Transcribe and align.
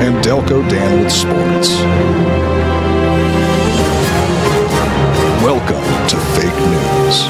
and 0.00 0.16
Delco 0.24 0.66
Dan 0.70 1.04
with 1.04 1.12
sports. 1.12 1.68
Welcome 5.42 6.08
to 6.08 6.16
Fake 6.36 6.56
News. 6.70 7.26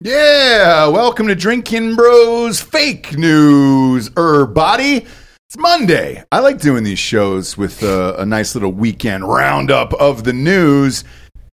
Yeah, 0.00 0.86
welcome 0.86 1.28
to 1.28 1.34
Drinkin' 1.34 1.96
Bros 1.96 2.62
Fake 2.62 3.18
News. 3.18 4.10
Er, 4.16 4.46
body. 4.46 5.06
It's 5.46 5.58
Monday. 5.58 6.24
I 6.32 6.38
like 6.38 6.60
doing 6.60 6.84
these 6.84 6.98
shows 6.98 7.58
with 7.58 7.82
uh, 7.82 8.14
a 8.16 8.24
nice 8.24 8.54
little 8.54 8.72
weekend 8.72 9.28
roundup 9.28 9.92
of 9.94 10.24
the 10.24 10.32
news 10.32 11.04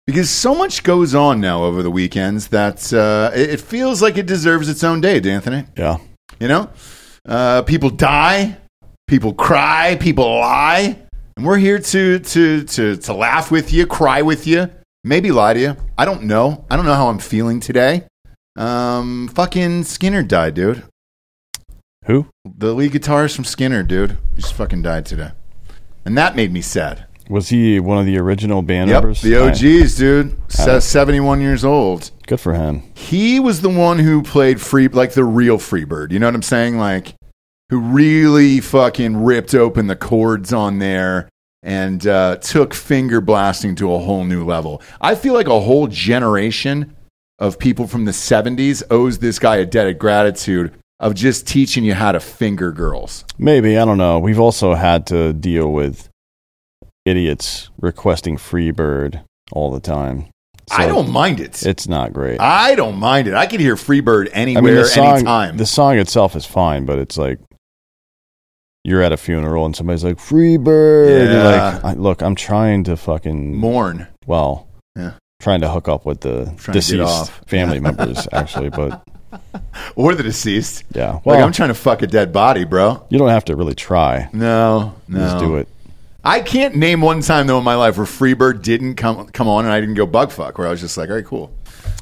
because 0.06 0.30
so 0.30 0.54
much 0.54 0.84
goes 0.84 1.16
on 1.16 1.42
now 1.42 1.64
over 1.64 1.82
the 1.82 1.92
weekends 1.92 2.48
that 2.50 2.94
uh, 2.94 3.32
it 3.34 3.50
it 3.50 3.62
feels 3.62 4.02
like 4.02 4.18
it 4.18 4.26
deserves 4.26 4.70
its 4.70 4.84
own 4.84 5.02
day, 5.02 5.20
D'Anthony. 5.20 5.66
Yeah. 5.76 5.98
You 6.40 6.48
know, 6.48 6.70
uh, 7.28 7.62
people 7.64 7.90
die, 7.90 8.58
people 9.08 9.34
cry, 9.34 9.96
people 10.00 10.26
lie, 10.26 10.98
and 11.38 11.46
we're 11.46 11.58
here 11.58 11.80
to 11.80 12.20
to 12.20 12.64
to 12.64 12.98
to 12.98 13.14
laugh 13.14 13.52
with 13.52 13.72
you, 13.72 13.86
cry 13.86 14.22
with 14.22 14.46
you, 14.46 14.70
maybe 15.04 15.32
lie 15.32 15.54
to 15.54 15.60
you. 15.60 15.78
I 15.98 16.06
don't 16.06 16.24
know. 16.24 16.66
I 16.70 16.76
don't 16.76 16.86
know 16.86 16.94
how 16.94 17.08
I'm 17.08 17.20
feeling 17.20 17.60
today. 17.60 18.04
Um, 18.58 19.28
fucking 19.30 19.84
Skynyrd 19.84 20.28
died, 20.28 20.54
dude. 20.54 20.84
Who? 22.06 22.28
The 22.46 22.74
lead 22.74 22.92
guitarist 22.92 23.36
from 23.36 23.46
Skynyrd, 23.46 23.88
dude, 23.88 24.18
he 24.36 24.42
just 24.42 24.54
fucking 24.54 24.84
died 24.84 25.06
today, 25.06 25.32
and 26.06 26.18
that 26.18 26.36
made 26.36 26.54
me 26.54 26.62
sad. 26.62 27.08
Was 27.30 27.50
he 27.50 27.80
one 27.80 27.98
of 27.98 28.06
the 28.06 28.18
original 28.18 28.62
band 28.62 28.90
Yep, 28.90 28.96
members? 29.02 29.22
the 29.22 29.36
OGs, 29.36 29.96
dude. 29.96 30.38
Se- 30.52 30.80
71 30.80 31.42
years 31.42 31.66
old. 31.66 32.12
good 32.28 32.40
for 32.40 32.54
him. 32.54 32.84
he 32.94 33.40
was 33.40 33.62
the 33.62 33.70
one 33.70 34.00
who 34.00 34.22
played 34.22 34.62
free 34.62 34.88
like 34.88 35.14
the 35.14 35.24
real 35.24 35.58
freebird 35.58 36.12
you 36.12 36.20
know 36.20 36.28
what 36.28 36.36
i'm 36.36 36.42
saying 36.42 36.78
like 36.78 37.14
who 37.70 37.80
really 37.80 38.60
fucking 38.60 39.24
ripped 39.24 39.54
open 39.56 39.88
the 39.88 39.96
chords 39.96 40.52
on 40.54 40.80
there 40.80 41.28
and 41.64 42.06
uh, 42.06 42.36
took 42.38 42.74
finger 42.76 43.20
blasting 43.22 43.76
to 43.76 43.92
a 43.94 44.00
whole 44.00 44.24
new 44.24 44.44
level 44.46 44.82
i 45.02 45.14
feel 45.16 45.34
like 45.34 45.48
a 45.48 45.60
whole 45.60 45.88
generation 45.88 46.96
of 47.40 47.60
people 47.60 47.86
from 47.88 48.06
the 48.06 48.12
70s 48.12 48.82
owes 48.90 49.18
this 49.20 49.40
guy 49.40 49.58
a 49.58 49.66
debt 49.66 49.88
of 49.88 49.98
gratitude 50.00 50.72
of 51.00 51.14
just 51.14 51.46
teaching 51.48 51.84
you 51.84 51.94
how 51.94 52.12
to 52.12 52.20
finger 52.20 52.72
girls 52.72 53.26
Maybe. 53.38 53.78
I 53.78 53.84
don't 53.84 53.98
know. 53.98 54.18
We've 54.20 54.40
also 54.40 54.74
had 54.76 55.06
to 55.08 55.34
deal 55.34 55.72
with 55.74 56.08
idiots 57.06 57.70
requesting 57.80 58.38
Freebird 58.38 59.24
all 59.52 59.72
the 59.72 59.80
time. 59.80 60.28
So 60.68 60.78
i 60.78 60.88
don't 60.88 61.12
mind 61.12 61.40
it 61.40 61.64
It's 61.64 61.88
not 61.88 62.12
great. 62.12 62.40
i 62.42 62.74
don't 62.74 62.98
mind 62.98 63.28
it 63.28 63.36
i 63.36 63.46
could 63.46 63.60
hear 63.60 63.76
freebird 63.76 64.30
I 64.30 64.32
anywhere 64.32 64.64
mean, 64.64 64.76
the 64.76 64.86
song, 64.86 65.16
anytime 65.18 65.58
the 65.58 65.66
song 65.68 66.00
itself 66.00 66.36
is 66.36 66.48
fine, 66.48 66.88
but 66.88 66.98
it's 66.98 67.20
like 67.20 67.38
you're 68.84 69.04
at 69.04 69.12
a 69.12 69.18
funeral 69.18 69.66
and 69.66 69.76
somebody's 69.76 70.04
like 70.04 70.18
Freebird. 70.18 71.32
Yeah. 71.32 71.80
like, 71.84 71.98
look, 71.98 72.22
I'm 72.22 72.34
trying 72.36 72.84
to 72.86 72.96
fucking 72.98 73.56
mourn 73.56 74.08
well, 74.28 74.68
Yeah. 74.96 75.14
trying 75.40 75.62
to 75.62 75.70
hook 75.70 75.88
up 75.88 76.04
with 76.06 76.22
the 76.22 76.46
Trying 76.46 76.56
to 76.58 76.66
get 76.66 76.74
deceased 76.74 77.32
family 77.48 77.80
members, 77.88 78.28
actually. 78.32 78.70
But 78.70 79.04
or 79.96 80.16
the 80.16 80.24
deceased 80.24 80.84
yeah, 80.96 81.20
well, 81.26 81.36
like 81.36 81.44
i'm 81.46 81.52
trying 81.52 81.70
to 81.70 81.74
fuck 81.76 82.02
a 82.02 82.08
dead 82.08 82.32
body 82.32 82.64
bro 82.64 83.06
you 83.10 83.20
don't 83.20 83.30
have 83.30 83.46
to 83.46 83.56
really 83.56 83.76
try. 83.76 84.30
No, 84.34 84.96
no. 85.08 85.20
Just 85.20 85.40
do 85.40 85.58
it. 85.58 85.68
I 86.26 86.42
can't 86.42 86.76
name 86.76 87.02
one 87.02 87.22
time 87.22 87.46
though 87.46 87.60
in 87.60 87.64
my 87.64 87.76
life 87.76 87.98
where 87.98 88.08
Freebird 88.08 88.64
didn't 88.64 88.96
come 88.96 89.28
come 89.28 89.48
on 89.48 89.66
and 89.66 89.74
I 89.74 89.80
didn't 89.80 89.94
go 89.94 90.08
bug 90.08 90.32
fuck. 90.32 90.58
Where 90.58 90.68
I 90.68 90.72
was 90.72 90.82
just 90.82 90.98
like, 90.98 91.10
all 91.10 91.16
right, 91.16 91.26
cool. 91.26 91.54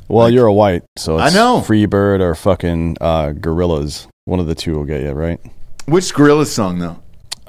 Well, 0.08 0.30
you're 0.30 0.48
a 0.48 0.54
white, 0.54 0.84
so 0.98 1.18
I 1.18 1.30
know. 1.30 1.62
Freebird 1.66 2.22
or 2.22 2.34
fucking 2.34 2.98
uh, 3.02 3.34
Gorillaz. 3.34 4.08
One 4.26 4.40
of 4.40 4.48
the 4.48 4.56
two 4.56 4.76
will 4.76 4.86
get 4.86 5.02
you 5.02 5.12
right. 5.12 5.42
Which 5.88 6.14
Gorilla 6.14 6.46
song 6.46 6.80
though? 6.80 7.00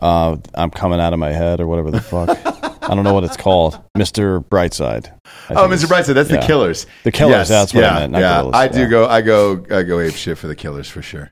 Uh, 0.00 0.36
I'm 0.54 0.70
coming 0.70 0.98
out 0.98 1.12
of 1.12 1.20
my 1.20 1.32
head 1.32 1.60
or 1.60 1.68
whatever 1.68 1.92
the 1.92 2.00
fuck. 2.00 2.28
I 2.82 2.94
don't 2.94 3.04
know 3.04 3.14
what 3.14 3.24
it's 3.24 3.36
called. 3.36 3.80
Mr. 3.96 4.44
Brightside. 4.44 5.10
Oh, 5.50 5.68
Mr. 5.68 5.86
Brightside, 5.86 6.14
that's 6.14 6.28
the. 6.28 6.38
Killers. 6.38 6.86
The 7.04 7.12
Killers, 7.12 7.48
that's 7.48 7.72
what 7.72 7.84
I 7.84 8.00
meant, 8.00 8.12
not 8.12 8.20
yeah, 8.20 8.42
Gorillaz, 8.42 8.54
I 8.54 8.68
do 8.68 8.80
yeah. 8.80 8.88
go. 8.88 9.06
I 9.06 9.20
go. 9.22 9.64
I 9.70 9.82
go. 9.84 10.00
ape 10.00 10.14
shit 10.14 10.38
for 10.38 10.48
the 10.48 10.56
Killers 10.56 10.88
for 10.88 11.02
sure, 11.02 11.30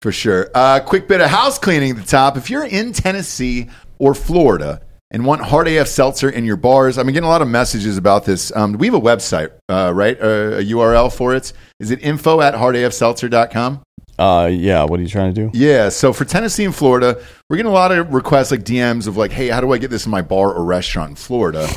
for 0.00 0.12
sure. 0.12 0.48
Uh, 0.54 0.78
quick 0.78 1.08
bit 1.08 1.20
of 1.20 1.28
house 1.28 1.58
cleaning 1.58 1.90
at 1.90 1.96
the 1.96 2.04
top. 2.04 2.36
If 2.36 2.50
you're 2.50 2.64
in 2.64 2.92
Tennessee 2.92 3.68
or 3.98 4.14
Florida 4.14 4.80
and 5.10 5.24
want 5.24 5.42
Hard 5.42 5.68
AF 5.68 5.86
Seltzer 5.86 6.28
in 6.28 6.44
your 6.44 6.56
bars, 6.56 6.98
I'm 6.98 7.06
getting 7.06 7.24
a 7.24 7.28
lot 7.28 7.42
of 7.42 7.48
messages 7.48 7.96
about 7.96 8.24
this. 8.24 8.54
Um, 8.54 8.72
we 8.74 8.86
have 8.86 8.94
a 8.94 9.00
website, 9.00 9.52
uh, 9.68 9.92
right? 9.94 10.20
Uh, 10.20 10.58
a 10.58 10.64
URL 10.64 11.14
for 11.14 11.34
it. 11.34 11.52
Is 11.78 11.90
it 11.90 12.02
info 12.02 12.40
at 12.40 12.54
hardafseltzer.com? 12.54 13.82
Uh, 14.18 14.48
yeah. 14.50 14.82
What 14.84 14.98
are 14.98 15.02
you 15.02 15.08
trying 15.08 15.34
to 15.34 15.48
do? 15.48 15.56
Yeah. 15.56 15.90
So 15.90 16.12
for 16.12 16.24
Tennessee 16.24 16.64
and 16.64 16.74
Florida, 16.74 17.22
we're 17.48 17.56
getting 17.56 17.70
a 17.70 17.74
lot 17.74 17.92
of 17.92 18.12
requests 18.12 18.50
like 18.50 18.60
DMs 18.62 19.06
of 19.06 19.16
like, 19.16 19.30
hey, 19.30 19.48
how 19.48 19.60
do 19.60 19.72
I 19.72 19.78
get 19.78 19.90
this 19.90 20.06
in 20.06 20.10
my 20.10 20.22
bar 20.22 20.52
or 20.52 20.64
restaurant 20.64 21.10
in 21.10 21.16
Florida? 21.16 21.68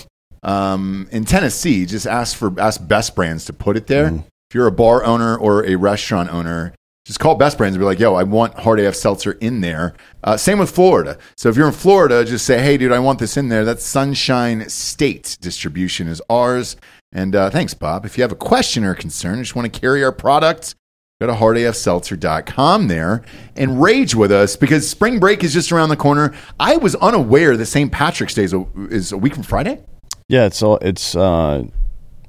Um, 0.41 1.09
in 1.11 1.25
Tennessee, 1.25 1.85
just 1.85 2.07
ask 2.07 2.37
for 2.37 2.57
ask 2.59 2.85
Best 2.87 3.13
Brands 3.13 3.45
to 3.45 3.53
put 3.53 3.75
it 3.75 3.87
there. 3.87 4.07
If 4.07 4.55
you're 4.55 4.67
a 4.67 4.71
bar 4.71 5.03
owner 5.03 5.37
or 5.37 5.65
a 5.65 5.75
restaurant 5.75 6.29
owner, 6.33 6.73
just 7.09 7.19
call 7.19 7.33
Best 7.33 7.57
Brands 7.57 7.75
and 7.75 7.81
be 7.81 7.87
like, 7.87 7.97
yo, 7.97 8.13
I 8.13 8.21
want 8.21 8.53
Hard 8.53 8.79
AF 8.79 8.93
Seltzer 8.93 9.31
in 9.31 9.61
there. 9.61 9.95
Uh, 10.23 10.37
same 10.37 10.59
with 10.59 10.69
Florida. 10.69 11.17
So 11.35 11.49
if 11.49 11.55
you're 11.55 11.65
in 11.65 11.73
Florida, 11.73 12.23
just 12.23 12.45
say, 12.45 12.61
hey, 12.61 12.77
dude, 12.77 12.91
I 12.91 12.99
want 12.99 13.17
this 13.17 13.35
in 13.35 13.49
there. 13.49 13.65
That's 13.65 13.83
Sunshine 13.83 14.69
State 14.69 15.35
distribution 15.41 16.07
is 16.07 16.21
ours. 16.29 16.75
And 17.11 17.35
uh, 17.35 17.49
thanks, 17.49 17.73
Bob. 17.73 18.05
If 18.05 18.15
you 18.15 18.21
have 18.21 18.31
a 18.31 18.35
question 18.35 18.83
or 18.83 18.93
concern, 18.93 19.39
just 19.39 19.55
want 19.55 19.73
to 19.73 19.79
carry 19.79 20.03
our 20.03 20.11
product, 20.11 20.75
Go 21.19 21.25
to 21.25 21.33
hardafseltzer.com 21.33 22.87
there 22.89 23.23
and 23.57 23.81
rage 23.81 24.13
with 24.13 24.31
us 24.31 24.55
because 24.55 24.87
spring 24.87 25.19
break 25.19 25.43
is 25.43 25.51
just 25.51 25.71
around 25.71 25.89
the 25.89 25.97
corner. 25.97 26.33
I 26.59 26.77
was 26.77 26.93
unaware 26.95 27.57
that 27.57 27.65
St. 27.65 27.91
Patrick's 27.91 28.35
Day 28.35 28.43
is 28.43 28.53
a, 28.53 28.65
is 28.89 29.11
a 29.11 29.17
week 29.17 29.33
from 29.33 29.43
Friday. 29.43 29.83
Yeah, 30.27 30.45
it's 30.45 30.61
all, 30.61 30.77
it's 30.77 31.15
uh, 31.15 31.63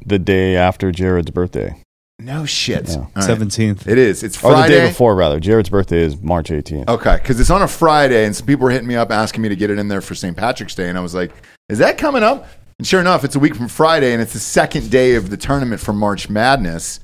the 0.04 0.18
day 0.18 0.56
after 0.56 0.90
Jared's 0.90 1.30
birthday, 1.30 1.80
No 2.20 2.44
shit. 2.44 2.88
Yeah. 2.88 2.96
All 2.96 3.10
right. 3.16 3.24
Seventeenth. 3.24 3.88
It 3.88 3.98
is. 3.98 4.22
It's 4.22 4.36
or 4.38 4.52
Friday. 4.52 4.74
the 4.74 4.80
day 4.80 4.88
before 4.88 5.14
rather. 5.16 5.40
Jared's 5.40 5.68
birthday 5.70 6.02
is 6.02 6.20
March 6.20 6.50
18th. 6.50 6.88
Okay, 6.88 7.16
because 7.16 7.40
it's 7.40 7.50
on 7.50 7.62
a 7.62 7.68
Friday, 7.68 8.24
and 8.26 8.34
some 8.36 8.46
people 8.46 8.64
were 8.64 8.70
hitting 8.70 8.88
me 8.88 8.96
up 8.96 9.10
asking 9.10 9.42
me 9.42 9.48
to 9.48 9.56
get 9.56 9.70
it 9.70 9.78
in 9.78 9.88
there 9.88 10.00
for 10.00 10.14
St. 10.14 10.36
Patrick's 10.36 10.74
Day, 10.74 10.88
and 10.88 10.98
I 10.98 11.00
was 11.00 11.14
like, 11.14 11.32
"Is 11.68 11.78
that 11.78 11.98
coming 11.98 12.22
up?" 12.22 12.46
And 12.78 12.86
sure 12.86 13.00
enough, 13.00 13.24
it's 13.24 13.36
a 13.36 13.38
week 13.38 13.54
from 13.54 13.68
Friday, 13.68 14.12
and 14.12 14.22
it's 14.22 14.32
the 14.32 14.38
second 14.38 14.90
day 14.90 15.14
of 15.14 15.30
the 15.30 15.36
tournament 15.36 15.80
for 15.80 15.92
March 15.92 16.28
Madness. 16.30 17.00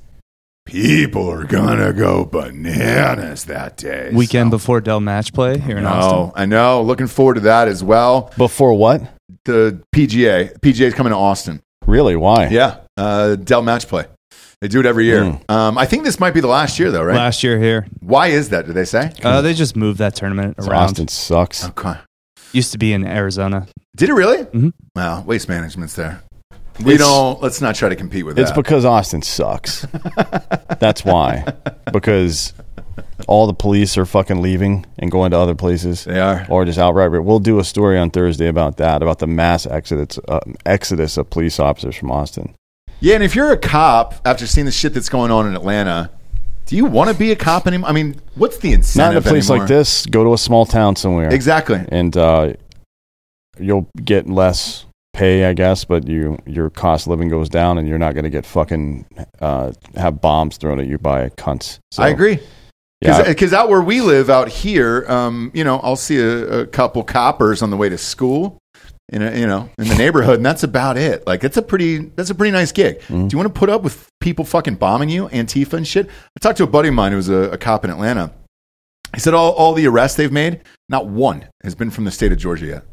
People 0.67 1.31
are 1.31 1.45
gonna 1.45 1.93
go 1.93 2.25
bananas 2.25 3.45
that 3.45 3.77
day. 3.77 4.11
Weekend 4.13 4.49
So- 4.49 4.59
before 4.59 4.81
Dell 4.81 5.01
match 5.01 5.33
play 5.33 5.59
here 5.59 5.77
in 5.79 5.85
No, 5.85 5.91
Austin. 5.91 6.33
I 6.35 6.47
know. 6.47 6.83
Looking 6.83 7.07
forward 7.07 7.35
to 7.35 7.41
that 7.41 7.69
as 7.69 7.85
well. 7.85 8.33
Before 8.37 8.75
what? 8.75 9.03
The 9.45 9.81
PGA, 9.95 10.51
PGA 10.61 10.89
is 10.89 10.95
coming 10.95 11.13
to 11.13 11.17
Austin. 11.17 11.61
Really? 11.87 12.17
Why? 12.17 12.49
Yeah, 12.49 12.77
uh, 12.97 13.37
Dell 13.37 13.63
Match 13.63 13.87
Play. 13.87 14.07
They 14.63 14.69
do 14.69 14.81
it 14.81 14.87
every 14.87 15.05
year. 15.05 15.21
Mm. 15.23 15.51
Um, 15.51 15.77
I 15.79 15.85
think 15.85 16.05
this 16.05 16.19
might 16.19 16.33
be 16.33 16.41
the 16.41 16.47
last 16.47 16.79
year, 16.79 16.91
though, 16.91 17.03
right? 17.03 17.15
Last 17.17 17.43
year 17.45 17.59
here, 17.59 17.87
Why 18.01 18.29
is 18.29 18.49
that? 18.51 18.67
Did 18.67 18.75
they 18.75 18.87
say? 18.87 19.13
uh, 19.23 19.43
they 19.43 19.53
just 19.53 19.77
moved 19.77 19.99
that 19.99 20.15
tournament 20.15 20.57
So 20.63 20.71
around. 20.71 20.83
Austin 20.85 21.09
sucks. 21.09 21.67
Okay. 21.69 21.95
Used 22.53 22.73
to 22.73 22.79
be 22.79 22.93
in 22.95 23.07
Arizona. 23.07 23.67
Did 23.97 24.09
it 24.09 24.15
really? 24.15 24.45
Mhm. 24.45 24.73
Well, 24.95 25.23
waste 25.27 25.49
management's 25.49 25.95
there. 25.95 26.23
We 26.83 26.95
It's- 26.95 27.07
don't. 27.09 27.43
Let's 27.43 27.61
not 27.61 27.75
try 27.75 27.89
to 27.91 27.97
compete 27.97 28.25
with 28.25 28.39
It's 28.39 28.51
that. 28.51 28.57
because 28.57 28.85
Austin 28.85 29.23
sucks. 29.23 29.87
That's 30.79 31.05
why. 31.05 31.45
Because 31.93 32.53
all 33.29 33.47
the 33.47 33.55
police 33.55 33.97
are 33.99 34.07
fucking 34.07 34.41
leaving 34.43 34.85
and 34.99 35.11
going 35.11 35.31
to 35.33 35.39
other 35.39 35.55
places. 35.55 36.05
they 36.05 36.19
are. 36.21 36.47
Or 36.49 36.65
just 36.65 36.79
outright. 36.79 37.11
We'll 37.11 37.39
do 37.41 37.59
a 37.59 37.65
story 37.65 37.99
on 37.99 38.11
Thursday 38.11 38.47
about 38.49 38.77
that, 38.79 39.03
about 39.03 39.19
the 39.19 39.27
mass 39.27 39.67
exodus, 39.67 40.19
uh, 40.29 40.41
exodus 40.65 41.17
of 41.19 41.29
police 41.31 41.59
officers 41.61 41.97
from 41.97 42.11
Austin. 42.11 42.55
Yeah, 43.01 43.15
and 43.15 43.25
if 43.25 43.35
you're 43.35 43.53
a 43.53 43.59
cop 43.59 44.15
after 44.25 44.47
seeing 44.47 44.65
the 44.65 44.73
shit 44.73 44.95
that's 44.95 45.09
going 45.09 45.31
on 45.31 45.47
in 45.47 45.55
Atlanta, 45.55 46.11
do 46.67 46.77
you 46.77 46.85
want 46.85 47.11
to 47.11 47.17
be 47.17 47.31
a 47.31 47.37
cop 47.37 47.67
anymore? 47.67 47.89
I 47.89 47.93
mean, 47.93 48.21
what's 48.35 48.59
the 48.59 48.73
incentive? 48.73 49.15
Not 49.15 49.23
in 49.23 49.29
a 49.29 49.31
place 49.31 49.51
anymore? 49.51 49.67
like 49.67 49.69
this. 49.69 50.07
Go 50.07 50.25
to 50.25 50.35
a 50.35 50.39
small 50.39 50.67
town 50.67 50.97
somewhere. 50.97 51.33
Exactly. 51.33 51.85
and 51.89 52.17
uh, 52.17 52.55
you'll 53.59 53.89
get 54.05 54.29
less 54.29 54.87
pay, 55.13 55.47
I 55.47 55.53
guess, 55.53 55.85
but 55.85 56.07
you 56.07 56.39
your 56.47 56.71
cost 56.71 57.07
of 57.07 57.11
living 57.11 57.29
goes 57.29 57.49
down, 57.49 57.79
and 57.79 57.89
you're 57.89 57.99
not 57.99 58.15
going 58.15 58.25
to 58.25 58.31
get 58.31 58.45
fucking 58.47 59.07
uh, 59.41 59.73
have 59.97 60.21
bombs 60.21 60.57
thrown 60.57 60.81
at 60.81 60.87
you 60.87 60.99
by 60.99 61.29
cunts. 61.31 61.79
So 61.91 62.03
I 62.03 62.09
agree. 62.09 62.41
Yeah. 63.01 63.29
Because 63.29 63.53
out 63.53 63.69
where 63.69 63.83
we 63.83 64.01
live 64.01 64.31
out 64.31 64.49
here, 64.49 65.05
um, 65.07 65.51
you 65.55 65.65
know, 65.65 65.81
I'll 65.81 65.97
see 65.97 66.19
a, 66.19 66.61
a 66.61 66.67
couple 66.67 67.03
coppers 67.05 67.63
on 67.63 67.71
the 67.71 67.77
way 67.77 67.89
to 67.89 67.99
school. 67.99 68.59
In 69.13 69.23
a, 69.23 69.39
you 69.39 69.47
know, 69.47 69.71
in 69.79 69.87
the 69.87 69.95
neighborhood, 69.95 70.37
and 70.39 70.45
that's 70.45 70.65
about 70.65 70.97
it. 70.97 71.25
Like, 71.29 71.45
it's 71.45 71.57
a 71.57 71.63
pretty, 71.63 71.99
that's 71.99 72.31
a 72.31 72.35
pretty 72.35 72.51
nice 72.51 72.73
gig. 72.73 72.99
Mm-hmm. 73.03 73.29
Do 73.29 73.35
you 73.35 73.39
want 73.39 73.55
to 73.55 73.59
put 73.59 73.69
up 73.69 73.83
with 73.83 74.09
people 74.21 74.45
fucking 74.45 74.75
bombing 74.77 75.09
you, 75.09 75.29
Antifa 75.29 75.75
and 75.75 75.87
shit? 75.87 76.09
I 76.09 76.41
talked 76.41 76.59
to 76.59 76.65
a 76.65 76.67
buddy 76.67 76.89
of 76.89 76.95
mine 76.95 77.13
who 77.13 77.17
was 77.17 77.29
a, 77.29 77.53
a 77.53 77.59
cop 77.59 77.85
in 77.85 77.91
Atlanta. 77.93 78.33
He 79.15 79.21
said 79.21 79.33
all, 79.33 79.53
all 79.53 79.75
the 79.75 79.87
arrests 79.87 80.17
they've 80.17 80.33
made, 80.33 80.63
not 80.89 81.07
one 81.07 81.45
has 81.63 81.77
been 81.77 81.91
from 81.91 82.05
the 82.05 82.11
state 82.11 82.33
of 82.33 82.39
Georgia 82.39 82.67
yet. 82.67 82.85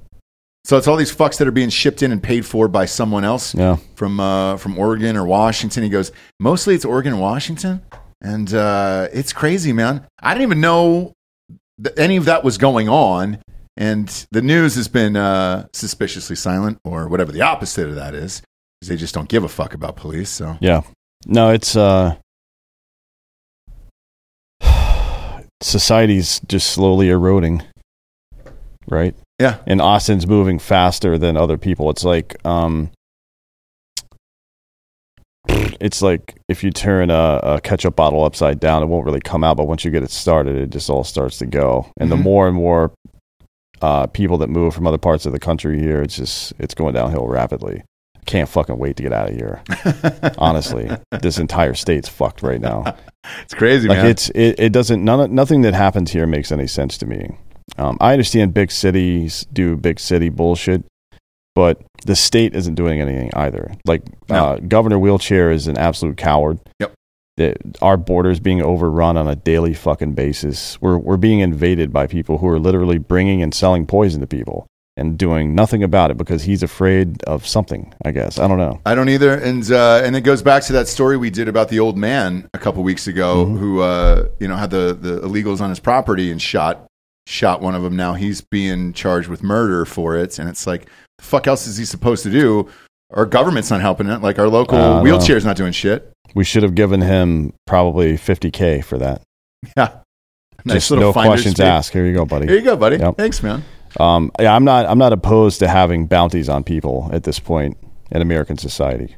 So 0.65 0.77
it's 0.77 0.87
all 0.87 0.95
these 0.97 1.13
fucks 1.13 1.39
that 1.39 1.47
are 1.47 1.51
being 1.51 1.69
shipped 1.69 2.03
in 2.03 2.11
and 2.11 2.21
paid 2.21 2.45
for 2.45 2.67
by 2.67 2.85
someone 2.85 3.23
else 3.25 3.53
Yeah. 3.55 3.77
from 3.95 4.19
uh, 4.19 4.57
from 4.57 4.77
Oregon 4.77 5.17
or 5.17 5.25
Washington. 5.25 5.81
He 5.83 5.89
goes, 5.89 6.11
mostly 6.39 6.75
it's 6.75 6.85
Oregon 6.85 7.13
and 7.13 7.21
Washington, 7.21 7.81
and 8.21 8.53
uh, 8.53 9.07
it's 9.11 9.33
crazy, 9.33 9.73
man. 9.73 10.05
I 10.21 10.33
didn't 10.35 10.43
even 10.43 10.61
know 10.61 11.11
that 11.79 11.97
any 11.97 12.15
of 12.17 12.25
that 12.25 12.43
was 12.45 12.57
going 12.59 12.87
on, 12.87 13.39
and 13.77 14.27
the 14.31 14.41
news 14.41 14.75
has 14.75 14.87
been 14.87 15.15
uh, 15.15 15.67
suspiciously 15.73 16.35
silent, 16.35 16.79
or 16.85 17.07
whatever 17.07 17.31
the 17.31 17.41
opposite 17.41 17.87
of 17.89 17.95
that 17.95 18.13
is, 18.13 18.41
because 18.79 18.89
they 18.89 18.95
just 18.97 19.13
don't 19.15 19.29
give 19.29 19.43
a 19.43 19.49
fuck 19.49 19.73
about 19.73 19.95
police. 19.95 20.29
So 20.29 20.57
Yeah. 20.61 20.81
No, 21.25 21.49
it's 21.49 21.75
uh 21.75 22.15
society's 25.61 26.39
just 26.47 26.69
slowly 26.71 27.09
eroding. 27.09 27.63
Right? 28.87 29.15
yeah, 29.39 29.57
And 29.65 29.81
Austin's 29.81 30.27
moving 30.27 30.59
faster 30.59 31.17
than 31.17 31.37
other 31.37 31.57
people. 31.57 31.89
It's 31.89 32.03
like 32.03 32.35
um 32.45 32.91
it's 35.79 36.01
like 36.01 36.35
if 36.49 36.63
you 36.63 36.71
turn 36.71 37.09
a, 37.09 37.39
a 37.43 37.61
ketchup 37.61 37.95
bottle 37.95 38.23
upside 38.25 38.59
down, 38.59 38.83
it 38.83 38.87
won't 38.87 39.05
really 39.05 39.21
come 39.21 39.43
out, 39.43 39.55
but 39.57 39.67
once 39.67 39.85
you 39.85 39.91
get 39.91 40.03
it 40.03 40.11
started, 40.11 40.55
it 40.57 40.69
just 40.69 40.89
all 40.89 41.03
starts 41.05 41.37
to 41.39 41.45
go. 41.45 41.89
And 41.97 42.07
Mhm. 42.07 42.11
the 42.11 42.17
more 42.17 42.47
and 42.47 42.55
more 42.57 42.91
uh, 43.83 44.07
people 44.07 44.37
that 44.39 44.49
move 44.49 44.73
from 44.73 44.87
other 44.87 44.97
parts 44.97 45.25
of 45.25 45.31
the 45.33 45.39
country 45.39 45.77
here, 45.79 46.01
it's 46.01 46.15
just 46.15 46.53
it's 46.57 46.73
going 46.73 46.93
downhill 46.95 47.27
rapidly. 47.27 47.83
Can't 48.25 48.47
fucking 48.47 48.77
wait 48.79 48.95
to 48.95 49.03
get 49.03 49.11
out 49.11 49.29
of 49.29 49.35
here. 49.35 49.61
Honestly, 50.37 50.89
this 51.21 51.37
entire 51.37 51.73
state's 51.73 52.07
fucked 52.07 52.41
right 52.41 52.61
now. 52.61 52.95
it's 53.43 53.53
crazy, 53.53 53.87
Like 53.89 53.97
man. 53.97 54.07
it's 54.07 54.29
it, 54.29 54.55
it 54.59 54.71
doesn't 54.71 55.03
none 55.03 55.35
nothing 55.35 55.61
that 55.63 55.73
happens 55.73 56.11
here 56.11 56.25
makes 56.25 56.51
any 56.51 56.65
sense 56.67 56.97
to 56.99 57.05
me. 57.05 57.37
Um, 57.77 57.97
I 57.99 58.13
understand 58.13 58.53
big 58.53 58.71
cities 58.71 59.45
do 59.51 59.75
big 59.75 59.99
city 59.99 60.29
bullshit, 60.29 60.85
but 61.55 61.81
the 62.05 62.15
state 62.15 62.55
isn't 62.55 62.75
doing 62.75 63.01
anything 63.01 63.31
either. 63.35 63.73
Like 63.85 64.03
No. 64.29 64.35
uh, 64.35 64.55
Governor 64.59 64.99
Wheelchair 64.99 65.51
is 65.51 65.67
an 65.67 65.77
absolute 65.77 66.15
coward. 66.17 66.59
Yep. 66.79 66.93
That 67.37 67.57
our 67.81 67.97
borders 67.97 68.39
being 68.39 68.61
overrun 68.61 69.17
on 69.17 69.27
a 69.27 69.35
daily 69.35 69.73
fucking 69.73 70.13
basis. 70.13 70.79
We're 70.81 70.97
we're 70.97 71.17
being 71.17 71.39
invaded 71.39 71.91
by 71.91 72.05
people 72.05 72.37
who 72.37 72.47
are 72.47 72.59
literally 72.59 72.99
bringing 72.99 73.41
and 73.41 73.53
selling 73.53 73.87
poison 73.87 74.21
to 74.21 74.27
people 74.27 74.67
and 74.95 75.17
doing 75.17 75.55
nothing 75.55 75.81
about 75.81 76.11
it 76.11 76.17
because 76.17 76.43
he's 76.43 76.61
afraid 76.61 77.23
of 77.23 77.47
something. 77.47 77.91
I 78.05 78.11
guess 78.11 78.37
I 78.37 78.47
don't 78.47 78.59
know. 78.59 78.79
I 78.85 78.93
don't 78.93 79.09
either, 79.09 79.33
and 79.33 79.69
uh, 79.71 80.01
and 80.05 80.15
it 80.15 80.21
goes 80.21 80.43
back 80.43 80.61
to 80.65 80.73
that 80.73 80.87
story 80.87 81.17
we 81.17 81.31
did 81.31 81.47
about 81.47 81.69
the 81.69 81.79
old 81.79 81.97
man 81.97 82.47
a 82.53 82.59
couple 82.59 82.83
weeks 82.83 83.07
ago 83.07 83.45
Mm-hmm. 83.45 83.57
who 83.57 83.79
uh, 83.81 84.27
you 84.39 84.47
know 84.47 84.55
had 84.55 84.69
the 84.69 84.93
the 84.93 85.19
illegals 85.21 85.59
on 85.59 85.69
his 85.71 85.79
property 85.79 86.29
and 86.29 86.39
shot 86.39 86.85
shot 87.25 87.61
one 87.61 87.73
of 87.73 87.81
them. 87.81 87.95
Now 87.95 88.13
he's 88.13 88.41
being 88.41 88.93
charged 88.93 89.27
with 89.27 89.41
murder 89.41 89.85
for 89.85 90.15
it, 90.15 90.37
and 90.37 90.47
it's 90.47 90.67
like 90.67 90.85
the 91.17 91.23
fuck 91.23 91.47
else 91.47 91.65
is 91.65 91.77
he 91.77 91.85
supposed 91.85 92.21
to 92.23 92.29
do? 92.29 92.69
Our 93.13 93.25
government's 93.25 93.69
not 93.69 93.81
helping 93.81 94.07
it. 94.07 94.21
Like 94.21 94.39
our 94.39 94.47
local 94.47 94.77
know. 94.77 95.01
wheelchair's 95.01 95.45
not 95.45 95.55
doing 95.55 95.71
shit. 95.71 96.11
We 96.35 96.43
should 96.43 96.63
have 96.63 96.75
given 96.75 97.01
him 97.01 97.53
probably 97.67 98.13
50k 98.13 98.83
for 98.83 98.97
that. 98.97 99.21
Yeah, 99.77 99.99
nice 100.65 100.75
Just 100.75 100.91
little 100.91 101.05
no 101.05 101.13
questions 101.13 101.55
fee. 101.55 101.63
asked. 101.63 101.93
Here 101.93 102.05
you 102.05 102.13
go, 102.13 102.25
buddy. 102.25 102.47
Here 102.47 102.57
you 102.57 102.63
go, 102.63 102.75
buddy. 102.75 102.97
Yep. 102.97 103.15
Thanks, 103.17 103.41
man. 103.41 103.63
Um, 103.97 104.29
yeah, 104.39 104.53
I'm 104.53 104.65
not. 104.65 104.85
I'm 104.87 104.97
not 104.97 105.13
opposed 105.13 105.59
to 105.59 105.69
having 105.69 106.05
bounties 106.05 106.49
on 106.49 106.65
people 106.65 107.09
at 107.13 107.23
this 107.23 107.39
point 107.39 107.77
in 108.11 108.21
American 108.21 108.57
society. 108.57 109.15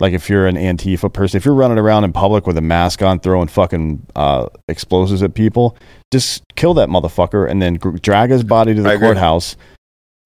Like 0.00 0.12
if 0.12 0.28
you're 0.30 0.46
an 0.46 0.54
Antifa 0.54 1.12
person, 1.12 1.36
if 1.38 1.44
you're 1.44 1.54
running 1.54 1.78
around 1.78 2.04
in 2.04 2.12
public 2.12 2.46
with 2.46 2.56
a 2.56 2.60
mask 2.60 3.02
on, 3.02 3.18
throwing 3.18 3.48
fucking 3.48 4.06
uh, 4.14 4.46
explosives 4.68 5.22
at 5.22 5.34
people, 5.34 5.76
just 6.12 6.44
kill 6.54 6.74
that 6.74 6.88
motherfucker 6.88 7.50
and 7.50 7.60
then 7.60 7.74
drag 7.74 8.30
his 8.30 8.44
body 8.44 8.74
to 8.74 8.80
I 8.80 8.82
the 8.84 8.90
agree. 8.90 9.08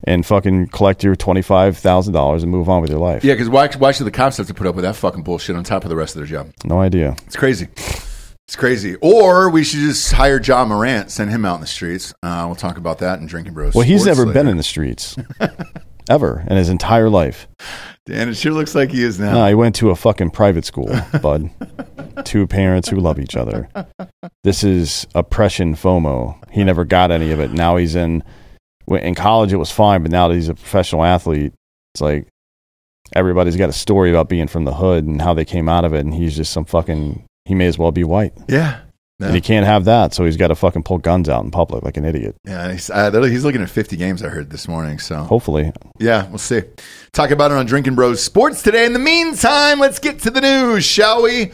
And 0.05 0.27
fucking 0.27 0.69
collect 0.69 1.05
your 1.05 1.15
twenty 1.15 1.43
five 1.43 1.79
thousand 1.79 2.13
dollars 2.13 2.43
and 2.43 2.51
move 2.51 2.69
on 2.69 2.83
with 2.83 2.91
your 2.91 2.99
life. 2.99 3.23
Yeah, 3.25 3.35
because 3.35 3.49
why, 3.49 3.69
why 3.79 3.93
should 3.93 4.07
the 4.07 4.11
cops 4.11 4.37
have 4.39 4.49
to 4.49 4.55
put 4.55 4.67
up 4.67 4.75
with 4.75 4.85
that 4.85 4.97
fucking 4.97 5.23
bullshit 5.23 5.55
on 5.55 5.63
top 5.63 5.85
of 5.85 5.91
the 5.91 5.97
rest 5.97 6.17
of 6.17 6.21
their 6.21 6.27
job? 6.27 6.53
No 6.65 6.81
idea. 6.81 7.15
It's 7.27 7.37
crazy. 7.37 7.69
It's 8.49 8.57
crazy. 8.57 8.97
Or 8.97 9.49
we 9.49 9.63
should 9.63 9.79
just 9.81 10.13
hire 10.13 10.41
Ja 10.41 10.65
Morant, 10.65 11.11
send 11.11 11.31
him 11.31 11.45
out 11.45 11.55
in 11.55 11.61
the 11.61 11.67
streets. 11.67 12.13
Uh, 12.23 12.43
we'll 12.47 12.57
talk 12.57 12.77
about 12.77 12.99
that 12.99 13.21
in 13.21 13.27
Drinkin' 13.27 13.55
Bros. 13.55 13.75
Well, 13.75 13.87
he's 13.87 14.05
never 14.05 14.27
later. 14.27 14.35
been 14.35 14.49
in 14.49 14.57
the 14.57 14.63
streets 14.65 15.17
ever 16.11 16.45
in 16.51 16.57
his 16.57 16.69
entire 16.69 17.09
life. 17.09 17.47
Dan, 18.05 18.29
it 18.29 18.35
sure 18.35 18.53
looks 18.53 18.75
like 18.75 18.91
he 18.91 19.05
is 19.05 19.21
now. 19.21 19.33
No, 19.35 19.47
he 19.47 19.55
went 19.55 19.77
to 19.77 19.91
a 19.91 19.97
fucking 19.97 20.31
private 20.31 20.65
school, 20.65 20.93
bud. 21.23 21.51
Two 22.25 22.49
parents 22.49 22.89
who 22.89 22.97
love 22.97 23.21
each 23.21 23.37
other. 23.37 23.69
This 24.43 24.65
is 24.65 25.07
oppression 25.15 25.77
FOMO. 25.77 26.37
He 26.51 26.65
never 26.65 26.85
got 26.85 27.13
any 27.13 27.31
of 27.31 27.39
it. 27.39 27.53
Now 27.53 27.77
he's 27.77 27.95
in 27.95 28.25
in 28.89 29.15
college. 29.15 29.53
It 29.53 29.57
was 29.57 29.71
fine, 29.71 30.03
but 30.03 30.11
now 30.11 30.29
that 30.29 30.35
he's 30.35 30.49
a 30.49 30.55
professional 30.55 31.05
athlete, 31.05 31.53
it's 31.95 32.01
like 32.01 32.27
everybody's 33.15 33.57
got 33.57 33.69
a 33.69 33.73
story 33.73 34.11
about 34.11 34.29
being 34.29 34.47
from 34.49 34.65
the 34.65 34.75
hood 34.75 35.05
and 35.05 35.21
how 35.21 35.35
they 35.35 35.45
came 35.45 35.69
out 35.69 35.85
of 35.85 35.93
it, 35.95 36.01
and 36.05 36.15
he's 36.15 36.37
just 36.37 36.53
some 36.53 36.65
fucking. 36.65 37.25
He 37.45 37.55
may 37.57 37.67
as 37.67 37.77
well 37.77 37.91
be 37.91 38.05
white, 38.05 38.33
Yeah. 38.49 38.79
and 39.21 39.35
he 39.35 39.41
can't 39.41 39.67
have 39.67 39.85
that, 39.87 40.15
so 40.15 40.25
he's 40.25 40.37
got 40.37 40.49
to 40.49 40.55
fucking 40.55 40.85
pull 40.85 40.99
guns 40.99 41.29
out 41.29 41.43
in 41.45 41.51
public 41.51 41.83
like 41.83 41.97
an 41.97 42.05
idiot. 42.05 42.37
Yeah, 42.47 42.71
he's, 42.71 42.89
uh, 42.89 43.11
he's 43.23 43.45
looking 43.45 43.63
at 43.63 43.69
50 43.69 43.97
games, 43.97 44.23
I 44.23 44.29
heard 44.29 44.51
this 44.51 44.69
morning. 44.69 45.01
So, 45.01 45.17
Hopefully, 45.17 45.73
yeah, 45.99 46.29
we'll 46.29 46.39
see. 46.39 46.63
Talk 47.13 47.33
about 47.33 47.51
it 47.51 47.57
on 47.57 47.67
Drinkin' 47.67 47.97
Bros 47.97 48.23
Sports 48.23 48.63
today. 48.63 48.87
In 48.87 48.93
the 48.93 49.01
meantime, 49.01 49.81
let's 49.81 49.99
get 49.99 50.21
to 50.21 50.31
the 50.31 50.41
news, 50.41 50.85
shall 50.85 51.23
we? 51.25 51.51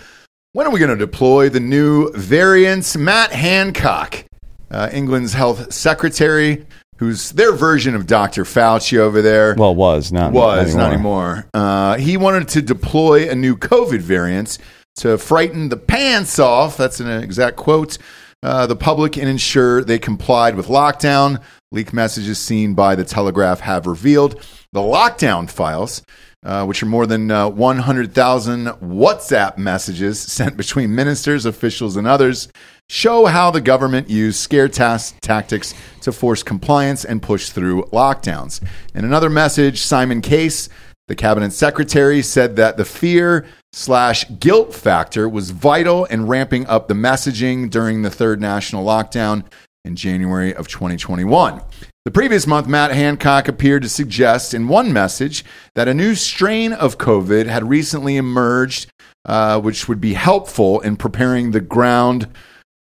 When 0.53 0.67
are 0.67 0.71
we 0.71 0.79
going 0.79 0.91
to 0.91 0.97
deploy 0.97 1.49
the 1.49 1.61
new 1.61 2.11
variants? 2.13 2.95
Matt 2.97 3.33
Hancock, 3.33 4.25
uh, 4.71 4.91
England's 4.93 5.33
health 5.33 5.73
secretary, 5.73 6.67
who's 6.99 7.31
their 7.31 7.53
version 7.55 7.95
of 7.95 8.06
Dr. 8.06 8.45
Fauci 8.45 8.99
over 8.99 9.23
there. 9.23 9.55
well, 9.56 9.75
was 9.75 10.12
not 10.12 10.33
was 10.33 10.75
not 10.75 10.83
not 10.83 10.93
anymore. 10.93 11.47
Uh, 11.55 11.97
he 11.97 12.17
wanted 12.17 12.49
to 12.49 12.62
deploy 12.62 13.29
a 13.31 13.35
new 13.35 13.56
COVID 13.56 14.00
variant 14.00 14.59
to 14.97 15.17
frighten 15.17 15.69
the 15.69 15.77
pants 15.77 16.39
off. 16.39 16.77
That's 16.77 17.00
an 17.00 17.09
exact 17.09 17.56
quote. 17.56 17.99
Uh, 18.43 18.67
the 18.67 18.77
public 18.77 19.17
and 19.17 19.28
ensure 19.28 19.83
they 19.83 19.99
complied 19.99 20.55
with 20.55 20.69
lockdown. 20.69 21.43
Leak 21.73 21.93
messages 21.93 22.38
seen 22.38 22.75
by 22.75 22.95
the 22.95 23.05
Telegraph 23.05 23.61
have 23.61 23.87
revealed 23.87 24.40
the 24.73 24.81
lockdown 24.81 25.50
files, 25.50 26.02
uh, 26.45 26.64
which 26.64 26.83
are 26.83 26.87
more 26.87 27.07
than 27.07 27.31
uh, 27.31 27.49
100,000 27.49 28.67
WhatsApp 28.67 29.59
messages 29.59 30.21
sent 30.33 30.57
between 30.57 30.95
ministers, 30.95 31.45
officials, 31.47 31.97
and 31.97 32.07
others, 32.07 32.49
show 32.88 33.26
how 33.26 33.50
the 33.50 33.61
government 33.61 34.09
used 34.09 34.38
scare 34.38 34.68
tactics 34.68 35.75
to 36.00 36.12
force 36.12 36.42
compliance 36.42 37.04
and 37.04 37.23
push 37.23 37.50
through 37.50 37.83
lockdowns. 37.85 38.62
In 38.95 39.04
another 39.04 39.28
message, 39.28 39.80
Simon 39.80 40.23
Case, 40.23 40.68
the 41.07 41.14
cabinet 41.14 41.52
secretary, 41.52 42.23
said 42.23 42.57
that 42.57 42.76
the 42.76 42.85
fear 42.85 43.47
slash 43.73 44.25
guilt 44.40 44.75
factor 44.75 45.28
was 45.28 45.50
vital 45.50 46.07
in 46.07 46.26
ramping 46.26 46.66
up 46.66 46.88
the 46.88 46.95
messaging 46.95 47.68
during 47.68 48.02
the 48.02 48.11
third 48.11 48.40
national 48.40 48.85
lockdown 48.85 49.45
in 49.85 49.95
January 49.95 50.54
of 50.54 50.68
2021. 50.68 51.61
The 52.04 52.11
previous 52.11 52.47
month, 52.47 52.66
Matt 52.66 52.92
Hancock 52.92 53.49
appeared 53.49 53.83
to 53.83 53.88
suggest 53.88 54.54
in 54.54 54.66
one 54.66 54.95
message 54.95 55.45
that 55.75 55.88
a 55.88 55.95
new 55.95 56.14
strain 56.14 56.73
of 56.73 56.97
COVID 56.97 57.47
had 57.47 57.68
recently 57.68 58.16
emerged, 58.16 58.90
uh, 59.26 59.61
which 59.61 59.88
would 59.88 60.00
be 60.00 60.14
helpful 60.14 60.80
in 60.80 60.97
preparing 60.97 61.50
the 61.50 61.61
ground 61.61 62.28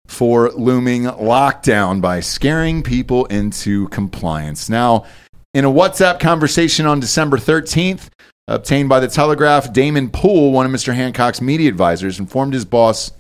for 0.08 0.52
looming 0.52 1.04
lockdown 1.04 2.02
by 2.02 2.20
scaring 2.20 2.84
people 2.84 3.26
into 3.26 3.88
compliance. 3.90 4.70
Now, 4.70 5.06
in 5.54 5.66
a 5.66 5.72
WhatsApp 5.72 6.20
conversation 6.20 6.86
on 6.86 7.00
December 7.00 7.38
13th, 7.38 8.10
obtained 8.48 8.90
by 8.90 9.00
the 9.00 9.08
Telegraph, 9.08 9.74
Damon 9.74 10.10
Poole, 10.10 10.52
one 10.52 10.66
of 10.66 10.72
Mr. 10.72 10.94
Hancock's 10.94 11.42
media 11.42 11.70
advisors, 11.70 12.20
informed 12.20 12.54
his 12.54 12.66
boss 12.66 13.12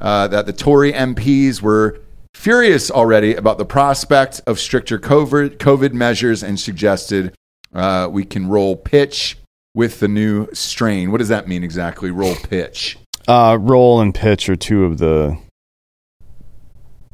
uh, 0.00 0.26
that 0.28 0.46
the 0.46 0.52
Tory 0.52 0.92
MPs 0.92 1.62
were 1.62 2.00
furious 2.34 2.90
already 2.90 3.34
about 3.34 3.58
the 3.58 3.64
prospect 3.64 4.40
of 4.46 4.58
stricter 4.58 4.98
COVID, 4.98 5.92
measures 5.92 6.42
and 6.42 6.58
suggested 6.58 7.34
uh, 7.74 8.08
we 8.10 8.24
can 8.24 8.48
roll 8.48 8.74
pitch 8.74 9.38
with 9.74 10.00
the 10.00 10.08
new 10.08 10.48
strain. 10.52 11.10
What 11.10 11.18
does 11.18 11.28
that 11.28 11.48
mean 11.48 11.62
exactly? 11.62 12.10
Roll 12.10 12.34
pitch. 12.34 12.98
Uh, 13.28 13.56
roll 13.60 14.00
and 14.00 14.14
pitch 14.14 14.48
are 14.48 14.56
two 14.56 14.84
of 14.84 14.98
the 14.98 15.38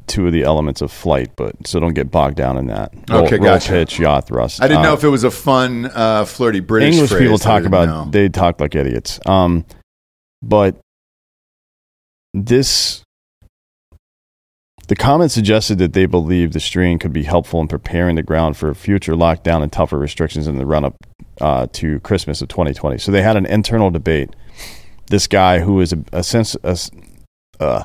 two 0.09 0.27
of 0.27 0.33
the 0.33 0.43
elements 0.43 0.81
of 0.81 0.91
flight, 0.91 1.31
but 1.37 1.55
so 1.67 1.79
don't 1.81 1.95
get 1.95 2.11
bogged 2.11 2.37
down 2.37 2.57
in 2.59 2.67
that. 2.69 2.93
Roll, 3.09 3.25
Okay, 3.25 3.37
roll, 3.37 3.45
gotcha. 3.45 3.71
pitch, 3.73 3.99
yaw 3.99 4.21
thrust. 4.21 4.63
I 4.63 4.69
didn't 4.69 4.81
Uh, 4.81 4.89
know 4.89 4.95
if 4.95 5.05
it 5.05 5.09
was 5.09 5.25
a 5.25 5.31
fun, 5.31 5.91
uh, 5.95 6.25
flirty 6.25 6.61
British 6.61 6.95
English 6.95 7.11
phrase 7.11 7.23
people 7.23 7.39
talk 7.39 7.65
about 7.65 7.89
know. 7.89 8.09
they 8.11 8.29
talk 8.29 8.61
like 8.61 8.75
idiots. 8.75 9.21
Um, 9.27 9.65
but 10.43 10.77
this 12.35 13.03
The 14.89 14.97
comment 14.97 15.31
suggested 15.31 15.77
that 15.79 15.93
they 15.93 16.07
believe 16.07 16.53
the 16.53 16.61
strain 16.61 16.99
could 16.99 17.13
be 17.13 17.25
helpful 17.25 17.61
in 17.61 17.69
preparing 17.69 18.17
the 18.17 18.23
ground 18.23 18.57
for 18.57 18.73
future 18.75 19.13
lockdown 19.13 19.63
and 19.63 19.71
tougher 19.71 19.99
restrictions 19.99 20.47
in 20.47 20.57
the 20.57 20.65
run 20.65 20.85
up 20.87 20.95
uh, 21.43 21.67
to 21.75 22.01
Christmas 22.01 22.41
of 22.41 22.49
2020. 22.49 22.97
So 22.97 23.13
they 23.13 23.21
had 23.21 23.37
an 23.37 23.45
internal 23.45 23.91
debate. 23.91 24.31
This 25.09 25.27
guy 25.27 25.59
who 25.59 25.81
is 25.83 25.93
a, 25.93 25.99
a 26.13 26.23
sense, 26.23 26.57
a 26.65 26.79
uh, 27.61 27.83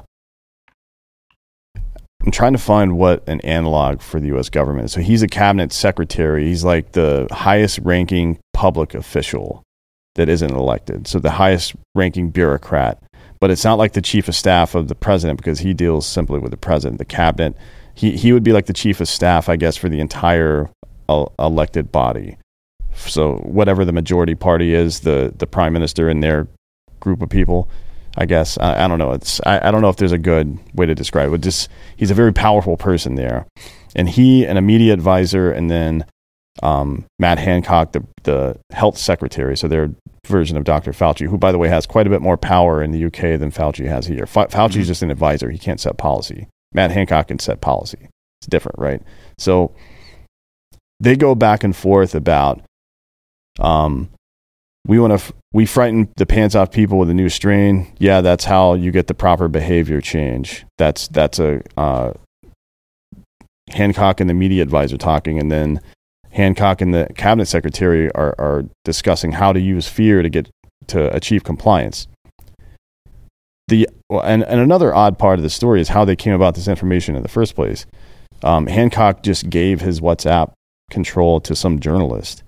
I'm 2.23 2.31
trying 2.31 2.53
to 2.53 2.59
find 2.59 2.97
what 2.97 3.27
an 3.27 3.41
analog 3.41 4.01
for 4.01 4.19
the 4.19 4.27
U.S. 4.27 4.49
government. 4.49 4.91
So 4.91 5.01
he's 5.01 5.21
a 5.21 5.27
cabinet 5.27 5.73
secretary. 5.73 6.45
He's 6.45 6.63
like 6.63 6.93
the 6.93 7.27
highest 7.31 7.79
ranking 7.79 8.39
public 8.53 8.93
official 8.93 9.63
that 10.15 10.29
isn't 10.29 10.51
elected. 10.51 11.07
So 11.07 11.19
the 11.19 11.31
highest 11.31 11.75
ranking 11.95 12.29
bureaucrat. 12.29 13.01
But 13.41 13.51
it's 13.51 13.65
not 13.65 13.77
like 13.77 13.91
the 13.91 14.01
chief 14.01 14.29
of 14.29 14.35
staff 14.35 14.73
of 14.73 14.87
the 14.87 14.95
president 14.95 15.37
because 15.37 15.59
he 15.59 15.73
deals 15.73 16.07
simply 16.07 16.39
with 16.39 16.51
the 16.51 16.57
president, 16.57 16.97
the 16.97 17.05
cabinet. 17.05 17.57
He, 17.93 18.11
he 18.15 18.31
would 18.31 18.43
be 18.43 18.53
like 18.53 18.67
the 18.67 18.73
chief 18.73 19.01
of 19.01 19.09
staff, 19.09 19.49
I 19.49 19.57
guess, 19.57 19.75
for 19.75 19.89
the 19.89 19.99
entire 19.99 20.69
elected 21.09 21.91
body. 21.91 22.37
So 22.95 23.35
whatever 23.39 23.83
the 23.83 23.91
majority 23.91 24.35
party 24.35 24.73
is, 24.73 25.01
the, 25.01 25.33
the 25.35 25.47
prime 25.47 25.73
minister 25.73 26.07
and 26.07 26.23
their 26.23 26.47
group 27.01 27.21
of 27.21 27.29
people, 27.29 27.67
I 28.17 28.25
guess. 28.25 28.57
I, 28.57 28.85
I 28.85 28.87
don't 28.87 28.99
know. 28.99 29.11
It's 29.11 29.41
I, 29.45 29.67
I 29.67 29.71
don't 29.71 29.81
know 29.81 29.89
if 29.89 29.97
there's 29.97 30.11
a 30.11 30.17
good 30.17 30.57
way 30.73 30.85
to 30.85 30.95
describe 30.95 31.29
it. 31.29 31.31
But 31.31 31.41
just 31.41 31.69
he's 31.97 32.11
a 32.11 32.15
very 32.15 32.33
powerful 32.33 32.77
person 32.77 33.15
there, 33.15 33.47
and 33.95 34.09
he, 34.09 34.45
an 34.45 34.57
immediate 34.57 34.93
advisor, 34.93 35.51
and 35.51 35.69
then 35.69 36.05
um, 36.61 37.05
Matt 37.19 37.39
Hancock, 37.39 37.93
the 37.93 38.05
the 38.23 38.59
health 38.71 38.97
secretary, 38.97 39.57
so 39.57 39.67
their 39.67 39.91
version 40.25 40.55
of 40.55 40.63
Dr. 40.63 40.91
Fauci, 40.91 41.27
who 41.27 41.37
by 41.37 41.51
the 41.51 41.57
way 41.57 41.67
has 41.67 41.85
quite 41.85 42.07
a 42.07 42.09
bit 42.09 42.21
more 42.21 42.37
power 42.37 42.81
in 42.81 42.91
the 42.91 43.05
UK 43.05 43.39
than 43.39 43.51
Fauci 43.51 43.87
has 43.87 44.05
here. 44.05 44.25
Fa- 44.25 44.47
Fauci 44.47 44.77
is 44.77 44.87
just 44.87 45.01
an 45.01 45.11
advisor; 45.11 45.49
he 45.49 45.57
can't 45.57 45.79
set 45.79 45.97
policy. 45.97 46.47
Matt 46.73 46.91
Hancock 46.91 47.27
can 47.27 47.39
set 47.39 47.61
policy. 47.61 48.09
It's 48.39 48.47
different, 48.47 48.77
right? 48.77 49.01
So 49.37 49.73
they 50.99 51.15
go 51.15 51.35
back 51.35 51.63
and 51.63 51.75
forth 51.75 52.15
about 52.15 52.61
um, 53.59 54.09
we 54.85 54.99
want 54.99 55.11
to 55.11 55.15
f- 55.15 55.31
we 55.53 55.65
frighten 55.65 56.11
the 56.17 56.25
pants 56.25 56.55
off 56.55 56.71
people 56.71 56.97
with 56.97 57.09
a 57.09 57.13
new 57.13 57.29
strain. 57.29 57.93
Yeah, 57.99 58.21
that's 58.21 58.43
how 58.43 58.73
you 58.73 58.91
get 58.91 59.07
the 59.07 59.13
proper 59.13 59.47
behavior 59.47 60.01
change. 60.01 60.65
That's 60.77 61.07
that's 61.07 61.39
a 61.39 61.61
uh, 61.77 62.13
Hancock 63.69 64.19
and 64.19 64.29
the 64.29 64.33
media 64.33 64.61
advisor 64.61 64.97
talking, 64.97 65.39
and 65.39 65.51
then 65.51 65.79
Hancock 66.31 66.81
and 66.81 66.93
the 66.93 67.07
cabinet 67.15 67.45
secretary 67.45 68.11
are 68.11 68.35
are 68.37 68.65
discussing 68.83 69.31
how 69.31 69.53
to 69.53 69.59
use 69.59 69.87
fear 69.87 70.21
to 70.21 70.29
get 70.29 70.49
to 70.87 71.13
achieve 71.15 71.43
compliance. 71.43 72.07
The 73.69 73.87
and 74.09 74.43
and 74.43 74.59
another 74.59 74.93
odd 74.93 75.17
part 75.17 75.39
of 75.39 75.43
the 75.43 75.49
story 75.49 75.79
is 75.79 75.89
how 75.89 76.03
they 76.03 76.17
came 76.17 76.33
about 76.33 76.55
this 76.55 76.67
information 76.67 77.15
in 77.15 77.23
the 77.23 77.29
first 77.29 77.55
place. 77.55 77.85
Um, 78.43 78.67
Hancock 78.67 79.23
just 79.23 79.49
gave 79.49 79.79
his 79.79 80.01
WhatsApp 80.01 80.51
control 80.89 81.39
to 81.39 81.55
some 81.55 81.79
journalist 81.79 82.43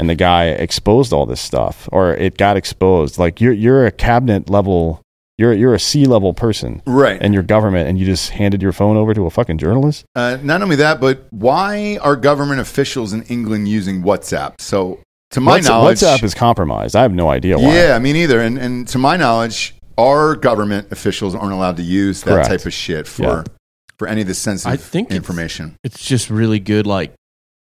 and 0.00 0.08
the 0.10 0.14
guy 0.14 0.46
exposed 0.46 1.12
all 1.12 1.26
this 1.26 1.40
stuff 1.40 1.88
or 1.92 2.14
it 2.14 2.36
got 2.38 2.56
exposed 2.56 3.18
like 3.18 3.40
you're 3.40 3.52
you're 3.52 3.86
a 3.86 3.92
cabinet 3.92 4.48
level 4.50 5.00
you're 5.38 5.52
you're 5.52 5.74
a 5.74 5.78
C 5.80 6.04
level 6.06 6.34
person 6.34 6.82
Right. 6.86 7.20
in 7.22 7.32
your 7.32 7.42
government 7.42 7.88
and 7.88 7.98
you 7.98 8.04
just 8.06 8.30
handed 8.30 8.60
your 8.62 8.72
phone 8.72 8.96
over 8.96 9.14
to 9.14 9.26
a 9.26 9.30
fucking 9.30 9.58
journalist 9.58 10.04
Uh, 10.16 10.38
not 10.42 10.60
only 10.62 10.76
that, 10.76 11.00
but 11.00 11.26
why 11.30 11.98
are 12.02 12.16
government 12.16 12.60
officials 12.60 13.12
in 13.12 13.22
England 13.24 13.68
using 13.68 14.02
WhatsApp? 14.02 14.60
So, 14.60 14.98
to 15.30 15.40
my 15.40 15.52
What's- 15.52 15.68
knowledge, 15.68 15.98
WhatsApp 16.00 16.22
is 16.24 16.34
compromised 16.34 16.96
I 16.96 17.02
have 17.02 17.12
no 17.14 17.30
idea 17.30 17.56
why 17.58 17.74
Yeah, 17.74 17.98
me 17.98 18.12
neither. 18.12 18.40
And 18.40 18.58
and 18.58 18.88
to 18.88 18.98
my 18.98 19.16
knowledge, 19.16 19.74
our 19.96 20.34
government 20.34 20.88
officials 20.90 21.34
aren't 21.34 21.52
allowed 21.52 21.76
to 21.76 21.82
use 21.82 22.22
that 22.22 22.30
Correct. 22.30 22.48
type 22.48 22.66
of 22.66 22.72
shit 22.72 23.06
for 23.06 23.22
Yeah. 23.22 23.42
for 23.98 24.08
any 24.08 24.22
of 24.22 24.26
the 24.26 24.34
sensitive 24.34 24.72
I 24.72 24.76
think 24.76 25.08
it's- 25.08 25.16
information. 25.16 25.76
It's 25.84 26.02
just 26.04 26.28
really 26.30 26.58
good, 26.58 26.86
like 26.86 27.12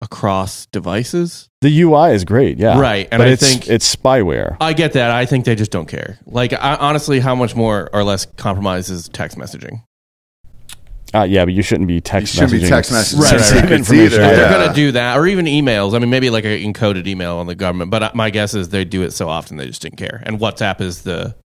across 0.03 0.65
devices. 0.67 1.47
the 1.61 1.81
UI 1.81 2.11
is 2.13 2.23
great 2.25 2.57
yeah 2.59 2.77
Right, 2.79 3.07
and 3.11 3.19
but 3.19 3.27
I 3.29 3.31
it's 3.31 3.41
think- 3.47 3.67
it's 3.69 3.95
spyware 3.95 4.57
I 4.61 4.73
get 4.73 4.93
that. 4.93 5.09
I 5.11 5.25
think 5.25 5.45
they 5.45 5.55
just 5.55 5.71
don't 5.71 5.87
care. 5.87 6.19
Like, 6.25 6.53
I, 6.53 6.75
honestly, 6.75 7.19
how 7.19 7.33
much 7.35 7.55
more 7.55 7.89
or 7.93 8.03
less 8.03 8.25
compromised 8.37 8.91
is 8.91 9.07
text 9.09 9.37
messaging? 9.37 9.81
uh, 11.15 11.23
yeah 11.23 11.45
but 11.45 11.53
you 11.53 11.61
shouldn't 11.61 11.87
be 11.87 12.01
text 12.01 12.33
You 12.33 12.41
shouldn't 12.47 12.61
be 12.63 12.67
text 12.67 12.91
messaging 12.91 13.19
Right, 13.21 13.31
right, 13.31 13.39
right. 13.39 13.45
secrets 13.45 13.71
information. 13.71 14.13
either. 14.13 14.21
Yeah. 14.21 14.35
they're 14.35 14.49
going 14.57 14.67
to 14.69 14.73
do 14.75 14.91
that, 14.93 15.17
or 15.17 15.27
even 15.27 15.45
emails. 15.45 15.93
I 15.95 15.99
mean, 15.99 16.09
maybe 16.09 16.29
like 16.31 16.43
an 16.45 16.51
encoded 16.51 17.05
email 17.07 17.35
on 17.37 17.45
the 17.47 17.55
government. 17.55 17.91
But 17.91 18.03
uh, 18.03 18.11
my 18.15 18.29
guess 18.31 18.53
is 18.55 18.69
they 18.69 18.83
do 18.83 19.03
it 19.03 19.11
so 19.11 19.29
often 19.29 19.57
they 19.57 19.67
just 19.67 19.81
didn't 19.81 19.97
care. 19.97 20.23
And 20.25 20.39
WhatsApp 20.39 20.81
is 20.81 21.03
the 21.03 21.35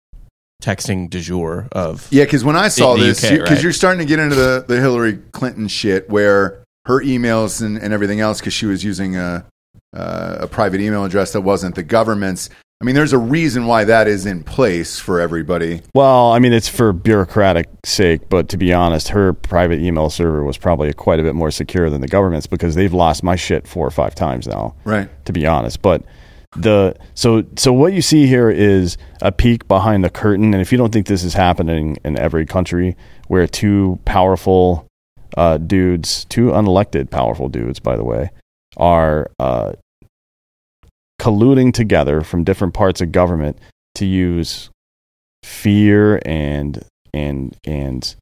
texting 0.62 1.10
du 1.10 1.20
jour 1.20 1.68
of. 1.72 2.08
Yeah, 2.10 2.24
because 2.24 2.44
when 2.44 2.56
I 2.56 2.68
saw 2.68 2.96
this, 2.96 3.22
UK, 3.22 3.32
because 3.32 3.50
right. 3.50 3.62
you're 3.62 3.72
starting 3.72 4.00
to 4.00 4.06
get 4.06 4.18
into 4.18 4.34
the, 4.36 4.64
the 4.66 4.80
Hillary 4.80 5.18
Clinton 5.32 5.68
shit 5.68 6.08
where 6.08 6.64
her 6.88 7.00
emails 7.00 7.62
and, 7.62 7.78
and 7.78 7.92
everything 7.94 8.18
else, 8.20 8.40
because 8.40 8.52
she 8.52 8.66
was 8.66 8.82
using 8.82 9.16
a, 9.16 9.46
uh, 9.94 10.38
a 10.40 10.46
private 10.48 10.80
email 10.80 11.04
address 11.04 11.32
that 11.32 11.42
wasn't 11.42 11.74
the 11.76 11.82
government's. 11.84 12.50
I 12.80 12.84
mean, 12.84 12.94
there's 12.94 13.12
a 13.12 13.18
reason 13.18 13.66
why 13.66 13.84
that 13.84 14.06
is 14.06 14.24
in 14.24 14.44
place 14.44 15.00
for 15.00 15.20
everybody. 15.20 15.82
well 15.94 16.30
I 16.32 16.38
mean 16.38 16.52
it's 16.52 16.68
for 16.68 16.92
bureaucratic 16.92 17.66
sake 17.84 18.28
but 18.28 18.48
to 18.50 18.56
be 18.56 18.72
honest 18.72 19.08
her 19.08 19.32
private 19.32 19.80
email 19.80 20.10
server 20.10 20.44
was 20.44 20.56
probably 20.56 20.92
quite 20.92 21.18
a 21.18 21.24
bit 21.24 21.34
more 21.34 21.50
secure 21.50 21.90
than 21.90 22.00
the 22.02 22.06
government's 22.06 22.46
because 22.46 22.76
they've 22.76 22.92
lost 22.92 23.24
my 23.24 23.34
shit 23.34 23.66
four 23.66 23.84
or 23.84 23.90
five 23.90 24.14
times 24.14 24.46
now 24.46 24.76
Right. 24.84 25.08
to 25.24 25.32
be 25.32 25.44
honest. 25.44 25.82
But 25.82 26.04
the 26.56 26.94
so 27.14 27.44
so 27.56 27.72
what 27.72 27.92
you 27.94 28.00
see 28.00 28.26
here 28.28 28.48
is 28.48 28.96
a 29.20 29.32
peek 29.32 29.66
behind 29.68 30.02
the 30.04 30.10
curtain, 30.10 30.54
and 30.54 30.62
if 30.62 30.70
you 30.72 30.78
don't 30.78 30.92
think 30.92 31.06
this 31.06 31.24
is 31.24 31.34
happening 31.34 31.98
in 32.04 32.16
every 32.16 32.46
country 32.46 32.96
where 33.26 33.46
two 33.46 33.98
powerful 34.04 34.86
uh, 35.36 35.58
dudes, 35.58 36.24
two 36.26 36.46
unelected 36.46 37.10
powerful 37.10 37.48
dudes, 37.48 37.80
by 37.80 37.96
the 37.96 38.04
way, 38.04 38.30
are 38.76 39.30
uh, 39.38 39.72
colluding 41.20 41.72
together 41.72 42.22
from 42.22 42.44
different 42.44 42.74
parts 42.74 43.00
of 43.00 43.12
government 43.12 43.58
to 43.96 44.06
use 44.06 44.70
fear 45.42 46.20
and 46.24 46.84
and 47.12 47.56
and 47.64 48.16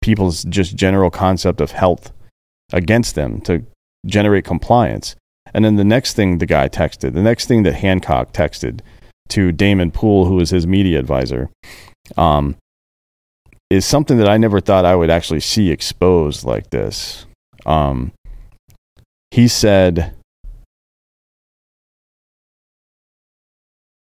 people's 0.00 0.44
just 0.44 0.76
general 0.76 1.10
concept 1.10 1.60
of 1.60 1.72
health 1.72 2.12
against 2.72 3.14
them 3.14 3.40
to 3.42 3.64
generate 4.06 4.44
compliance. 4.44 5.16
And 5.52 5.64
then 5.64 5.76
the 5.76 5.84
next 5.84 6.14
thing 6.14 6.38
the 6.38 6.46
guy 6.46 6.68
texted, 6.68 7.12
the 7.12 7.22
next 7.22 7.46
thing 7.46 7.64
that 7.64 7.74
Hancock 7.74 8.32
texted 8.32 8.80
to 9.30 9.52
Damon 9.52 9.90
Poole, 9.90 10.26
who 10.26 10.36
was 10.36 10.50
his 10.50 10.66
media 10.66 10.98
advisor, 10.98 11.50
um, 12.16 12.56
is 13.70 13.86
something 13.86 14.18
that 14.18 14.28
I 14.28 14.36
never 14.36 14.60
thought 14.60 14.84
I 14.84 14.96
would 14.96 15.10
actually 15.10 15.40
see 15.40 15.70
exposed 15.70 16.44
like 16.44 16.70
this. 16.70 17.24
Um, 17.64 18.12
he 19.30 19.46
said, 19.46 20.14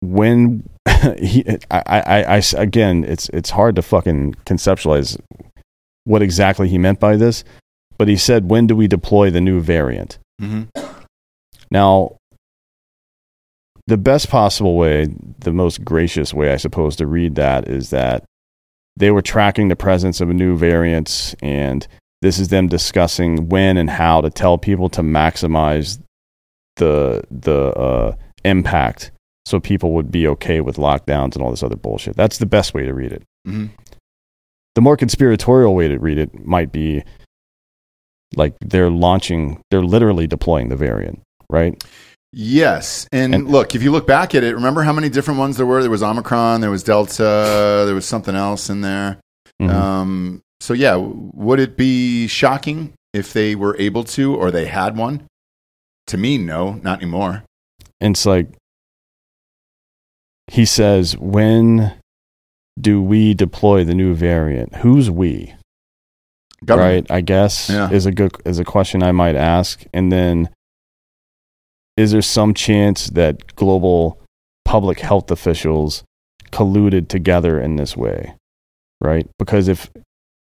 when 0.01 0.67
he, 1.19 1.43
I, 1.69 1.83
I, 1.85 2.23
I, 2.37 2.41
again, 2.55 3.03
it's, 3.03 3.29
it's 3.29 3.49
hard 3.49 3.75
to 3.75 3.81
fucking 3.81 4.35
conceptualize 4.45 5.19
what 6.05 6.21
exactly 6.21 6.69
he 6.69 6.77
meant 6.77 7.01
by 7.01 7.17
this, 7.17 7.43
but 7.97 8.07
he 8.07 8.15
said, 8.15 8.49
when 8.49 8.67
do 8.67 8.75
we 8.75 8.87
deploy 8.87 9.29
the 9.29 9.41
new 9.41 9.59
variant? 9.59 10.17
Mm-hmm. 10.41 10.81
Now, 11.69 12.15
the 13.87 13.97
best 13.97 14.29
possible 14.29 14.77
way, 14.77 15.07
the 15.39 15.51
most 15.51 15.83
gracious 15.83 16.33
way, 16.33 16.53
I 16.53 16.57
suppose, 16.57 16.95
to 16.97 17.07
read 17.07 17.35
that 17.35 17.67
is 17.67 17.89
that 17.89 18.23
they 18.97 19.11
were 19.11 19.21
tracking 19.21 19.67
the 19.67 19.75
presence 19.75 20.19
of 20.21 20.29
a 20.29 20.33
new 20.33 20.57
variant, 20.57 21.35
and 21.41 21.87
this 22.21 22.39
is 22.39 22.47
them 22.49 22.67
discussing 22.67 23.47
when 23.47 23.77
and 23.77 23.89
how 23.89 24.21
to 24.21 24.29
tell 24.29 24.57
people 24.57 24.89
to 24.89 25.01
maximize 25.01 25.99
the 26.77 27.23
the 27.29 27.71
uh, 27.73 28.15
impact, 28.43 29.11
so 29.45 29.59
people 29.59 29.93
would 29.93 30.11
be 30.11 30.27
okay 30.27 30.61
with 30.61 30.77
lockdowns 30.77 31.35
and 31.35 31.43
all 31.43 31.51
this 31.51 31.63
other 31.63 31.75
bullshit. 31.75 32.15
That's 32.15 32.39
the 32.39 32.45
best 32.45 32.73
way 32.73 32.85
to 32.85 32.93
read 32.93 33.11
it. 33.11 33.23
Mm-hmm. 33.47 33.67
The 34.75 34.81
more 34.81 34.97
conspiratorial 34.97 35.75
way 35.75 35.87
to 35.87 35.97
read 35.97 36.17
it 36.17 36.45
might 36.45 36.71
be 36.71 37.03
like 38.35 38.55
they're 38.61 38.89
launching, 38.89 39.61
they're 39.71 39.81
literally 39.81 40.27
deploying 40.27 40.69
the 40.69 40.75
variant, 40.75 41.21
right? 41.49 41.83
Yes. 42.33 43.07
And, 43.11 43.33
And- 43.33 43.47
look, 43.47 43.73
if 43.75 43.81
you 43.83 43.91
look 43.91 44.05
back 44.07 44.35
at 44.35 44.43
it, 44.43 44.53
remember 44.55 44.83
how 44.83 44.93
many 44.93 45.09
different 45.09 45.39
ones 45.39 45.57
there 45.57 45.65
were? 45.65 45.81
There 45.81 45.91
was 45.91 46.03
Omicron, 46.03 46.61
there 46.61 46.71
was 46.71 46.83
Delta, 46.83 47.83
there 47.85 47.95
was 47.95 48.05
something 48.05 48.35
else 48.35 48.69
in 48.69 48.81
there. 48.81 49.19
Mhm. 49.61 49.69
Um, 49.73 50.41
so, 50.59 50.73
yeah, 50.73 50.95
would 50.97 51.59
it 51.59 51.77
be 51.77 52.27
shocking 52.27 52.93
if 53.13 53.33
they 53.33 53.55
were 53.55 53.75
able 53.79 54.03
to 54.03 54.35
or 54.35 54.51
they 54.51 54.65
had 54.65 54.97
one? 54.97 55.23
To 56.07 56.17
me, 56.17 56.37
no, 56.37 56.73
not 56.83 57.01
anymore. 57.01 57.43
And 57.99 58.15
it's 58.15 58.25
like 58.25 58.47
he 60.47 60.65
says, 60.65 61.17
when 61.17 61.93
do 62.79 63.01
we 63.01 63.33
deploy 63.33 63.83
the 63.83 63.95
new 63.95 64.13
variant? 64.13 64.75
Who's 64.77 65.09
we? 65.09 65.53
Government. 66.63 67.09
Right, 67.09 67.17
I 67.17 67.21
guess 67.21 67.69
Yeah. 67.69 67.89
is 67.89 68.05
a 68.05 68.11
good 68.11 68.31
is 68.45 68.59
a 68.59 68.63
question 68.65 69.03
I 69.03 69.11
might 69.11 69.35
ask. 69.35 69.83
And 69.93 70.11
then 70.11 70.49
is 71.97 72.11
there 72.11 72.21
some 72.21 72.53
chance 72.53 73.07
that 73.07 73.55
global 73.55 74.21
public 74.63 74.99
health 74.99 75.31
officials 75.31 76.03
colluded 76.51 77.07
together 77.09 77.59
in 77.59 77.75
this 77.75 77.97
way? 77.97 78.35
Right? 79.01 79.27
Because 79.37 79.67
if 79.67 79.89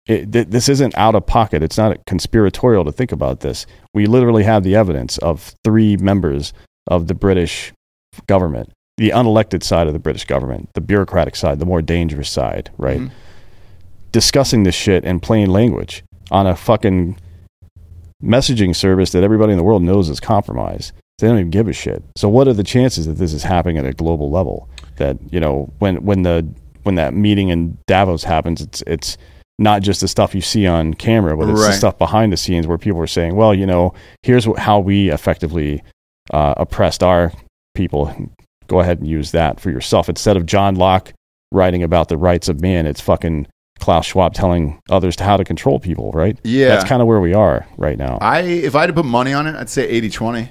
it, 0.08 0.32
th- 0.32 0.48
this 0.48 0.68
isn't 0.68 0.96
out 0.96 1.14
of 1.14 1.26
pocket. 1.26 1.62
It's 1.62 1.76
not 1.76 2.04
conspiratorial 2.06 2.84
to 2.84 2.92
think 2.92 3.12
about 3.12 3.40
this. 3.40 3.66
We 3.92 4.06
literally 4.06 4.42
have 4.44 4.64
the 4.64 4.74
evidence 4.74 5.18
of 5.18 5.54
three 5.62 5.96
members 5.98 6.54
of 6.86 7.08
the 7.08 7.14
British 7.14 7.72
government, 8.26 8.72
the 8.96 9.10
unelected 9.10 9.62
side 9.62 9.86
of 9.86 9.92
the 9.92 9.98
British 9.98 10.24
government, 10.24 10.70
the 10.72 10.80
bureaucratic 10.80 11.36
side, 11.36 11.58
the 11.58 11.66
more 11.66 11.82
dangerous 11.82 12.30
side, 12.30 12.70
right? 12.78 13.00
Mhm. 13.00 13.10
Discussing 14.10 14.62
this 14.62 14.74
shit 14.74 15.04
in 15.04 15.20
plain 15.20 15.50
language 15.50 16.02
on 16.30 16.46
a 16.46 16.56
fucking 16.56 17.18
messaging 18.24 18.74
service 18.74 19.12
that 19.12 19.22
everybody 19.22 19.52
in 19.52 19.58
the 19.58 19.64
world 19.64 19.82
knows 19.82 20.08
is 20.08 20.20
compromised. 20.20 20.92
They 21.18 21.26
don't 21.26 21.38
even 21.38 21.50
give 21.50 21.66
a 21.68 21.72
shit. 21.72 22.02
So 22.16 22.28
what 22.28 22.46
are 22.46 22.52
the 22.52 22.62
chances 22.62 23.06
that 23.06 23.14
this 23.14 23.32
is 23.32 23.42
happening 23.42 23.76
at 23.78 23.84
a 23.84 23.92
global 23.92 24.30
level? 24.30 24.68
That 24.96 25.16
you 25.32 25.40
know 25.40 25.72
when 25.78 25.96
when 26.04 26.22
the 26.22 26.46
when 26.84 26.94
that 26.94 27.12
meeting 27.14 27.48
in 27.48 27.76
Davos 27.86 28.22
happens, 28.24 28.60
it's 28.60 28.82
it's 28.86 29.16
not 29.58 29.82
just 29.82 30.00
the 30.00 30.06
stuff 30.08 30.34
you 30.34 30.40
see 30.40 30.66
on 30.68 30.94
camera, 30.94 31.36
but 31.36 31.48
it's 31.48 31.60
Right. 31.60 31.66
the 31.68 31.72
stuff 31.72 31.98
behind 31.98 32.32
the 32.32 32.36
scenes 32.36 32.66
where 32.68 32.78
people 32.78 33.00
are 33.00 33.06
saying, 33.08 33.34
"Well, 33.34 33.52
you 33.52 33.66
know, 33.66 33.92
here's 34.22 34.46
how 34.56 34.78
we 34.78 35.10
effectively 35.10 35.82
uh, 36.32 36.54
oppressed 36.56 37.02
our 37.02 37.32
people. 37.74 38.14
Go 38.68 38.78
ahead 38.80 38.98
and 38.98 39.08
use 39.08 39.32
that 39.32 39.58
for 39.58 39.70
yourself." 39.70 40.08
Instead 40.08 40.36
of 40.36 40.46
John 40.46 40.76
Locke 40.76 41.12
writing 41.50 41.82
about 41.82 42.08
the 42.08 42.16
rights 42.16 42.48
of 42.48 42.60
man, 42.60 42.86
it's 42.86 43.00
fucking 43.00 43.48
Klaus 43.80 44.06
Schwab 44.06 44.34
telling 44.34 44.78
others 44.90 45.16
to 45.16 45.24
how 45.24 45.36
to 45.36 45.44
control 45.44 45.80
people. 45.80 46.12
Right? 46.12 46.38
Yeah. 46.44 46.68
That's 46.68 46.84
kind 46.84 47.02
of 47.02 47.08
where 47.08 47.20
we 47.20 47.34
are 47.34 47.66
right 47.76 47.98
now. 47.98 48.18
I 48.20 48.40
if 48.42 48.76
I 48.76 48.82
had 48.82 48.86
to 48.86 48.92
put 48.92 49.04
money 49.06 49.32
on 49.32 49.48
it, 49.48 49.56
I'd 49.56 49.68
say 49.68 50.00
80-20 50.00 50.50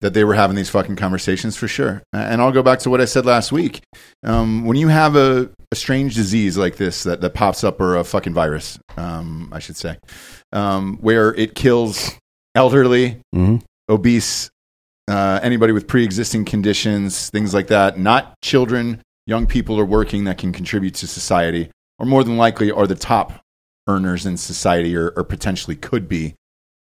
that 0.00 0.14
they 0.14 0.24
were 0.24 0.34
having 0.34 0.56
these 0.56 0.70
fucking 0.70 0.96
conversations 0.96 1.56
for 1.56 1.66
sure. 1.66 2.02
And 2.12 2.40
I'll 2.40 2.52
go 2.52 2.62
back 2.62 2.78
to 2.80 2.90
what 2.90 3.00
I 3.00 3.04
said 3.04 3.26
last 3.26 3.50
week. 3.50 3.82
Um, 4.22 4.64
when 4.64 4.76
you 4.76 4.88
have 4.88 5.16
a, 5.16 5.50
a 5.72 5.76
strange 5.76 6.14
disease 6.14 6.56
like 6.56 6.76
this 6.76 7.02
that, 7.02 7.20
that 7.20 7.34
pops 7.34 7.64
up, 7.64 7.80
or 7.80 7.96
a 7.96 8.04
fucking 8.04 8.34
virus, 8.34 8.78
um, 8.96 9.48
I 9.52 9.58
should 9.58 9.76
say, 9.76 9.98
um, 10.52 10.98
where 11.00 11.34
it 11.34 11.54
kills 11.54 12.12
elderly, 12.54 13.20
hmm 13.32 13.56
obese, 13.90 14.50
uh, 15.08 15.40
anybody 15.42 15.72
with 15.72 15.86
pre-existing 15.86 16.44
conditions, 16.44 17.30
things 17.30 17.54
like 17.54 17.68
that. 17.68 17.98
Not 17.98 18.34
children, 18.42 19.00
young 19.26 19.46
people 19.46 19.80
are 19.80 19.84
working 19.84 20.24
that 20.24 20.36
can 20.36 20.52
contribute 20.52 20.94
to 20.96 21.06
society, 21.06 21.70
or 21.98 22.04
more 22.04 22.22
than 22.22 22.36
likely 22.36 22.70
are 22.70 22.86
the 22.86 22.94
top 22.94 23.40
earners 23.88 24.26
in 24.26 24.36
society, 24.36 24.94
or, 24.94 25.08
or 25.16 25.24
potentially 25.24 25.74
could 25.74 26.06
be. 26.06 26.34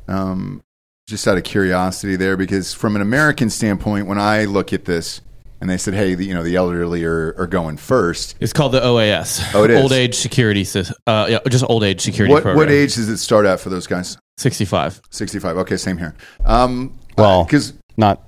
Um, 0.07 0.61
just 1.07 1.27
out 1.27 1.37
of 1.37 1.43
curiosity 1.43 2.15
there, 2.15 2.37
because 2.37 2.73
from 2.73 2.95
an 2.95 3.01
American 3.01 3.49
standpoint, 3.49 4.05
when 4.05 4.19
I 4.19 4.45
look 4.45 4.73
at 4.73 4.85
this 4.85 5.21
and 5.61 5.69
they 5.69 5.77
said, 5.77 5.93
hey, 5.93 6.15
the, 6.15 6.25
you 6.25 6.33
know, 6.33 6.43
the 6.43 6.55
elderly 6.55 7.03
are, 7.03 7.35
are 7.37 7.47
going 7.47 7.77
first, 7.77 8.35
It's 8.39 8.53
called 8.53 8.71
the 8.71 8.79
OAS. 8.81 9.41
Oh, 9.53 9.63
it 9.63 9.71
is? 9.71 9.81
Old 9.81 9.91
age 9.91 10.15
security. 10.15 10.63
sys- 10.63 10.91
Uh, 11.07 11.27
yeah, 11.29 11.39
just 11.49 11.65
old 11.69 11.83
age 11.83 12.01
security 12.01 12.33
what, 12.33 12.43
program. 12.43 12.57
what 12.65 12.71
age 12.73 12.95
does 12.95 13.09
it 13.09 13.17
start 13.17 13.45
at 13.45 13.59
for 13.59 13.69
those 13.69 13.87
guys? 13.87 14.17
Sixty-five. 14.37 15.01
65. 15.09 15.57
Okay, 15.57 15.77
same 15.77 15.97
here. 15.97 16.15
Um, 16.45 16.97
Well- 17.17 17.43
because 17.43 17.73
Not 17.97 18.23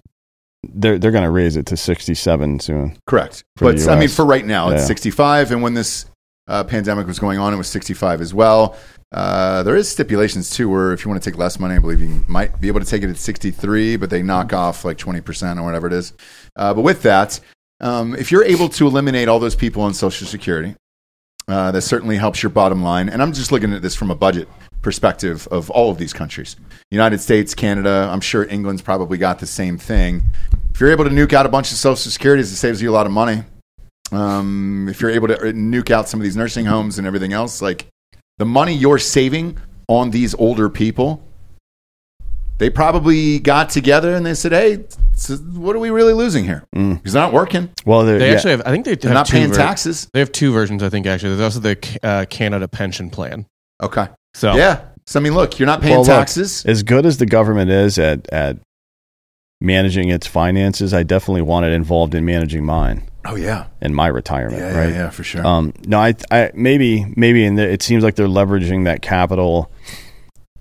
they're 0.64 1.00
they're 1.00 1.12
going 1.12 1.24
to 1.24 1.32
raise 1.32 1.56
it 1.56 1.66
to 1.68 1.78
67 1.78 2.60
soon. 2.60 2.98
correct. 3.08 3.44
But 3.56 3.88
I 3.88 4.00
mean, 4.00 4.10
for 4.10 4.26
right 4.26 4.46
now, 4.46 4.70
it's 4.70 4.86
65. 4.86 5.52
And 5.52 5.62
when 5.64 5.74
this 5.74 6.06
uh, 6.48 6.64
pandemic 6.66 7.08
was 7.08 7.18
going 7.18 7.40
on, 7.40 7.54
it 7.54 7.58
was 7.58 7.68
65 7.68 8.22
as 8.22 8.34
well. 8.34 8.76
Uh, 9.12 9.62
there 9.64 9.76
is 9.76 9.90
stipulations 9.90 10.50
too, 10.50 10.70
where 10.70 10.94
if 10.94 11.04
you 11.04 11.10
want 11.10 11.22
to 11.22 11.30
take 11.30 11.38
less 11.38 11.60
money, 11.60 11.76
I 11.76 11.80
believe 11.80 12.02
you 12.02 12.24
might 12.28 12.62
be 12.62 12.70
able 12.70 12.80
to 12.80 12.86
take 12.86 13.04
it 13.04 13.10
at 13.10 13.18
63, 13.18 13.98
but 13.98 14.10
they 14.10 14.22
knock 14.22 14.54
off 14.54 14.86
like 14.86 14.98
20% 14.98 15.58
or 15.58 15.64
whatever 15.64 15.88
it 15.88 15.94
is. 15.94 16.14
Uh, 16.56 16.74
but 16.74 16.82
with 16.82 17.02
that, 17.04 17.40
um, 17.82 18.16
if 18.16 18.32
you're 18.32 18.46
able 18.46 18.70
to 18.70 18.88
eliminate 18.88 19.28
all 19.28 19.40
those 19.40 19.56
people 19.56 19.82
on 19.82 19.94
Social 19.94 20.28
Security, 20.28 20.76
uh, 21.48 21.72
that 21.72 21.82
certainly 21.82 22.16
helps 22.16 22.42
your 22.42 22.52
bottom 22.52 22.82
line. 22.84 23.10
And 23.10 23.22
I'm 23.22 23.34
just 23.34 23.52
looking 23.52 23.74
at 23.74 23.82
this 23.82 23.96
from 23.96 24.12
a 24.12 24.16
budget 24.16 24.48
perspective 24.82 25.48
of 25.52 25.70
all 25.70 25.92
of 25.92 25.98
these 25.98 26.14
countries 26.14 26.56
United 26.90 27.20
States, 27.20 27.54
Canada. 27.54 28.10
I'm 28.12 28.22
sure 28.22 28.46
England's 28.46 28.82
probably 28.82 29.18
got 29.18 29.40
the 29.40 29.46
same 29.46 29.78
thing. 29.78 30.24
If 30.74 30.80
you're 30.80 30.92
able 30.92 31.04
to 31.04 31.10
nuke 31.10 31.34
out 31.34 31.46
a 31.46 31.50
bunch 31.50 31.72
of 31.72 31.78
Social 31.78 32.12
Securities, 32.12 32.52
it 32.52 32.56
saves 32.56 32.82
you 32.82 32.90
a 32.90 32.94
lot 32.94 33.06
of 33.06 33.12
money. 33.12 33.44
Um, 34.12 34.88
if 34.90 35.02
you're 35.02 35.12
able 35.12 35.28
to 35.30 35.36
nuke 35.36 35.90
out 35.90 36.08
some 36.08 36.20
of 36.20 36.24
these 36.24 36.38
nursing 36.38 36.66
homes 36.66 36.98
and 36.98 37.08
everything 37.08 37.34
else, 37.34 37.62
like 37.62 37.88
the 38.42 38.46
money 38.46 38.74
you're 38.74 38.98
saving 38.98 39.56
on 39.88 40.10
these 40.10 40.34
older 40.34 40.68
people, 40.68 41.22
they 42.58 42.72
probably 42.72 43.38
got 43.38 43.70
together 43.70 44.16
and 44.16 44.26
they 44.26 44.34
said, 44.34 44.52
"Hey, 44.52 44.86
so 45.16 45.36
what 45.36 45.76
are 45.76 45.80
we 45.80 45.92
really 45.92 46.14
losing 46.14 46.44
here? 46.44 46.64
Mm. 46.76 46.96
Because 46.98 47.14
they're 47.14 47.22
not 47.22 47.34
working, 47.34 47.70
Well, 47.86 48.04
they're, 48.04 48.20
yeah. 48.20 48.34
actually 48.34 48.52
have. 48.52 48.64
I 48.66 48.72
think 48.72 48.86
they 48.86 48.96
they're 48.96 49.14
not 49.14 49.30
paying 49.30 49.50
ver- 49.50 49.56
taxes." 49.56 50.08
They 50.12 50.20
have 50.20 50.32
two 50.32 50.52
versions. 50.52 50.82
I 50.82 50.90
think 50.90 51.06
actually. 51.06 51.36
There's 51.36 51.56
also 51.56 51.60
the 51.60 52.00
uh, 52.02 52.26
Canada 52.32 52.68
pension 52.68 53.12
plan. 53.12 53.46
Okay, 53.80 54.08
So 54.34 54.56
yeah. 54.56 54.82
So 55.06 55.20
I 55.20 55.24
mean, 55.24 55.36
look, 55.36 55.60
you're 55.60 55.68
not 55.68 55.82
paying 55.82 55.92
Well, 55.94 56.02
look, 56.02 56.08
taxes. 56.08 56.66
as 56.66 56.82
good 56.82 57.06
as 57.06 57.18
the 57.18 57.28
government 57.28 57.70
is 57.70 58.00
at 58.00 58.28
at 58.34 58.58
managing 59.62 60.10
its 60.10 60.28
finances, 60.28 60.94
I 60.94 61.04
definitely 61.04 61.44
want 61.44 61.66
it 61.66 61.72
involved 61.72 62.14
in 62.16 62.26
managing 62.26 62.66
mine 62.66 63.04
oh 63.26 63.36
yeah, 63.36 63.68
and 63.82 63.96
my 63.96 64.08
retirement, 64.08 64.62
yeah, 64.62 64.78
right? 64.78 64.90
yeah, 64.90 64.96
yeah, 64.96 65.10
for 65.10 65.24
sure. 65.24 65.46
Um, 65.46 65.74
no, 65.86 66.00
I, 66.00 66.16
I 66.30 66.52
maybe 66.54 67.06
maybe 67.16 67.46
in 67.46 67.56
the, 67.56 67.70
it 67.70 67.82
seems 67.82 68.04
like 68.04 68.16
they're 68.16 68.28
leveraging 68.28 68.86
that 68.86 69.02
capital 69.02 69.72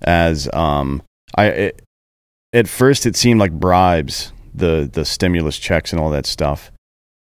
as 0.01 0.49
um, 0.53 1.03
I 1.35 1.45
it, 1.45 1.81
at 2.53 2.67
first 2.67 3.05
it 3.05 3.15
seemed 3.15 3.39
like 3.39 3.51
bribes 3.51 4.33
the 4.53 4.89
the 4.91 5.05
stimulus 5.05 5.57
checks 5.57 5.91
and 5.91 6.01
all 6.01 6.09
that 6.11 6.25
stuff, 6.25 6.71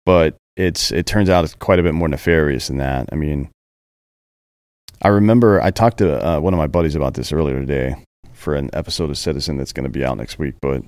but 0.05 0.37
it's 0.57 0.91
it 0.93 1.07
turns 1.07 1.29
out 1.29 1.45
it's 1.45 1.55
quite 1.55 1.79
a 1.79 1.83
bit 1.83 1.95
more 1.95 2.09
nefarious 2.09 2.69
than 2.69 2.79
that. 2.79 3.09
I 3.13 3.17
mean, 3.17 3.51
I 5.01 5.09
remember 5.09 5.61
I 5.61 5.71
talked 5.71 5.99
to 5.99 6.25
uh, 6.27 6.41
one 6.41 6.55
of 6.55 6.59
my 6.59 6.67
buddies 6.67 6.95
about 6.95 7.15
this 7.15 7.33
earlier 7.33 7.61
today 7.61 8.05
for 8.33 8.55
an 8.55 8.71
episode 8.73 9.09
of 9.09 9.19
Citizen 9.19 9.57
that's 9.57 9.73
going 9.73 9.85
to 9.85 9.91
be 9.91 10.05
out 10.05 10.17
next 10.17 10.39
week, 10.39 10.57
but 10.61 10.83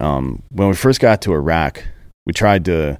um, 0.00 0.42
when 0.50 0.68
we 0.68 0.74
first 0.74 1.00
got 1.00 1.22
to 1.22 1.32
Iraq, 1.32 1.84
we 2.26 2.32
tried 2.32 2.64
to 2.66 2.98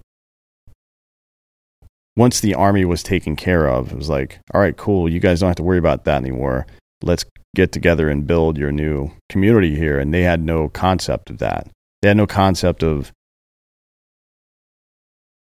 once 2.19 2.41
the 2.41 2.55
army 2.55 2.85
was 2.85 3.03
taken 3.05 3.37
care 3.37 3.69
of, 3.69 3.93
it 3.93 3.97
was 3.97 4.09
like, 4.09 4.41
all 4.53 4.61
right, 4.61 4.77
cool. 4.77 5.09
You 5.09 5.21
guys 5.21 5.39
don't 5.39 5.49
have 5.49 5.57
to 5.57 5.63
worry 5.63 5.79
about 5.79 6.05
that 6.05 6.17
anymore. 6.17 6.67
Let's 7.01 7.25
get 7.55 7.71
together 7.71 8.09
and 8.09 8.27
build 8.27 8.59
your 8.59 8.73
new 8.73 9.13
community 9.29 9.77
here. 9.77 10.01
And 10.01 10.13
they 10.13 10.23
had 10.23 10.41
no 10.43 10.69
concept 10.69 11.31
of 11.31 11.39
that. 11.39 11.69
They 12.03 12.09
had 12.09 12.17
no 12.17 12.27
concept 12.27 12.83
of 12.83 13.13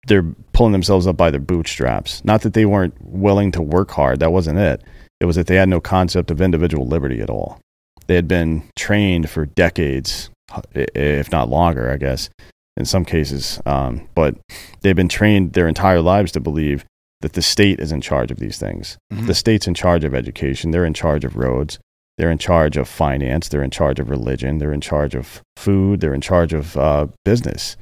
they're 0.07 0.33
pulling 0.53 0.71
themselves 0.71 1.05
up 1.05 1.17
by 1.17 1.31
their 1.31 1.41
bootstraps. 1.41 2.23
Not 2.23 2.41
that 2.41 2.53
they 2.53 2.65
weren't 2.65 2.95
willing 3.01 3.51
to 3.53 3.61
work 3.61 3.91
hard. 3.91 4.21
That 4.21 4.31
wasn't 4.31 4.59
it. 4.59 4.81
It 5.19 5.25
was 5.25 5.35
that 5.35 5.47
they 5.47 5.55
had 5.55 5.69
no 5.69 5.81
concept 5.81 6.31
of 6.31 6.41
individual 6.41 6.87
liberty 6.87 7.19
at 7.19 7.29
all. 7.29 7.59
They 8.07 8.15
had 8.15 8.27
been 8.27 8.63
trained 8.77 9.29
for 9.29 9.45
decades, 9.45 10.29
if 10.73 11.31
not 11.31 11.49
longer, 11.49 11.91
I 11.91 11.97
guess, 11.97 12.29
in 12.77 12.85
some 12.85 13.05
cases. 13.05 13.61
Um, 13.65 14.07
but 14.15 14.35
they've 14.81 14.95
been 14.95 15.09
trained 15.09 15.53
their 15.53 15.67
entire 15.67 16.01
lives 16.01 16.31
to 16.33 16.39
believe 16.39 16.85
that 17.21 17.33
the 17.33 17.41
state 17.41 17.79
is 17.79 17.91
in 17.91 18.01
charge 18.01 18.31
of 18.31 18.39
these 18.39 18.57
things. 18.57 18.97
Mhm. 19.13 19.27
The 19.27 19.33
state's 19.35 19.67
in 19.67 19.73
charge 19.73 20.03
of 20.03 20.13
education. 20.13 20.71
They're 20.71 20.85
in 20.85 20.93
charge 20.93 21.23
of 21.23 21.35
roads. 21.37 21.79
They're 22.17 22.31
in 22.31 22.37
charge 22.37 22.77
of 22.77 22.87
finance. 22.87 23.47
They're 23.47 23.63
in 23.63 23.71
charge 23.71 23.99
of 23.99 24.09
religion. 24.09 24.57
They're 24.57 24.73
in 24.73 24.81
charge 24.81 25.15
of 25.15 25.41
food. 25.57 25.99
They're 26.01 26.13
in 26.13 26.21
charge 26.21 26.53
of 26.53 26.77
uh, 26.77 27.07
business. 27.25 27.77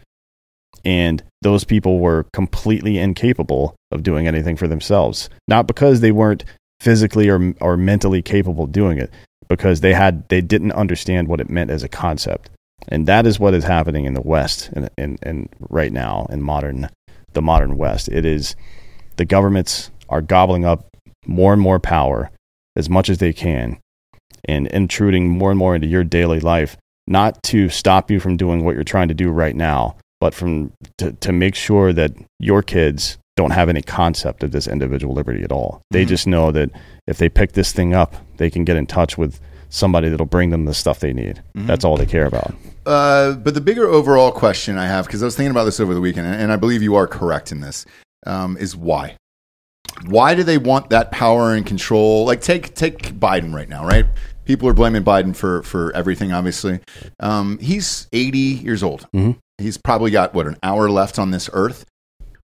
And 0.86 1.23
those 1.41 1.63
people 1.63 1.99
were 1.99 2.25
completely 2.34 2.97
incapable 2.97 3.75
of 3.91 4.03
doing 4.03 4.27
anything 4.27 4.55
for 4.55 4.67
themselves. 4.67 5.29
Not 5.47 5.67
because 5.67 5.99
they 6.01 6.12
weren't 6.12 6.45
physically 6.79 7.29
or, 7.29 7.53
or 7.62 7.77
mentally 7.77 8.21
capable 8.21 8.63
of 8.63 8.71
doing 8.71 8.97
it, 8.97 9.12
because 9.47 9.81
they 9.81 9.93
had 9.93 10.27
they 10.29 10.41
didn't 10.41 10.71
understand 10.71 11.27
what 11.27 11.41
it 11.41 11.49
meant 11.49 11.69
as 11.69 11.84
a 11.84 11.89
concept. 11.89 12.49
And 12.88 13.08
that 13.08 13.26
is 13.26 13.39
what 13.39 13.54
is 13.54 13.63
happening 13.63 14.06
in 14.06 14.13
the 14.13 14.22
West 14.22 14.70
and 14.74 14.89
in, 14.98 15.17
in, 15.24 15.50
right 15.70 15.91
now 15.91 16.28
in 16.30 16.41
modern 16.41 16.89
the 17.34 17.41
modern 17.41 17.78
West. 17.78 18.10
It 18.10 18.26
is 18.26 18.56
the 19.17 19.26
governments 19.26 19.91
are 20.10 20.22
gobbling 20.22 20.65
up 20.65 20.88
more 21.26 21.54
and 21.54 21.62
more 21.62 21.80
power 21.80 22.30
as 22.76 22.89
much 22.89 23.10
as 23.10 23.20
they 23.20 23.34
can 23.34 23.80
and 24.46 24.67
intruding 24.67 25.30
more 25.30 25.52
and 25.52 25.60
more 25.60 25.76
into 25.76 25.88
your 25.88 26.04
daily 26.04 26.39
life, 26.39 26.76
not 27.08 27.41
to 27.44 27.70
stop 27.70 28.10
you 28.10 28.20
from 28.20 28.38
doing 28.38 28.65
what 28.65 28.76
you're 28.76 28.84
trying 28.84 29.08
to 29.08 29.13
do 29.13 29.30
right 29.30 29.56
now, 29.56 29.96
but 30.20 30.34
from 30.34 30.74
to, 30.98 31.12
to 31.13 31.32
make 31.32 31.56
sure 31.56 31.94
that 31.94 32.12
your 32.39 32.62
kids 32.63 33.17
don't 33.38 33.52
have 33.52 33.70
any 33.70 33.82
concept 33.82 34.44
of 34.44 34.52
this 34.52 34.67
individual 34.67 35.13
liberty 35.13 35.44
at 35.44 35.52
all. 35.52 35.82
They 35.91 36.04
Mhm. 36.06 36.10
just 36.10 36.28
know 36.28 36.52
that 36.52 36.70
if 37.08 37.17
they 37.17 37.30
pick 37.30 37.54
this 37.54 37.72
thing 37.72 37.94
up, 37.94 38.15
they 38.38 38.50
can 38.50 38.65
get 38.65 38.76
in 38.78 38.88
touch 38.88 39.17
with 39.17 39.39
somebody 39.71 40.10
that'll 40.10 40.25
bring 40.27 40.51
them 40.51 40.65
the 40.65 40.73
stuff 40.73 40.99
they 40.99 41.13
need. 41.13 41.41
Mhm. 41.57 41.65
That's 41.65 41.84
all 41.84 41.97
they 41.97 42.05
care 42.05 42.25
about. 42.27 42.53
Uh, 42.86 43.34
but 43.34 43.53
the 43.55 43.62
bigger 43.62 43.88
overall 43.88 44.31
question 44.31 44.77
I 44.77 44.86
have, 44.86 45.05
because 45.07 45.23
I 45.23 45.25
was 45.25 45.36
thinking 45.36 45.51
about 45.51 45.63
this 45.63 45.79
over 45.79 45.93
the 45.93 46.01
weekend, 46.01 46.27
and 46.27 46.51
I 46.51 46.57
believe 46.57 46.84
you 46.84 46.95
are 46.95 47.07
correct 47.07 47.51
in 47.51 47.62
this, 47.62 47.86
um, 48.27 48.57
is 48.57 48.75
why? 48.75 49.15
Why 50.05 50.36
do 50.36 50.43
they 50.43 50.57
want 50.57 50.89
that 50.89 51.12
power 51.12 51.53
and 51.53 51.65
control? 51.65 52.25
Like 52.25 52.41
take 52.41 52.75
take 52.75 53.13
Biden 53.19 53.53
right 53.53 53.69
now, 53.69 53.86
right? 53.86 54.05
People 54.45 54.67
are 54.67 54.73
blaming 54.73 55.03
Biden 55.03 55.36
for 55.36 55.63
for 55.63 55.95
everything. 55.95 56.31
Obviously, 56.34 56.79
um, 57.19 57.57
he's 57.60 58.07
eighty 58.12 58.38
years 58.63 58.84
old. 58.84 59.07
Mhm. 59.15 59.38
He's 59.57 59.77
probably 59.77 60.12
got 60.12 60.34
what 60.34 60.47
an 60.47 60.57
hour 60.63 60.89
left 60.89 61.19
on 61.19 61.31
this 61.31 61.49
earth. 61.53 61.86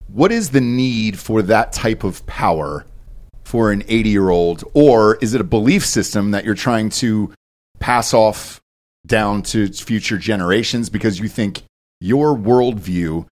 What 0.08 0.32
is 0.32 0.50
the 0.50 0.62
need 0.62 1.20
for 1.20 1.42
that 1.44 1.72
type 1.74 2.04
of 2.04 2.26
power 2.26 2.86
for 3.52 3.70
an 3.74 3.84
eighty 3.90 4.08
year 4.10 4.30
old, 4.30 4.64
or 4.74 5.18
is 5.18 5.34
it 5.34 5.42
a 5.42 5.44
belief 5.44 5.86
system 5.86 6.32
that 6.32 6.46
you're 6.46 6.56
trying 6.56 6.90
to 6.90 7.34
pass 7.80 8.14
off 8.14 8.62
down 9.06 9.42
to 9.42 9.68
future 9.74 10.18
generations 10.18 10.90
because 10.90 11.20
you 11.20 11.28
think 11.28 11.64
your 12.00 12.34
worldview 12.34 13.26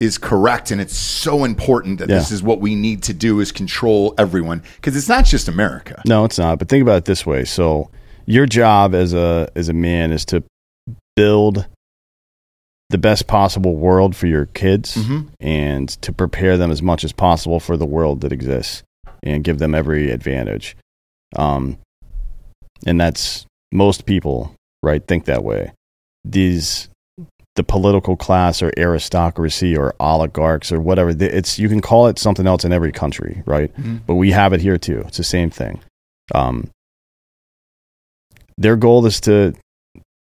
is 0.00 0.16
correct 0.16 0.70
and 0.70 0.80
it's 0.80 0.96
so 0.96 1.44
important 1.44 1.98
that 1.98 2.08
Yeah. 2.08 2.16
this 2.18 2.30
is 2.30 2.42
what 2.42 2.60
we 2.60 2.74
need 2.74 3.02
to 3.02 3.12
do 3.12 3.40
is 3.40 3.52
control 3.52 4.14
everyone 4.16 4.62
because 4.76 4.96
it's 4.96 5.08
not 5.08 5.26
just 5.26 5.48
America. 5.48 6.00
No, 6.06 6.24
it's 6.24 6.38
not. 6.38 6.58
But 6.58 6.68
think 6.70 6.80
about 6.80 6.96
it 6.98 7.04
this 7.04 7.26
way. 7.26 7.44
So 7.44 7.90
your 8.24 8.46
job 8.46 8.94
as 8.94 9.12
a 9.12 9.50
as 9.54 9.68
a 9.68 9.74
man 9.74 10.12
is 10.12 10.24
to 10.26 10.42
build 11.14 11.66
the 12.90 12.98
best 12.98 13.26
possible 13.26 13.76
world 13.76 14.16
for 14.16 14.26
your 14.26 14.46
kids 14.46 14.96
Mhm. 14.96 15.28
and 15.40 15.88
to 16.02 16.12
prepare 16.12 16.56
them 16.56 16.70
as 16.70 16.80
much 16.82 17.04
as 17.04 17.12
possible 17.12 17.60
for 17.60 17.76
the 17.76 17.84
world 17.86 18.22
that 18.22 18.32
exists 18.32 18.82
and 19.22 19.44
give 19.44 19.58
them 19.58 19.74
every 19.74 20.10
advantage. 20.10 20.76
Um, 21.36 21.76
and 22.86 22.98
that's 23.00 23.44
most 23.72 24.06
people, 24.06 24.54
right, 24.82 25.06
think 25.06 25.26
that 25.26 25.44
way. 25.44 25.72
These 26.24 26.88
the 27.56 27.64
political 27.64 28.14
class 28.14 28.62
or 28.62 28.70
aristocracy 28.78 29.76
or 29.76 29.92
oligarchs 29.98 30.70
or 30.70 30.80
whatever, 30.80 31.10
it's, 31.10 31.58
you 31.58 31.68
can 31.68 31.80
call 31.80 32.06
it 32.06 32.16
something 32.16 32.46
else 32.46 32.64
in 32.64 32.72
every 32.72 32.92
country, 32.92 33.42
right? 33.46 33.74
Mhm. 33.76 34.02
But 34.06 34.14
we 34.14 34.30
have 34.30 34.52
it 34.52 34.60
here 34.60 34.78
too. 34.78 35.02
It's 35.08 35.16
the 35.16 35.24
same 35.24 35.50
thing. 35.50 35.80
Um, 36.32 36.68
their 38.56 38.76
goal 38.76 39.04
is 39.06 39.20
to 39.22 39.54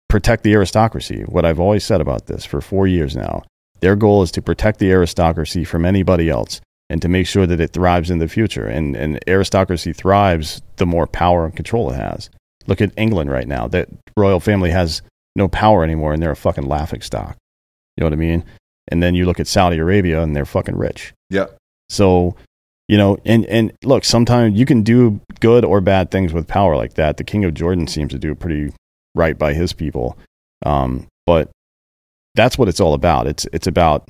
protect 0.08 0.42
the 0.42 0.52
aristocracy. 0.52 1.22
What 1.22 1.44
I've 1.44 1.60
always 1.60 1.84
said 1.84 2.00
about 2.00 2.26
this 2.26 2.44
for 2.44 2.60
four 2.60 2.86
years 2.86 3.16
now. 3.16 3.42
Their 3.80 3.96
goal 3.96 4.22
is 4.22 4.30
to 4.32 4.42
protect 4.42 4.78
the 4.78 4.90
aristocracy 4.90 5.64
from 5.64 5.84
anybody 5.84 6.30
else 6.30 6.60
and 6.88 7.02
to 7.02 7.08
make 7.08 7.26
sure 7.26 7.46
that 7.46 7.60
it 7.60 7.72
thrives 7.72 8.10
in 8.10 8.18
the 8.18 8.28
future. 8.28 8.66
And, 8.66 8.96
and 8.96 9.18
aristocracy 9.26 9.92
thrives 9.92 10.62
the 10.76 10.86
more 10.86 11.06
power 11.06 11.44
and 11.44 11.54
control 11.54 11.90
it 11.90 11.96
has. 11.96 12.30
Look 12.66 12.80
at 12.80 12.92
England 12.96 13.30
right 13.30 13.46
now. 13.46 13.68
That 13.68 13.88
royal 14.16 14.40
family 14.40 14.70
has 14.70 15.02
no 15.34 15.48
power 15.48 15.84
anymore 15.84 16.12
and 16.14 16.22
they're 16.22 16.30
a 16.30 16.36
fucking 16.36 16.66
laughing 16.66 17.02
stock. 17.02 17.36
You 17.96 18.02
know 18.02 18.06
what 18.06 18.12
I 18.12 18.16
mean? 18.16 18.44
And 18.88 19.02
then 19.02 19.14
you 19.14 19.26
look 19.26 19.40
at 19.40 19.46
Saudi 19.46 19.78
Arabia 19.78 20.22
and 20.22 20.34
they're 20.34 20.44
fucking 20.44 20.76
rich. 20.76 21.12
Yeah. 21.28 21.46
So, 21.88 22.36
you 22.88 22.96
know, 22.96 23.18
and 23.24 23.44
and 23.46 23.72
look, 23.84 24.04
sometimes 24.04 24.58
you 24.58 24.64
can 24.64 24.82
do 24.82 25.20
good 25.40 25.64
or 25.64 25.80
bad 25.80 26.10
things 26.10 26.32
with 26.32 26.46
power 26.46 26.76
like 26.76 26.94
that. 26.94 27.16
The 27.16 27.24
King 27.24 27.44
of 27.44 27.54
Jordan 27.54 27.86
seems 27.86 28.12
to 28.12 28.18
do 28.18 28.34
pretty 28.34 28.72
right 29.16 29.36
by 29.36 29.52
his 29.52 29.72
people, 29.72 30.16
um, 30.64 31.06
but 31.26 31.50
that's 32.34 32.56
what 32.56 32.68
it's 32.68 32.80
all 32.80 32.94
about. 32.94 33.26
It's 33.26 33.46
it's 33.52 33.66
about 33.66 34.08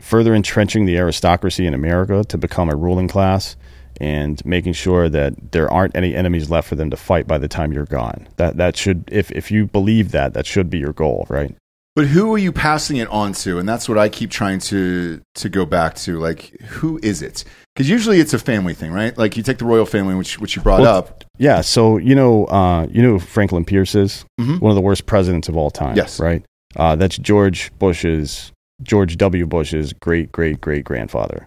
further 0.00 0.34
entrenching 0.34 0.86
the 0.86 0.96
aristocracy 0.96 1.66
in 1.66 1.74
America 1.74 2.24
to 2.28 2.38
become 2.38 2.70
a 2.70 2.76
ruling 2.76 3.08
class 3.08 3.56
and 4.00 4.44
making 4.44 4.72
sure 4.72 5.08
that 5.08 5.52
there 5.52 5.70
aren't 5.72 5.96
any 5.96 6.14
enemies 6.14 6.50
left 6.50 6.68
for 6.68 6.74
them 6.74 6.90
to 6.90 6.96
fight 6.96 7.26
by 7.26 7.38
the 7.38 7.48
time 7.48 7.72
you're 7.72 7.84
gone. 7.84 8.28
That 8.36 8.56
that 8.56 8.76
should 8.76 9.08
if 9.10 9.30
if 9.32 9.50
you 9.50 9.66
believe 9.66 10.12
that, 10.12 10.34
that 10.34 10.46
should 10.46 10.70
be 10.70 10.78
your 10.78 10.92
goal, 10.92 11.26
right? 11.28 11.54
But 11.96 12.06
who 12.06 12.34
are 12.34 12.38
you 12.38 12.50
passing 12.50 12.96
it 12.96 13.08
on 13.08 13.32
to? 13.34 13.58
And 13.58 13.68
that's 13.68 13.88
what 13.88 13.98
I 13.98 14.08
keep 14.08 14.30
trying 14.30 14.58
to 14.60 15.20
to 15.36 15.48
go 15.48 15.64
back 15.64 15.94
to. 15.96 16.18
Like, 16.18 16.60
who 16.62 16.98
is 17.02 17.22
it? 17.22 17.44
Because 17.74 17.88
usually 17.88 18.18
it's 18.20 18.34
a 18.34 18.38
family 18.38 18.74
thing, 18.74 18.90
right? 18.92 19.16
Like 19.16 19.36
you 19.36 19.42
take 19.44 19.58
the 19.58 19.64
royal 19.64 19.86
family, 19.86 20.14
which 20.14 20.40
which 20.40 20.56
you 20.56 20.62
brought 20.62 20.80
Well, 20.80 20.96
up. 20.96 21.24
Yeah, 21.38 21.60
so 21.60 21.96
you 21.98 22.14
know, 22.14 22.46
uh, 22.46 22.86
you 22.90 23.00
know 23.02 23.18
Franklin 23.20 23.64
Pierce 23.64 23.94
is 23.94 24.24
Mhm. 24.40 24.60
one 24.60 24.70
of 24.70 24.76
the 24.76 24.80
worst 24.82 25.06
presidents 25.06 25.48
of 25.48 25.56
all 25.56 25.70
time. 25.70 25.96
Yes. 25.96 26.18
right. 26.20 26.44
Uh, 26.76 26.96
that's 26.96 27.16
George 27.18 27.70
Bush's 27.78 28.50
George 28.82 29.16
W. 29.16 29.46
Bush's 29.46 29.92
great 29.92 30.32
great 30.32 30.60
great 30.60 30.84
grandfather. 30.84 31.46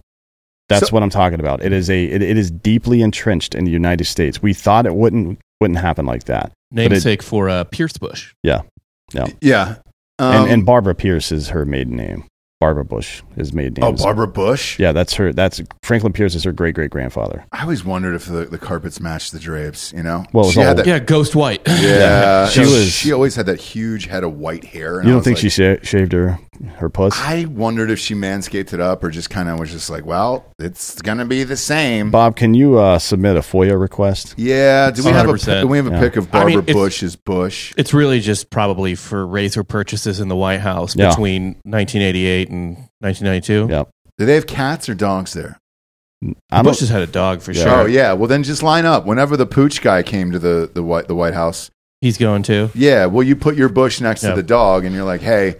That's 0.70 0.88
So- 0.90 0.94
what 0.94 1.04
I'm 1.04 1.10
talking 1.10 1.42
about. 1.42 1.62
It 1.62 1.74
is 1.74 1.90
a 1.90 2.06
it, 2.06 2.22
it 2.22 2.38
is 2.38 2.52
deeply 2.52 3.02
entrenched 3.02 3.54
in 3.54 3.66
the 3.66 3.72
United 3.72 4.06
States. 4.06 4.42
We 4.42 4.54
thought 4.54 4.86
it 4.86 4.96
wouldn't 4.96 5.40
wouldn't 5.60 5.80
happen 5.80 6.06
like 6.06 6.24
that. 6.26 6.52
Namesake 6.72 7.22
for 7.24 7.50
uh, 7.50 7.66
Pierce 7.66 7.98
Bush. 7.98 8.34
Yeah. 8.44 8.62
Yeah. 9.14 9.28
Yeah. 9.42 9.76
Um, 10.20 10.36
and, 10.44 10.52
and 10.52 10.66
Barbara 10.66 10.96
Pierce 10.96 11.32
is 11.32 11.50
her 11.50 11.66
maiden 11.66 11.96
name. 11.96 12.26
Barbara 12.60 12.86
Bush 12.86 13.22
is 13.36 13.54
maiden 13.54 13.76
name. 13.76 13.84
oh, 13.84 13.94
is- 13.94 14.02
Barbara 14.02 14.28
Bush. 14.28 14.80
Yeah, 14.80 14.92
that's 14.92 15.14
her. 15.14 15.32
That's 15.32 15.62
Franklin 15.84 16.12
Pierce 16.12 16.34
is 16.34 16.44
her 16.44 16.52
great 16.52 16.74
great 16.74 16.90
grandfather. 16.90 17.46
I 17.52 17.62
always 17.62 17.86
wondered 17.86 18.16
if 18.16 18.26
the, 18.26 18.46
the 18.46 18.58
carpets 18.58 19.00
matched 19.00 19.32
the 19.32 19.38
drapes. 19.38 19.94
You 19.94 20.02
know, 20.02 20.26
Well, 20.34 20.50
she 20.50 20.62
had 20.62 20.78
that. 20.78 20.88
Yeah, 20.88 20.98
Ghost 20.98 21.36
White. 21.36 21.62
Yeah, 21.68 22.48
She 22.48 22.64
she 22.64 22.72
was- 22.72 22.88
She 22.92 23.12
always 23.14 23.36
had 23.36 23.46
that 23.46 23.60
huge 23.62 24.08
head 24.08 24.24
of 24.24 24.34
white 24.40 24.64
hair. 24.64 24.98
and 24.98 25.08
You 25.08 25.14
don't 25.14 25.22
think 25.24 25.36
like- 25.38 25.42
she 25.44 25.50
sha- 25.50 25.84
shaved 25.84 26.14
her 26.14 26.40
her 26.78 26.90
puss? 26.90 27.14
I 27.18 27.46
wondered 27.46 27.90
if 27.92 28.00
she 28.00 28.14
manscaped 28.16 28.74
it 28.74 28.80
up 28.80 29.04
or 29.04 29.10
just 29.10 29.30
kind 29.30 29.50
of 29.50 29.60
was 29.60 29.72
just 29.72 29.90
like, 29.90 30.06
well, 30.06 30.46
it's 30.60 31.02
gonna 31.02 31.26
be 31.26 31.44
the 31.44 31.58
same. 31.58 32.12
Bob, 32.12 32.36
can 32.36 32.54
you 32.54 32.78
uh, 32.80 33.00
submit 33.00 33.36
a 33.38 33.42
FOIA 33.42 33.80
request? 33.80 34.36
yeah. 34.38 34.92
Do 34.92 35.04
we 35.04 35.12
have 35.12 35.28
a 35.28 35.34
100%. 35.34 35.62
do 35.62 35.68
we 35.68 35.78
have 35.78 35.88
a 35.88 35.92
Yeah. 35.92 36.00
pic 36.00 36.16
of 36.18 36.28
I 36.28 36.32
Barbara 36.32 36.50
mean, 36.50 36.60
it's- 36.60 36.76
Bush's 36.76 37.16
bush? 37.16 37.74
It's 37.78 37.94
really 37.94 38.20
just 38.20 38.50
probably 38.50 38.96
for 38.96 39.26
razor 39.26 39.64
purchases 39.64 40.20
in 40.20 40.28
the 40.28 40.36
White 40.36 40.60
House 40.62 40.96
Yeah. 40.96 41.10
between 41.10 41.56
1988 41.66 42.50
and 42.50 42.78
1992. 43.02 43.68
Yeah. 43.70 43.84
Do 44.18 44.26
they 44.26 44.36
have 44.36 44.48
cats 44.48 44.90
or 44.90 44.96
dogs 44.96 45.34
there? 45.34 45.60
I 46.52 46.58
don't, 46.58 46.66
Bush 46.66 46.80
has 46.80 46.90
had 46.90 47.04
a 47.04 47.08
dog 47.08 47.42
for 47.42 47.52
Yeah. 47.52 47.64
sure. 47.64 47.74
Oh 47.82 47.86
yeah. 47.86 48.14
Well, 48.14 48.28
then 48.28 48.42
just 48.44 48.64
line 48.64 48.86
up. 48.86 49.06
Whenever 49.06 49.38
the 49.38 49.46
pooch 49.46 49.82
guy 49.82 50.02
came 50.02 50.32
to 50.32 50.40
the 50.40 50.68
the 50.74 50.82
White 50.82 51.08
the 51.08 51.14
White 51.16 51.36
House, 51.36 51.70
He's 52.02 52.18
going 52.18 52.42
to. 52.44 52.72
yeah. 52.74 53.06
Well, 53.06 53.22
you 53.22 53.36
put 53.36 53.56
your 53.56 53.70
bush 53.70 54.02
next 54.02 54.24
Yeah. 54.24 54.32
to 54.32 54.36
the 54.36 54.42
dog, 54.44 54.84
and 54.86 54.96
you're 54.96 55.04
like, 55.06 55.22
hey. 55.22 55.58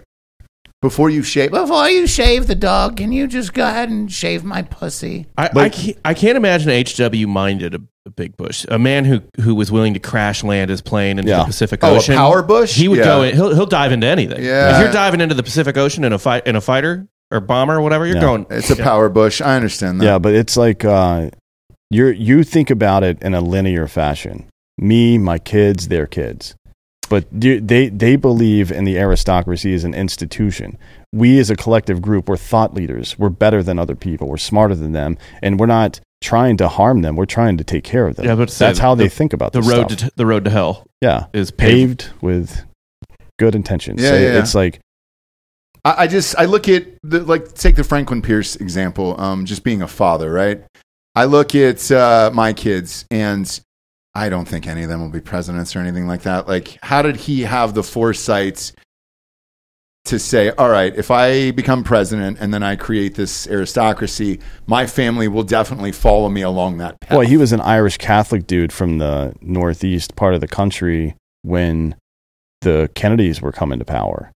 Before 0.80 1.10
you 1.10 1.24
shave, 1.24 1.50
before 1.50 1.90
you 1.90 2.06
shave 2.06 2.46
the 2.46 2.54
dog, 2.54 2.98
can 2.98 3.10
you 3.10 3.26
just 3.26 3.52
go 3.52 3.66
ahead 3.66 3.88
and 3.88 4.10
shave 4.12 4.44
my 4.44 4.62
pussy? 4.62 5.26
I, 5.36 5.48
But- 5.52 5.64
I, 5.64 5.68
can't, 5.70 5.98
I 6.04 6.14
can't 6.14 6.36
imagine 6.36 6.70
HW 6.70 7.26
minded 7.26 7.74
a, 7.74 7.80
a 8.06 8.10
big 8.10 8.36
Bush, 8.36 8.64
a 8.68 8.78
man 8.78 9.04
who 9.04 9.20
who 9.40 9.56
was 9.56 9.72
willing 9.72 9.94
to 9.94 10.00
crash 10.00 10.44
land 10.44 10.70
his 10.70 10.80
plane 10.80 11.18
into 11.18 11.30
Yeah. 11.32 11.40
the 11.40 11.46
Pacific 11.46 11.80
Oh, 11.82 11.94
a 11.94 11.96
Ocean. 11.96 12.14
power 12.14 12.42
bush? 12.42 12.76
He 12.76 12.86
would 12.86 12.98
Yeah. 12.98 13.04
go. 13.06 13.22
In, 13.22 13.34
he'll 13.34 13.52
he'll 13.54 13.66
dive 13.66 13.90
into 13.90 14.06
anything. 14.06 14.40
Yeah. 14.44 14.76
If 14.76 14.82
you're 14.84 14.92
diving 14.92 15.20
into 15.20 15.34
the 15.34 15.42
Pacific 15.42 15.76
Ocean 15.76 16.04
in 16.04 16.12
a 16.12 16.18
fight 16.18 16.46
in 16.46 16.54
a 16.54 16.60
fighter 16.60 17.08
or 17.32 17.40
bomber 17.40 17.74
or 17.74 17.80
whatever, 17.80 18.06
you're 18.06 18.14
Yeah. 18.16 18.22
going. 18.22 18.46
It's 18.48 18.70
a 18.70 18.76
power 18.76 19.08
bush. 19.08 19.40
I 19.40 19.56
understand 19.56 20.00
that. 20.00 20.04
yeah, 20.04 20.18
but 20.20 20.32
it's 20.32 20.56
like 20.56 20.84
uh, 20.84 21.30
you're 21.90 22.12
you 22.12 22.44
think 22.44 22.70
about 22.70 23.02
it 23.02 23.20
in 23.20 23.34
a 23.34 23.40
linear 23.40 23.88
fashion. 23.88 24.46
Me, 24.78 25.18
my 25.18 25.38
kids, 25.38 25.88
their 25.88 26.06
kids. 26.06 26.54
But 27.08 27.26
they 27.32 27.88
they 27.88 28.16
believe 28.16 28.70
in 28.70 28.84
the 28.84 28.98
aristocracy 28.98 29.72
as 29.74 29.84
an 29.84 29.94
institution. 29.94 30.76
We 31.12 31.38
as 31.38 31.48
a 31.50 31.56
collective 31.56 32.02
group, 32.02 32.28
we're 32.28 32.36
thought 32.36 32.74
leaders. 32.74 33.18
We're 33.18 33.30
better 33.30 33.62
than 33.62 33.78
other 33.78 33.94
people. 33.94 34.28
We're 34.28 34.36
smarter 34.36 34.74
than 34.74 34.92
them, 34.92 35.16
and 35.42 35.58
we're 35.58 35.66
not 35.66 36.00
trying 36.20 36.56
to 36.58 36.68
harm 36.68 37.02
them. 37.02 37.16
We're 37.16 37.24
trying 37.24 37.56
to 37.58 37.64
take 37.64 37.84
care 37.84 38.06
of 38.06 38.16
them. 38.16 38.26
Yeah, 38.26 38.34
but 38.34 38.50
say 38.50 38.66
that's 38.66 38.78
the- 38.78 38.82
how 38.82 38.94
they 38.94 39.08
think 39.08 39.32
about 39.32 39.52
The 39.52 39.60
this 39.60 39.70
road 39.70 39.90
stuff. 39.92 40.10
to 40.10 40.16
the 40.16 40.26
road 40.26 40.44
to 40.44 40.50
hell 40.50 40.84
yeah, 41.00 41.26
is 41.32 41.50
paved. 41.50 42.00
paved 42.10 42.22
with 42.22 42.64
good 43.38 43.54
intentions. 43.54 44.02
Yeah, 44.02 44.10
So 44.10 44.14
yeah, 44.16 44.32
yeah. 44.32 44.38
It's 44.40 44.54
like 44.54 44.80
I, 45.84 45.94
I 46.02 46.06
just 46.08 46.36
I 46.36 46.44
look 46.44 46.68
at 46.68 46.84
the 47.02 47.20
like 47.24 47.54
take 47.54 47.76
the 47.76 47.84
Franklin 47.84 48.20
Pierce 48.20 48.56
example, 48.56 49.18
um, 49.20 49.46
just 49.46 49.64
being 49.64 49.80
a 49.80 49.88
father, 49.88 50.30
right? 50.30 50.62
I 51.14 51.24
look 51.24 51.54
at 51.54 51.90
uh, 51.90 52.30
my 52.34 52.52
kids, 52.52 53.06
and 53.10 53.60
I 54.14 54.28
don't 54.28 54.46
think 54.48 54.66
any 54.66 54.82
of 54.82 54.88
them 54.88 55.00
will 55.00 55.10
be 55.10 55.20
presidents 55.20 55.76
or 55.76 55.80
anything 55.80 56.06
like 56.06 56.22
that. 56.22 56.48
Like, 56.48 56.78
how 56.82 57.02
did 57.02 57.16
he 57.16 57.42
have 57.42 57.74
the 57.74 57.82
foresight 57.82 58.72
to 60.06 60.18
say, 60.18 60.50
"All 60.50 60.70
right, 60.70 60.94
if 60.96 61.10
I 61.10 61.50
become 61.50 61.84
president 61.84 62.38
and 62.40 62.52
then 62.52 62.62
I 62.62 62.76
create 62.76 63.14
this 63.14 63.46
aristocracy, 63.46 64.40
my 64.66 64.86
family 64.86 65.28
will 65.28 65.42
definitely 65.42 65.92
follow 65.92 66.28
me 66.28 66.42
along 66.42 66.78
that 66.78 67.00
path." 67.00 67.16
Well, 67.16 67.26
he 67.26 67.36
was 67.36 67.52
an 67.52 67.60
Irish 67.60 67.98
Catholic 67.98 68.46
dude 68.46 68.72
from 68.72 68.98
the 68.98 69.34
northeast 69.40 70.16
part 70.16 70.34
of 70.34 70.40
the 70.40 70.48
country 70.48 71.14
when 71.42 71.94
the 72.62 72.90
Kennedys 72.94 73.40
were 73.40 73.52
coming 73.52 73.78
to 73.78 73.84
power. 73.84 74.32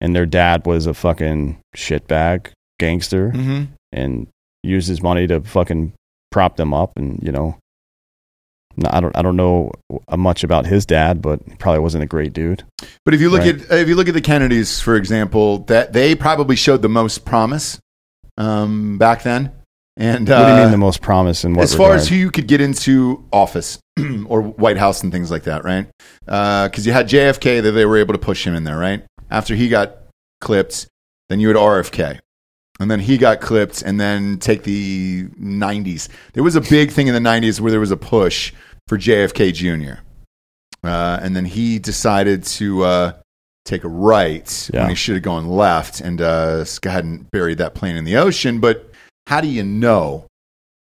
And 0.00 0.16
their 0.16 0.26
dad 0.26 0.64
was 0.64 0.86
a 0.86 0.94
fucking 0.94 1.58
shitbag 1.76 2.52
gangster 2.78 3.32
hmm 3.32 3.64
and 3.92 4.28
used 4.62 4.88
his 4.88 5.02
money 5.02 5.26
to 5.26 5.40
fucking 5.40 5.92
prop 6.30 6.56
them 6.56 6.72
up 6.72 6.92
and, 6.96 7.18
you 7.22 7.32
know, 7.32 7.40
no, 7.40 7.58
I 8.84 9.00
don't 9.00 9.16
I 9.16 9.22
don't 9.22 9.36
know 9.36 9.72
uh, 10.08 10.16
much 10.16 10.44
about 10.44 10.66
his 10.66 10.86
dad, 10.86 11.20
but 11.20 11.40
he 11.46 11.54
probably 11.56 11.80
wasn't 11.80 12.04
a 12.04 12.06
great 12.06 12.32
dude. 12.32 12.62
But 13.04 13.14
if 13.14 13.20
you 13.20 13.28
look 13.30 13.40
Right. 13.40 13.60
at 13.60 13.78
if 13.80 13.88
you 13.88 13.94
look 13.96 14.08
at 14.08 14.14
the 14.14 14.20
Kennedys, 14.20 14.80
for 14.80 14.96
example, 14.96 15.58
that 15.64 15.92
they 15.92 16.14
probably 16.14 16.56
showed 16.56 16.82
the 16.82 16.88
most 16.88 17.24
promise 17.24 17.78
um, 18.38 18.96
back 18.98 19.22
then. 19.22 19.52
And 19.96 20.26
what 20.28 20.36
do 20.36 20.42
you 20.52 20.58
uh, 20.58 20.62
mean 20.62 20.70
the 20.70 20.78
most 20.78 21.02
promise 21.02 21.44
what 21.44 21.58
as 21.58 21.74
far 21.74 21.88
regard? 21.88 22.00
as 22.00 22.08
who 22.08 22.14
you 22.14 22.30
could 22.30 22.46
get 22.46 22.60
into 22.62 23.22
office 23.32 23.78
or 24.26 24.40
White 24.40 24.78
House 24.78 25.02
and 25.02 25.12
things 25.12 25.30
like 25.30 25.42
that, 25.42 25.62
right? 25.64 25.88
Because 26.24 26.86
you 26.86 26.92
had 26.92 27.08
JFK 27.08 27.62
that 27.62 27.72
they 27.72 27.84
were 27.84 27.98
able 27.98 28.14
to 28.14 28.18
push 28.18 28.46
him 28.46 28.54
in 28.54 28.64
there, 28.64 28.78
right? 28.78 29.04
After 29.30 29.54
he 29.54 29.68
got 29.68 29.96
clipped, 30.40 30.86
then 31.28 31.38
you 31.38 31.48
had 31.48 31.56
RFK. 31.56 32.20
And 32.80 32.90
then 32.90 32.98
he 33.00 33.18
got 33.18 33.40
clipped, 33.40 33.82
and 33.82 34.00
then 34.00 34.38
take 34.38 34.62
the 34.64 35.24
90s. 35.40 36.08
There 36.32 36.42
was 36.42 36.56
a 36.56 36.60
big 36.62 36.90
thing 36.90 37.06
in 37.08 37.14
the 37.14 37.20
90s 37.20 37.60
where 37.60 37.70
there 37.70 37.78
was 37.78 37.90
a 37.90 37.96
push 37.96 38.52
for 38.88 38.96
JFK 38.98 39.52
Jr. 39.54 40.00
Uh, 40.82 41.20
and 41.22 41.36
then 41.36 41.44
he 41.44 41.78
decided 41.78 42.42
to 42.44 42.82
uh, 42.84 43.12
take 43.66 43.84
a 43.84 43.88
right 43.88 44.70
Yeah. 44.72 44.80
when 44.80 44.88
he 44.90 44.96
should 44.96 45.14
have 45.14 45.22
gone 45.22 45.46
left 45.48 46.00
and 46.00 46.20
uh, 46.22 46.64
go 46.80 46.88
ahead 46.90 47.04
and 47.04 47.30
buried 47.30 47.58
that 47.58 47.74
plane 47.74 47.96
in 47.96 48.04
the 48.04 48.16
ocean. 48.16 48.60
But 48.60 48.90
how 49.26 49.40
do 49.42 49.48
you 49.48 49.62
know 49.62 50.24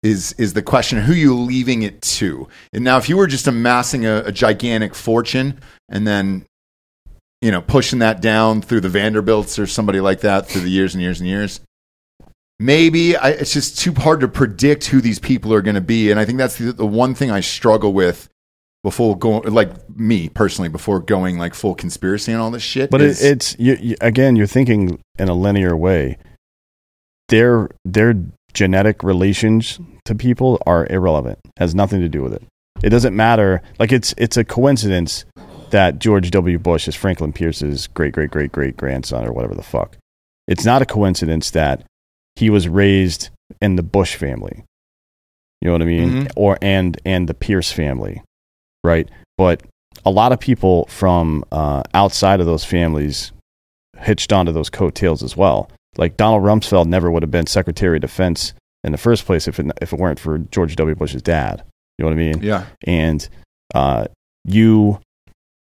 is 0.04 0.32
is 0.34 0.52
the 0.52 0.62
question 0.62 0.98
who 1.00 1.12
you 1.12 1.34
leaving 1.34 1.82
it 1.82 2.00
to 2.02 2.46
and 2.72 2.84
now 2.84 2.98
if 2.98 3.08
you 3.08 3.16
were 3.16 3.26
just 3.26 3.48
amassing 3.48 4.06
a, 4.06 4.18
a 4.26 4.30
gigantic 4.30 4.94
fortune 4.94 5.58
and 5.88 6.06
then 6.06 6.46
you 7.42 7.50
know 7.50 7.60
pushing 7.60 7.98
that 7.98 8.20
down 8.22 8.62
through 8.62 8.78
the 8.80 8.88
vanderbilts 8.88 9.58
or 9.58 9.66
somebody 9.66 9.98
like 9.98 10.20
that 10.20 10.46
through 10.46 10.60
the 10.60 10.70
years 10.70 10.94
and 10.94 11.02
years 11.02 11.18
and 11.18 11.28
years 11.28 11.58
maybe 12.58 13.16
I, 13.16 13.30
it's 13.30 13.52
just 13.52 13.78
too 13.78 13.92
hard 13.94 14.20
to 14.20 14.28
predict 14.28 14.86
who 14.86 15.00
these 15.00 15.18
people 15.18 15.52
are 15.54 15.62
going 15.62 15.74
to 15.76 15.80
be 15.80 16.10
and 16.10 16.18
i 16.18 16.24
think 16.24 16.38
that's 16.38 16.58
the, 16.58 16.72
the 16.72 16.86
one 16.86 17.14
thing 17.14 17.30
i 17.30 17.40
struggle 17.40 17.92
with 17.92 18.28
before 18.84 19.16
going 19.18 19.52
like 19.52 19.70
me 19.96 20.28
personally 20.28 20.68
before 20.68 21.00
going 21.00 21.36
like 21.38 21.54
full 21.54 21.74
conspiracy 21.74 22.32
and 22.32 22.40
all 22.40 22.50
this 22.50 22.62
shit 22.62 22.90
But 22.90 23.00
is- 23.02 23.22
it, 23.22 23.32
it's 23.32 23.56
you, 23.58 23.76
you, 23.80 23.96
again, 24.00 24.36
you're 24.36 24.46
thinking 24.46 25.00
in 25.18 25.28
a 25.28 25.34
linear 25.34 25.76
way. 25.76 26.16
Their 27.28 27.68
their 27.84 28.14
genetic 28.54 29.02
relations 29.02 29.78
to 30.04 30.14
people 30.14 30.62
are 30.64 30.86
irrelevant. 30.86 31.38
Has 31.58 31.74
nothing 31.74 32.00
to 32.00 32.08
do 32.08 32.22
with 32.22 32.32
it. 32.32 32.42
It 32.82 32.90
doesn't 32.90 33.14
matter. 33.16 33.60
Like 33.78 33.92
it's 33.92 34.14
it's 34.16 34.36
a 34.36 34.44
coincidence 34.44 35.24
that 35.70 35.98
George 35.98 36.30
W. 36.30 36.58
Bush 36.58 36.88
is 36.88 36.94
Franklin 36.94 37.32
Pierce's 37.32 37.88
great 37.88 38.12
great 38.14 38.30
great 38.30 38.52
great 38.52 38.76
grandson 38.76 39.26
or 39.26 39.32
whatever 39.32 39.54
the 39.56 39.62
fuck. 39.62 39.96
It's 40.46 40.64
not 40.64 40.80
a 40.82 40.86
coincidence 40.86 41.50
that 41.50 41.84
he 42.38 42.50
was 42.50 42.68
raised 42.68 43.30
in 43.60 43.76
the 43.76 43.82
Bush 43.82 44.14
family. 44.16 44.64
You 45.60 45.66
know 45.66 45.72
what 45.72 45.82
I 45.82 45.86
mean? 45.86 46.10
Mhm. 46.10 46.30
Or 46.36 46.56
and 46.62 46.96
and 47.04 47.28
the 47.28 47.34
Pierce 47.34 47.72
family, 47.72 48.22
right? 48.84 49.08
But 49.36 49.62
a 50.04 50.10
lot 50.10 50.30
of 50.32 50.38
people 50.38 50.86
from 50.86 51.44
uh, 51.50 51.82
outside 51.94 52.38
of 52.40 52.46
those 52.46 52.64
families 52.64 53.32
hitched 53.98 54.32
onto 54.32 54.52
those 54.52 54.70
coattails 54.70 55.22
as 55.22 55.36
well. 55.36 55.68
Like 55.96 56.16
Donald 56.16 56.44
Rumsfeld 56.44 56.86
never 56.86 57.10
would 57.10 57.22
have 57.24 57.32
been 57.32 57.46
Secretary 57.48 57.96
of 57.96 58.02
Defense 58.02 58.52
in 58.84 58.92
the 58.92 58.98
first 58.98 59.26
place 59.26 59.48
if 59.48 59.58
it, 59.58 59.66
if 59.82 59.92
it 59.92 59.98
weren't 59.98 60.20
for 60.20 60.38
George 60.38 60.76
W. 60.76 60.94
Bush's 60.94 61.22
dad. 61.22 61.64
You 61.98 62.04
know 62.04 62.10
what 62.10 62.14
I 62.14 62.16
mean? 62.16 62.38
yeah 62.42 62.66
and 62.84 63.28
uh, 63.74 64.06
you 64.44 65.00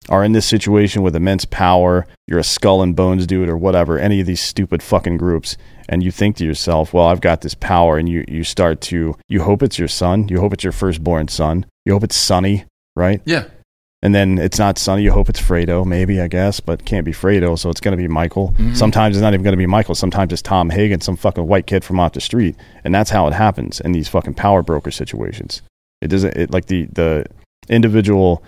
are 0.09 0.25
in 0.25 0.33
this 0.33 0.47
situation 0.47 1.03
with 1.03 1.15
immense 1.17 1.45
power, 1.45 2.07
you're 2.27 2.39
a 2.39 2.45
skull 2.45 2.83
and 2.83 2.97
bones 2.97 3.27
dude 3.27 3.49
or 3.49 3.57
whatever, 3.57 3.99
any 3.99 4.21
of 4.21 4.27
these 4.27 4.41
stupid 4.41 4.83
fucking 4.83 5.17
groups, 5.17 5.57
and 5.89 6.03
you 6.03 6.11
think 6.11 6.37
to 6.37 6.45
yourself, 6.45 6.93
well, 6.93 7.07
I've 7.07 7.21
got 7.21 7.41
this 7.41 7.55
power, 7.55 7.99
and 7.99 8.09
you, 8.09 8.25
you 8.29 8.45
start 8.45 8.81
to, 8.83 9.17
you 9.29 9.43
hope 9.43 9.63
it's 9.63 9.79
your 9.79 9.89
son, 9.89 10.29
you 10.29 10.41
hope 10.41 10.53
it's 10.53 10.65
your 10.65 10.73
firstborn 10.73 11.29
son, 11.29 11.67
you 11.85 11.93
hope 11.93 12.05
it's 12.05 12.17
Sonny, 12.17 12.65
right? 12.97 13.21
yeah 13.25 13.45
And 14.03 14.15
then 14.15 14.39
it's 14.39 14.59
not 14.59 14.79
Sonny, 14.79 15.03
you 15.03 15.13
hope 15.13 15.29
it's 15.29 15.41
Fredo, 15.41 15.85
maybe, 15.85 16.21
I 16.21 16.29
guess, 16.29 16.61
but 16.61 16.85
can't 16.85 17.05
be 17.05 17.13
Fredo, 17.13 17.59
so 17.59 17.69
it's 17.71 17.81
going 17.81 17.97
to 17.97 18.03
be 18.03 18.09
Michael. 18.09 18.51
Mm-hmm. 18.53 18.75
Sometimes 18.75 19.17
it's 19.17 19.23
not 19.23 19.35
even 19.35 19.43
going 19.43 19.53
to 19.53 19.59
be 19.59 19.67
Michael, 19.67 19.95
sometimes 19.95 20.33
it's 20.33 20.43
Tom 20.43 20.71
Hagen, 20.71 21.01
some 21.01 21.17
fucking 21.17 21.47
white 21.47 21.67
kid 21.67 21.85
from 21.85 21.99
off 21.99 22.13
the 22.13 22.21
street, 22.21 22.57
and 22.85 22.95
that's 22.95 23.11
how 23.11 23.27
it 23.27 23.33
happens 23.33 23.81
in 23.81 23.93
these 23.93 24.09
fucking 24.09 24.35
power 24.35 24.63
broker 24.63 24.91
situations. 24.91 25.63
It 26.01 26.09
doesn't, 26.09 26.37
it, 26.37 26.51
like 26.51 26.67
the, 26.67 26.87
the 26.93 27.27
individual 27.69 28.43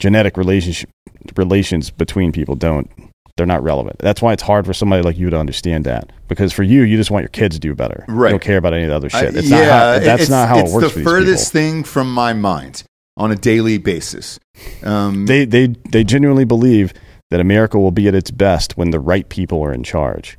genetic 0.00 0.36
relationship 0.36 0.90
relations 1.36 1.90
between 1.90 2.32
people 2.32 2.56
don't 2.56 2.90
they're 3.36 3.46
not 3.46 3.62
relevant. 3.62 3.96
That's 4.00 4.20
why 4.20 4.34
it's 4.34 4.42
hard 4.42 4.66
for 4.66 4.74
somebody 4.74 5.02
like 5.02 5.16
you 5.16 5.30
to 5.30 5.38
understand 5.38 5.84
that. 5.86 6.10
Because 6.28 6.52
for 6.52 6.62
you, 6.62 6.82
you 6.82 6.98
just 6.98 7.10
want 7.10 7.22
your 7.22 7.30
kids 7.30 7.56
to 7.56 7.60
do 7.60 7.74
better. 7.74 8.04
Right. 8.06 8.28
You 8.30 8.32
don't 8.34 8.42
care 8.42 8.58
about 8.58 8.74
any 8.74 8.82
of 8.84 8.90
the 8.90 8.96
other 8.96 9.08
shit. 9.08 9.34
I- 9.34 9.38
It's 9.38 9.48
not 9.48 9.64
how, 9.64 9.98
that's 9.98 10.22
it's, 10.22 10.30
not 10.30 10.48
how 10.48 10.58
it 10.58 10.70
works 10.70 10.88
the 10.92 11.00
for 11.00 11.02
furthest 11.02 11.50
thing 11.52 11.82
from 11.84 12.12
my 12.12 12.34
mind 12.34 12.82
on 13.16 13.30
a 13.30 13.36
daily 13.36 13.78
basis. 13.78 14.38
Um, 14.82 15.24
They 15.24 15.46
they 15.46 15.68
they 15.90 16.04
genuinely 16.04 16.44
believe 16.44 16.92
that 17.30 17.40
America 17.40 17.78
will 17.78 17.92
be 17.92 18.08
at 18.08 18.14
its 18.14 18.30
best 18.30 18.76
when 18.76 18.90
the 18.90 19.00
right 19.00 19.26
people 19.28 19.62
are 19.62 19.72
in 19.72 19.84
charge. 19.84 20.36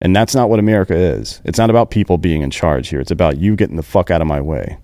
And 0.00 0.14
that's 0.14 0.34
not 0.34 0.48
what 0.48 0.60
America 0.60 0.94
is. 0.94 1.40
It's 1.44 1.58
not 1.58 1.70
about 1.70 1.90
people 1.90 2.18
being 2.18 2.42
in 2.42 2.50
charge 2.50 2.88
here. 2.88 3.00
It's 3.00 3.10
about 3.10 3.38
you 3.38 3.56
getting 3.56 3.74
the 3.76 3.82
fuck 3.82 4.12
out 4.12 4.20
of 4.20 4.28
my 4.28 4.40
way. 4.40 4.78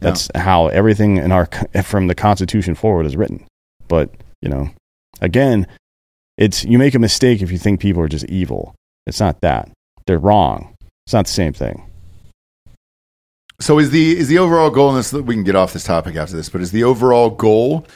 That's 0.00 0.28
how 0.34 0.68
everything 0.68 1.16
in 1.16 1.32
our 1.32 1.46
from 1.82 2.06
the 2.06 2.14
Constitution 2.14 2.74
forward 2.74 3.06
is 3.06 3.16
written. 3.16 3.44
But 3.88 4.10
you 4.42 4.48
know, 4.48 4.70
again, 5.20 5.66
it's 6.36 6.64
you 6.64 6.78
make 6.78 6.94
a 6.94 6.98
mistake 6.98 7.42
if 7.42 7.50
you 7.50 7.58
think 7.58 7.80
people 7.80 8.02
are 8.02 8.08
just 8.08 8.26
evil. 8.26 8.74
It's 9.06 9.20
not 9.20 9.40
that. 9.40 9.70
They're 10.06 10.18
wrong. 10.18 10.74
It's 11.06 11.12
not 11.12 11.26
the 11.26 11.32
same 11.32 11.52
thing. 11.52 11.82
So 13.60 13.78
is 13.78 13.90
the 13.90 14.16
is 14.16 14.28
the 14.28 14.38
overall 14.38 14.70
goal? 14.70 14.90
And 14.90 14.98
this 14.98 15.12
we 15.12 15.34
can 15.34 15.44
get 15.44 15.56
off 15.56 15.72
this 15.72 15.84
topic 15.84 16.16
after 16.16 16.36
this, 16.36 16.48
but 16.48 16.60
is 16.60 16.72
the 16.72 16.84
overall 16.84 17.30
goal 17.30 17.86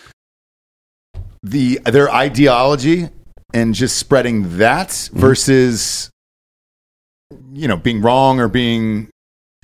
the 1.43 1.79
their 1.85 2.11
ideology 2.13 3.09
and 3.53 3.75
just 3.75 3.97
spreading 3.97 4.59
that 4.59 4.89
Mm-hmm. 4.89 5.19
versus 5.21 6.11
you 7.53 7.69
know 7.69 7.77
being 7.77 8.03
wrong 8.03 8.41
or 8.41 8.49
being 8.49 9.09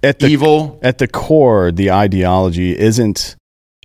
At 0.03 0.19
the 0.19 0.29
evil? 0.29 0.79
at 0.83 0.99
the 0.99 1.09
core, 1.09 1.73
the 1.73 1.91
ideology 1.91 2.79
isn't 2.79 3.37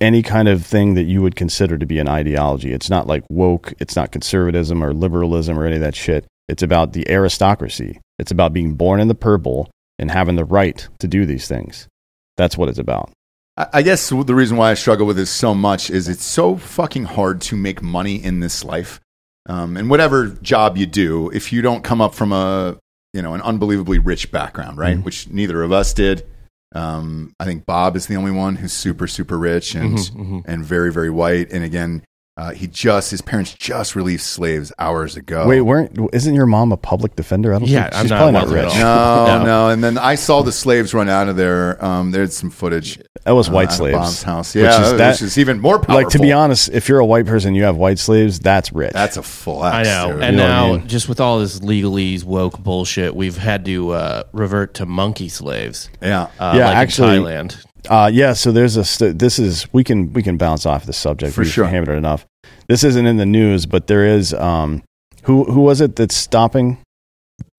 any 0.02 0.24
kind 0.24 0.50
of 0.50 0.66
thing 0.66 0.96
that 0.96 1.04
you 1.04 1.22
would 1.22 1.36
consider 1.36 1.78
to 1.78 1.86
be 1.86 2.00
an 2.00 2.10
ideology. 2.10 2.74
It's 2.74 2.90
not 2.90 3.08
like 3.08 3.24
woke, 3.30 3.74
it's 3.80 3.96
not 3.96 4.12
conservatism 4.12 4.84
or 4.84 4.94
liberalism 4.94 5.58
or 5.58 5.66
any 5.66 5.76
of 5.76 5.82
that 5.82 5.96
shit. 5.96 6.26
It's 6.48 6.64
about 6.64 6.94
the 6.94 7.10
aristocracy. 7.10 8.02
It's 8.20 8.32
about 8.32 8.52
being 8.52 8.74
born 8.74 9.00
in 9.00 9.08
the 9.08 9.16
purple 9.16 9.70
and 10.00 10.12
having 10.12 10.36
the 10.36 10.46
right 10.46 10.88
to 11.00 11.08
do 11.08 11.26
these 11.26 11.48
things. 11.48 11.88
That's 12.36 12.58
what 12.58 12.68
it's 12.68 12.80
about. 12.80 13.12
I 13.58 13.82
guess 13.82 14.10
the 14.10 14.36
reason 14.36 14.58
why 14.58 14.72
I 14.72 14.74
struggle 14.74 15.06
with 15.06 15.18
this 15.18 15.30
so 15.30 15.54
much 15.54 15.90
is 15.90 16.10
it's 16.10 16.24
so 16.24 16.58
fucking 16.58 17.04
hard 17.04 17.42
to 17.42 17.56
make 17.56 17.82
money 17.82 18.22
in 18.22 18.40
this 18.40 18.64
life. 18.64 19.00
Um, 19.48 19.78
and 19.78 19.90
whatever 19.90 20.28
job 20.28 20.78
you 20.78 20.86
do, 20.86 21.30
if 21.30 21.54
you 21.54 21.62
don't 21.62 21.84
come 21.84 22.02
up 22.02 22.16
from 22.16 22.32
a 22.32 22.78
you 23.14 23.22
know 23.22 23.34
an 23.34 23.42
unbelievably 23.42 24.00
rich 24.00 24.32
background, 24.32 24.78
right, 24.78 24.98
Mhm. 24.98 25.04
which 25.04 25.30
neither 25.30 25.64
of 25.64 25.72
us 25.72 25.94
did. 25.94 26.26
Um, 26.74 27.34
I 27.40 27.46
think 27.46 27.66
Bob 27.66 27.96
is 27.98 28.06
the 28.08 28.16
only 28.16 28.32
one 28.32 28.56
who's 28.58 28.72
super 28.72 29.08
super 29.08 29.38
rich 29.38 29.76
and 29.76 29.98
Mhm, 29.98 30.16
mhm. 30.16 30.42
and 30.46 30.64
very 30.66 30.92
very 30.92 31.10
white. 31.10 31.52
And 31.52 31.64
again, 31.64 32.04
Uh, 32.42 32.50
he 32.54 32.66
just 32.66 33.12
his 33.12 33.22
parents 33.22 33.54
just 33.54 33.96
released 33.96 34.26
slaves 34.26 34.74
hours 34.80 35.16
ago. 35.16 35.46
Wait, 35.48 35.62
weren't 35.62 35.96
isn't 36.12 36.34
your 36.34 36.48
mom 36.48 36.72
a 36.72 36.78
public 36.78 37.16
defender? 37.16 37.54
I 37.54 37.60
don't 37.60 37.68
Yeah, 37.68 37.84
think 37.84 37.96
I'm 37.96 38.02
she's 38.06 38.10
not 38.10 38.18
probably 38.18 38.40
not 38.40 38.48
rich. 38.66 38.74
no, 38.80 39.26
No. 39.28 39.44
no, 39.46 39.70
And 39.70 39.84
then 39.84 40.00
I 40.00 40.16
saw 40.16 40.42
the 40.42 40.52
slaves 40.52 40.92
run 40.96 41.08
out 41.08 41.30
of 41.30 41.36
there. 41.36 41.84
Um, 41.86 42.10
there's 42.10 42.36
some 42.36 42.50
footage. 42.50 43.00
That 43.26 43.32
was 43.36 43.48
uh, 43.48 43.52
white 43.52 43.68
out 43.68 43.72
of 43.74 43.78
slaves. 43.78 43.98
Bob's 43.98 44.24
house. 44.24 44.56
which 44.56 44.64
Yeah, 44.64 44.82
is 44.84 44.92
which 44.94 44.98
that- 44.98 45.22
is 45.22 45.38
even 45.38 45.60
more 45.60 45.78
powerful. 45.78 45.94
Like 45.94 46.10
to 46.10 46.20
be 46.20 46.32
honest, 46.34 46.70
if 46.74 46.90
you're 46.90 46.98
a 46.98 47.06
white 47.06 47.28
person, 47.28 47.54
you 47.54 47.64
have 47.66 47.78
white 47.78 48.00
slaves. 48.00 48.40
That's 48.40 48.74
rich. 48.74 48.92
that's 48.94 49.18
a 49.18 49.22
full. 49.24 49.62
I 49.62 49.84
know. 49.84 50.18
And 50.20 50.36
You 50.38 50.42
know 50.42 50.48
now, 50.48 50.66
I 50.74 50.78
mean? 50.78 50.88
just 50.88 51.08
with 51.08 51.20
all 51.20 51.38
this 51.40 51.60
legalese 51.60 52.24
woke 52.24 52.58
bullshit, 52.58 53.16
we've 53.16 53.38
had 53.38 53.66
to 53.66 53.92
uh, 53.92 54.24
revert 54.34 54.74
to 54.76 54.88
monkey 54.88 55.30
slaves. 55.30 55.92
yeah. 56.02 56.24
Uh, 56.40 56.54
Yeah, 56.58 56.66
like 56.70 56.78
actually- 56.78 57.18
in 57.18 57.24
Thailand. 57.24 57.66
Uh, 57.90 58.10
yeah, 58.14 58.34
so 58.34 58.52
there's 58.52 58.78
a 58.78 58.84
st- 58.86 59.18
this 59.20 59.40
is 59.40 59.72
we 59.74 59.84
can 59.84 60.14
we 60.14 60.22
can 60.22 60.38
bounce 60.38 60.66
off 60.66 60.86
the 60.86 60.94
subject 60.94 61.34
For 61.34 61.42
We've 61.42 61.50
sure. 61.52 61.66
hammered 61.66 61.90
it 61.90 61.94
enough. 61.98 62.26
This 62.68 62.84
isn't 62.84 63.06
in 63.06 63.18
the 63.18 63.26
news, 63.26 63.66
but 63.66 63.88
there 63.88 64.06
is 64.06 64.34
um 64.34 64.84
who 65.24 65.44
who 65.46 65.62
was 65.62 65.82
it 65.82 65.96
that's 65.96 66.16
stopping? 66.16 66.78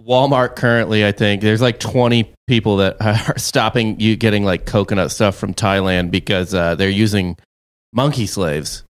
Walmart 0.02 0.56
currently, 0.56 1.06
I 1.06 1.12
think 1.12 1.42
there's 1.42 1.62
like 1.62 1.78
20 1.78 2.32
people 2.48 2.78
that 2.78 2.96
are 3.28 3.38
stopping 3.38 4.00
you 4.00 4.16
getting 4.16 4.44
like 4.44 4.66
coconut 4.66 5.10
stuff 5.10 5.36
from 5.36 5.54
Thailand 5.54 6.10
because 6.10 6.54
uh, 6.54 6.74
they're 6.74 6.88
using 6.88 7.36
monkey 7.92 8.26
slaves 8.26 8.84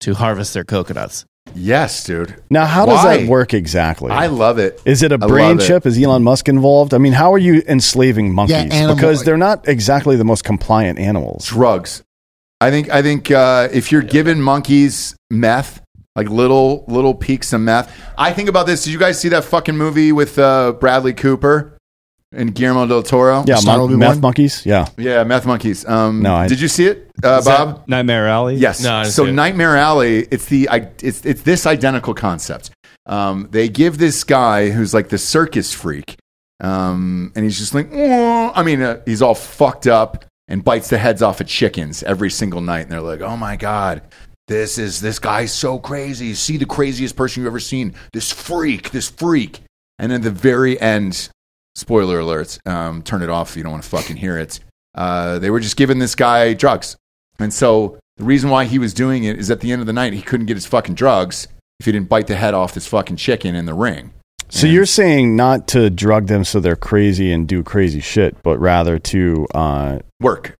to 0.00 0.14
harvest 0.14 0.52
their 0.54 0.64
coconuts. 0.64 1.24
Yes, 1.54 2.04
dude. 2.04 2.42
Now, 2.48 2.64
how 2.66 2.86
does 2.86 3.04
Why? 3.04 3.18
that 3.18 3.28
work 3.28 3.54
exactly? 3.54 4.10
I 4.10 4.26
love 4.26 4.58
it. 4.58 4.80
is 4.84 5.02
it 5.02 5.10
a 5.12 5.18
I 5.20 5.26
brain 5.26 5.48
love 5.56 5.60
it. 5.60 5.66
chip? 5.66 5.86
Is 5.86 6.00
Elon 6.00 6.22
Musk 6.22 6.48
involved? 6.48 6.94
I 6.94 6.98
mean, 6.98 7.12
how 7.12 7.32
are 7.34 7.38
you 7.38 7.62
enslaving 7.66 8.32
monkeys? 8.32 8.56
animal- 8.72 8.94
because 8.94 9.24
they're 9.24 9.36
not 9.36 9.66
exactly 9.68 10.16
the 10.16 10.24
most 10.24 10.44
compliant 10.44 10.98
animals. 10.98 11.46
drugs. 11.46 12.02
I 12.60 12.70
think 12.70 12.90
I 12.90 13.00
think 13.02 13.30
uh, 13.30 13.68
if 13.72 13.90
you're 13.90 14.02
giving 14.02 14.40
monkeys 14.40 15.16
meth, 15.30 15.80
like 16.14 16.28
little 16.28 16.84
little 16.88 17.14
peaks 17.14 17.52
of 17.54 17.62
meth. 17.62 17.90
I 18.18 18.32
think 18.34 18.48
about 18.50 18.66
this. 18.66 18.84
Did 18.84 18.92
you 18.92 18.98
guys 18.98 19.18
see 19.18 19.30
that 19.30 19.44
fucking 19.44 19.76
movie 19.76 20.12
with 20.12 20.38
uh, 20.38 20.72
Bradley 20.72 21.14
Cooper 21.14 21.78
and 22.32 22.54
Guillermo 22.54 22.86
del 22.86 23.02
Toro? 23.02 23.44
Yeah, 23.46 23.56
Star 23.56 23.74
mon- 23.78 23.80
will 23.82 23.88
be 23.88 23.96
meth 23.96 24.16
one? 24.16 24.20
monkeys. 24.20 24.64
Yeah, 24.64 24.86
yeah, 24.96 25.24
meth 25.24 25.46
monkeys. 25.46 25.86
Um, 25.86 26.22
No, 26.22 26.34
I- 26.34 26.48
did 26.48 26.60
you 26.60 26.68
see 26.68 26.86
it, 26.86 27.10
uh, 27.24 27.38
Is 27.38 27.44
that 27.46 27.64
Bob? 27.64 27.84
Nightmare 27.88 28.28
Alley? 28.28 28.56
Yes. 28.56 28.82
No, 28.82 28.94
I 28.94 29.02
didn't 29.02 29.14
so 29.14 29.24
see 29.24 29.30
it. 29.30 29.34
Nightmare 29.34 29.76
Alley, 29.76 30.26
it's 30.30 30.46
the 30.46 30.68
I, 30.68 30.88
it's 31.02 31.24
it's 31.24 31.42
this 31.42 31.66
identical 31.66 32.14
concept. 32.14 32.70
Um, 33.06 33.48
they 33.50 33.68
give 33.68 33.98
this 33.98 34.24
guy 34.24 34.70
who's 34.70 34.94
like 34.94 35.08
the 35.08 35.18
circus 35.18 35.72
freak, 35.74 36.16
um, 36.60 37.32
and 37.34 37.44
he's 37.44 37.58
just 37.58 37.74
like, 37.74 37.90
"Wah." 37.92 38.52
I 38.54 38.62
mean, 38.62 38.82
uh, 38.82 39.00
he's 39.06 39.22
all 39.22 39.34
fucked 39.34 39.86
up 39.86 40.24
and 40.48 40.62
bites 40.64 40.88
the 40.88 40.98
heads 40.98 41.22
off 41.22 41.40
of 41.40 41.46
chickens 41.46 42.02
every 42.02 42.30
single 42.30 42.60
night, 42.60 42.80
and 42.82 42.90
they're 42.92 43.00
like, 43.00 43.20
oh 43.20 43.36
my 43.36 43.56
god. 43.56 44.02
This 44.48 44.78
is 44.78 45.00
this 45.00 45.20
guy's 45.20 45.52
so 45.52 45.78
crazy. 45.78 46.34
See 46.34 46.56
the 46.56 46.66
craziest 46.66 47.14
person 47.14 47.40
you've 47.42 47.46
ever 47.52 47.60
seen. 47.60 47.94
This 48.12 48.32
freak, 48.32 48.90
this 48.90 49.08
freak. 49.08 49.60
And 49.96 50.12
at 50.12 50.22
the 50.22 50.30
very 50.32 50.80
end, 50.80 51.28
spoiler 51.74 52.18
alert, 52.20 52.58
um, 52.66 53.02
turn 53.02 53.22
it 53.22 53.28
off 53.30 53.50
if 53.50 53.56
you 53.56 53.62
don't 53.62 53.72
want 53.72 53.82
to 53.84 53.88
fucking 53.88 54.16
hear 54.16 54.38
it. 54.38 54.60
Uh, 54.94 55.38
they 55.38 55.50
were 55.50 55.60
just 55.60 55.76
giving 55.76 55.98
this 55.98 56.14
guy 56.14 56.52
drugs. 56.54 56.96
And 57.38 57.52
so 57.54 57.98
the 58.16 58.24
reason 58.24 58.50
why 58.50 58.64
he 58.64 58.78
was 58.78 58.92
doing 58.92 59.24
it 59.24 59.38
is 59.38 59.50
at 59.50 59.60
the 59.60 59.72
end 59.72 59.80
of 59.80 59.86
the 59.86 59.92
night, 59.92 60.12
he 60.12 60.22
couldn't 60.22 60.46
get 60.46 60.56
his 60.56 60.66
fucking 60.66 60.94
drugs 60.94 61.48
if 61.78 61.86
he 61.86 61.92
didn't 61.92 62.08
bite 62.08 62.26
the 62.26 62.36
head 62.36 62.54
off 62.54 62.74
this 62.74 62.86
fucking 62.86 63.16
chicken 63.16 63.54
in 63.54 63.64
the 63.66 63.74
ring. 63.74 64.12
So 64.48 64.66
And- 64.66 64.74
you're 64.74 64.84
saying 64.86 65.36
not 65.36 65.68
to 65.68 65.90
drug 65.90 66.26
them 66.26 66.44
so 66.44 66.58
they're 66.60 66.76
crazy 66.76 67.32
and 67.32 67.46
do 67.46 67.62
crazy 67.62 68.00
shit, 68.00 68.36
but 68.42 68.58
rather 68.58 68.98
to 68.98 69.46
uh, 69.54 69.98
work. 70.20 70.56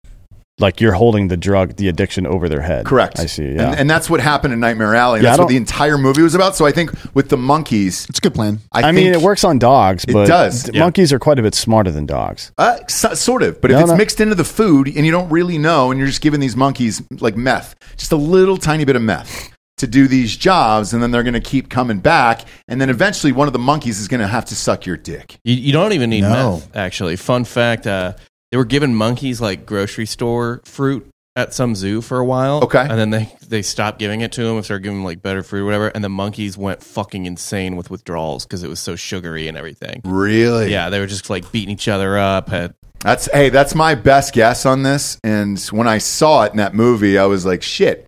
Like 0.61 0.81
you're 0.81 0.92
holding 0.92 1.29
the 1.29 1.37
drug, 1.37 1.77
the 1.77 1.88
addiction 1.88 2.27
over 2.27 2.49
their 2.49 2.61
head. 2.61 2.87
Correct. 2.87 3.18
I 3.18 3.27
see. 3.27 3.53
Yeah. 3.55 3.70
And, 3.70 3.81
and 3.81 3.90
that's 3.90 4.09
what 4.11 4.20
happened 4.20 4.53
in 4.53 4.61
Nightmare 4.61 4.94
Alley. 4.94 5.20
Yeah, 5.20 5.31
that's 5.31 5.38
what 5.38 5.49
the 5.49 5.57
entire 5.57 5.99
movie 5.99 6.23
was 6.23 6.35
about. 6.35 6.57
So 6.57 6.66
I 6.66 6.73
think 6.73 6.90
with 7.14 7.29
the 7.29 7.37
monkeys, 7.37 8.07
It's 8.09 8.18
a 8.18 8.23
good 8.23 8.35
plan. 8.35 8.61
I, 8.73 8.83
I, 8.83 8.92
mean, 8.92 9.12
it 9.12 9.20
works 9.20 9.44
on 9.44 9.59
dogs, 9.59 10.05
It 10.05 10.12
but 10.12 10.27
does, 10.27 10.64
d- 10.64 10.73
yeah. 10.75 10.81
monkeys 10.81 11.12
are 11.12 11.18
quite 11.18 11.38
a 11.38 11.42
bit 11.42 11.55
smarter 11.55 11.90
than 11.90 12.07
dogs. 12.07 12.53
Uh, 12.59 12.79
so, 12.88 13.14
sort 13.14 13.42
of, 13.42 13.61
but 13.61 13.70
if 13.70 13.81
it's 13.81 13.90
no. 13.90 13.96
mixed 13.96 14.20
into 14.20 14.35
the 14.35 14.44
food 14.44 14.87
and 14.88 15.07
you 15.07 15.12
don't 15.12 15.31
really 15.31 15.59
know, 15.59 15.90
and 15.90 15.99
you're 15.99 16.09
just 16.09 16.20
giving 16.20 16.40
these 16.40 16.57
monkeys 16.57 17.03
like 17.20 17.37
meth, 17.37 17.75
just 17.96 18.12
a 18.12 18.16
little 18.16 18.57
tiny 18.57 18.85
bit 18.85 18.96
of 18.96 19.03
meth 19.03 19.51
to 19.79 19.87
do 19.87 20.07
these 20.07 20.37
jobs, 20.37 20.92
and 20.92 21.03
then 21.03 21.11
they're 21.11 21.23
going 21.23 21.33
to 21.33 21.40
keep 21.40 21.70
coming 21.70 22.01
back, 22.01 22.42
and 22.68 22.79
then 22.79 22.90
eventually 22.90 23.33
one 23.33 23.46
of 23.46 23.55
the 23.55 23.59
monkeys 23.59 23.99
is 23.99 24.09
going 24.09 24.20
to 24.20 24.27
have 24.27 24.44
to 24.44 24.55
suck 24.55 24.85
your 24.85 24.99
dick. 24.99 25.38
You, 25.42 25.55
you 25.55 25.73
don't 25.73 25.94
even 25.94 26.11
need 26.11 26.20
No. 26.20 26.57
meth, 26.57 26.77
actually. 26.77 27.16
Fun 27.16 27.44
fact 27.44 27.87
uh, 27.87 28.12
they 28.50 28.56
were 28.56 28.64
giving 28.64 28.94
monkeys 28.94 29.40
like 29.40 29.66
grocery 29.66 30.06
store 30.06 30.60
fruit 30.64 31.08
at 31.36 31.54
some 31.54 31.74
zoo 31.74 32.00
for 32.00 32.18
a 32.18 32.24
while. 32.24 32.62
Okay. 32.64 32.80
And 32.80 32.98
then 32.98 33.10
they, 33.10 33.32
they 33.46 33.62
stopped 33.62 33.98
giving 33.98 34.20
it 34.20 34.32
to 34.32 34.42
them 34.42 34.56
and 34.56 34.64
started 34.64 34.82
giving 34.82 34.98
them 34.98 35.04
like 35.04 35.22
better 35.22 35.42
fruit 35.42 35.62
or 35.62 35.64
whatever. 35.64 35.88
And 35.88 36.02
the 36.02 36.08
monkeys 36.08 36.58
went 36.58 36.82
fucking 36.82 37.26
insane 37.26 37.76
with 37.76 37.90
withdrawals 37.90 38.44
because 38.44 38.62
it 38.62 38.68
was 38.68 38.80
so 38.80 38.96
sugary 38.96 39.48
and 39.48 39.56
everything. 39.56 40.02
Really? 40.04 40.70
Yeah, 40.70 40.90
they 40.90 40.98
were 40.98 41.06
just 41.06 41.30
like 41.30 41.50
beating 41.52 41.72
each 41.72 41.88
other 41.88 42.18
up. 42.18 42.48
Had 42.48 42.74
That's 43.00 43.26
hey, 43.32 43.48
that's 43.48 43.74
my 43.74 43.94
best 43.94 44.34
guess 44.34 44.66
on 44.66 44.82
this. 44.82 45.18
And 45.22 45.58
when 45.70 45.86
I 45.86 45.98
saw 45.98 46.44
it 46.44 46.50
in 46.52 46.58
that 46.58 46.74
movie, 46.74 47.18
I 47.18 47.26
was 47.26 47.46
like, 47.46 47.62
shit. 47.62 48.06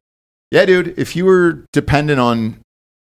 Yeah, 0.51 0.67
dude. 0.67 0.99
If 0.99 1.17
you 1.17 1.25
were 1.25 1.65
dependent 1.73 2.21
on 2.21 2.59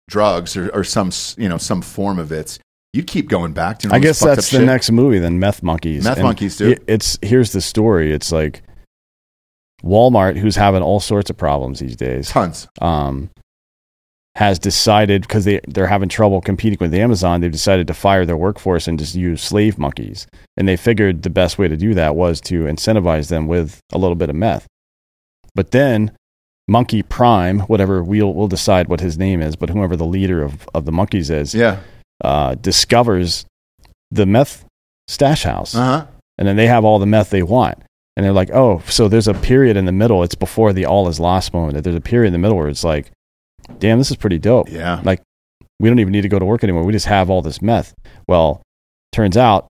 drugs 0.09 0.57
or, 0.57 0.69
or 0.69 0.83
some 0.83 1.11
you 1.37 1.47
know 1.47 1.57
some 1.57 1.81
form 1.81 2.17
of 2.17 2.31
it, 2.31 2.59
you'd 2.93 3.07
keep 3.07 3.29
going 3.29 3.53
back 3.53 3.79
to. 3.79 3.89
I 3.93 3.99
guess 3.99 4.19
that's 4.19 4.49
the 4.51 4.65
next 4.65 4.91
movie, 4.91 5.19
then 5.19 5.39
Meth 5.39 5.61
Monkeys. 5.63 6.03
Meth 6.03 6.17
And 6.17 6.25
Monkeys, 6.25 6.57
dude. 6.57 6.83
It's 6.87 7.17
here's 7.21 7.51
the 7.51 7.61
story. 7.61 8.11
It's 8.13 8.31
like 8.31 8.63
Walmart, 9.83 10.37
who's 10.37 10.55
having 10.55 10.81
all 10.81 10.99
sorts 10.99 11.29
of 11.29 11.37
problems 11.37 11.79
these 11.79 11.95
days, 11.95 12.29
tons. 12.29 12.67
um, 12.81 13.29
has 14.35 14.57
decided 14.59 15.21
because 15.21 15.45
they 15.45 15.59
they're 15.67 15.87
having 15.87 16.09
trouble 16.09 16.41
competing 16.41 16.77
with 16.79 16.93
Amazon. 16.93 17.41
They've 17.41 17.51
decided 17.51 17.87
to 17.87 17.93
fire 17.93 18.25
their 18.25 18.37
workforce 18.37 18.87
and 18.87 18.97
just 18.97 19.15
use 19.15 19.41
slave 19.41 19.77
monkeys. 19.77 20.27
And 20.57 20.67
they 20.67 20.77
figured 20.77 21.23
the 21.23 21.29
best 21.29 21.57
way 21.57 21.67
to 21.67 21.77
do 21.77 21.93
that 21.93 22.15
was 22.15 22.41
to 22.41 22.65
incentivize 22.65 23.29
them 23.29 23.47
with 23.47 23.79
a 23.91 23.97
little 23.97 24.15
bit 24.15 24.29
of 24.29 24.35
meth. 24.35 24.65
But 25.53 25.71
then 25.71 26.11
Monkey 26.67 27.01
Prime, 27.03 27.61
whatever 27.61 28.03
we'll 28.03 28.33
we'll 28.33 28.47
decide 28.47 28.87
what 28.87 28.99
his 28.99 29.17
name 29.17 29.41
is, 29.41 29.55
but 29.55 29.69
whoever 29.69 29.95
the 29.95 30.05
leader 30.05 30.41
of, 30.43 30.67
of 30.73 30.85
the 30.85 30.91
monkeys 30.91 31.29
is, 31.29 31.53
Yeah. 31.55 31.79
Uh, 32.23 32.55
discovers 32.55 33.45
the 34.11 34.25
meth 34.25 34.65
stash 35.07 35.43
house, 35.43 35.75
Uh 35.75 35.79
huh. 35.83 36.05
and 36.37 36.47
then 36.47 36.55
they 36.55 36.67
have 36.67 36.83
all 36.85 36.99
the 36.99 37.05
meth 37.05 37.29
they 37.29 37.43
want. 37.43 37.77
And 38.15 38.25
they're 38.25 38.33
like, 38.33 38.49
oh, 38.51 38.81
so 38.87 39.07
there's 39.07 39.27
a 39.27 39.33
period 39.35 39.77
in 39.77 39.85
the 39.85 39.91
middle. 39.91 40.23
It's 40.23 40.33
before 40.33 40.73
the 40.73 40.85
all 40.87 41.07
is 41.07 41.19
lost 41.19 41.53
moment. 41.53 41.83
There's 41.83 41.95
a 41.95 42.01
period 42.01 42.27
in 42.27 42.33
the 42.33 42.39
middle 42.39 42.57
where 42.57 42.67
it's 42.67 42.83
like, 42.83 43.11
damn, 43.77 43.99
this 43.99 44.09
is 44.09 44.17
pretty 44.17 44.39
dope. 44.39 44.69
Yeah. 44.71 45.01
Like, 45.03 45.21
we 45.79 45.87
don't 45.87 45.99
even 45.99 46.11
need 46.13 46.23
to 46.23 46.29
go 46.29 46.39
to 46.39 46.45
work 46.45 46.63
anymore. 46.63 46.83
We 46.83 46.93
just 46.93 47.05
have 47.05 47.29
all 47.29 47.43
this 47.43 47.61
meth. 47.61 47.93
Well, 48.27 48.63
turns 49.11 49.37
out 49.37 49.67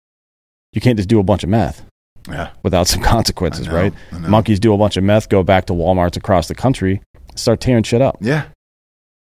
you 0.72 0.80
can't 0.80 0.96
just 0.96 1.10
do 1.10 1.20
a 1.20 1.24
bunch 1.24 1.44
of 1.44 1.50
meth 1.50 1.84
Yeah. 2.30 2.52
without 2.64 2.88
some 2.88 3.02
consequences, 3.16 3.68
know, 3.68 3.74
right? 3.76 3.94
Monkeys 4.14 4.62
do 4.62 4.74
a 4.74 4.78
bunch 4.78 4.96
of 4.96 5.04
meth, 5.04 5.28
go 5.28 5.44
back 5.44 5.66
to 5.66 5.74
Walmarts 5.74 6.16
across 6.16 6.48
the 6.48 6.56
country, 6.56 7.02
start 7.36 7.60
tearing 7.60 7.84
shit 7.84 8.02
up. 8.02 8.16
Yeah. 8.22 8.46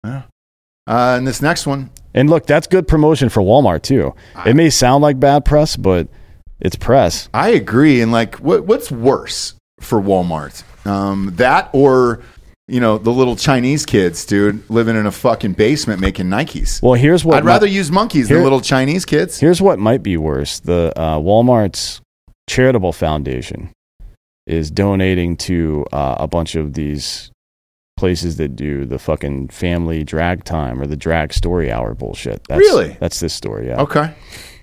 Yeah. 0.03 0.23
Uh, 0.87 1.15
and 1.17 1.27
this 1.27 1.41
next 1.41 1.67
one, 1.67 1.91
And 2.13 2.29
look, 2.31 2.47
that's 2.47 2.67
good 2.67 2.87
promotion 2.87 3.29
for 3.29 3.43
Walmart 3.43 3.83
too. 3.83 4.15
It 4.45 4.55
may 4.55 4.71
sound 4.71 5.03
like 5.03 5.19
bad 5.19 5.45
press, 5.45 5.77
but 5.77 6.09
it's 6.61 6.77
press. 6.77 7.29
I 7.35 7.51
agree. 7.51 8.01
And 8.01 8.13
like, 8.13 8.37
what, 8.37 8.65
what's 8.67 8.91
worse 8.91 9.55
for 9.81 10.01
Walmart? 10.01 10.63
Um, 10.87 11.33
that 11.37 11.71
or, 11.73 12.23
you 12.69 12.81
know, 12.81 12.99
the 12.99 13.11
little 13.11 13.37
Chinese 13.37 13.87
kids, 13.87 14.25
dude, 14.27 14.69
living 14.71 14.97
in 14.97 15.07
a 15.07 15.11
fucking 15.11 15.55
basement 15.55 16.01
making 16.01 16.27
Nikes. 16.27 16.83
Well, 16.83 16.95
here's 16.95 17.25
what 17.25 17.39
I'd 17.39 17.45
mi- 17.45 17.49
rather 17.49 17.67
use 17.67 17.91
monkeys 17.91 18.29
Here- 18.29 18.37
than 18.37 18.45
little 18.45 18.61
Chinese 18.61 19.05
kids. 19.05 19.41
Here's 19.41 19.61
what 19.63 19.79
might 19.79 20.03
be 20.03 20.17
worse: 20.17 20.61
the 20.61 20.93
uh, 20.97 21.19
Walmart's 21.19 22.01
charitable 22.49 22.93
foundation 22.93 23.71
is 24.47 24.71
donating 24.71 25.37
to 25.39 25.87
uh, 25.93 26.17
a 26.19 26.29
bunch 26.29 26.55
of 26.55 26.75
these 26.75 27.31
places 27.97 28.37
that 28.37 28.57
do 28.57 28.85
the 28.85 28.99
fucking 28.99 29.49
family 29.49 30.05
drag 30.05 30.45
time 30.45 30.81
or 30.81 30.87
the 30.87 30.97
drag 30.97 31.33
story 31.33 31.71
hour 31.71 31.95
bullshit. 31.95 32.43
That's, 32.49 32.59
Really? 32.59 32.97
That's 33.01 33.21
this 33.21 33.33
story. 33.35 33.69
Yeah. 33.69 33.81
Okay. 33.83 34.15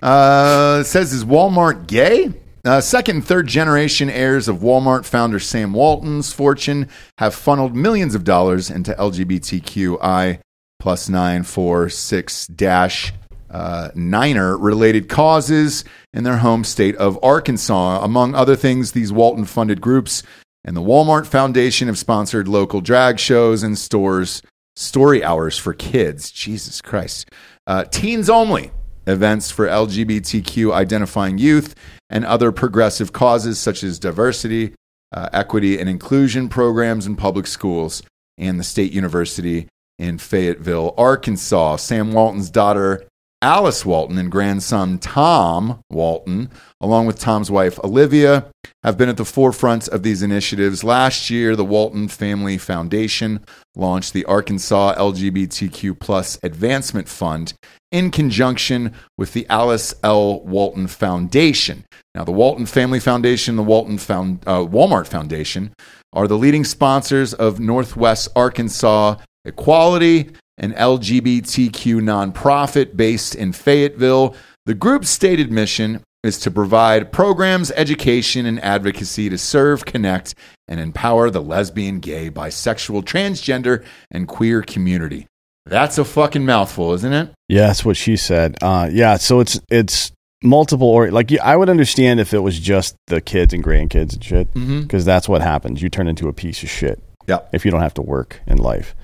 Uh, 0.02 0.78
it 0.82 0.84
says, 0.84 1.12
is 1.12 1.24
Walmart 1.24 1.86
gay? 1.86 2.32
Uh, 2.64 2.80
second 2.80 3.16
and 3.16 3.26
third 3.26 3.48
generation 3.48 4.08
heirs 4.08 4.46
of 4.46 4.58
Walmart 4.58 5.04
founder 5.04 5.40
Sam 5.40 5.72
Walton's 5.72 6.32
fortune 6.32 6.88
have 7.18 7.34
funneled 7.34 7.74
millions 7.74 8.14
of 8.14 8.22
dollars 8.22 8.70
into 8.70 8.94
LGBTQI 8.94 10.38
plus 10.78 11.08
nine 11.08 11.42
four 11.42 11.88
six 11.88 12.46
dash 12.46 13.12
uh, 13.50 13.90
niner 13.96 14.56
related 14.56 15.08
causes 15.08 15.84
in 16.14 16.22
their 16.22 16.36
home 16.38 16.62
state 16.62 16.94
of 16.96 17.18
Arkansas. 17.22 18.02
Among 18.02 18.34
other 18.34 18.54
things, 18.54 18.92
these 18.92 19.12
Walton 19.12 19.44
funded 19.44 19.80
groups 19.80 20.22
and 20.64 20.76
the 20.76 20.82
Walmart 20.82 21.26
Foundation 21.26 21.88
have 21.88 21.98
sponsored 21.98 22.48
local 22.48 22.80
drag 22.80 23.18
shows 23.18 23.62
and 23.62 23.76
stores, 23.76 24.42
story 24.76 25.24
hours 25.24 25.58
for 25.58 25.74
kids. 25.74 26.30
Jesus 26.30 26.80
Christ. 26.80 27.28
Uh, 27.66 27.84
teens 27.84 28.30
only 28.30 28.70
events 29.06 29.50
for 29.50 29.66
LGBTQ 29.66 30.72
identifying 30.72 31.38
youth 31.38 31.74
and 32.08 32.24
other 32.24 32.52
progressive 32.52 33.12
causes 33.12 33.58
such 33.58 33.82
as 33.82 33.98
diversity, 33.98 34.74
uh, 35.12 35.28
equity, 35.32 35.78
and 35.78 35.88
inclusion 35.88 36.48
programs 36.48 37.06
in 37.06 37.16
public 37.16 37.46
schools 37.46 38.02
and 38.38 38.58
the 38.58 38.64
state 38.64 38.92
university 38.92 39.68
in 39.98 40.18
Fayetteville, 40.18 40.94
Arkansas. 40.96 41.76
Sam 41.76 42.12
Walton's 42.12 42.50
daughter, 42.50 43.04
Alice 43.42 43.84
Walton, 43.84 44.18
and 44.18 44.30
grandson, 44.30 44.98
Tom 44.98 45.82
Walton, 45.90 46.48
along 46.80 47.06
with 47.06 47.18
Tom's 47.18 47.50
wife, 47.50 47.76
Olivia, 47.82 48.46
have 48.84 48.96
been 48.96 49.08
at 49.08 49.16
the 49.16 49.24
forefront 49.24 49.88
of 49.88 50.04
these 50.04 50.22
initiatives. 50.22 50.84
Last 50.84 51.28
year, 51.28 51.56
the 51.56 51.64
Walton 51.64 52.06
Family 52.06 52.56
Foundation 52.56 53.44
launched 53.74 54.12
the 54.12 54.24
Arkansas 54.26 54.94
LGBTQ 54.94 55.98
Plus 55.98 56.38
Advancement 56.44 57.08
Fund 57.08 57.54
in 57.90 58.12
conjunction 58.12 58.94
with 59.18 59.32
the 59.32 59.46
Alice 59.48 59.92
L. 60.04 60.40
Walton 60.42 60.86
Foundation. 60.86 61.84
Now, 62.14 62.22
the 62.22 62.30
Walton 62.30 62.66
Family 62.66 63.00
Foundation, 63.00 63.56
the 63.56 63.62
Walton 63.64 63.98
Found, 63.98 64.44
uh, 64.46 64.60
Walmart 64.60 65.08
Foundation, 65.08 65.72
are 66.12 66.28
the 66.28 66.38
leading 66.38 66.64
sponsors 66.64 67.34
of 67.34 67.58
Northwest 67.58 68.28
Arkansas 68.36 69.16
Equality, 69.44 70.30
an 70.62 70.72
LGBTQ 70.72 72.00
nonprofit 72.00 72.96
based 72.96 73.34
in 73.34 73.52
Fayetteville. 73.52 74.34
The 74.66 74.74
group's 74.74 75.10
stated 75.10 75.50
mission 75.50 76.02
is 76.22 76.38
to 76.38 76.50
provide 76.50 77.10
programs, 77.12 77.72
education, 77.72 78.46
and 78.46 78.62
advocacy 78.62 79.28
to 79.28 79.36
serve, 79.36 79.84
connect, 79.84 80.34
and 80.68 80.78
empower 80.78 81.30
the 81.30 81.42
lesbian, 81.42 81.98
gay, 81.98 82.30
bisexual, 82.30 83.02
transgender, 83.02 83.84
and 84.10 84.28
queer 84.28 84.62
community. 84.62 85.26
That's 85.66 85.98
a 85.98 86.04
fucking 86.04 86.44
mouthful, 86.46 86.92
isn't 86.94 87.12
it? 87.12 87.30
Yeah, 87.48 87.66
that's 87.68 87.84
what 87.84 87.96
she 87.96 88.16
said. 88.16 88.56
Uh, 88.62 88.88
yeah, 88.92 89.16
so 89.16 89.40
it's 89.40 89.60
it's 89.70 90.12
multiple 90.44 90.88
or 90.88 91.10
like 91.12 91.32
I 91.40 91.56
would 91.56 91.68
understand 91.68 92.18
if 92.20 92.34
it 92.34 92.40
was 92.40 92.58
just 92.58 92.96
the 93.06 93.20
kids 93.20 93.52
and 93.54 93.62
grandkids 93.62 94.14
and 94.14 94.24
shit, 94.24 94.52
because 94.54 95.04
that's 95.04 95.28
what 95.28 95.40
happens. 95.42 95.80
You 95.82 95.88
turn 95.88 96.08
into 96.08 96.28
a 96.28 96.32
piece 96.32 96.62
of 96.64 96.68
shit 96.70 97.00
Yeah. 97.28 97.38
if 97.52 97.64
you 97.64 97.70
don't 97.70 97.80
have 97.82 97.94
to 97.94 98.02
work 98.02 98.40
in 98.46 98.58
life. 98.58 98.94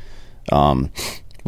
Um, 0.51 0.91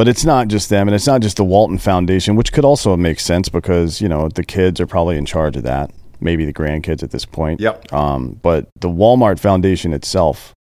but 0.00 0.08
it's 0.08 0.24
not 0.24 0.48
just 0.48 0.70
them, 0.70 0.88
and 0.88 0.94
it's 0.94 1.06
not 1.06 1.20
just 1.20 1.36
the 1.36 1.44
Walton 1.44 1.76
Foundation, 1.76 2.34
which 2.34 2.54
could 2.54 2.64
also 2.64 2.96
make 2.96 3.20
sense 3.20 3.50
because 3.50 4.00
you 4.00 4.08
know 4.08 4.30
the 4.30 4.42
kids 4.42 4.80
are 4.80 4.86
probably 4.86 5.18
in 5.18 5.26
charge 5.26 5.58
of 5.58 5.64
that. 5.64 5.90
Maybe 6.20 6.46
the 6.46 6.54
grandkids 6.54 7.02
at 7.02 7.10
this 7.10 7.26
point. 7.26 7.60
Yep. 7.60 7.92
Um, 7.92 8.40
but 8.40 8.70
the 8.76 8.88
Walmart 8.88 9.38
Foundation 9.38 9.92
itself, 9.92 10.54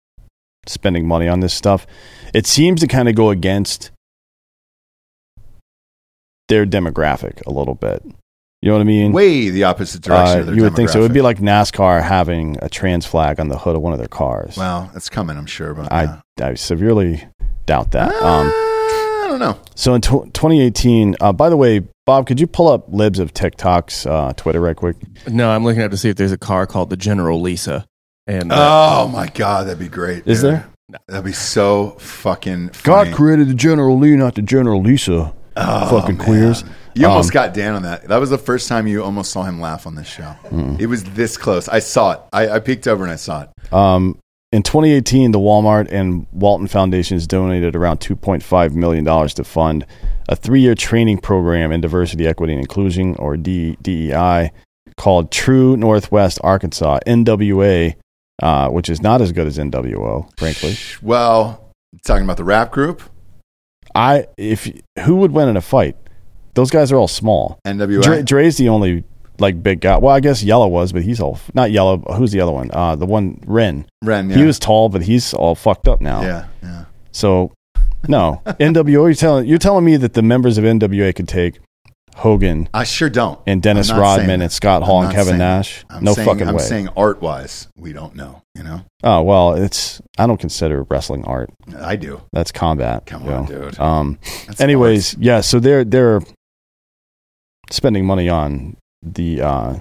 spending 0.67 1.07
money 1.07 1.29
on 1.29 1.39
this 1.39 1.53
stuff, 1.53 1.87
it 2.33 2.47
seems 2.47 2.81
to 2.81 2.87
kind 2.87 3.07
of 3.07 3.15
go 3.15 3.29
against 3.29 3.91
their 6.49 6.65
demographic 6.65 7.41
a 7.47 7.49
little 7.49 7.75
bit. 7.75 8.03
You 8.61 8.67
know 8.67 8.73
what 8.73 8.81
I 8.81 8.83
mean? 8.83 9.13
Way 9.13 9.51
the 9.51 9.63
opposite 9.63 10.01
direction. 10.01 10.49
Uh, 10.49 10.51
you 10.51 10.63
would 10.63 10.75
think 10.75 10.89
so. 10.89 10.99
It 10.99 11.03
would 11.03 11.13
be 11.13 11.21
like 11.21 11.37
NASCAR 11.37 12.03
having 12.03 12.57
a 12.61 12.67
trans 12.67 13.05
flag 13.05 13.39
on 13.39 13.47
the 13.47 13.57
hood 13.57 13.77
of 13.77 13.81
one 13.81 13.93
of 13.93 13.99
their 13.99 14.09
cars. 14.09 14.57
Well, 14.57 14.91
it's 14.95 15.07
coming, 15.07 15.37
I'm 15.37 15.45
sure. 15.45 15.73
But 15.73 15.93
I, 15.93 16.21
I 16.41 16.55
severely 16.55 17.25
doubt 17.65 17.91
that. 17.91 18.13
Um, 18.21 18.51
I 18.53 18.78
don't 19.29 19.39
know. 19.39 19.59
so 19.75 19.93
in 19.93 20.01
tw 20.01 20.33
2018, 20.33 21.15
uh, 21.21 21.31
by 21.33 21.49
the 21.49 21.57
way, 21.57 21.81
Bob, 22.05 22.27
could 22.27 22.39
you 22.39 22.47
pull 22.47 22.67
up 22.67 22.85
libs 22.89 23.19
of 23.19 23.33
TikTok's 23.33 24.05
uh, 24.05 24.33
Twitter 24.35 24.59
right 24.59 24.75
quick? 24.75 24.95
No, 25.27 25.49
I'm 25.51 25.63
looking 25.63 25.81
up 25.83 25.91
to 25.91 25.97
see 25.97 26.09
if 26.09 26.15
there's 26.17 26.31
a 26.31 26.37
car 26.37 26.65
called 26.65 26.89
the 26.89 26.97
General 26.97 27.39
Lisa. 27.39 27.85
And 28.27 28.51
uh, 28.51 29.01
Oh 29.03 29.07
my 29.07 29.27
god, 29.27 29.67
that'd 29.67 29.79
be 29.79 29.87
great. 29.87 30.27
Is 30.27 30.41
dude. 30.41 30.51
there? 30.53 30.69
That'd 31.07 31.25
be 31.25 31.33
so 31.33 31.91
fucking 31.99 32.69
funny. 32.69 33.11
created 33.13 33.47
the 33.47 33.53
General 33.53 33.97
Lee, 33.97 34.15
not 34.15 34.35
the 34.35 34.41
General 34.41 34.81
Lisa. 34.81 35.33
Oh, 35.55 35.99
fucking 35.99 36.17
man. 36.17 36.25
queers. 36.25 36.63
You 36.95 37.05
almost 37.07 37.29
Um, 37.29 37.33
got 37.33 37.53
Dan 37.53 37.75
on 37.75 37.83
that. 37.83 38.07
That 38.07 38.17
was 38.19 38.29
the 38.29 38.37
first 38.37 38.67
time 38.67 38.87
you 38.87 39.03
almost 39.03 39.31
saw 39.31 39.43
him 39.43 39.59
laugh 39.61 39.85
on 39.85 39.95
this 39.95 40.07
show. 40.07 40.33
It 40.79 40.87
was 40.87 41.03
this 41.03 41.37
close. 41.37 41.67
I 41.69 41.79
saw 41.79 42.13
it. 42.13 42.19
I, 42.33 42.49
I 42.49 42.59
peeked 42.59 42.87
over 42.87 43.03
and 43.03 43.11
I 43.11 43.17
saw 43.17 43.43
it. 43.43 43.73
Um, 43.73 44.17
in 44.51 44.63
2018, 44.63 45.31
the 45.31 45.39
Walmart 45.39 45.91
and 45.91 46.25
Walton 46.31 46.67
Foundations 46.67 47.27
donated 47.27 47.75
around 47.75 47.99
2.5 47.99 48.73
million 48.73 49.03
dollars 49.03 49.33
to 49.35 49.43
fund 49.43 49.85
a 50.27 50.35
three-year 50.35 50.75
training 50.75 51.19
program 51.19 51.71
in 51.71 51.81
diversity, 51.81 52.27
equity, 52.27 52.53
and 52.53 52.61
inclusion, 52.61 53.15
or 53.17 53.37
D- 53.37 53.77
DEI, 53.81 54.51
called 54.97 55.31
True 55.31 55.77
Northwest 55.77 56.39
Arkansas 56.43 56.99
(NWA), 57.05 57.95
uh, 58.41 58.69
which 58.69 58.89
is 58.89 59.01
not 59.01 59.21
as 59.21 59.31
good 59.31 59.45
as 59.47 59.57
NWO, 59.57 60.29
frankly. 60.37 60.75
Well, 61.01 61.71
talking 62.03 62.23
about 62.23 62.37
the 62.37 62.43
rap 62.43 62.71
group, 62.71 63.03
I 63.93 64.27
if 64.37 64.67
who 65.05 65.17
would 65.17 65.31
win 65.31 65.49
in 65.49 65.57
a 65.57 65.61
fight? 65.61 65.95
Those 66.55 66.71
guys 66.71 66.91
are 66.91 66.97
all 66.97 67.07
small. 67.07 67.59
NWA. 67.65 68.01
Dre, 68.01 68.21
Dre's 68.23 68.57
the 68.57 68.69
only 68.69 69.03
like 69.39 69.61
big 69.63 69.81
guy. 69.81 69.97
Well, 69.97 70.13
I 70.15 70.19
guess 70.19 70.43
Yella 70.43 70.67
was, 70.67 70.91
but 70.91 71.03
he's 71.03 71.19
all 71.19 71.39
not 71.53 71.71
Yella. 71.71 71.97
Who's 72.15 72.31
the 72.31 72.41
other 72.41 72.51
one? 72.51 72.69
Uh, 72.71 72.95
the 72.95 73.05
one 73.05 73.41
Ren. 73.45 73.85
Ren, 74.03 74.29
yeah. 74.29 74.37
He 74.37 74.43
was 74.43 74.59
tall, 74.59 74.89
but 74.89 75.01
he's 75.01 75.33
all 75.33 75.55
fucked 75.55 75.87
up 75.87 76.01
now. 76.01 76.21
yeah, 76.21 76.47
yeah. 76.61 76.85
So, 77.11 77.51
no 78.07 78.41
NWO. 78.45 78.91
You're 78.91 79.13
telling 79.13 79.47
you're 79.47 79.57
telling 79.57 79.85
me 79.85 79.97
that 79.97 80.13
the 80.13 80.21
members 80.21 80.57
of 80.57 80.63
NWA 80.63 81.15
could 81.15 81.27
take 81.27 81.59
Hogan 82.15 82.67
I 82.73 82.83
sure 82.83 83.09
don't. 83.09 83.39
and 83.47 83.61
Dennis 83.61 83.89
I'm 83.89 83.99
Rodman 83.99 84.41
and 84.41 84.51
Scott 84.51 84.83
Hall 84.83 85.03
and 85.03 85.13
Kevin. 85.13 85.37
Nash? 85.37 85.85
I'm 85.89 86.03
no 86.03 86.13
saying, 86.13 86.27
fucking 86.27 86.47
I'm 86.47 86.55
way. 86.55 86.63
saying 86.63 86.89
art 86.97 87.21
wise, 87.21 87.67
we 87.77 87.93
don't 87.93 88.15
know. 88.15 88.41
You 88.55 88.63
know, 88.63 88.81
oh 89.03 89.21
well, 89.21 89.53
it's 89.53 90.01
I 90.17 90.27
don't 90.27 90.39
consider 90.39 90.83
wrestling 90.83 91.23
art. 91.23 91.49
I 91.77 91.95
do. 91.95 92.21
That's 92.33 92.51
combat. 92.51 93.05
Come 93.05 93.23
on, 93.23 93.45
know. 93.45 93.45
dude. 93.45 93.79
Um. 93.79 94.19
That's 94.47 94.59
anyways, 94.59 95.15
yeah. 95.17 95.39
So 95.39 95.61
they're 95.61 95.85
they're 95.85 96.21
spending 97.71 98.05
money 98.05 98.27
on 98.27 98.75
the 99.01 99.41
uh 99.41 99.79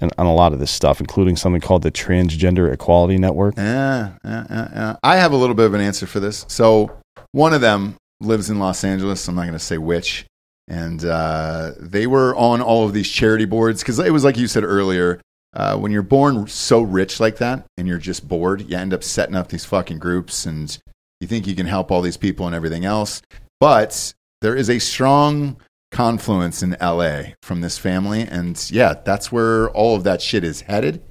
and 0.00 0.12
on 0.16 0.26
a 0.26 0.34
lot 0.34 0.52
of 0.52 0.60
this 0.60 0.70
stuff, 0.70 1.00
including 1.00 1.36
something 1.36 1.60
called 1.60 1.82
the 1.82 1.90
Transgender 1.90 2.72
Equality 2.72 3.18
Network. 3.18 3.56
Yeah, 3.56 4.12
yeah, 4.24 4.46
yeah, 4.48 4.68
yeah. 4.72 4.96
I 5.02 5.16
have 5.16 5.32
a 5.32 5.36
little 5.36 5.56
bit 5.56 5.66
of 5.66 5.74
an 5.74 5.80
answer 5.80 6.06
for 6.06 6.20
this. 6.20 6.44
So 6.48 6.96
one 7.32 7.52
of 7.52 7.60
them 7.60 7.96
lives 8.20 8.48
in 8.48 8.58
Los 8.58 8.84
Angeles. 8.84 9.26
I'm 9.26 9.34
not 9.34 9.42
going 9.42 9.52
to 9.54 9.58
say 9.58 9.78
which. 9.78 10.24
And 10.68 11.04
uh, 11.04 11.72
they 11.80 12.06
were 12.06 12.36
on 12.36 12.60
all 12.60 12.84
of 12.84 12.92
these 12.92 13.08
charity 13.08 13.46
boards 13.46 13.82
because 13.82 13.98
it 13.98 14.12
was 14.12 14.22
like 14.22 14.36
you 14.36 14.46
said 14.46 14.64
earlier. 14.64 15.20
Uh, 15.54 15.76
when 15.76 15.90
you're 15.90 16.02
born 16.02 16.46
so 16.46 16.82
rich 16.82 17.18
like 17.20 17.38
that 17.38 17.64
and 17.78 17.88
you're 17.88 17.98
just 17.98 18.28
bored, 18.28 18.60
you 18.70 18.76
end 18.76 18.92
up 18.92 19.02
setting 19.02 19.34
up 19.34 19.48
these 19.48 19.64
fucking 19.64 19.98
groups 19.98 20.44
and 20.44 20.78
you 21.20 21.26
think 21.26 21.46
you 21.46 21.54
can 21.54 21.66
help 21.66 21.90
all 21.90 22.02
these 22.02 22.18
people 22.18 22.46
and 22.46 22.54
everything 22.54 22.84
else. 22.84 23.22
But 23.58 24.12
there 24.42 24.54
is 24.54 24.68
a 24.68 24.78
strong 24.78 25.56
confluence 25.90 26.62
in 26.62 26.76
LA 26.80 27.34
from 27.42 27.60
this 27.60 27.78
family. 27.78 28.22
And 28.22 28.70
yeah, 28.70 28.94
that's 29.04 29.32
where 29.32 29.70
all 29.70 29.96
of 29.96 30.04
that 30.04 30.22
shit 30.22 30.44
is 30.44 30.62
headed. 30.62 31.02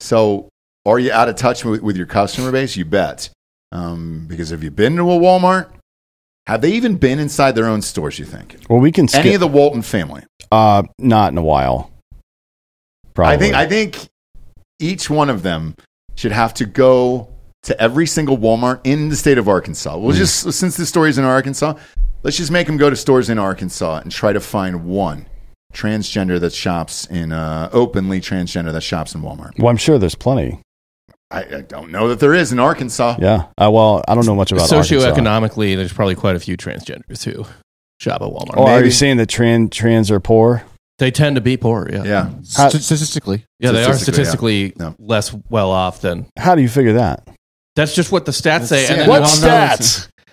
So 0.00 0.48
are 0.86 0.98
you 0.98 1.12
out 1.12 1.28
of 1.28 1.36
touch 1.36 1.64
with, 1.64 1.82
with 1.82 1.96
your 1.96 2.06
customer 2.06 2.52
base? 2.52 2.76
You 2.76 2.84
bet. 2.84 3.30
Um, 3.72 4.26
because 4.28 4.50
have 4.50 4.62
you 4.62 4.70
been 4.70 4.96
to 4.96 5.02
a 5.02 5.18
Walmart? 5.18 5.68
Have 6.46 6.60
they 6.60 6.72
even 6.72 6.96
been 6.96 7.18
inside 7.18 7.52
their 7.52 7.66
own 7.66 7.80
stores, 7.80 8.18
you 8.18 8.24
think? 8.24 8.56
Well, 8.68 8.78
we 8.78 8.92
can 8.92 9.08
skip. 9.08 9.24
Any 9.24 9.34
of 9.34 9.40
the 9.40 9.48
Walton 9.48 9.82
family? 9.82 10.24
uh, 10.54 10.82
not 10.98 11.32
in 11.32 11.38
a 11.38 11.42
while. 11.42 11.90
Probably. 13.14 13.34
I 13.34 13.38
think 13.38 13.54
I 13.54 13.66
think 13.66 14.08
each 14.78 15.10
one 15.10 15.30
of 15.30 15.42
them 15.42 15.74
should 16.14 16.32
have 16.32 16.54
to 16.54 16.66
go 16.66 17.28
to 17.64 17.80
every 17.80 18.06
single 18.06 18.38
Walmart 18.38 18.80
in 18.84 19.08
the 19.08 19.16
state 19.16 19.38
of 19.38 19.48
Arkansas. 19.48 19.96
We'll 19.96 20.14
just 20.14 20.52
since 20.52 20.76
the 20.76 21.02
is 21.02 21.18
in 21.18 21.24
Arkansas, 21.24 21.74
let's 22.24 22.36
just 22.36 22.50
make 22.50 22.66
them 22.66 22.76
go 22.76 22.90
to 22.90 22.96
stores 22.96 23.30
in 23.30 23.38
Arkansas 23.38 23.98
and 24.02 24.10
try 24.10 24.32
to 24.32 24.40
find 24.40 24.84
one 24.84 25.26
transgender 25.72 26.40
that 26.40 26.52
shops 26.52 27.04
in 27.06 27.32
uh, 27.32 27.68
openly 27.72 28.20
transgender 28.20 28.72
that 28.72 28.82
shops 28.82 29.14
in 29.14 29.22
Walmart. 29.22 29.58
Well, 29.58 29.68
I'm 29.68 29.76
sure 29.76 29.98
there's 29.98 30.14
plenty. 30.14 30.60
I, 31.30 31.40
I 31.42 31.60
don't 31.62 31.90
know 31.90 32.08
that 32.08 32.20
there 32.20 32.34
is 32.34 32.52
in 32.52 32.58
Arkansas. 32.60 33.16
Yeah. 33.20 33.46
Uh, 33.60 33.70
well, 33.70 34.04
I 34.06 34.14
don't 34.14 34.26
know 34.26 34.36
much 34.36 34.52
about 34.52 34.70
Arkansas. 34.72 34.94
socioeconomically, 34.94 35.74
there's 35.76 35.92
probably 35.92 36.14
quite 36.14 36.36
a 36.36 36.40
few 36.40 36.56
transgenders 36.56 37.24
who 37.24 37.44
shop 37.98 38.22
at 38.22 38.28
Walmart. 38.28 38.54
Oh, 38.56 38.66
are 38.66 38.84
you 38.84 38.90
saying 38.90 39.16
that 39.16 39.28
trans 39.28 39.70
trans 39.70 40.10
are 40.10 40.20
poor? 40.20 40.62
They 40.98 41.10
tend 41.10 41.34
to 41.34 41.40
be 41.42 41.56
poor. 41.56 41.88
Yeah, 41.92 42.04
Yeah. 42.04 42.30
How- 42.56 42.68
statistically. 42.68 43.44
yeah, 43.58 43.72
they 43.72 43.80
are 43.82 43.94
Statistically, 43.94 44.14
statistically 44.14 44.62
yeah. 44.78 44.90
Yeah. 44.90 44.92
less 45.00 45.34
well 45.50 45.72
off 45.72 46.00
than. 46.02 46.26
How 46.38 46.54
do 46.54 46.62
you 46.62 46.68
figure 46.68 46.92
that? 46.94 47.26
That's 47.74 47.96
just 47.96 48.12
what 48.12 48.26
the 48.26 48.32
stats 48.32 48.66
say. 48.66 48.86
And 48.86 48.90
Yeah. 48.90 48.96
then 48.98 49.08
What 49.08 49.16
you 49.22 49.22
all 49.24 49.40
know- 49.40 49.66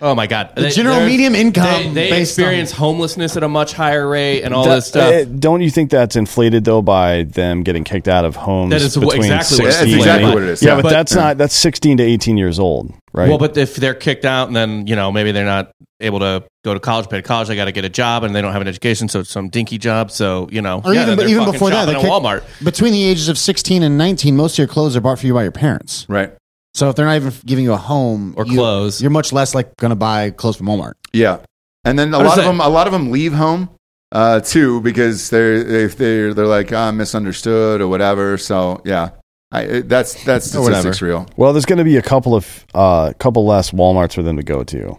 Oh 0.04 0.14
my 0.16 0.26
god! 0.26 0.50
The 0.56 0.68
general 0.70 0.96
they're- 0.96 1.06
medium 1.06 1.34
income 1.36 1.94
They, 1.94 2.08
they 2.08 2.10
based 2.10 2.32
experience 2.32 2.72
homelessness 2.72 3.36
at 3.36 3.44
a 3.44 3.48
much 3.48 3.72
higher 3.72 4.06
rate 4.08 4.42
and 4.42 4.52
all 4.52 4.64
That- 4.64 4.74
this 4.74 4.86
stuff. 4.88 5.12
eh, 5.12 5.24
don't 5.24 5.60
you 5.62 5.70
think 5.70 5.90
that's 5.90 6.16
inflated 6.16 6.64
though 6.64 6.82
by 6.82 7.22
them 7.22 7.62
getting 7.62 7.84
kicked 7.84 8.08
out 8.08 8.24
of 8.24 8.34
homes? 8.34 8.70
That 8.72 8.82
is 8.82 8.96
between 8.96 9.22
exactly 9.22 9.30
what 9.30 9.46
16 9.46 9.66
it's 9.66 9.76
That's 9.76 9.82
and 9.84 9.92
exactly 9.94 10.24
18? 10.24 10.34
what 10.34 10.42
it 10.42 10.48
is. 10.48 10.62
Yeah, 10.62 10.68
Yeah. 10.70 10.74
but, 10.76 10.82
But- 10.82 10.90
that's 10.90 11.14
not 11.14 11.38
that's 11.38 11.54
16 11.54 11.98
to 11.98 12.02
18 12.02 12.36
years 12.36 12.58
old, 12.58 12.92
right? 13.12 13.28
Well, 13.28 13.38
but 13.38 13.56
if 13.56 13.76
they're 13.76 13.94
kicked 13.94 14.24
out 14.24 14.48
and 14.48 14.56
then 14.56 14.86
you 14.88 14.96
know 14.96 15.12
maybe 15.12 15.30
they're 15.30 15.44
not 15.44 15.70
able 16.00 16.18
to 16.18 16.42
go 16.64 16.74
to 16.74 16.80
college, 16.80 17.08
pay 17.08 17.18
to 17.18 17.22
college, 17.22 17.46
they 17.46 17.54
got 17.54 17.66
to 17.66 17.72
get 17.72 17.84
a 17.84 17.88
job 17.88 18.24
and 18.24 18.34
they 18.34 18.42
don't 18.42 18.52
have 18.52 18.62
an 18.62 18.66
education, 18.66 19.08
so 19.08 19.20
it's 19.20 19.30
some 19.30 19.48
dinky 19.50 19.78
job. 19.78 20.10
So 20.10 20.48
you 20.50 20.60
know, 20.60 20.82
Or 20.84 20.92
yeah, 20.92 21.02
even, 21.04 21.16
they're 21.16 21.28
even 21.28 21.40
fucking 21.44 21.52
before 21.52 21.70
that, 21.70 21.86
shopping 21.86 21.94
they 21.94 22.00
at 22.00 22.02
kick- 22.02 22.10
Walmart. 22.10 22.64
between 22.64 22.92
the 22.92 23.04
ages 23.04 23.28
of 23.28 23.38
16 23.38 23.84
and 23.84 23.96
19, 23.96 24.34
most 24.36 24.54
of 24.54 24.58
your 24.58 24.66
clothes 24.66 24.96
are 24.96 25.00
bought 25.00 25.20
for 25.20 25.26
you 25.28 25.34
by 25.34 25.44
your 25.44 25.52
parents. 25.52 26.04
Right. 26.08 26.32
So 26.74 26.88
if 26.88 26.96
they're 26.96 27.06
not 27.06 27.16
even 27.16 27.32
giving 27.44 27.64
you 27.64 27.72
a 27.72 27.76
home 27.76 28.34
Or 28.36 28.46
you- 28.46 28.54
clothes. 28.56 29.00
you're 29.02 29.10
much 29.10 29.32
less 29.32 29.54
like 29.54 29.76
going 29.76 29.90
to 29.90 29.96
buy 29.96 30.30
clothes 30.30 30.56
from 30.56 30.66
Walmart. 30.68 30.94
Yeah, 31.12 31.38
and 31.84 31.98
then 31.98 32.14
a 32.14 32.18
What 32.18 32.24
is 32.26 32.28
lot 32.30 32.38
of 32.38 32.44
that? 32.44 32.50
them, 32.50 32.60
a 32.60 32.68
lot 32.68 32.86
of 32.86 32.92
them 32.92 33.10
leave 33.10 33.32
home 33.34 33.68
uh, 34.10 34.40
too 34.40 34.80
because 34.80 35.30
they're 35.30 35.62
they, 35.62 35.86
they're 35.86 36.34
they're 36.34 36.46
like 36.46 36.72
ah, 36.72 36.90
misunderstood 36.92 37.80
or 37.80 37.88
whatever. 37.88 38.38
So 38.38 38.80
yeah, 38.84 39.10
I, 39.50 39.62
it- 39.62 39.88
that's 39.88 40.22
that's 40.24 40.54
Or 40.54 40.62
whatever. 40.62 40.80
statistics 40.80 41.02
real. 41.02 41.26
well, 41.36 41.52
there's 41.52 41.66
going 41.66 41.78
to 41.78 41.84
be 41.84 41.96
a 41.98 42.02
couple 42.02 42.34
of 42.34 42.64
uh 42.74 43.12
couple 43.18 43.44
less 43.46 43.70
WalMarts 43.72 44.14
for 44.14 44.22
them 44.22 44.36
to 44.38 44.42
go 44.42 44.64
to. 44.64 44.98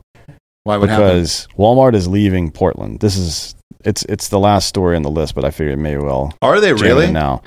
Why 0.66 0.78
would 0.78 0.90
happen? 0.90 1.08
because 1.08 1.48
Walmart 1.58 1.94
is 1.96 2.08
leaving 2.08 2.52
Portland. 2.52 3.00
This 3.00 3.18
is 3.18 3.56
it's 3.84 4.04
it's 4.06 4.30
the 4.30 4.40
last 4.40 4.68
story 4.68 4.96
on 4.96 5.02
the 5.02 5.10
list, 5.12 5.34
but 5.36 5.44
I 5.44 5.50
figured 5.52 5.74
it 5.74 5.82
may 5.82 5.98
well 5.98 6.34
Are 6.42 6.60
they 6.62 6.70
jam 6.74 6.82
really? 6.82 7.06
in 7.08 7.14
now. 7.14 7.42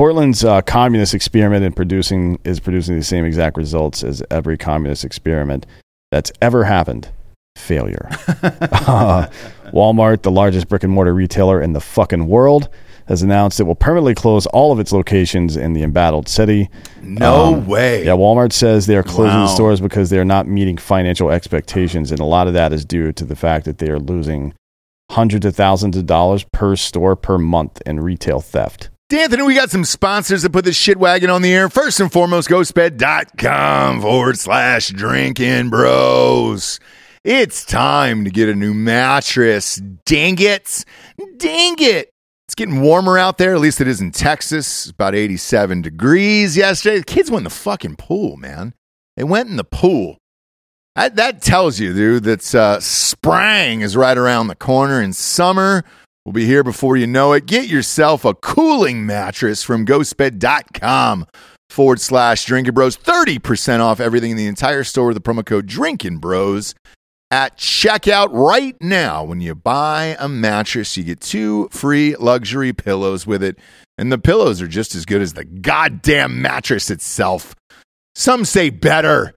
Portland's 0.00 0.42
uh, 0.46 0.62
communist 0.62 1.12
experiment 1.12 1.62
in 1.62 1.74
producing 1.74 2.38
is 2.42 2.58
producing 2.58 2.96
the 2.96 3.04
same 3.04 3.26
exact 3.26 3.58
results 3.58 4.02
as 4.02 4.22
every 4.30 4.56
communist 4.56 5.04
experiment 5.04 5.66
that's 6.10 6.32
ever 6.40 6.64
happened. 6.64 7.10
Failure. 7.56 8.08
Uh, 8.72 9.26
Walmart, 9.74 10.22
the 10.22 10.30
largest 10.30 10.68
brick 10.68 10.82
and 10.84 10.92
mortar 10.92 11.12
retailer 11.12 11.60
in 11.60 11.74
the 11.74 11.80
fucking 11.82 12.26
world, 12.28 12.70
has 13.08 13.22
announced 13.22 13.60
it 13.60 13.64
will 13.64 13.74
permanently 13.74 14.14
close 14.14 14.46
all 14.46 14.72
of 14.72 14.80
its 14.80 14.90
locations 14.90 15.54
in 15.56 15.74
the 15.74 15.82
embattled 15.82 16.28
city. 16.28 16.70
No 17.02 17.54
Um, 17.56 17.66
way. 17.66 18.02
Yeah, 18.06 18.12
Walmart 18.12 18.54
says 18.54 18.86
they 18.86 18.96
are 18.96 19.02
closing 19.02 19.36
Wow. 19.36 19.46
the 19.46 19.54
stores 19.54 19.82
because 19.82 20.08
they 20.08 20.18
are 20.18 20.24
not 20.24 20.48
meeting 20.48 20.78
financial 20.78 21.30
expectations, 21.30 22.10
and 22.10 22.20
a 22.20 22.24
lot 22.24 22.46
of 22.48 22.54
that 22.54 22.72
is 22.72 22.86
due 22.86 23.12
to 23.12 23.24
the 23.26 23.36
fact 23.36 23.66
that 23.66 23.76
they 23.78 23.90
are 23.90 23.98
losing 24.00 24.54
hundreds 25.10 25.44
of 25.44 25.54
thousands 25.54 25.96
of 25.98 26.06
dollars 26.06 26.44
per 26.52 26.74
store 26.74 27.16
per 27.16 27.36
month 27.36 27.82
in 27.84 28.00
retail 28.00 28.40
theft. 28.40 28.88
D'Anthony, 29.10 29.42
we 29.42 29.56
got 29.56 29.72
some 29.72 29.84
sponsors 29.84 30.42
that 30.42 30.52
put 30.52 30.64
this 30.64 30.76
shit 30.76 30.96
wagon 30.96 31.30
on 31.30 31.42
the 31.42 31.52
air. 31.52 31.68
First 31.68 31.98
and 31.98 32.12
foremost, 32.12 32.48
ghostbed.com 32.48 34.02
forward 34.02 34.38
slash 34.38 34.90
drinking 34.90 35.68
bros. 35.68 36.78
It's 37.24 37.64
time 37.64 38.22
to 38.22 38.30
get 38.30 38.48
a 38.48 38.54
new 38.54 38.72
mattress. 38.72 39.82
Dang 40.06 40.36
it. 40.38 40.84
Dang 41.38 41.74
it. 41.80 42.12
It's 42.46 42.54
getting 42.54 42.82
warmer 42.82 43.18
out 43.18 43.36
there. 43.36 43.52
At 43.52 43.60
least 43.60 43.80
it 43.80 43.88
is 43.88 44.00
in 44.00 44.12
Texas. 44.12 44.86
It's 44.86 44.92
about 44.92 45.16
87 45.16 45.82
degrees 45.82 46.56
yesterday. 46.56 46.98
The 46.98 47.04
kids 47.04 47.32
went 47.32 47.40
in 47.40 47.44
the 47.44 47.50
fucking 47.50 47.96
pool, 47.96 48.36
man. 48.36 48.74
They 49.16 49.24
went 49.24 49.48
in 49.48 49.56
the 49.56 49.64
pool. 49.64 50.18
That, 50.94 51.16
that 51.16 51.42
tells 51.42 51.80
you, 51.80 51.92
dude, 51.92 52.22
that 52.22 52.54
uh, 52.54 52.78
spring 52.78 53.80
is 53.80 53.96
right 53.96 54.16
around 54.16 54.46
the 54.46 54.54
corner 54.54 55.02
in 55.02 55.12
summer 55.12 55.84
will 56.24 56.32
be 56.32 56.46
here 56.46 56.62
before 56.62 56.96
you 56.96 57.06
know 57.06 57.32
it. 57.32 57.46
Get 57.46 57.68
yourself 57.68 58.24
a 58.24 58.34
cooling 58.34 59.06
mattress 59.06 59.62
from 59.62 59.86
ghostbed.com 59.86 61.26
forward 61.68 62.00
slash 62.00 62.44
drinking 62.44 62.74
bros. 62.74 62.96
30% 62.96 63.80
off 63.80 64.00
everything 64.00 64.32
in 64.32 64.36
the 64.36 64.46
entire 64.46 64.84
store 64.84 65.08
with 65.08 65.16
the 65.16 65.22
promo 65.22 65.44
code 65.44 65.66
drinking 65.66 66.18
bros 66.18 66.74
at 67.30 67.56
checkout 67.56 68.28
right 68.32 68.76
now. 68.80 69.24
When 69.24 69.40
you 69.40 69.54
buy 69.54 70.16
a 70.18 70.28
mattress, 70.28 70.96
you 70.96 71.04
get 71.04 71.20
two 71.20 71.68
free 71.70 72.16
luxury 72.16 72.72
pillows 72.72 73.26
with 73.26 73.42
it. 73.42 73.58
And 73.96 74.10
the 74.10 74.18
pillows 74.18 74.60
are 74.62 74.68
just 74.68 74.94
as 74.94 75.04
good 75.04 75.22
as 75.22 75.34
the 75.34 75.44
goddamn 75.44 76.42
mattress 76.42 76.90
itself. 76.90 77.54
Some 78.14 78.44
say 78.44 78.70
better. 78.70 79.34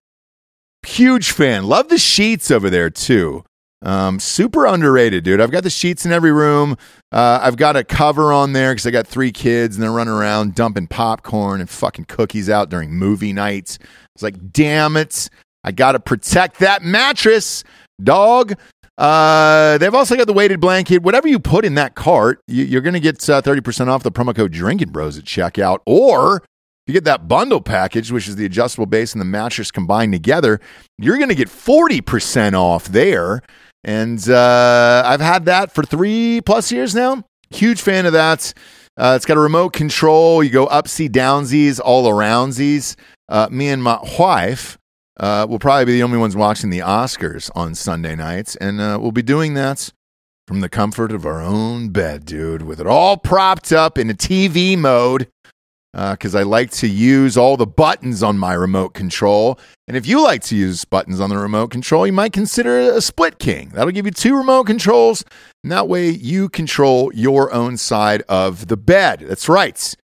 Huge 0.85 1.31
fan. 1.31 1.65
Love 1.65 1.89
the 1.89 1.97
sheets 1.97 2.51
over 2.51 2.69
there 2.69 2.89
too. 2.89 3.43
Um, 3.83 4.19
super 4.19 4.65
underrated, 4.65 5.25
dude. 5.25 5.41
I've 5.41 5.51
got 5.51 5.63
the 5.63 5.69
sheets 5.69 6.05
in 6.05 6.13
every 6.13 6.31
room. 6.31 6.77
Uh, 7.11 7.39
I've 7.41 7.57
got 7.57 7.75
a 7.75 7.83
cover 7.83 8.31
on 8.31 8.53
there 8.53 8.71
because 8.71 8.87
I 8.87 8.91
got 8.91 9.05
three 9.05 9.31
kids 9.31 9.75
and 9.75 9.83
they're 9.83 9.91
running 9.91 10.13
around 10.13 10.55
dumping 10.55 10.87
popcorn 10.87 11.59
and 11.59 11.69
fucking 11.69 12.05
cookies 12.05 12.49
out 12.49 12.69
during 12.69 12.93
movie 12.93 13.33
nights. 13.33 13.77
It's 14.15 14.23
like, 14.23 14.51
damn 14.51 14.95
it. 14.95 15.29
I 15.65 15.71
got 15.71 15.93
to 15.93 15.99
protect 15.99 16.59
that 16.59 16.81
mattress, 16.81 17.63
dog. 18.01 18.53
Uh, 18.97 19.77
they've 19.79 19.93
also 19.93 20.15
got 20.15 20.27
the 20.27 20.33
weighted 20.33 20.61
blanket. 20.61 21.03
Whatever 21.03 21.27
you 21.27 21.39
put 21.39 21.65
in 21.65 21.75
that 21.75 21.95
cart, 21.95 22.39
you, 22.47 22.63
you're 22.63 22.81
going 22.81 22.93
to 22.93 22.99
get 22.99 23.29
uh, 23.29 23.41
30% 23.41 23.87
off 23.87 24.03
the 24.03 24.11
promo 24.11 24.35
code 24.35 24.53
Drinkin' 24.53 24.91
Bros 24.91 25.17
at 25.17 25.25
checkout. 25.25 25.79
Or 25.85 26.37
if 26.37 26.43
you 26.87 26.93
get 26.93 27.05
that 27.05 27.27
bundle 27.27 27.61
package, 27.61 28.11
which 28.11 28.27
is 28.27 28.35
the 28.35 28.45
adjustable 28.45 28.85
base 28.85 29.13
and 29.13 29.21
the 29.21 29.25
mattress 29.25 29.71
combined 29.71 30.13
together, 30.13 30.59
you're 30.97 31.17
going 31.17 31.29
to 31.29 31.35
get 31.35 31.47
40% 31.47 32.53
off 32.53 32.85
there. 32.85 33.41
And 33.83 34.27
uh, 34.29 35.03
I've 35.05 35.21
had 35.21 35.45
that 35.45 35.73
for 35.73 35.83
three 35.83 36.41
plus 36.41 36.71
years 36.71 36.95
now. 36.95 37.23
Huge 37.49 37.81
fan 37.81 38.05
of 38.05 38.13
that. 38.13 38.53
Uh, 38.95 39.13
it's 39.15 39.25
got 39.25 39.37
a 39.37 39.41
remote 39.41 39.73
control. 39.73 40.43
You 40.43 40.49
go 40.49 40.67
upsy 40.67 41.09
downsies, 41.09 41.79
all 41.83 42.07
aroundsies. 42.07 42.95
Uh, 43.27 43.47
me 43.51 43.69
and 43.69 43.83
my 43.83 43.99
wife 44.19 44.77
uh, 45.19 45.45
will 45.49 45.59
probably 45.59 45.85
be 45.85 45.93
the 45.93 46.03
only 46.03 46.17
ones 46.17 46.35
watching 46.35 46.69
the 46.69 46.79
Oscars 46.79 47.49
on 47.55 47.75
Sunday 47.75 48.15
nights, 48.15 48.55
and 48.57 48.79
uh, 48.79 48.97
we'll 49.01 49.11
be 49.11 49.21
doing 49.21 49.53
that 49.55 49.91
from 50.47 50.61
the 50.61 50.69
comfort 50.69 51.11
of 51.11 51.25
our 51.25 51.41
own 51.41 51.89
bed, 51.89 52.25
dude, 52.25 52.63
with 52.63 52.79
it 52.79 52.87
all 52.87 53.17
propped 53.17 53.71
up 53.71 53.97
in 53.97 54.09
a 54.09 54.13
TV 54.13 54.77
mode. 54.77 55.27
Because 55.93 56.33
I 56.33 56.41
like 56.41 56.71
to 56.71 56.87
use 56.87 57.37
all 57.37 57.55
the 57.55 57.67
buttons 57.67 58.23
on 58.23 58.39
my 58.39 58.53
remote 58.53 58.95
control. 58.95 59.59
And 59.87 59.95
if 59.95 60.07
you 60.07 60.23
like 60.23 60.41
to 60.43 60.55
use 60.55 60.85
buttons 60.85 61.19
on 61.19 61.29
the 61.29 61.37
remote 61.37 61.69
control, 61.69 62.07
you 62.07 62.13
might 62.13 62.33
consider 62.33 62.79
a 62.79 62.99
split 62.99 63.37
king. 63.37 63.69
That'll 63.69 63.91
give 63.91 64.07
you 64.07 64.11
two 64.11 64.35
remote 64.35 64.63
controls. 64.63 65.23
And 65.63 65.71
that 65.71 65.87
way 65.87 66.09
you 66.09 66.49
control 66.49 67.11
your 67.13 67.53
own 67.53 67.77
side 67.77 68.23
of 68.27 68.69
the 68.69 68.77
bed. 68.77 69.19
That's 69.27 69.47
right. 69.47 69.95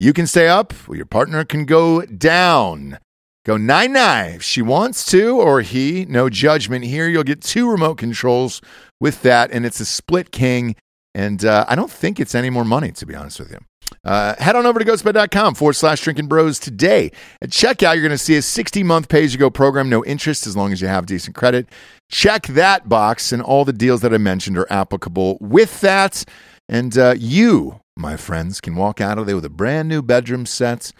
You 0.00 0.12
can 0.12 0.26
stay 0.26 0.48
up, 0.48 0.74
or 0.88 0.96
your 0.96 1.06
partner 1.06 1.44
can 1.44 1.64
go 1.64 2.02
down. 2.02 2.98
Go 3.44 3.56
nine 3.56 3.92
nine 3.92 4.34
if 4.34 4.42
she 4.42 4.60
wants 4.60 5.06
to, 5.12 5.40
or 5.40 5.60
he. 5.60 6.04
No 6.06 6.28
judgment 6.28 6.84
here. 6.84 7.08
You'll 7.08 7.22
get 7.22 7.40
two 7.40 7.70
remote 7.70 7.98
controls 7.98 8.60
with 9.00 9.22
that, 9.22 9.52
and 9.52 9.64
it's 9.64 9.78
a 9.78 9.84
split 9.86 10.32
king. 10.32 10.74
And 11.14 11.44
uh, 11.44 11.64
I 11.68 11.76
don't 11.76 11.90
think 11.90 12.18
it's 12.18 12.34
any 12.34 12.50
more 12.50 12.64
money, 12.64 12.90
to 12.90 13.06
be 13.06 13.14
honest 13.14 13.38
with 13.38 13.52
you. 13.52 13.60
Uh, 14.04 14.34
head 14.38 14.54
on 14.54 14.66
over 14.66 14.78
to 14.78 14.84
ghostbed.com 14.84 15.54
forward 15.54 15.72
slash 15.74 16.00
drinking 16.00 16.28
bros 16.28 16.58
today. 16.58 17.10
At 17.42 17.50
checkout, 17.50 17.94
you're 17.94 18.02
going 18.02 18.10
to 18.10 18.18
see 18.18 18.36
a 18.36 18.42
60 18.42 18.82
month 18.82 19.08
pay 19.08 19.24
as 19.24 19.32
you 19.32 19.38
go 19.38 19.50
program, 19.50 19.88
no 19.88 20.04
interest 20.04 20.46
as 20.46 20.56
long 20.56 20.72
as 20.72 20.80
you 20.80 20.88
have 20.88 21.06
decent 21.06 21.34
credit. 21.34 21.68
Check 22.08 22.46
that 22.48 22.88
box, 22.88 23.32
and 23.32 23.42
all 23.42 23.64
the 23.64 23.72
deals 23.72 24.02
that 24.02 24.14
I 24.14 24.18
mentioned 24.18 24.56
are 24.58 24.70
applicable 24.70 25.38
with 25.40 25.80
that. 25.80 26.24
And 26.68 26.96
uh, 26.96 27.14
you, 27.18 27.80
my 27.96 28.16
friends, 28.16 28.60
can 28.60 28.76
walk 28.76 29.00
out 29.00 29.18
of 29.18 29.26
there 29.26 29.34
with 29.36 29.44
a 29.44 29.50
brand 29.50 29.88
new 29.88 30.02
bedroom 30.02 30.46
set 30.46 30.92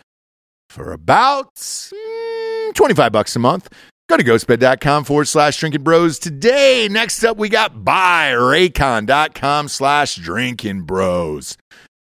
for 0.69 0.93
about 0.93 1.55
mm, 1.55 2.75
25 2.75 3.13
bucks 3.13 3.37
a 3.37 3.39
month. 3.39 3.69
Go 4.09 4.17
to 4.17 4.23
ghostbed.com 4.25 5.05
forward 5.05 5.27
slash 5.27 5.59
drinking 5.59 5.83
bros 5.83 6.21
today. 6.21 6.87
Next 6.89 7.25
up, 7.25 7.37
we 7.37 7.49
got 7.49 7.75
buyraycon.com 7.79 9.69
slash 9.69 10.15
drinking 10.17 10.83
bros. 10.83 11.57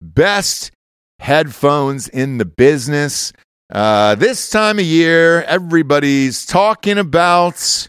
Best 0.03 0.71
headphones 1.19 2.09
in 2.09 2.37
the 2.37 2.45
business. 2.45 3.31
Uh, 3.71 4.15
this 4.15 4.49
time 4.49 4.77
of 4.77 4.85
year, 4.85 5.43
everybody's 5.43 6.45
talking 6.45 6.97
about 6.97 7.87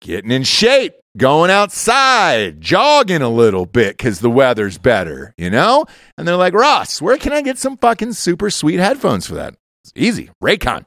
getting 0.00 0.30
in 0.30 0.44
shape, 0.44 0.94
going 1.16 1.50
outside, 1.50 2.60
jogging 2.60 3.22
a 3.22 3.28
little 3.28 3.66
bit 3.66 3.96
because 3.96 4.20
the 4.20 4.30
weather's 4.30 4.78
better, 4.78 5.34
you 5.36 5.50
know? 5.50 5.84
And 6.16 6.28
they're 6.28 6.36
like, 6.36 6.54
Ross, 6.54 7.02
where 7.02 7.18
can 7.18 7.32
I 7.32 7.42
get 7.42 7.58
some 7.58 7.76
fucking 7.76 8.12
super 8.12 8.48
sweet 8.48 8.78
headphones 8.78 9.26
for 9.26 9.34
that? 9.34 9.54
It's 9.82 9.92
easy. 9.96 10.30
Raycon. 10.42 10.84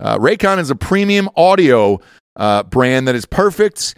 Uh, 0.00 0.18
Raycon 0.18 0.58
is 0.58 0.70
a 0.70 0.74
premium 0.74 1.30
audio 1.36 2.00
uh, 2.34 2.64
brand 2.64 3.06
that 3.06 3.14
is 3.14 3.24
perfect 3.26 3.94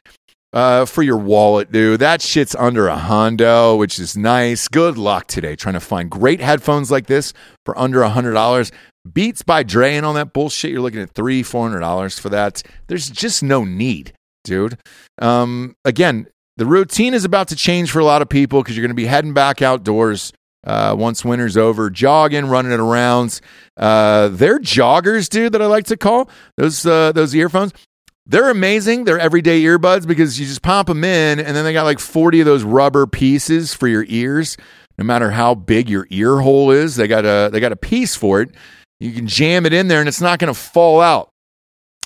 uh, 0.52 0.84
for 0.86 1.02
your 1.02 1.18
wallet, 1.18 1.70
dude. 1.70 2.00
That 2.00 2.22
shit's 2.22 2.54
under 2.54 2.88
a 2.88 2.96
Hondo, 2.96 3.76
which 3.76 3.98
is 3.98 4.16
nice. 4.16 4.68
Good 4.68 4.96
luck 4.96 5.26
today 5.26 5.56
trying 5.56 5.74
to 5.74 5.80
find 5.80 6.10
great 6.10 6.40
headphones 6.40 6.90
like 6.90 7.06
this 7.06 7.32
for 7.64 7.78
under 7.78 8.02
a 8.02 8.08
hundred 8.08 8.32
dollars. 8.32 8.72
Beats 9.12 9.42
by 9.42 9.62
Dre 9.62 9.94
and 9.94 10.04
all 10.04 10.14
that 10.14 10.32
bullshit. 10.32 10.72
You're 10.72 10.80
looking 10.80 11.00
at 11.00 11.10
three, 11.10 11.42
four 11.42 11.62
hundred 11.62 11.80
dollars 11.80 12.18
for 12.18 12.28
that. 12.30 12.62
There's 12.88 13.08
just 13.08 13.42
no 13.42 13.64
need, 13.64 14.12
dude. 14.44 14.78
Um, 15.18 15.76
again, 15.84 16.26
the 16.56 16.66
routine 16.66 17.14
is 17.14 17.24
about 17.24 17.48
to 17.48 17.56
change 17.56 17.90
for 17.90 18.00
a 18.00 18.04
lot 18.04 18.22
of 18.22 18.28
people 18.28 18.62
because 18.62 18.76
you're 18.76 18.82
going 18.82 18.90
to 18.90 18.94
be 18.94 19.06
heading 19.06 19.34
back 19.34 19.62
outdoors 19.62 20.32
uh, 20.66 20.94
once 20.98 21.24
winter's 21.24 21.56
over, 21.56 21.90
jogging, 21.90 22.46
running 22.46 22.72
it 22.72 22.80
around. 22.80 23.40
Uh, 23.76 24.28
they're 24.28 24.58
joggers, 24.58 25.28
dude, 25.28 25.52
that 25.52 25.62
I 25.62 25.66
like 25.66 25.84
to 25.86 25.96
call 25.96 26.28
those 26.56 26.84
uh, 26.84 27.12
those 27.12 27.34
earphones. 27.34 27.72
They're 28.26 28.50
amazing. 28.50 29.04
They're 29.04 29.20
everyday 29.20 29.62
earbuds 29.62 30.06
because 30.06 30.40
you 30.40 30.46
just 30.46 30.62
pop 30.62 30.86
them 30.88 31.04
in, 31.04 31.38
and 31.38 31.56
then 31.56 31.64
they 31.64 31.72
got 31.72 31.84
like 31.84 32.00
40 32.00 32.40
of 32.40 32.46
those 32.46 32.64
rubber 32.64 33.06
pieces 33.06 33.72
for 33.72 33.86
your 33.86 34.04
ears. 34.08 34.56
No 34.98 35.04
matter 35.04 35.30
how 35.30 35.54
big 35.54 35.88
your 35.88 36.06
ear 36.10 36.38
hole 36.38 36.70
is, 36.70 36.96
they 36.96 37.06
got 37.06 37.24
a 37.24 37.50
they 37.52 37.60
got 37.60 37.72
a 37.72 37.76
piece 37.76 38.16
for 38.16 38.40
it. 38.40 38.50
You 38.98 39.12
can 39.12 39.26
jam 39.26 39.66
it 39.66 39.72
in 39.72 39.88
there, 39.88 40.00
and 40.00 40.08
it's 40.08 40.20
not 40.20 40.38
going 40.38 40.52
to 40.52 40.58
fall 40.58 41.00
out. 41.00 41.28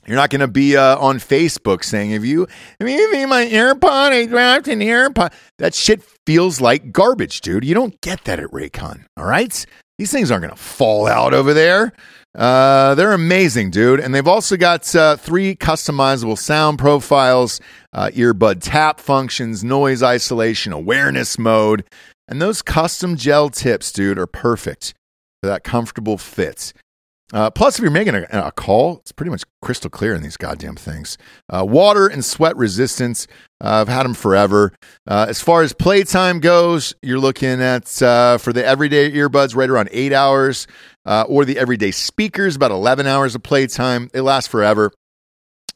You're 0.07 0.17
not 0.17 0.31
going 0.31 0.41
to 0.41 0.49
be 0.49 0.77
uh, 0.77 0.99
on 0.99 1.19
Facebook 1.19 1.85
saying, 1.85 2.11
"If 2.11 2.25
you, 2.25 2.49
if 2.81 2.89
you 2.89 3.13
need 3.13 3.27
my 3.27 3.47
AirPod, 3.47 4.11
I 4.11 4.27
dropped 4.27 4.69
an 4.69 4.81
AirPod." 4.81 5.33
That 5.59 5.75
shit 5.75 6.03
feels 6.27 6.61
like 6.61 6.93
garbage, 6.93 7.41
dude. 7.43 7.65
You 7.65 7.75
don't 7.75 7.99
get 8.01 8.25
that 8.25 8.41
at 8.41 8.51
Raycon. 8.51 9.05
All 9.17 9.25
right, 9.25 9.65
these 9.99 10.11
things 10.11 10.31
aren't 10.31 10.43
going 10.43 10.55
to 10.55 10.61
fall 10.61 11.07
out 11.07 11.33
over 11.33 11.55
there. 11.55 11.93
Uh, 12.35 12.95
they're 12.95 13.13
amazing, 13.13 13.71
dude. 13.71 14.01
And 14.01 14.15
they've 14.15 14.27
also 14.27 14.57
got 14.57 14.95
uh, 14.95 15.17
three 15.17 15.57
customizable 15.57 16.39
sound 16.39 16.79
profiles, 16.79 17.61
uh, 17.93 18.11
earbud 18.15 18.59
tap 18.61 19.01
functions, 19.01 19.65
noise 19.65 20.03
isolation, 20.03 20.73
awareness 20.73 21.39
mode. 21.39 21.85
And 22.29 22.41
those 22.41 22.63
custom 22.63 23.17
gel 23.17 23.51
tips, 23.51 23.91
dude, 23.91 24.19
are 24.19 24.27
perfect 24.27 24.95
for 25.43 25.49
that 25.49 25.65
comfortable 25.65 26.19
fit. 26.19 26.73
Uh, 27.33 27.49
plus, 27.49 27.79
if 27.79 27.83
you're 27.83 27.93
making 27.93 28.15
a, 28.15 28.27
a 28.33 28.51
call, 28.51 28.99
it's 28.99 29.13
pretty 29.13 29.31
much 29.31 29.45
crystal 29.63 29.89
clear 29.89 30.15
in 30.15 30.23
these 30.23 30.37
goddamn 30.37 30.75
things. 30.75 31.17
Uh, 31.49 31.65
water 31.65 32.09
and 32.09 32.25
sweat 32.25 32.57
resistance. 32.57 33.29
Uh, 33.61 33.83
I've 33.83 33.89
had 33.89 34.05
them 34.05 34.15
forever. 34.15 34.73
As 35.07 35.41
far 35.41 35.63
as 35.63 35.73
playtime 35.73 36.41
goes, 36.41 36.93
you're 37.03 37.21
looking 37.21 37.63
at 37.63 37.87
for 37.87 38.53
the 38.53 38.65
everyday 38.65 39.13
earbuds 39.13 39.55
right 39.55 39.71
around 39.71 39.91
eight 39.93 40.13
hours, 40.13 40.67
uh, 41.07 41.25
or 41.29 41.45
the 41.45 41.59
everyday 41.59 41.91
speakers 41.91 42.57
about 42.57 42.71
11 42.71 43.07
hours 43.07 43.35
of 43.35 43.43
playtime. 43.43 44.11
They 44.13 44.21
last 44.21 44.49
forever. 44.49 44.93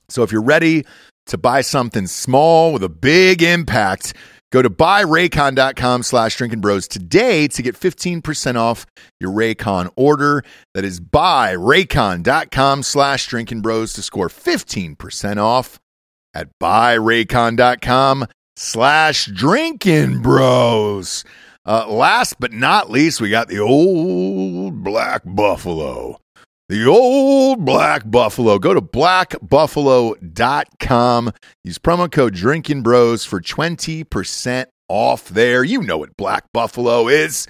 So 0.09 0.23
if 0.23 0.33
you're 0.33 0.43
ready 0.43 0.85
to 1.27 1.39
buy 1.39 1.63
something 1.63 2.07
small 2.07 2.73
with 2.73 2.83
a 2.83 2.89
big 2.89 3.43
impact, 3.43 4.15
go 4.53 4.61
to 4.63 4.71
buyraycon.com 4.71 6.03
slash 6.03 6.37
drinking 6.37 6.61
bros 6.61 6.87
today 6.87 7.49
to 7.49 7.63
get 7.63 7.79
15% 7.79 8.57
off 8.57 8.87
your 9.21 9.33
Raycon 9.33 9.91
order. 9.97 10.45
That 10.75 10.85
is 10.85 11.01
buyraycon.com 11.01 12.83
slash 12.83 13.27
drinking 13.27 13.63
bros 13.63 13.93
to 13.95 14.03
score 14.03 14.29
15% 14.29 15.39
off 15.39 15.79
at 16.35 16.49
buyraycon.com 16.61 18.27
slash 18.57 19.27
drinking 19.27 20.23
bros. 20.23 21.25
Uh, 21.67 21.89
last 21.89 22.39
but 22.39 22.53
not 22.53 22.91
least, 22.91 23.21
we 23.21 23.31
got 23.31 23.49
the 23.49 23.59
old 23.59 24.85
black 24.85 25.23
buffalo. 25.25 26.21
The 26.71 26.87
old 26.87 27.67
Black 27.67 28.11
Buffalo. 28.11 28.59
Go 28.59 28.73
to 28.73 28.81
blackbuffalo.com. 28.81 31.33
Use 31.63 31.79
promo 31.79 32.11
code 32.11 32.33
Drinkin' 32.33 32.83
Bros 32.83 33.27
for 33.27 33.39
20% 33.39 34.65
off 34.89 35.29
there. 35.29 35.63
You 35.63 35.83
know 35.83 35.99
what 35.99 36.17
Black 36.17 36.45
Buffalo 36.55 37.09
is. 37.09 37.47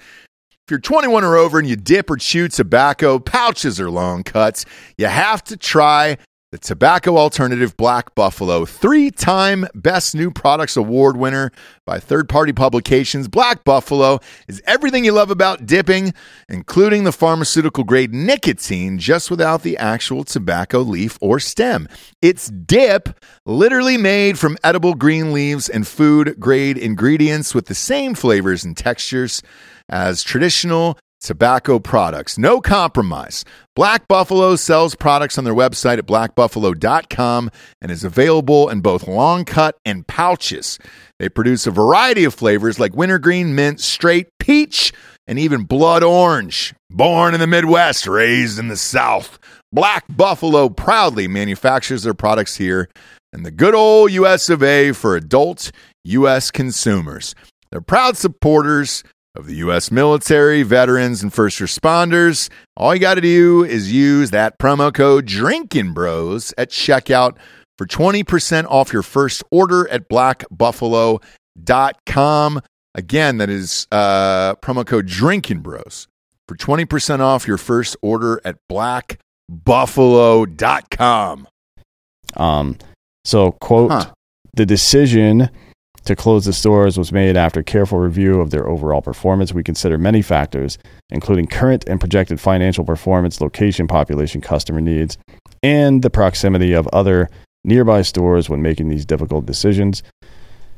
If 0.67 0.71
you're 0.71 0.79
21 0.79 1.23
or 1.23 1.37
over 1.37 1.59
and 1.59 1.69
you 1.69 1.77
dip 1.77 2.09
or 2.09 2.17
chew 2.17 2.49
tobacco, 2.49 3.19
pouches 3.19 3.79
or 3.79 3.89
long 3.89 4.23
cuts, 4.23 4.65
you 4.97 5.05
have 5.05 5.41
to 5.45 5.55
try 5.55 6.17
the 6.55 6.59
tobacco 6.59 7.17
alternative 7.17 7.75
Black 7.75 8.15
Buffalo. 8.15 8.63
Three 8.63 9.11
time 9.11 9.67
Best 9.75 10.15
New 10.15 10.31
Products 10.31 10.77
Award 10.77 11.17
winner 11.17 11.51
by 11.85 11.99
third 11.99 12.29
party 12.29 12.53
publications. 12.53 13.27
Black 13.27 13.65
Buffalo 13.65 14.19
is 14.47 14.61
everything 14.65 15.03
you 15.03 15.11
love 15.11 15.29
about 15.29 15.65
dipping, 15.65 16.13
including 16.47 17.03
the 17.03 17.11
pharmaceutical 17.11 17.83
grade 17.83 18.13
nicotine, 18.13 18.97
just 18.99 19.29
without 19.29 19.63
the 19.63 19.75
actual 19.77 20.23
tobacco 20.23 20.79
leaf 20.79 21.17
or 21.19 21.41
stem. 21.41 21.89
It's 22.21 22.47
dip, 22.47 23.19
literally 23.45 23.97
made 23.97 24.39
from 24.39 24.57
edible 24.63 24.93
green 24.93 25.33
leaves 25.33 25.67
and 25.67 25.85
food 25.85 26.39
grade 26.39 26.77
ingredients 26.77 27.53
with 27.53 27.65
the 27.65 27.75
same 27.75 28.15
flavors 28.15 28.63
and 28.63 28.77
textures 28.77 29.43
as 29.89 30.23
traditional 30.23 30.97
tobacco 31.21 31.79
products. 31.79 32.37
No 32.37 32.61
compromise. 32.61 33.43
Black 33.75 34.07
Buffalo 34.07 34.55
sells 34.55 34.95
products 34.95 35.37
on 35.37 35.43
their 35.43 35.53
website 35.53 35.97
at 35.97 36.05
blackbuffalo.com 36.05 37.51
and 37.81 37.91
is 37.91 38.03
available 38.03 38.69
in 38.69 38.81
both 38.81 39.07
long 39.07 39.45
cut 39.45 39.75
and 39.85 40.07
pouches. 40.07 40.79
They 41.19 41.29
produce 41.29 41.67
a 41.67 41.71
variety 41.71 42.23
of 42.23 42.33
flavors 42.33 42.79
like 42.79 42.95
wintergreen, 42.95 43.55
mint, 43.55 43.79
straight, 43.79 44.27
peach, 44.39 44.93
and 45.27 45.39
even 45.39 45.63
blood 45.63 46.03
orange. 46.03 46.73
Born 46.89 47.33
in 47.33 47.39
the 47.39 47.47
Midwest, 47.47 48.07
raised 48.07 48.59
in 48.59 48.67
the 48.67 48.77
South, 48.77 49.39
Black 49.71 50.05
Buffalo 50.09 50.69
proudly 50.69 51.27
manufactures 51.27 52.03
their 52.03 52.13
products 52.13 52.55
here 52.55 52.87
in 53.33 53.43
the 53.43 53.51
good 53.51 53.75
old 53.75 54.11
US 54.11 54.49
of 54.49 54.63
A 54.63 54.93
for 54.93 55.15
adult 55.15 55.71
US 56.05 56.51
consumers. 56.51 57.35
They're 57.71 57.81
proud 57.81 58.15
supporters 58.15 59.03
of 59.35 59.47
the 59.47 59.55
U.S. 59.55 59.91
military, 59.91 60.61
veterans, 60.63 61.21
and 61.23 61.33
first 61.33 61.59
responders. 61.59 62.49
All 62.77 62.93
you 62.93 63.01
got 63.01 63.15
to 63.15 63.21
do 63.21 63.63
is 63.63 63.91
use 63.91 64.29
that 64.31 64.57
promo 64.59 64.93
code 64.93 65.25
Drinkin' 65.25 65.93
Bros 65.93 66.53
at 66.57 66.69
checkout 66.69 67.35
for 67.77 67.85
20% 67.85 68.65
off 68.69 68.93
your 68.93 69.03
first 69.03 69.43
order 69.51 69.89
at 69.89 70.07
blackbuffalo.com. 70.09 72.61
Again, 72.97 73.39
that 73.39 73.49
is 73.49 73.87
uh, 73.91 74.55
promo 74.55 74.85
code 74.85 75.05
Drinkin' 75.07 75.59
Bros 75.59 76.07
for 76.47 76.55
20% 76.55 77.19
off 77.19 77.45
your 77.47 77.57
first 77.57 77.97
order 78.01 78.39
at 78.45 78.55
blackbuffalo.com. 78.71 81.47
Um, 82.37 82.77
so, 83.23 83.51
quote, 83.53 83.91
Huh. 83.91 84.11
the 84.53 84.65
decision 84.65 85.49
to 86.05 86.15
close 86.15 86.45
the 86.45 86.53
stores 86.53 86.97
was 86.97 87.11
made 87.11 87.35
after 87.35 87.63
careful 87.63 87.97
review 87.97 88.39
of 88.39 88.51
their 88.51 88.67
overall 88.67 89.01
performance. 89.01 89.53
We 89.53 89.63
consider 89.63 89.97
many 89.97 90.21
factors, 90.21 90.77
including 91.09 91.47
current 91.47 91.83
and 91.87 91.99
projected 91.99 92.39
financial 92.39 92.85
performance, 92.85 93.41
location, 93.41 93.87
population, 93.87 94.39
customer 94.39 94.81
needs, 94.81 95.17
and 95.63 96.01
the 96.01 96.09
proximity 96.09 96.73
of 96.73 96.87
other 96.87 97.29
nearby 97.63 98.03
stores 98.03 98.49
when 98.49 98.61
making 98.61 98.89
these 98.89 99.05
difficult 99.05 99.45
decisions. 99.45 100.03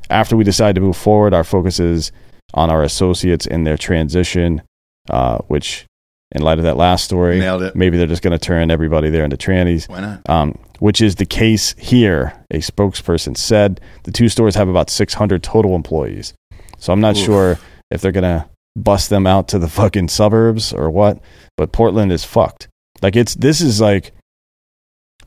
After 0.10 0.38
we 0.38 0.46
decide 0.46 0.76
to 0.76 0.82
move 0.82 0.96
forward, 0.96 1.34
our 1.34 1.44
focus 1.44 1.80
is 1.80 2.14
on 2.54 2.70
our 2.70 2.82
associates 2.82 3.46
in 3.46 3.66
their 3.66 3.78
transition, 3.78 4.62
uh, 5.10 5.40
which, 5.48 5.86
in 6.32 6.42
light 6.42 6.58
of 6.58 6.66
that 6.66 6.78
last 6.78 7.06
story, 7.06 7.40
Nailed 7.40 7.64
it. 7.64 7.76
maybe 7.76 7.98
they're 7.98 8.06
just 8.08 8.22
going 8.22 8.38
to 8.38 8.44
turn 8.44 8.70
everybody 8.70 9.10
there 9.10 9.24
into 9.24 9.38
trannies 9.38 9.88
Why 9.88 10.02
not? 10.02 10.30
um, 10.30 10.58
which 10.80 11.02
is 11.02 11.16
the 11.16 11.26
case 11.26 11.74
here. 11.78 12.34
A 12.52 12.58
spokesperson 12.58 13.38
said 13.38 13.80
the 14.04 14.12
two 14.12 14.30
stores 14.30 14.56
have 14.56 14.68
about 14.68 14.90
600 14.90 15.42
total 15.42 15.76
employees. 15.76 16.34
So 16.78 16.92
I'm 16.94 17.00
not 17.02 17.18
Oof. 17.18 17.24
sure 17.26 17.60
if 17.90 18.02
they're 18.02 18.12
going 18.12 18.24
to 18.24 18.48
bust 18.76 19.10
them 19.10 19.26
out 19.26 19.48
to 19.50 19.60
the 19.60 19.68
fucking 19.70 20.10
suburbs 20.10 20.72
or 20.74 20.90
what, 20.90 21.20
but 21.56 21.72
Portland 21.72 22.12
is 22.12 22.24
fucked. 22.24 22.68
Like 23.02 23.16
it's 23.16 23.34
this 23.36 23.62
is 23.62 23.80
like 23.82 24.12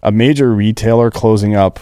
a 0.02 0.12
major 0.12 0.52
retailer 0.54 1.10
closing 1.10 1.54
up 1.56 1.80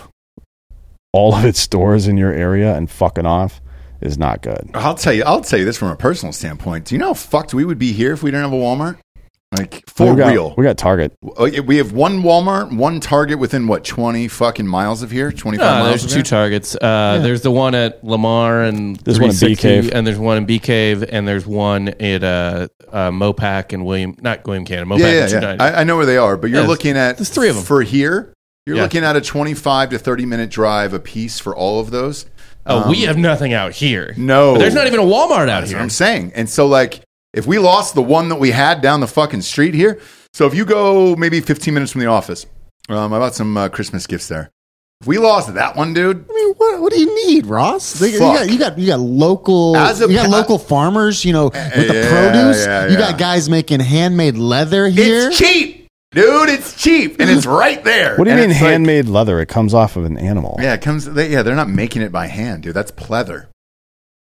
all 1.13 1.35
of 1.35 1.45
its 1.45 1.59
stores 1.59 2.07
in 2.07 2.17
your 2.17 2.33
area 2.33 2.75
and 2.77 2.91
fucking 2.91 3.27
off 3.27 3.61
is 4.01 4.17
not 4.17 4.43
good. 4.43 4.71
I'll 4.75 4.95
tell 4.95 5.13
you. 5.13 5.25
I'll 5.25 5.41
tell 5.41 5.59
you 5.59 5.65
this 5.65 5.77
from 5.77 5.89
a 5.89 5.97
personal 5.97 6.33
standpoint. 6.33 6.85
Do 6.87 6.95
you 6.95 6.99
know 7.01 7.09
how 7.09 7.15
fucked 7.15 7.53
we 7.53 7.65
would 7.65 7.79
be 7.79 7.93
here 7.93 8.13
if 8.13 8.23
we 8.23 8.31
didn't 8.31 8.45
have 8.45 8.53
a 8.53 8.57
Walmart? 8.63 8.99
Like 9.57 9.83
for 9.89 10.11
we 10.13 10.19
got, 10.19 10.31
real. 10.33 10.55
We 10.59 10.65
got 10.65 10.77
Target. 10.77 11.15
Uh, 11.39 11.49
We 11.65 11.79
have 11.79 11.93
one 11.93 12.23
Walmart, 12.23 12.77
one 12.77 13.01
Target 13.01 13.39
within 13.39 13.67
what 13.67 13.83
twenty 13.83 14.29
fucking 14.29 14.67
miles 14.67 15.03
of 15.03 15.11
here. 15.11 15.33
Twenty 15.33 15.57
five 15.57 15.79
No, 15.79 15.85
miles. 15.85 15.89
there's 15.89 16.05
of 16.05 16.11
two 16.11 16.17
here? 16.17 16.23
targets. 16.25 16.77
Uh, 16.77 17.21
There's 17.23 17.41
the 17.41 17.51
one 17.51 17.75
at 17.75 18.05
Lamar 18.05 18.63
and 18.63 18.97
There's 18.97 19.19
one 19.19 19.31
at 19.31 19.41
Bee 19.41 19.55
360, 19.55 19.63
Cave. 19.89 19.91
and 19.95 20.07
there's 20.07 20.19
one 20.19 20.37
in 20.37 20.45
Bee 20.45 20.59
Cave, 20.59 21.03
and 21.09 21.27
there's 21.27 21.47
one 21.47 21.89
at 21.89 22.23
uh, 22.23 22.69
uh, 22.93 23.11
Mopac 23.11 23.73
and 23.73 23.87
William, 23.87 24.17
not 24.21 24.45
William 24.47 24.67
Cannon, 24.67 24.87
Mopac 24.87 24.99
yeah, 25.01 25.07
and 25.23 25.33
yeah, 25.33 25.41
yeah. 25.55 25.57
I, 25.65 25.81
I 25.81 25.85
know 25.85 25.97
where 25.97 26.07
they 26.07 26.19
are, 26.19 26.37
but 26.37 26.51
you're 26.51 26.61
Yeah, 26.61 26.67
looking 26.69 26.99
at 26.99 27.17
there's 27.17 27.31
three 27.31 27.49
of 27.49 27.55
them 27.57 27.65
for 27.65 27.81
here. 27.81 28.35
You're 28.67 28.77
Yeah. 28.77 28.83
looking 28.83 29.03
at 29.03 29.17
a 29.17 29.23
twenty-five 29.23 29.89
to 29.91 29.99
thirty 29.99 30.27
minute 30.27 30.51
drive 30.51 30.93
a 30.93 31.01
piece 31.01 31.41
for 31.41 31.57
all 31.57 31.81
of 31.81 31.91
those. 31.91 32.27
oh, 32.67 32.91
we 32.91 33.01
have 33.05 33.17
nothing 33.17 33.55
out 33.55 33.73
here. 33.73 34.13
No, 34.19 34.53
But 34.53 34.59
there's 34.59 34.75
not 34.75 34.87
even 34.87 35.01
a 35.01 35.05
Walmart 35.05 35.49
out 35.49 35.61
That's 35.61 35.71
here. 35.71 35.79
what 35.79 35.85
I'm 35.85 35.89
saying. 35.89 36.33
And 36.35 36.51
so, 36.51 36.67
like, 36.67 37.01
if 37.35 37.47
we 37.47 37.59
lost 37.59 37.95
the 37.95 38.03
one 38.03 38.29
that 38.31 38.37
we 38.37 38.51
had 38.51 38.81
down 38.81 39.01
the 39.01 39.07
fucking 39.07 39.43
street 39.43 39.75
here, 39.75 40.01
so 40.33 40.47
if 40.47 40.55
you 40.55 40.65
go 40.65 41.15
maybe 41.17 41.41
15 41.41 41.73
minutes 41.75 41.93
from 41.93 42.01
the 42.01 42.07
office, 42.07 42.47
um, 42.89 43.13
I 43.13 43.19
bought 43.19 43.35
some 43.35 43.57
uh, 43.57 43.69
Christmas 43.69 44.07
gifts 44.07 44.29
there. 44.29 44.51
If 45.01 45.07
we 45.07 45.19
lost 45.19 45.55
that 45.55 45.77
one, 45.77 45.95
dude, 45.95 46.27
I 46.29 46.33
mean, 46.35 46.55
what, 46.55 46.81
what 46.81 46.93
do 46.93 46.99
you 47.01 47.27
need, 47.27 47.47
Ross? 47.47 48.01
Like, 48.01 48.13
You 48.13 48.19
got, 48.19 48.51
you 48.51 48.59
got 48.59 48.79
you 48.79 48.87
got 48.89 48.99
local 48.99 49.77
As 49.77 50.01
a 50.01 50.09
you 50.09 50.15
got 50.15 50.25
pa- 50.27 50.37
local 50.37 50.59
farmers, 50.59 51.25
you 51.25 51.33
know, 51.33 51.45
with 51.45 51.53
the 51.55 52.07
produce. 52.11 52.67
yeah, 52.67 52.87
You 52.87 52.93
yeah. 52.95 52.99
got 52.99 53.19
guys 53.19 53.49
making 53.49 53.79
handmade 53.79 54.37
leather 54.37 54.89
here. 54.89 55.29
it's 55.29 55.39
cheap, 55.39 55.87
dude. 56.11 56.49
It's 56.49 56.75
cheap, 56.83 57.21
and 57.21 57.31
it's 57.31 57.47
right 57.47 57.83
there. 57.85 58.17
What 58.17 58.25
do 58.25 58.31
you 58.31 58.37
And 58.39 58.41
mean 58.41 58.51
it's 58.51 58.61
like- 58.61 58.71
handmade 58.73 59.07
leather? 59.07 59.39
It 59.39 59.47
comes 59.47 59.73
off 59.73 59.97
of 59.97 60.05
an 60.05 60.19
animal. 60.19 60.57
yeah, 60.61 60.75
it 60.75 60.81
comes. 60.83 61.05
They, 61.05 61.31
yeah, 61.31 61.43
they're 61.45 61.55
not 61.55 61.69
making 61.69 62.03
it 62.03 62.11
by 62.11 62.27
hand, 62.27 62.65
dude. 62.65 62.75
That's 62.75 62.91
pleather. 62.91 63.47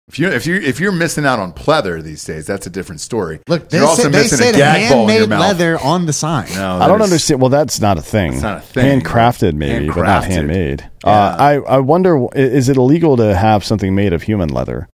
If 0.08 0.18
you 0.18 0.28
if 0.28 0.46
you 0.46 0.56
if 0.56 0.80
you're 0.80 0.92
missing 0.92 1.24
out 1.24 1.38
on 1.38 1.52
pleather 1.54 2.02
these 2.02 2.22
days, 2.24 2.46
that's 2.46 2.66
a 2.66 2.70
different 2.70 3.00
story. 3.00 3.40
Look, 3.48 3.70
they 3.70 3.78
you're 3.78 3.86
also 3.86 4.02
said, 4.02 4.12
they 4.12 4.18
missing 4.18 4.38
said 4.38 4.54
a 4.54 4.58
gag 4.58 4.90
ball 4.92 5.04
in 5.04 5.08
your 5.08 5.18
handmade 5.20 5.28
mouth. 5.30 5.40
leather 5.40 5.78
on 5.80 6.04
the 6.04 6.12
sign. 6.12 6.46
No, 6.54 6.76
I 6.76 6.80
don't 6.80 6.98
there's- 6.98 7.02
understand. 7.10 7.40
Well, 7.40 7.48
that's 7.48 7.80
not 7.80 7.96
a 7.96 8.02
thing. 8.02 8.34
It's 8.34 8.42
not 8.42 8.58
a 8.58 8.60
thing. 8.60 9.00
Handcrafted, 9.00 9.54
maybe, 9.54 9.88
but 9.88 10.02
not 10.02 10.24
Handcrafted. 10.24 10.26
handmade. 10.28 10.90
Yeah. 11.04 11.10
Uh, 11.10 11.36
I 11.38 11.52
I 11.54 11.78
wonder, 11.78 12.22
i- 12.22 12.28
is 12.34 12.68
it 12.68 12.76
illegal 12.76 13.16
to 13.16 13.34
have 13.34 13.64
something 13.64 13.94
made 13.94 14.12
of 14.12 14.22
human 14.22 14.50
leather? 14.50 14.88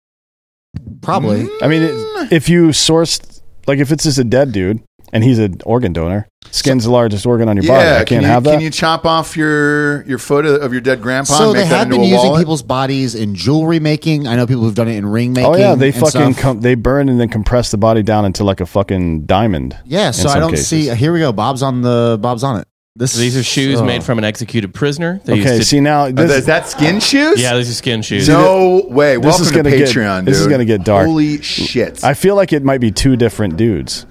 Probably. 1.01 1.45
Mm. 1.45 1.63
I 1.63 1.67
mean, 1.67 1.81
it, 1.81 2.31
if 2.31 2.47
you 2.47 2.67
sourced, 2.67 3.41
like, 3.65 3.79
if 3.79 3.91
it's 3.91 4.03
just 4.03 4.19
a 4.19 4.23
dead 4.23 4.51
dude 4.51 4.83
and 5.11 5.23
he's 5.23 5.39
an 5.39 5.61
organ 5.65 5.93
donor, 5.93 6.27
skin's 6.51 6.83
the 6.85 6.91
largest 6.91 7.25
organ 7.25 7.49
on 7.49 7.57
your 7.57 7.65
body. 7.65 7.87
I 7.87 7.93
can't 7.97 8.07
can 8.07 8.21
you, 8.21 8.27
have 8.27 8.43
that. 8.43 8.51
Can 8.53 8.61
you 8.61 8.69
chop 8.69 9.05
off 9.05 9.35
your 9.37 10.03
your 10.03 10.17
foot 10.17 10.45
of 10.45 10.71
your 10.71 10.81
dead 10.81 11.01
grandpa? 11.01 11.33
So 11.33 11.49
and 11.49 11.55
they 11.57 11.61
make 11.61 11.69
that 11.69 11.75
have 11.77 11.87
into 11.87 11.97
been 11.97 12.03
using 12.09 12.27
wallet? 12.29 12.41
people's 12.41 12.63
bodies 12.63 13.15
in 13.15 13.35
jewelry 13.35 13.79
making. 13.79 14.27
I 14.27 14.35
know 14.35 14.45
people 14.47 14.63
who've 14.63 14.75
done 14.75 14.87
it 14.87 14.95
in 14.95 15.05
ring 15.05 15.33
making. 15.33 15.51
oh 15.53 15.57
yeah, 15.57 15.75
they 15.75 15.91
fucking 15.91 16.33
stuff. 16.33 16.37
com- 16.37 16.61
they 16.61 16.75
burn 16.75 17.09
and 17.09 17.19
then 17.19 17.29
compress 17.29 17.71
the 17.71 17.77
body 17.77 18.03
down 18.03 18.25
into 18.25 18.43
like 18.43 18.61
a 18.61 18.65
fucking 18.65 19.25
diamond. 19.25 19.77
Yeah, 19.85 20.11
so 20.11 20.29
I 20.29 20.39
don't 20.39 20.51
cases. 20.51 20.67
see. 20.67 20.95
Here 20.95 21.11
we 21.13 21.19
go. 21.19 21.31
Bob's 21.31 21.63
on 21.63 21.81
the. 21.81 22.17
Bob's 22.21 22.43
on 22.43 22.59
it. 22.59 22.67
This 22.95 23.13
These 23.15 23.37
are 23.37 23.43
shoes 23.43 23.79
oh. 23.79 23.85
made 23.85 24.03
from 24.03 24.17
an 24.17 24.25
executed 24.25 24.73
prisoner. 24.73 25.21
They 25.23 25.33
Okay, 25.33 25.41
used 25.43 25.57
to- 25.59 25.63
see 25.65 25.79
now 25.79 26.05
Are 26.05 26.11
this, 26.11 26.29
that- 26.31 26.37
is 26.39 26.45
that 26.47 26.67
skin 26.67 26.99
shoes? 26.99 27.41
yeah, 27.41 27.55
these 27.55 27.69
are 27.69 27.73
skin 27.73 28.01
shoes. 28.01 28.27
No 28.27 28.85
way. 28.89 29.15
this 29.15 29.23
Welcome 29.23 29.41
is 29.43 29.51
to 29.51 29.55
gonna 29.55 29.69
get- 29.77 29.87
Patreon, 29.89 30.25
this 30.25 30.37
is 30.37 30.47
gonna 30.47 30.65
get 30.65 30.83
dark. 30.83 31.05
Holy 31.07 31.41
shit. 31.41 32.03
I 32.03 32.13
feel 32.13 32.35
like 32.35 32.51
it 32.51 32.63
might 32.63 32.81
be 32.81 32.91
two 32.91 33.15
different 33.15 33.55
dudes. 33.55 34.05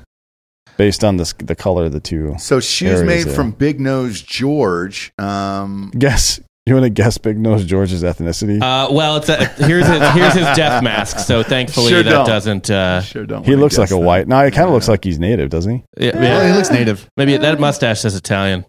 Based 0.78 1.04
on 1.04 1.18
the 1.18 1.30
the 1.38 1.54
color 1.54 1.84
of 1.84 1.92
the 1.92 2.00
two. 2.00 2.34
So 2.38 2.58
shoes 2.60 3.00
areas 3.00 3.02
made 3.04 3.26
there. 3.26 3.34
from 3.34 3.50
Big 3.50 3.78
Nose 3.80 4.22
George. 4.22 5.12
Um, 5.18 5.92
Guess 5.98 6.40
you 6.64 6.74
want 6.74 6.84
to 6.84 6.90
guess 6.90 7.16
Big 7.16 7.38
Nose 7.38 7.64
George's 7.64 8.02
ethnicity? 8.02 8.60
Uh, 8.62 8.92
well, 8.92 9.16
it's 9.16 9.28
a, 9.30 9.46
here's 9.64 9.86
his 9.86 10.00
here's 10.12 10.34
his 10.34 10.44
death 10.56 10.82
mask. 10.84 11.18
So 11.20 11.42
thankfully 11.42 11.88
Sure 11.90 12.02
that 12.02 12.10
don't. 12.10 12.26
doesn't. 12.26 12.70
Uh, 12.70 13.00
sure 13.02 13.24
don't. 13.26 13.44
he 13.44 13.56
looks 13.56 13.76
like 13.78 13.90
a 13.90 13.94
that. 13.94 13.98
white. 14.00 14.28
No, 14.28 14.44
he 14.44 14.50
kind 14.50 14.66
of 14.68 14.74
looks 14.74 14.86
like 14.88 15.02
he's 15.04 15.18
native, 15.18 15.48
doesn't 15.50 15.72
he? 15.98 16.06
yeah, 16.06 16.18
Well, 16.18 16.46
he 16.46 16.52
looks 16.54 16.70
native. 16.70 17.06
maybe 17.16 17.36
that 17.38 17.58
mustache 17.58 18.00
says 18.00 18.14
Italian. 18.14 18.64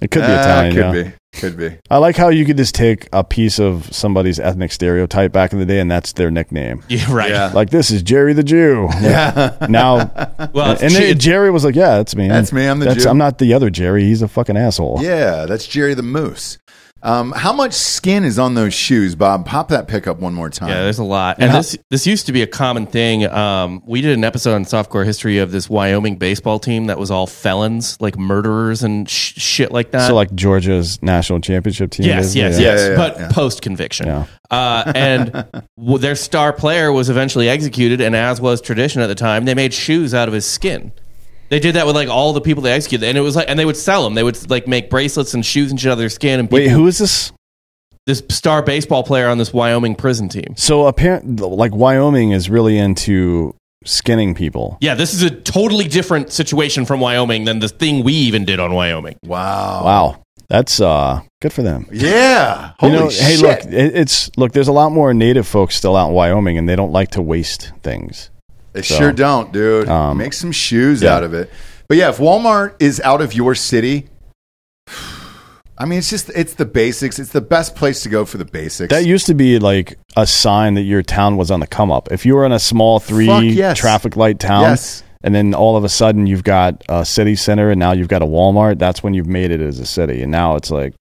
It 0.00 0.10
could 0.12 0.20
be 0.20 0.26
Ah, 0.28 0.40
Italian. 0.40 0.74
Could 0.74 0.96
yeah. 0.96 1.10
be. 1.10 1.12
Could 1.32 1.56
be. 1.56 1.78
I 1.88 1.98
like 1.98 2.16
how 2.16 2.28
you 2.28 2.44
could 2.44 2.56
just 2.56 2.74
take 2.74 3.08
a 3.12 3.22
piece 3.22 3.60
of 3.60 3.94
somebody's 3.94 4.40
ethnic 4.40 4.72
stereotype 4.72 5.30
back 5.32 5.52
in 5.52 5.60
the 5.60 5.64
day, 5.64 5.78
and 5.78 5.88
that's 5.90 6.12
their 6.12 6.30
nickname. 6.30 6.82
Yeah, 6.88 7.12
right. 7.12 7.30
Yeah. 7.30 7.52
Like 7.54 7.70
this 7.70 7.90
is 7.92 8.02
Jerry 8.02 8.32
the 8.32 8.42
Jew. 8.42 8.88
Yeah. 9.00 9.56
Now, 9.70 10.10
Well, 10.52 10.72
it's 10.72 10.82
and 10.82 10.92
then 10.92 11.18
Jerry 11.18 11.50
was 11.52 11.64
like, 11.64 11.76
"Yeah, 11.76 11.98
that's 11.98 12.16
me. 12.16 12.26
That's 12.28 12.52
me. 12.52 12.66
I'm 12.66 12.80
the 12.80 12.86
That's, 12.86 13.04
Jew." 13.04 13.08
I'm 13.10 13.18
not 13.18 13.38
the 13.38 13.54
other 13.54 13.70
Jerry. 13.70 14.02
He's 14.04 14.22
a 14.22 14.28
fucking 14.28 14.56
asshole." 14.56 14.98
Yeah, 15.00 15.46
that's 15.46 15.66
Jerry 15.68 15.94
the 15.94 16.02
Moose. 16.02 16.58
Um, 17.02 17.32
how 17.32 17.52
much 17.54 17.72
skin 17.72 18.24
is 18.24 18.38
on 18.38 18.54
those 18.54 18.74
shoes, 18.74 19.14
Bob? 19.14 19.46
Pop 19.46 19.68
that 19.68 19.88
pick 19.88 20.06
up 20.06 20.18
one 20.18 20.34
more 20.34 20.50
time. 20.50 20.68
Yeah, 20.68 20.82
there's 20.82 20.98
a 20.98 21.04
lot, 21.04 21.36
and 21.38 21.54
this 21.54 21.76
this 21.88 22.06
used 22.06 22.26
to 22.26 22.32
be 22.32 22.42
a 22.42 22.46
common 22.46 22.86
thing. 22.86 23.24
Um, 23.24 23.82
we 23.86 24.02
did 24.02 24.16
an 24.18 24.22
episode 24.24 24.54
on 24.54 24.64
softcore 24.66 25.06
history 25.06 25.38
of 25.38 25.50
this 25.50 25.70
Wyoming 25.70 26.16
baseball 26.16 26.58
team 26.58 26.86
that 26.86 26.98
was 26.98 27.10
all 27.10 27.26
felons, 27.26 27.96
like 28.00 28.18
murderers 28.18 28.82
and 28.82 29.08
sh- 29.08 29.32
shit 29.40 29.72
like 29.72 29.92
that. 29.92 30.08
So 30.08 30.14
like 30.14 30.34
Georgia's 30.34 31.02
national 31.02 31.40
championship 31.40 31.90
team. 31.90 32.06
Yes, 32.06 32.26
is? 32.26 32.36
yes, 32.36 32.58
Yeah. 32.60 32.66
yes. 32.72 32.80
Yeah, 32.80 32.88
yeah, 32.90 32.96
but 32.96 33.18
yeah. 33.18 33.28
post 33.32 33.62
conviction. 33.62 34.06
Yeah. 34.06 34.26
Uh, 34.50 34.92
and 34.94 35.32
w- 35.78 35.98
their 35.98 36.16
star 36.16 36.52
player 36.52 36.92
was 36.92 37.08
eventually 37.08 37.48
executed, 37.48 38.02
and 38.02 38.14
as 38.14 38.40
was 38.42 38.60
tradition 38.60 39.00
at 39.00 39.06
the 39.06 39.14
time, 39.14 39.46
they 39.46 39.54
made 39.54 39.72
shoes 39.72 40.12
out 40.12 40.28
of 40.28 40.34
his 40.34 40.44
skin. 40.44 40.92
They 41.50 41.58
did 41.58 41.74
that 41.74 41.86
with 41.86 41.96
like 41.96 42.08
all 42.08 42.32
the 42.32 42.40
people 42.40 42.62
they 42.62 42.72
executed, 42.72 43.08
and 43.08 43.18
it 43.18 43.22
was 43.22 43.36
like, 43.36 43.48
and 43.48 43.58
they 43.58 43.64
would 43.64 43.76
sell 43.76 44.04
them. 44.04 44.14
They 44.14 44.22
would 44.22 44.48
like 44.48 44.66
make 44.66 44.88
bracelets 44.88 45.34
and 45.34 45.44
shoes 45.44 45.70
and 45.70 45.80
shit 45.80 45.90
out 45.90 45.94
of 45.94 45.98
their 45.98 46.08
skin. 46.08 46.40
And 46.40 46.48
people, 46.48 46.58
Wait, 46.58 46.70
who 46.70 46.86
is 46.86 46.98
this? 46.98 47.32
this 48.06 48.22
star 48.30 48.62
baseball 48.62 49.02
player 49.02 49.28
on 49.28 49.38
this 49.38 49.52
Wyoming 49.52 49.94
prison 49.94 50.28
team? 50.28 50.54
So 50.56 50.86
apparently, 50.86 51.46
like 51.46 51.74
Wyoming 51.74 52.30
is 52.30 52.48
really 52.48 52.78
into 52.78 53.54
skinning 53.84 54.34
people. 54.34 54.78
Yeah, 54.80 54.94
this 54.94 55.12
is 55.12 55.22
a 55.22 55.30
totally 55.30 55.88
different 55.88 56.32
situation 56.32 56.86
from 56.86 57.00
Wyoming 57.00 57.44
than 57.44 57.58
the 57.58 57.68
thing 57.68 58.04
we 58.04 58.12
even 58.12 58.44
did 58.44 58.60
on 58.60 58.72
Wyoming. 58.72 59.18
Wow. 59.24 59.84
Wow, 59.84 60.22
that's 60.48 60.80
uh 60.80 61.20
good 61.42 61.52
for 61.52 61.62
them. 61.62 61.88
Yeah. 61.92 62.72
Holy 62.78 62.92
you 62.92 62.98
know, 62.98 63.10
shit. 63.10 63.22
hey, 63.22 63.36
look, 63.38 63.64
it, 63.64 63.96
it's 63.96 64.30
look. 64.36 64.52
There's 64.52 64.68
a 64.68 64.72
lot 64.72 64.92
more 64.92 65.12
native 65.14 65.46
folks 65.46 65.74
still 65.74 65.96
out 65.96 66.08
in 66.08 66.14
Wyoming, 66.14 66.58
and 66.58 66.68
they 66.68 66.76
don't 66.76 66.92
like 66.92 67.10
to 67.12 67.22
waste 67.22 67.72
things. 67.82 68.30
They 68.72 68.82
So, 68.82 68.96
sure 68.96 69.12
don't, 69.12 69.52
dude. 69.52 69.88
um, 69.88 70.18
Make 70.18 70.32
some 70.32 70.52
shoes 70.52 71.02
yeah. 71.02 71.14
out 71.14 71.24
of 71.24 71.34
it. 71.34 71.50
But 71.88 71.96
yeah, 71.96 72.10
if 72.10 72.18
Walmart 72.18 72.74
is 72.78 73.00
out 73.00 73.20
of 73.20 73.34
your 73.34 73.54
city, 73.54 74.08
I 75.78 75.86
mean, 75.86 75.98
it's 75.98 76.10
just 76.10 76.28
it's 76.30 76.54
the 76.54 76.66
basics. 76.66 77.18
It's 77.18 77.32
the 77.32 77.40
best 77.40 77.74
place 77.74 78.02
to 78.02 78.10
go 78.10 78.26
for 78.26 78.36
the 78.36 78.44
basics. 78.44 78.90
That 78.92 79.06
used 79.06 79.24
to 79.26 79.34
be 79.34 79.58
like 79.58 79.98
a 80.14 80.26
sign 80.26 80.74
that 80.74 80.82
your 80.82 81.02
town 81.02 81.38
was 81.38 81.50
on 81.50 81.60
the 81.60 81.66
come 81.66 81.90
up. 81.90 82.12
If 82.12 82.26
you 82.26 82.34
were 82.34 82.44
in 82.44 82.52
a 82.52 82.58
small 82.58 82.98
three 83.00 83.26
yes. 83.48 83.78
traffic 83.78 84.14
light 84.14 84.38
town, 84.38 84.62
Yes. 84.62 85.02
and 85.22 85.34
then 85.34 85.54
all 85.54 85.78
of 85.78 85.84
a 85.84 85.88
sudden 85.88 86.26
you've 86.26 86.44
got 86.44 86.84
a 86.90 87.04
city 87.06 87.34
center, 87.34 87.70
and 87.70 87.78
now 87.78 87.92
you've 87.92 88.08
got 88.08 88.20
a 88.20 88.26
Walmart. 88.26 88.78
That's 88.78 89.02
when 89.02 89.14
you've 89.14 89.26
made 89.26 89.50
it 89.50 89.62
as 89.62 89.78
a 89.78 89.86
city, 89.86 90.20
and 90.22 90.30
now 90.30 90.56
it's 90.56 90.70
like 90.70 90.92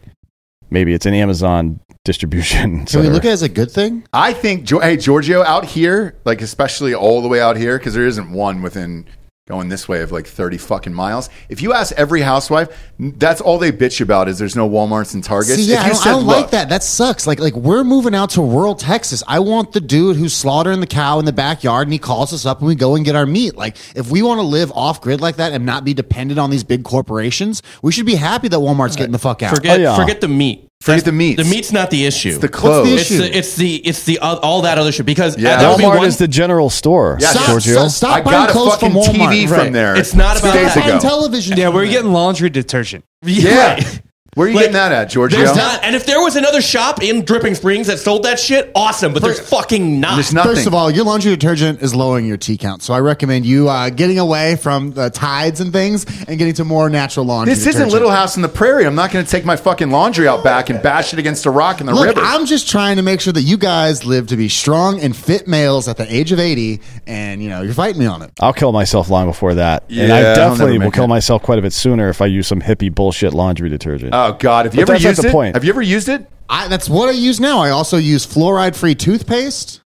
maybe 0.70 0.94
it's 0.94 1.06
an 1.06 1.14
Amazon 1.14 1.80
distribution. 2.06 2.86
Can 2.86 3.02
we 3.02 3.10
look 3.10 3.26
at 3.26 3.30
it 3.30 3.34
as 3.34 3.42
a 3.42 3.50
good 3.50 3.72
thing? 3.72 4.06
I 4.14 4.34
think, 4.34 4.66
Gio- 4.66 4.82
hey, 4.82 4.98
Giorgio, 4.98 5.44
out 5.44 5.66
here, 5.66 6.16
like 6.26 6.42
especially 6.42 6.94
all 6.94 7.22
the 7.22 7.28
way 7.28 7.42
out 7.42 7.58
here, 7.58 7.78
because 7.78 7.94
there 7.94 8.06
isn't 8.06 8.32
one 8.32 8.62
within 8.62 9.06
going 9.50 9.68
this 9.68 9.88
way 9.88 10.04
of 10.04 10.12
like 10.12 10.28
30 10.28 10.60
fucking 10.60 10.94
miles. 10.94 11.28
If 11.50 11.64
you 11.64 11.74
ask 11.74 11.92
every 11.98 12.22
housewife, 12.22 12.70
that's 13.00 13.42
all 13.42 13.58
they 13.58 13.72
bitch 13.72 14.00
about 14.00 14.28
is 14.30 14.38
there's 14.38 14.56
no 14.56 14.70
Walmarts 14.70 15.16
and 15.16 15.24
Targets. 15.24 15.56
See, 15.56 15.64
yeah, 15.72 15.80
if 15.80 15.86
I 15.86 15.90
don't, 15.90 16.08
I 16.08 16.12
don't 16.12 16.26
like 16.28 16.52
that. 16.52 16.70
That 16.70 16.84
sucks. 16.84 17.26
Like, 17.26 17.40
like 17.40 17.56
we're 17.56 17.84
moving 17.84 18.14
out 18.14 18.30
to 18.32 18.44
rural 18.44 18.76
Texas. 18.76 19.24
I 19.28 19.40
want 19.40 19.72
the 19.72 19.82
dude 19.82 20.18
who's 20.18 20.36
slaughtering 20.36 20.82
the 20.82 20.88
cow 20.88 21.18
in 21.18 21.26
the 21.26 21.34
backyard, 21.34 21.88
and 21.88 21.94
he 21.94 21.98
calls 21.98 22.32
us 22.32 22.46
up, 22.46 22.60
and 22.60 22.68
we 22.68 22.76
go 22.76 22.96
and 22.96 23.04
get 23.04 23.16
our 23.16 23.26
meat. 23.26 23.56
Like, 23.56 23.76
if 23.96 24.12
we 24.12 24.22
want 24.22 24.38
to 24.38 24.44
live 24.46 24.72
off 24.74 25.02
grid 25.02 25.20
like 25.20 25.38
that 25.38 25.52
and 25.52 25.66
not 25.66 25.84
be 25.84 25.96
dependent 25.96 26.40
on 26.40 26.52
these 26.52 26.64
big 26.64 26.84
corporations, 26.84 27.64
we 27.82 27.92
should 27.92 28.06
be 28.06 28.16
happy 28.16 28.50
that 28.50 28.58
Walmart's 28.60 28.96
uh, 28.98 29.00
getting 29.00 29.14
the 29.14 29.18
fuck 29.20 29.42
out. 29.42 29.56
Forget 29.56 29.80
Oh, 29.80 29.82
yeah. 29.82 29.96
forget 29.96 30.22
the 30.22 30.28
meat. 30.28 30.69
Forget 30.82 31.04
the 31.04 31.12
meats. 31.12 31.44
The 31.44 31.50
meat's 31.50 31.74
not 31.74 31.90
the 31.90 32.06
issue. 32.06 32.30
It's 32.30 32.38
the 32.38 32.48
clothes. 32.48 32.88
the 32.88 32.94
It's 32.96 33.12
issue? 33.12 33.18
the 33.18 33.38
it's 33.38 33.56
the 33.56 33.76
it's 33.76 34.04
the 34.06 34.20
uh, 34.20 34.36
all 34.38 34.62
that 34.62 34.78
other 34.78 34.94
shit 34.94 35.06
because 35.06 35.38
Yeah. 35.38 35.58
that 35.58 35.70
would 35.70 35.78
be 35.78 35.84
Walmart 35.84 35.98
one- 35.98 36.08
is 36.08 36.18
the 36.18 36.28
general 36.28 36.70
store. 36.70 37.18
Yeah, 37.20 37.32
Stop, 37.32 37.48
Giorgio. 37.48 37.74
stop, 37.74 37.92
stop 37.92 38.16
I 38.16 38.22
buying 38.22 38.38
got 38.38 38.50
a 38.50 38.52
clothes 38.54 38.74
fucking 38.76 38.92
from 38.92 39.02
Walmart. 39.16 39.30
TV 39.34 39.48
Right. 39.50 39.64
from 39.66 39.74
there. 39.74 39.98
It's 39.98 40.14
not 40.16 40.40
about 40.40 40.54
days 40.54 40.74
that. 40.76 40.78
ago. 40.78 40.88
Buying 40.88 41.00
television. 41.02 41.58
Yeah, 41.58 41.68
we're 41.68 41.86
getting 41.88 42.14
laundry 42.14 42.50
detergent. 42.50 43.04
Yeah. 43.24 43.76
Right. 43.80 44.02
Where 44.36 44.46
are 44.48 44.50
you 44.50 44.56
Like, 44.56 44.64
getting 44.66 44.74
that 44.74 44.92
at, 44.92 45.10
Giorgio? 45.10 45.40
There's 45.40 45.56
not, 45.56 45.84
and 45.84 45.96
if 45.96 46.06
there 46.06 46.22
was 46.22 46.36
another 46.36 46.62
shop 46.62 47.02
in 47.02 47.26
Dripping 47.26 47.56
Springs 47.56 47.88
that 47.88 48.00
sold 48.00 48.24
that 48.24 48.40
shit, 48.40 48.72
awesome. 48.76 49.14
But 49.14 49.22
there's 49.24 49.40
fucking 49.40 50.00
not. 50.00 50.16
There's 50.16 50.34
nothing. 50.34 50.56
First 50.56 50.68
of 50.68 50.74
all, 50.74 50.92
your 50.92 51.04
laundry 51.06 51.32
detergent 51.32 51.82
is 51.82 51.96
lowering 51.96 52.26
your 52.26 52.38
T 52.38 52.58
count, 52.58 52.84
so 52.84 52.94
I 52.94 53.00
recommend 53.00 53.46
you 53.46 53.70
uh, 53.70 53.90
getting 53.90 54.20
away 54.20 54.56
from 54.56 54.92
the 54.92 55.10
tides 55.10 55.62
and 55.62 55.74
things 55.74 56.06
and 56.28 56.38
getting 56.38 56.54
to 56.56 56.64
more 56.66 56.90
natural 56.90 57.26
laundry. 57.26 57.54
this 57.54 57.62
isn't 57.62 57.72
detergent. 57.74 57.94
Little 57.94 58.12
House 58.12 58.36
in 58.36 58.42
the 58.42 58.50
Prairie. 58.50 58.86
I'm 58.86 58.96
not 58.96 59.12
going 59.12 59.26
to 59.26 59.32
take 59.32 59.46
my 59.46 59.56
fucking 59.56 59.90
laundry 59.90 60.28
out 60.28 60.44
back 60.44 60.70
and 60.70 60.82
bash 60.82 61.12
it 61.14 61.20
against 61.20 61.46
a 61.46 61.52
rock 61.52 61.80
in 61.82 61.88
the 61.88 61.94
Look, 61.94 62.06
river. 62.06 62.22
I'm 62.24 62.46
just 62.46 62.70
trying 62.70 62.98
to 62.98 63.02
make 63.02 63.22
sure 63.22 63.34
that 63.34 63.42
you 63.42 63.58
guys 63.58 64.06
live 64.06 64.28
to 64.28 64.38
be 64.38 64.48
strong 64.50 65.00
and 65.02 65.16
fit 65.16 65.48
males 65.48 65.88
at 65.88 65.98
the 65.98 66.14
age 66.14 66.32
of 66.32 66.40
80, 66.40 66.82
and 67.08 67.42
you 67.42 67.50
know 67.50 67.62
you're 67.62 67.74
fighting 67.74 68.00
me 68.00 68.06
on 68.06 68.22
it. 68.22 68.32
I'll 68.40 68.54
kill 68.54 68.72
myself 68.72 69.10
long 69.10 69.26
before 69.28 69.56
that. 69.56 69.84
and 69.90 69.92
Yeah, 69.98 70.04
I 70.04 70.06
I'll 70.06 70.24
never 70.24 70.36
definitely 70.36 70.78
make 70.78 70.86
will 70.86 70.92
kill 70.92 71.04
it. 71.06 71.08
myself 71.08 71.42
quite 71.42 71.60
a 71.60 71.62
bit 71.62 71.74
sooner 71.74 72.10
if 72.10 72.22
I 72.22 72.28
use 72.28 72.48
some 72.48 72.62
hippie 72.62 72.94
bullshit 72.94 73.34
laundry 73.34 73.70
detergent. 73.70 74.14
Oh 74.28 74.34
God, 74.40 74.66
have 74.66 74.74
you 74.76 74.80
But 74.86 74.90
ever 74.90 74.92
that's 74.94 75.04
not 75.04 75.10
used 75.12 75.24
the 75.24 75.28
it? 75.30 75.32
point. 75.32 75.56
Have 75.56 75.64
you 75.64 75.70
ever 75.72 75.82
used 75.82 76.10
it? 76.10 76.28
I, 76.50 76.68
that's 76.68 76.90
what 76.90 77.10
I 77.10 77.14
use 77.14 77.40
now. 77.40 77.60
I 77.60 77.70
also 77.70 77.98
use 77.98 78.26
fluoride-free 78.26 78.96
toothpaste. 78.96 79.82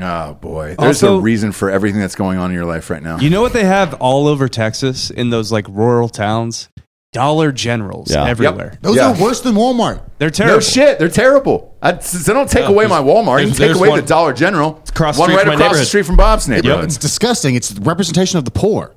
Oh 0.00 0.34
boy, 0.34 0.76
there's 0.78 1.02
Also- 1.02 1.18
a 1.18 1.20
reason 1.20 1.52
for 1.52 1.70
everything 1.70 2.00
that's 2.00 2.14
going 2.14 2.38
on 2.38 2.50
in 2.50 2.56
your 2.56 2.64
life 2.64 2.90
right 2.90 3.02
now. 3.02 3.18
You 3.18 3.30
know 3.30 3.42
what 3.42 3.52
they 3.52 3.64
have 3.64 3.94
all 3.94 4.26
over 4.28 4.48
Texas 4.48 5.10
in 5.10 5.30
those 5.30 5.50
like 5.52 5.66
rural 5.68 6.08
towns? 6.08 6.68
Dollar 7.12 7.50
Generals 7.50 8.12
Yeah. 8.12 8.24
everywhere. 8.24 8.78
Those 8.82 8.94
Yeah. 8.96 9.10
are 9.12 9.20
worse 9.20 9.40
than 9.40 9.56
Walmart. 9.56 10.00
They're 10.18 10.30
terrible. 10.30 10.56
No 10.56 10.60
shit, 10.60 11.00
they're 11.00 11.08
terrible. 11.08 11.74
I, 11.82 11.98
since 11.98 12.24
they 12.24 12.32
don't 12.32 12.48
take 12.48 12.66
No, 12.66 12.70
away 12.70 12.86
my 12.86 13.00
Walmart. 13.00 13.40
You 13.40 13.46
there's- 13.46 13.48
can 13.48 13.50
take 13.50 13.58
there's 13.66 13.76
away 13.78 13.88
one- 13.88 14.00
the 14.00 14.06
Dollar 14.06 14.32
General. 14.32 14.80
across 14.88 15.16
the 15.16 15.20
one 15.20 15.30
street 15.30 15.36
right 15.38 15.42
from 15.42 15.48
my 15.48 15.54
across 15.54 15.58
the 15.58 15.64
neighborhood. 15.70 15.86
street 15.88 16.06
from 16.06 16.16
Bob's 16.16 16.48
neighborhood. 16.48 16.84
It's 16.84 16.96
disgusting. 16.96 17.56
It's 17.56 17.70
the 17.70 17.80
representation 17.80 18.38
of 18.38 18.44
the 18.44 18.52
poor. 18.52 18.92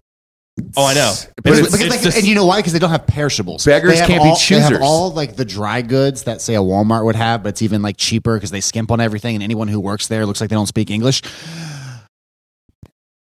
Oh, 0.77 0.85
I 0.85 0.93
know. 0.93 1.13
But 1.43 1.53
it's- 1.53 1.65
because, 1.65 1.81
it's 1.81 1.89
like, 1.89 2.01
just- 2.01 2.17
and 2.17 2.27
you 2.27 2.35
know 2.35 2.45
why? 2.45 2.57
Because 2.59 2.73
they 2.73 2.79
don't 2.79 2.89
have 2.91 3.07
perishables. 3.07 3.65
Beggars 3.65 3.91
They 3.93 3.97
have 3.97 4.07
can't 4.07 4.23
be 4.23 4.29
all, 4.29 4.35
They 4.35 4.55
have 4.59 4.69
choosers. 4.69 4.79
all 4.83 5.11
like 5.11 5.35
the 5.35 5.45
dry 5.45 5.81
goods 5.81 6.23
that 6.23 6.41
say 6.41 6.55
a 6.55 6.59
Walmart 6.59 7.05
would 7.05 7.15
have, 7.15 7.43
but 7.43 7.49
it's 7.49 7.61
even 7.61 7.81
like 7.81 7.97
cheaper 7.97 8.35
because 8.35 8.51
they 8.51 8.61
skimp 8.61 8.91
on 8.91 8.99
everything, 9.01 9.35
and 9.35 9.43
anyone 9.43 9.67
who 9.67 9.79
works 9.79 10.07
there 10.07 10.25
looks 10.25 10.41
like 10.41 10.49
they 10.49 10.55
don't 10.55 10.67
speak 10.67 10.89
English. 10.91 11.21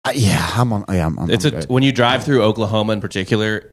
Uh, 0.04 0.12
yeah, 0.14 0.50
I'm 0.54 0.72
on. 0.72 0.84
Yeah, 0.88 1.06
I'm, 1.06 1.18
I'm, 1.18 1.30
it's 1.30 1.44
I'm 1.44 1.54
a 1.54 1.60
good. 1.60 1.68
when 1.70 1.82
you 1.82 1.92
drive 1.92 2.24
through 2.24 2.42
Oklahoma 2.42 2.92
in 2.94 3.00
particular, 3.00 3.70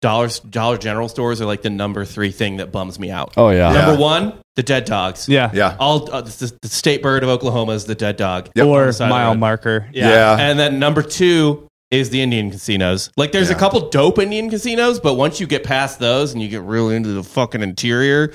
Dollar 0.00 0.28
Dollar 0.48 0.78
General 0.78 1.08
stores 1.08 1.40
are 1.40 1.46
like 1.46 1.62
the 1.62 1.70
number 1.70 2.04
three 2.04 2.30
thing 2.30 2.58
that 2.58 2.70
bums 2.72 2.98
me 2.98 3.10
out. 3.10 3.34
oh 3.36 3.50
yeah. 3.50 3.72
Yeah. 3.72 3.86
Number 3.86 4.00
one, 4.00 4.34
the 4.56 4.62
dead 4.62 4.84
dogs. 4.84 5.28
Yeah. 5.28 5.50
yeah. 5.52 5.76
All 5.80 6.10
uh, 6.12 6.20
the, 6.22 6.56
the 6.62 6.68
state 6.68 7.02
bird 7.02 7.22
of 7.22 7.28
Oklahoma 7.28 7.72
is 7.72 7.84
the 7.86 7.94
dead 7.94 8.16
dog. 8.16 8.50
Yep. 8.54 8.66
Or 8.66 8.86
the 8.86 8.92
side 8.92 9.06
of 9.06 9.10
mile 9.10 9.30
road. 9.32 9.38
marker. 9.40 9.88
Yeah. 9.92 10.08
Yeah. 10.10 10.36
And 10.38 10.58
then 10.58 10.78
number 10.78 11.02
two 11.02 11.68
is 12.00 12.10
the 12.10 12.20
Indian 12.22 12.50
casinos. 12.50 13.10
Like 13.16 13.32
there's 13.32 13.50
Yeah. 13.50 13.56
a 13.56 13.58
couple 13.58 13.88
dope 13.90 14.18
Indian 14.18 14.50
casinos, 14.50 15.00
but 15.00 15.14
once 15.14 15.40
you 15.40 15.46
get 15.46 15.64
past 15.64 15.98
those 15.98 16.32
and 16.32 16.42
you 16.42 16.48
get 16.48 16.62
really 16.62 16.96
into 16.96 17.10
the 17.10 17.22
fucking 17.22 17.62
interior, 17.62 18.32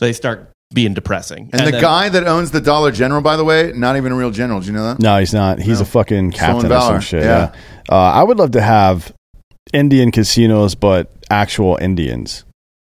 they 0.00 0.12
start 0.12 0.50
being 0.72 0.94
depressing. 0.94 1.50
And, 1.52 1.66
the 1.66 1.70
then- 1.72 1.80
guy 1.80 2.08
that 2.08 2.26
owns 2.26 2.50
the 2.50 2.60
Dollar 2.60 2.90
General, 2.90 3.20
by 3.22 3.36
the 3.36 3.44
way, 3.44 3.72
not 3.74 3.96
even 3.96 4.12
a 4.12 4.16
real 4.16 4.30
general. 4.30 4.60
Do 4.60 4.66
you 4.66 4.72
know 4.72 4.84
that? 4.88 4.98
No, 5.00 5.18
he's 5.18 5.32
not. 5.32 5.60
He's 5.60 5.78
No. 5.78 5.82
a 5.82 5.86
fucking 5.86 6.32
captain 6.32 6.66
or 6.66 6.68
Valor. 6.68 6.94
some 6.94 7.00
shit. 7.00 7.22
Yeah. 7.22 7.50
Yeah. 7.88 7.94
Uh, 7.94 7.96
I 7.96 8.22
would 8.24 8.38
love 8.38 8.50
to 8.52 8.60
have 8.60 9.12
Indian 9.72 10.10
casinos, 10.10 10.74
but 10.74 11.10
actual 11.30 11.78
Indians, 11.80 12.44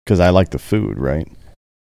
because 0.04 0.20
I 0.20 0.30
like 0.30 0.50
the 0.50 0.58
food, 0.58 0.98
right? 0.98 1.28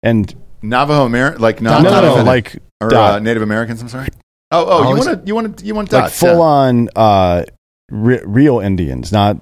And 0.02 0.34
Navajo 0.62 1.04
American, 1.04 1.40
like 1.40 1.60
no, 1.60 1.70
not, 1.70 1.82
no, 1.84 1.90
not 1.90 2.02
no, 2.04 2.12
even- 2.14 2.26
like 2.26 2.56
or 2.80 2.88
dot. 2.88 3.14
uh, 3.14 3.18
Native 3.20 3.42
Americans. 3.42 3.80
I'm 3.80 3.88
sorry. 3.88 4.08
Oh, 4.50 4.64
oh, 4.66 4.78
you 4.80 4.84
Always- 4.86 5.06
want 5.06 5.20
to, 5.20 5.26
you 5.26 5.34
want 5.34 5.58
to, 5.58 5.64
you 5.64 5.74
want 5.74 5.92
like 5.92 6.04
dots? 6.04 6.18
full 6.18 6.28
yeah. 6.30 6.38
on 6.40 6.88
uh, 6.96 7.42
re- 7.90 8.22
real 8.24 8.60
Indians, 8.60 9.12
not 9.12 9.38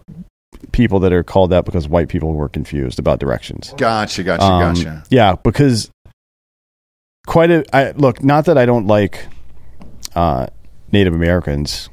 people 0.73 1.01
that 1.01 1.13
are 1.13 1.23
called 1.23 1.51
that 1.51 1.65
because 1.65 1.89
white 1.89 2.09
people 2.09 2.33
were 2.33 2.49
confused 2.49 2.99
about 2.99 3.19
directions. 3.19 3.73
Gotcha, 3.77 4.23
gotcha, 4.23 4.45
Um, 4.45 4.75
gotcha. 4.75 5.05
Yeah, 5.11 5.37
because 5.43 5.91
quite 7.27 7.51
a 7.51 7.65
I 7.73 7.91
look. 7.93 8.23
Not 8.23 8.47
that 8.47 8.59
I 8.59 8.67
don't 8.67 8.87
like 8.87 9.27
uh, 10.15 10.47
Native 10.93 11.15
Americans. 11.15 11.89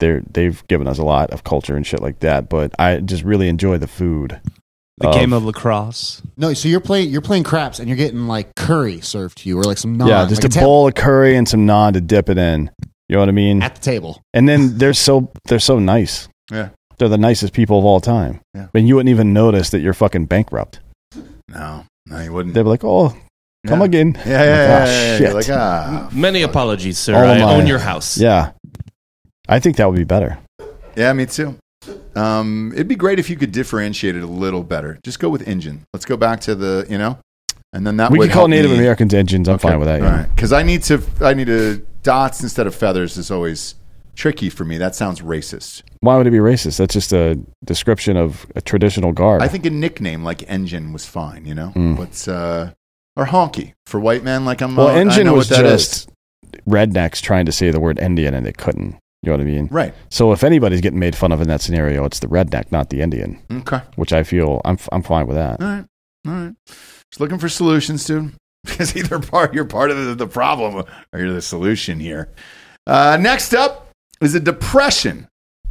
They're 0.00 0.22
they've 0.30 0.64
given 0.68 0.86
us 0.86 0.98
a 0.98 1.04
lot 1.04 1.30
of 1.30 1.42
culture 1.44 1.76
and 1.76 1.86
shit 1.86 2.00
like 2.00 2.20
that. 2.20 2.48
But 2.48 2.72
I 2.78 2.98
just 3.00 3.24
really 3.24 3.48
enjoy 3.48 3.78
the 3.78 3.88
food. 3.88 4.40
The 5.00 5.12
game 5.12 5.32
of 5.32 5.44
lacrosse. 5.44 6.22
no, 6.36 6.52
so 6.54 6.68
you're 6.68 6.80
playing. 6.80 7.10
You're 7.10 7.20
playing 7.20 7.44
craps, 7.44 7.78
and 7.78 7.88
you're 7.88 7.96
getting 7.96 8.26
like 8.26 8.52
curry 8.56 9.00
served 9.00 9.38
to 9.38 9.48
you, 9.48 9.56
or 9.56 9.62
like 9.62 9.78
some 9.78 9.96
naan, 9.96 10.08
yeah, 10.08 10.26
just 10.26 10.42
like 10.42 10.50
a 10.50 10.54
ta- 10.54 10.60
bowl 10.60 10.88
of 10.88 10.96
curry 10.96 11.36
and 11.36 11.48
some 11.48 11.66
naan 11.68 11.92
to 11.92 12.00
dip 12.00 12.28
it 12.28 12.36
in. 12.36 12.68
You 13.08 13.16
know 13.16 13.20
what 13.20 13.28
I 13.28 13.32
mean? 13.32 13.62
at 13.62 13.74
the 13.76 13.80
table. 13.80 14.20
And 14.34 14.48
then 14.48 14.78
they're 14.78 14.92
so 14.94 15.30
they're 15.46 15.58
so 15.60 15.78
nice. 15.78 16.28
Yeah. 16.50 16.70
They're 16.98 17.08
the 17.08 17.16
nicest 17.18 17.52
people 17.52 17.78
of 17.78 17.84
all 17.84 18.00
time. 18.00 18.40
Yeah. 18.54 18.66
And 18.74 18.86
you 18.88 18.96
wouldn't 18.96 19.10
even 19.10 19.32
notice 19.32 19.70
that 19.70 19.80
you're 19.80 19.94
fucking 19.94 20.26
bankrupt. 20.26 20.80
No, 21.48 21.84
no, 22.06 22.20
you 22.20 22.32
wouldn't. 22.32 22.54
They'd 22.54 22.64
be 22.64 22.68
like, 22.68 22.84
oh, 22.84 23.10
come 23.66 23.78
Yeah. 23.80 23.84
again. 23.86 24.18
Yeah, 24.26 24.26
yeah, 24.26 24.34
Like, 24.34 24.46
yeah, 24.46 24.78
"Ah, 24.80 24.84
yeah, 24.84 25.10
yeah. 25.12 25.18
shit." 25.18 25.34
Like, 25.34 25.48
ah. 25.50 26.10
Many 26.12 26.42
apologies, 26.42 26.98
sir. 26.98 27.14
All 27.14 27.24
I 27.24 27.38
my- 27.38 27.54
own 27.54 27.66
your 27.66 27.78
house. 27.78 28.18
Yeah. 28.18 28.50
I 29.48 29.58
think 29.60 29.76
that 29.76 29.88
would 29.88 29.96
be 29.96 30.04
better. 30.04 30.38
Yeah, 30.96 31.12
me 31.14 31.24
too. 31.26 31.56
Um, 32.16 32.72
it'd 32.74 32.88
be 32.88 32.96
great 32.96 33.18
if 33.18 33.30
you 33.30 33.36
could 33.36 33.52
differentiate 33.52 34.16
it 34.16 34.22
a 34.22 34.26
little 34.26 34.62
better. 34.64 34.98
Just 35.04 35.20
go 35.20 35.28
with 35.30 35.46
engine. 35.46 35.84
Let's 35.94 36.04
go 36.04 36.16
back 36.16 36.40
to 36.42 36.54
the, 36.54 36.84
you 36.90 36.98
know, 36.98 37.18
and 37.72 37.86
then 37.86 37.96
that 37.98 38.10
we 38.10 38.18
would 38.18 38.28
could 38.30 38.34
call 38.34 38.48
Native 38.48 38.72
me- 38.72 38.78
Americans 38.78 39.14
engines. 39.14 39.48
I'm 39.48 39.58
fine 39.58 39.78
with 39.78 39.86
that. 39.88 40.02
All 40.02 40.06
Yeah. 40.08 40.16
right, 40.22 40.34
because 40.34 40.52
I 40.52 40.62
need 40.64 40.82
to, 40.84 41.00
I 41.20 41.32
need 41.34 41.46
to 41.46 41.86
dots 42.02 42.42
instead 42.42 42.66
of 42.66 42.74
feathers 42.74 43.16
is 43.16 43.30
always 43.30 43.74
tricky 44.14 44.50
for 44.50 44.64
me. 44.64 44.78
That 44.78 44.94
sounds 44.94 45.20
racist. 45.20 45.82
Why 46.00 46.16
would 46.16 46.26
it 46.26 46.30
be 46.30 46.38
racist? 46.38 46.78
That's 46.78 46.94
just 46.94 47.12
a 47.12 47.38
description 47.64 48.16
of 48.16 48.46
a 48.56 48.60
traditional 48.60 49.12
garb. 49.12 49.42
I 49.42 49.48
think 49.48 49.64
a 49.66 49.70
nickname 49.70 50.24
like 50.24 50.48
engine 50.48 50.92
was 50.92 51.06
fine, 51.06 51.44
you 51.46 51.54
know, 51.54 51.72
Mm. 51.74 51.96
but 51.96 52.28
uh, 52.32 52.72
or 53.16 53.26
honky 53.26 53.74
for 53.86 53.98
white 54.00 54.22
men. 54.24 54.44
Like 54.44 54.60
I'm, 54.60 54.76
well, 54.76 54.88
uh, 54.88 54.92
I 54.94 54.98
engine 54.98 55.26
know 55.26 55.34
was 55.34 55.50
what 55.50 55.58
that 55.58 55.66
is. 55.66 55.86
just 56.06 56.10
rednecks 56.68 57.20
trying 57.20 57.46
to 57.46 57.52
say 57.52 57.70
the 57.70 57.80
word 57.80 57.98
Indian 57.98 58.34
and 58.34 58.44
they 58.46 58.52
couldn't. 58.52 58.96
You 59.22 59.32
know 59.32 59.32
what 59.32 59.40
I 59.40 59.44
mean? 59.44 59.68
right. 59.72 59.94
So 60.10 60.30
if 60.30 60.44
anybody's 60.44 60.80
getting 60.80 61.00
made 61.00 61.16
fun 61.16 61.32
of 61.32 61.40
in 61.42 61.48
that 61.48 61.60
scenario, 61.60 62.04
it's 62.04 62.20
the 62.20 62.28
redneck, 62.28 62.70
not 62.70 62.90
the 62.90 63.00
Indian, 63.00 63.40
Okay. 63.50 63.80
which 63.96 64.12
I 64.12 64.22
feel 64.22 64.60
I'm 64.64 64.78
I'm 64.92 65.02
fine 65.02 65.26
with 65.26 65.36
that. 65.36 65.60
All 65.60 65.66
right. 65.66 65.84
All 66.26 66.32
right. 66.32 66.54
Just 66.66 67.18
looking 67.20 67.38
for 67.38 67.48
solutions, 67.48 68.04
dude. 68.04 68.32
Because 68.64 68.96
either 68.96 69.18
part 69.18 69.54
you're 69.54 69.64
part 69.64 69.90
of 69.90 70.18
the, 70.18 70.26
problem 70.26 70.84
or 71.12 71.18
you're 71.18 71.32
the 71.32 71.42
solution 71.42 72.00
here. 72.00 72.28
Uh, 72.86 73.16
next 73.20 73.54
up 73.54 73.88
is 74.20 74.34
a 74.34 74.40
depression. 74.40 75.28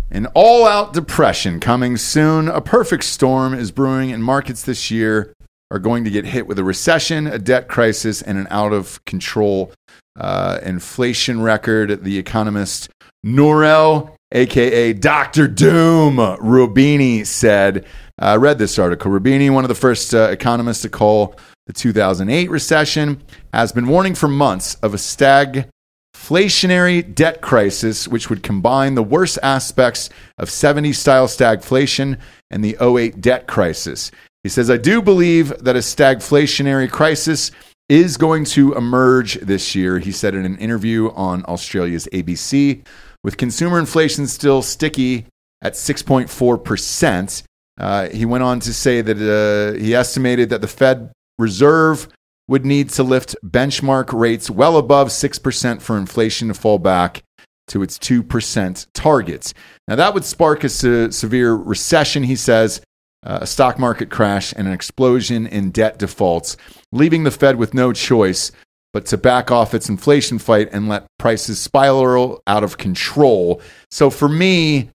An 0.09 0.27
all 0.33 0.65
out 0.65 0.93
depression 0.93 1.59
coming 1.59 1.97
soon. 1.97 2.47
A 2.47 2.61
perfect 2.61 3.03
storm 3.03 3.53
is 3.53 3.71
brewing, 3.71 4.11
and 4.11 4.23
markets 4.23 4.63
this 4.63 4.89
year 4.89 5.33
are 5.69 5.79
going 5.79 6.05
to 6.05 6.09
get 6.09 6.25
hit 6.25 6.47
with 6.47 6.57
a 6.57 6.63
recession, 6.63 7.27
a 7.27 7.37
debt 7.37 7.67
crisis, 7.67 8.21
and 8.21 8.37
an 8.37 8.47
out 8.49 8.71
of 8.71 9.03
control 9.05 9.73
uh, 10.17 10.59
inflation 10.63 11.41
record. 11.41 12.03
The 12.03 12.17
economist 12.17 12.89
Nouriel, 13.23 14.15
aka 14.31 14.93
Dr. 14.93 15.47
Doom, 15.47 16.15
Roubini 16.15 17.25
said. 17.25 17.85
I 18.19 18.35
read 18.35 18.57
this 18.57 18.79
article. 18.79 19.11
Roubini, 19.11 19.49
one 19.49 19.63
of 19.63 19.69
the 19.69 19.75
first 19.75 20.13
uh, 20.13 20.29
economists 20.31 20.81
to 20.83 20.89
call 20.89 21.35
the 21.67 21.73
2008 21.73 22.49
recession, 22.49 23.21
has 23.53 23.71
been 23.71 23.87
warning 23.87 24.15
for 24.15 24.27
months 24.27 24.75
of 24.75 24.93
a 24.93 24.97
stagflationary 24.97 27.13
debt 27.13 27.41
crisis, 27.41 28.07
which 28.07 28.29
would 28.29 28.41
combine 28.41 28.95
the 28.95 29.03
worst 29.03 29.37
aspects 29.43 30.09
of 30.37 30.49
70s 30.49 30.95
style 30.95 31.27
stagflation 31.27 32.17
and 32.49 32.63
the 32.63 32.77
08 32.81 33.21
debt 33.21 33.47
crisis. 33.47 34.11
He 34.43 34.49
says, 34.49 34.71
I 34.71 34.77
do 34.77 35.01
believe 35.01 35.49
that 35.59 35.75
a 35.75 35.79
stagflationary 35.79 36.89
crisis 36.89 37.51
is 37.89 38.17
going 38.17 38.45
to 38.45 38.73
emerge 38.73 39.35
this 39.35 39.75
year, 39.75 39.99
he 39.99 40.11
said 40.11 40.35
in 40.35 40.45
an 40.45 40.57
interview 40.57 41.09
on 41.11 41.43
Australia's 41.45 42.07
ABC. 42.13 42.85
With 43.23 43.37
consumer 43.37 43.79
inflation 43.79 44.27
still 44.27 44.61
sticky 44.61 45.25
at 45.61 45.73
6.4%, 45.73 47.43
uh, 47.79 48.09
he 48.09 48.25
went 48.25 48.43
on 48.43 48.59
to 48.61 48.73
say 48.73 49.01
that 49.01 49.17
uh, 49.17 49.79
he 49.79 49.93
estimated 49.93 50.49
that 50.49 50.61
the 50.61 50.67
Fed 50.67 51.11
Reserve 51.37 52.07
would 52.47 52.65
need 52.65 52.89
to 52.89 53.03
lift 53.03 53.35
benchmark 53.45 54.17
rates 54.17 54.49
well 54.49 54.77
above 54.77 55.09
6% 55.09 55.81
for 55.81 55.97
inflation 55.97 56.47
to 56.47 56.53
fall 56.53 56.79
back 56.79 57.23
to 57.67 57.83
its 57.83 57.97
2% 57.99 58.87
targets. 58.93 59.53
Now, 59.87 59.95
that 59.95 60.13
would 60.13 60.23
spark 60.23 60.63
a 60.63 60.69
se- 60.69 61.11
severe 61.11 61.53
recession, 61.53 62.23
he 62.23 62.35
says, 62.35 62.81
uh, 63.25 63.39
a 63.41 63.47
stock 63.47 63.77
market 63.77 64.09
crash, 64.09 64.53
and 64.55 64.67
an 64.67 64.73
explosion 64.73 65.45
in 65.45 65.71
debt 65.71 65.99
defaults, 65.99 66.55
leaving 66.91 67.23
the 67.23 67.31
Fed 67.31 67.57
with 67.57 67.73
no 67.73 67.91
choice 67.91 68.51
but 68.93 69.05
to 69.05 69.17
back 69.17 69.51
off 69.51 69.73
its 69.73 69.89
inflation 69.89 70.39
fight 70.39 70.69
and 70.71 70.87
let 70.87 71.05
prices 71.19 71.59
spiral 71.59 72.41
out 72.47 72.63
of 72.63 72.77
control. 72.77 73.61
So, 73.91 74.09
for 74.09 74.29
me, 74.29 74.89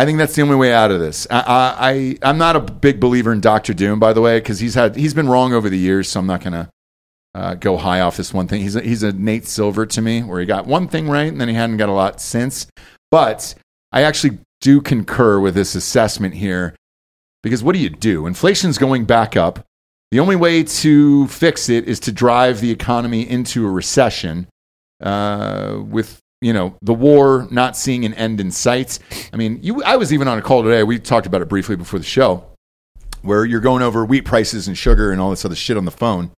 I 0.00 0.06
think 0.06 0.16
that's 0.16 0.34
the 0.34 0.40
only 0.40 0.56
way 0.56 0.72
out 0.72 0.90
of 0.90 0.98
this. 0.98 1.26
I, 1.30 2.16
I, 2.22 2.26
I'm 2.26 2.38
not 2.38 2.56
a 2.56 2.60
big 2.60 3.00
believer 3.00 3.34
in 3.34 3.42
Doctor 3.42 3.74
Doom, 3.74 4.00
by 4.00 4.14
the 4.14 4.22
way, 4.22 4.40
because 4.40 4.58
he's 4.58 4.74
had 4.74 4.96
he's 4.96 5.12
been 5.12 5.28
wrong 5.28 5.52
over 5.52 5.68
the 5.68 5.76
years. 5.76 6.08
So 6.08 6.20
I'm 6.20 6.26
not 6.26 6.42
gonna 6.42 6.70
uh, 7.34 7.52
go 7.52 7.76
high 7.76 8.00
off 8.00 8.16
this 8.16 8.32
one 8.32 8.48
thing. 8.48 8.62
He's 8.62 8.76
a, 8.76 8.80
he's 8.80 9.02
a 9.02 9.12
Nate 9.12 9.46
Silver 9.46 9.84
to 9.84 10.00
me, 10.00 10.22
where 10.22 10.40
he 10.40 10.46
got 10.46 10.66
one 10.66 10.88
thing 10.88 11.06
right 11.06 11.30
and 11.30 11.38
then 11.38 11.48
he 11.48 11.54
hadn't 11.54 11.76
got 11.76 11.90
a 11.90 11.92
lot 11.92 12.18
since. 12.18 12.66
But 13.10 13.54
I 13.92 14.04
actually 14.04 14.38
do 14.62 14.80
concur 14.80 15.38
with 15.38 15.54
this 15.54 15.74
assessment 15.74 16.32
here, 16.32 16.74
because 17.42 17.62
what 17.62 17.74
do 17.74 17.78
you 17.78 17.90
do? 17.90 18.26
Inflation's 18.26 18.78
going 18.78 19.04
back 19.04 19.36
up. 19.36 19.66
The 20.12 20.20
only 20.20 20.36
way 20.36 20.62
to 20.62 21.26
fix 21.26 21.68
it 21.68 21.86
is 21.86 22.00
to 22.00 22.10
drive 22.10 22.62
the 22.62 22.70
economy 22.70 23.28
into 23.28 23.66
a 23.66 23.70
recession. 23.70 24.48
Uh, 24.98 25.82
with 25.84 26.20
you 26.40 26.52
know 26.52 26.76
the 26.82 26.94
war 26.94 27.46
not 27.50 27.76
seeing 27.76 28.04
an 28.04 28.14
end 28.14 28.40
in 28.40 28.50
sight. 28.50 28.98
I 29.32 29.36
mean, 29.36 29.60
you. 29.62 29.82
I 29.82 29.96
was 29.96 30.12
even 30.12 30.28
on 30.28 30.38
a 30.38 30.42
call 30.42 30.62
today. 30.62 30.82
We 30.82 30.98
talked 30.98 31.26
about 31.26 31.42
it 31.42 31.48
briefly 31.48 31.76
before 31.76 31.98
the 31.98 32.04
show, 32.04 32.44
where 33.22 33.44
you're 33.44 33.60
going 33.60 33.82
over 33.82 34.04
wheat 34.04 34.24
prices 34.24 34.66
and 34.68 34.76
sugar 34.76 35.12
and 35.12 35.20
all 35.20 35.30
this 35.30 35.44
other 35.44 35.54
shit 35.54 35.76
on 35.76 35.84
the 35.84 35.90
phone 35.90 36.30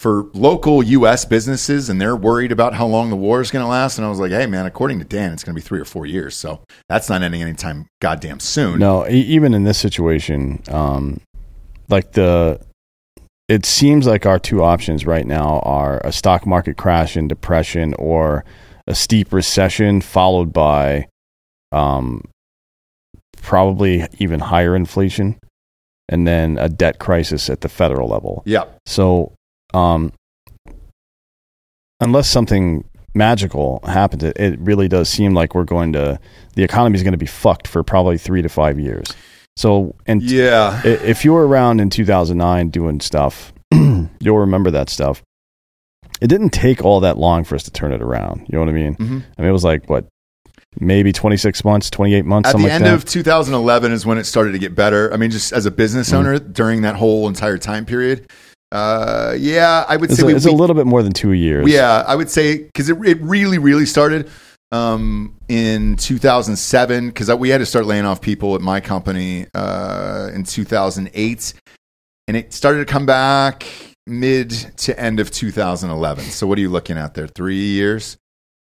for 0.00 0.30
local 0.32 0.82
U.S. 0.82 1.26
businesses, 1.26 1.90
and 1.90 2.00
they're 2.00 2.16
worried 2.16 2.52
about 2.52 2.72
how 2.72 2.86
long 2.86 3.10
the 3.10 3.16
war 3.16 3.42
is 3.42 3.50
going 3.50 3.62
to 3.62 3.68
last. 3.68 3.98
And 3.98 4.06
I 4.06 4.08
was 4.08 4.18
like, 4.18 4.30
hey, 4.30 4.46
man, 4.46 4.64
according 4.64 4.98
to 5.00 5.04
Dan, 5.04 5.32
it's 5.34 5.44
going 5.44 5.54
to 5.54 5.60
be 5.60 5.66
three 5.66 5.78
or 5.78 5.84
four 5.84 6.06
years, 6.06 6.34
so 6.34 6.60
that's 6.88 7.10
not 7.10 7.22
ending 7.22 7.42
anytime 7.42 7.86
goddamn 8.00 8.40
soon. 8.40 8.78
No, 8.78 9.06
even 9.08 9.52
in 9.52 9.64
this 9.64 9.76
situation, 9.76 10.62
um, 10.70 11.20
like 11.90 12.12
the, 12.12 12.64
it 13.46 13.66
seems 13.66 14.06
like 14.06 14.24
our 14.24 14.38
two 14.38 14.62
options 14.62 15.04
right 15.04 15.26
now 15.26 15.58
are 15.64 16.00
a 16.02 16.12
stock 16.12 16.46
market 16.46 16.78
crash 16.78 17.14
and 17.14 17.28
depression, 17.28 17.92
or 17.98 18.44
a 18.90 18.94
steep 18.94 19.32
recession 19.32 20.00
followed 20.00 20.52
by, 20.52 21.06
um, 21.70 22.24
probably 23.40 24.04
even 24.18 24.40
higher 24.40 24.74
inflation, 24.74 25.38
and 26.08 26.26
then 26.26 26.58
a 26.58 26.68
debt 26.68 26.98
crisis 26.98 27.48
at 27.48 27.60
the 27.60 27.68
federal 27.68 28.08
level. 28.08 28.42
Yeah, 28.44 28.64
So, 28.86 29.32
um, 29.72 30.12
unless 32.00 32.28
something 32.28 32.84
magical 33.14 33.80
happens, 33.84 34.24
it, 34.24 34.36
it 34.36 34.58
really 34.58 34.88
does 34.88 35.08
seem 35.08 35.34
like 35.34 35.54
we're 35.54 35.62
going 35.64 35.92
to 35.92 36.18
the 36.56 36.64
economy 36.64 36.96
is 36.96 37.04
going 37.04 37.12
to 37.12 37.18
be 37.18 37.26
fucked 37.26 37.68
for 37.68 37.84
probably 37.84 38.18
three 38.18 38.42
to 38.42 38.48
five 38.48 38.80
years. 38.80 39.06
So, 39.56 39.94
and 40.06 40.20
yeah, 40.20 40.84
if 40.84 41.24
you 41.24 41.32
were 41.32 41.46
around 41.46 41.80
in 41.80 41.90
2009 41.90 42.70
doing 42.70 43.00
stuff, 43.00 43.52
you'll 43.72 44.38
remember 44.38 44.72
that 44.72 44.88
stuff. 44.88 45.22
It 46.20 46.28
didn't 46.28 46.50
take 46.50 46.84
all 46.84 47.00
that 47.00 47.18
long 47.18 47.44
for 47.44 47.54
us 47.54 47.62
to 47.64 47.70
turn 47.70 47.92
it 47.92 48.02
around. 48.02 48.40
You 48.48 48.52
know 48.52 48.60
what 48.60 48.68
I 48.68 48.72
mean? 48.72 48.94
Mhm. 48.96 49.22
I 49.38 49.42
mean, 49.42 49.48
it 49.48 49.52
was 49.52 49.64
like 49.64 49.88
what, 49.88 50.06
maybe 50.78 51.12
26 51.12 51.64
months, 51.64 51.90
28 51.90 52.24
months, 52.24 52.48
At 52.50 52.56
the 52.56 52.62
like 52.62 52.72
end 52.72 52.84
that. 52.84 52.94
of 52.94 53.04
2011 53.04 53.92
is 53.92 54.04
when 54.06 54.18
it 54.18 54.24
started 54.24 54.52
to 54.52 54.58
get 54.58 54.74
better. 54.74 55.12
I 55.12 55.16
mean, 55.16 55.30
just 55.30 55.52
as 55.52 55.66
a 55.66 55.70
business 55.70 56.10
Mm. 56.10 56.14
owner 56.14 56.38
during 56.38 56.82
that 56.82 56.96
whole 56.96 57.26
entire 57.28 57.58
time 57.58 57.84
period. 57.84 58.30
Uh, 58.72 59.34
yeah, 59.36 59.84
I 59.88 59.96
would 59.96 60.10
it's 60.10 60.20
say 60.20 60.22
a, 60.22 60.26
we, 60.26 60.34
it's 60.34 60.44
we- 60.44 60.52
a 60.52 60.54
little 60.54 60.76
bit 60.76 60.86
more 60.86 61.02
than 61.02 61.12
two 61.12 61.32
years. 61.32 61.68
Yeah, 61.68 62.04
I 62.06 62.14
would 62.14 62.30
say 62.30 62.58
because 62.58 62.88
it, 62.88 62.96
it 63.04 63.18
really, 63.20 63.58
really 63.58 63.84
started 63.86 64.28
um, 64.70 65.34
in 65.48 65.96
2007 65.96 67.08
because 67.08 67.28
we 67.34 67.48
had 67.48 67.58
to 67.58 67.66
start 67.66 67.86
laying 67.86 68.04
off 68.04 68.20
people 68.20 68.54
at 68.54 68.60
my 68.60 68.78
company 68.80 69.46
uh, 69.54 70.30
in 70.32 70.44
2008, 70.44 71.54
and 72.28 72.36
it 72.36 72.52
started 72.54 72.78
to 72.78 72.84
come 72.84 73.06
back 73.06 73.66
mid 74.10 74.50
to 74.78 74.98
end 74.98 75.20
of 75.20 75.30
2011. 75.30 76.24
So 76.24 76.46
what 76.46 76.58
are 76.58 76.60
you 76.60 76.68
looking 76.70 76.98
at 76.98 77.14
there? 77.14 77.26
Three 77.28 77.56
years, 77.56 78.16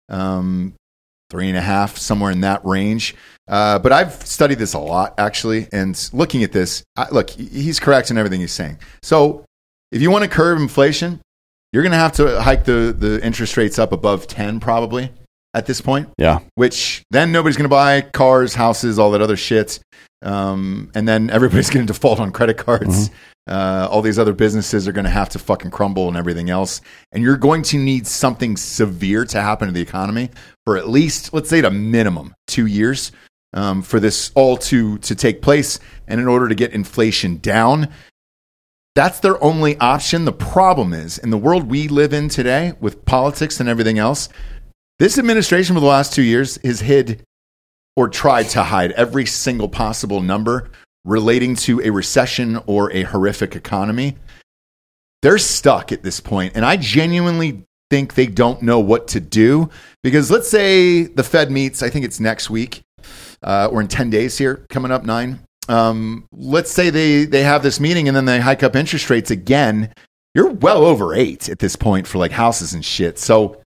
um, 0.08 0.74
three 1.30 1.48
and 1.48 1.56
a 1.56 1.60
half, 1.62 1.96
somewhere 1.96 2.30
in 2.30 2.40
that 2.42 2.64
range. 2.64 3.14
Uh, 3.48 3.78
but 3.78 3.92
I've 3.92 4.12
studied 4.26 4.58
this 4.58 4.74
a 4.74 4.78
lot 4.78 5.14
actually, 5.18 5.68
and 5.72 5.96
looking 6.12 6.42
at 6.42 6.52
this, 6.52 6.82
I, 6.96 7.08
look, 7.10 7.30
he's 7.30 7.78
correct 7.80 8.10
in 8.10 8.18
everything 8.18 8.40
he's 8.40 8.52
saying. 8.52 8.78
So 9.02 9.44
if 9.92 10.02
you 10.02 10.10
want 10.10 10.24
to 10.24 10.30
curb 10.30 10.58
inflation, 10.58 11.20
you're 11.72 11.82
going 11.82 11.92
to 11.92 11.98
have 11.98 12.12
to 12.12 12.40
hike 12.40 12.64
the, 12.64 12.94
the 12.96 13.24
interest 13.24 13.56
rates 13.56 13.78
up 13.78 13.92
above 13.92 14.26
10 14.26 14.60
probably 14.60 15.10
at 15.54 15.66
this 15.66 15.80
point, 15.80 16.08
Yeah. 16.18 16.40
which 16.54 17.02
then 17.10 17.32
nobody's 17.32 17.56
going 17.56 17.64
to 17.64 17.74
buy 17.74 18.00
cars, 18.02 18.54
houses, 18.54 18.98
all 18.98 19.10
that 19.12 19.20
other 19.22 19.36
shit. 19.36 19.78
Um, 20.22 20.90
and 20.94 21.06
then 21.06 21.30
everybody's 21.30 21.70
going 21.70 21.86
to 21.86 21.92
default 21.92 22.18
on 22.20 22.32
credit 22.32 22.56
cards. 22.56 23.10
Uh, 23.48 23.86
all 23.90 24.02
these 24.02 24.18
other 24.18 24.32
businesses 24.32 24.88
are 24.88 24.92
going 24.92 25.04
to 25.04 25.10
have 25.10 25.28
to 25.28 25.38
fucking 25.38 25.70
crumble 25.70 26.08
and 26.08 26.16
everything 26.16 26.50
else. 26.50 26.80
And 27.12 27.22
you're 27.22 27.36
going 27.36 27.62
to 27.64 27.78
need 27.78 28.06
something 28.06 28.56
severe 28.56 29.24
to 29.26 29.40
happen 29.40 29.68
to 29.68 29.72
the 29.72 29.80
economy 29.80 30.30
for 30.64 30.76
at 30.76 30.88
least, 30.88 31.32
let's 31.32 31.48
say, 31.48 31.60
at 31.60 31.64
a 31.64 31.70
minimum, 31.70 32.34
two 32.48 32.66
years 32.66 33.12
um, 33.52 33.82
for 33.82 34.00
this 34.00 34.32
all 34.34 34.56
to, 34.56 34.98
to 34.98 35.14
take 35.14 35.42
place. 35.42 35.78
And 36.08 36.20
in 36.20 36.26
order 36.26 36.48
to 36.48 36.54
get 36.54 36.72
inflation 36.72 37.38
down, 37.38 37.88
that's 38.96 39.20
their 39.20 39.42
only 39.44 39.76
option. 39.78 40.24
The 40.24 40.32
problem 40.32 40.92
is, 40.92 41.18
in 41.18 41.30
the 41.30 41.38
world 41.38 41.68
we 41.68 41.86
live 41.86 42.12
in 42.12 42.28
today, 42.28 42.72
with 42.80 43.04
politics 43.04 43.60
and 43.60 43.68
everything 43.68 43.98
else, 43.98 44.28
this 44.98 45.18
administration 45.18 45.74
for 45.74 45.80
the 45.80 45.86
last 45.86 46.14
two 46.14 46.22
years 46.22 46.58
has 46.64 46.80
hid 46.80 47.22
or 47.94 48.08
tried 48.08 48.44
to 48.44 48.62
hide 48.62 48.92
every 48.92 49.26
single 49.26 49.68
possible 49.68 50.22
number 50.22 50.70
relating 51.06 51.54
to 51.54 51.80
a 51.82 51.90
recession 51.90 52.60
or 52.66 52.92
a 52.92 53.04
horrific 53.04 53.56
economy. 53.56 54.16
They're 55.22 55.38
stuck 55.38 55.92
at 55.92 56.02
this 56.02 56.20
point, 56.20 56.52
and 56.54 56.64
I 56.64 56.76
genuinely 56.76 57.62
think 57.90 58.14
they 58.14 58.26
don't 58.26 58.62
know 58.62 58.80
what 58.80 59.08
to 59.08 59.20
do 59.20 59.70
because 60.02 60.30
let's 60.30 60.48
say 60.50 61.04
the 61.04 61.22
Fed 61.22 61.50
meets, 61.50 61.82
I 61.82 61.88
think 61.88 62.04
it's 62.04 62.20
next 62.20 62.50
week 62.50 62.82
uh, 63.42 63.68
or 63.70 63.80
in 63.80 63.88
10 63.88 64.10
days 64.10 64.36
here, 64.36 64.66
coming 64.68 64.90
up 64.90 65.04
nine. 65.04 65.38
Um, 65.68 66.26
let's 66.32 66.70
say 66.70 66.90
they, 66.90 67.24
they 67.24 67.42
have 67.42 67.62
this 67.62 67.80
meeting 67.80 68.08
and 68.08 68.16
then 68.16 68.24
they 68.24 68.40
hike 68.40 68.62
up 68.62 68.76
interest 68.76 69.08
rates 69.08 69.30
again. 69.30 69.92
You're 70.34 70.50
well 70.50 70.84
over 70.84 71.14
eight 71.14 71.48
at 71.48 71.60
this 71.60 71.76
point 71.76 72.06
for 72.06 72.18
like 72.18 72.32
houses 72.32 72.74
and 72.74 72.84
shit. 72.84 73.18
So 73.18 73.62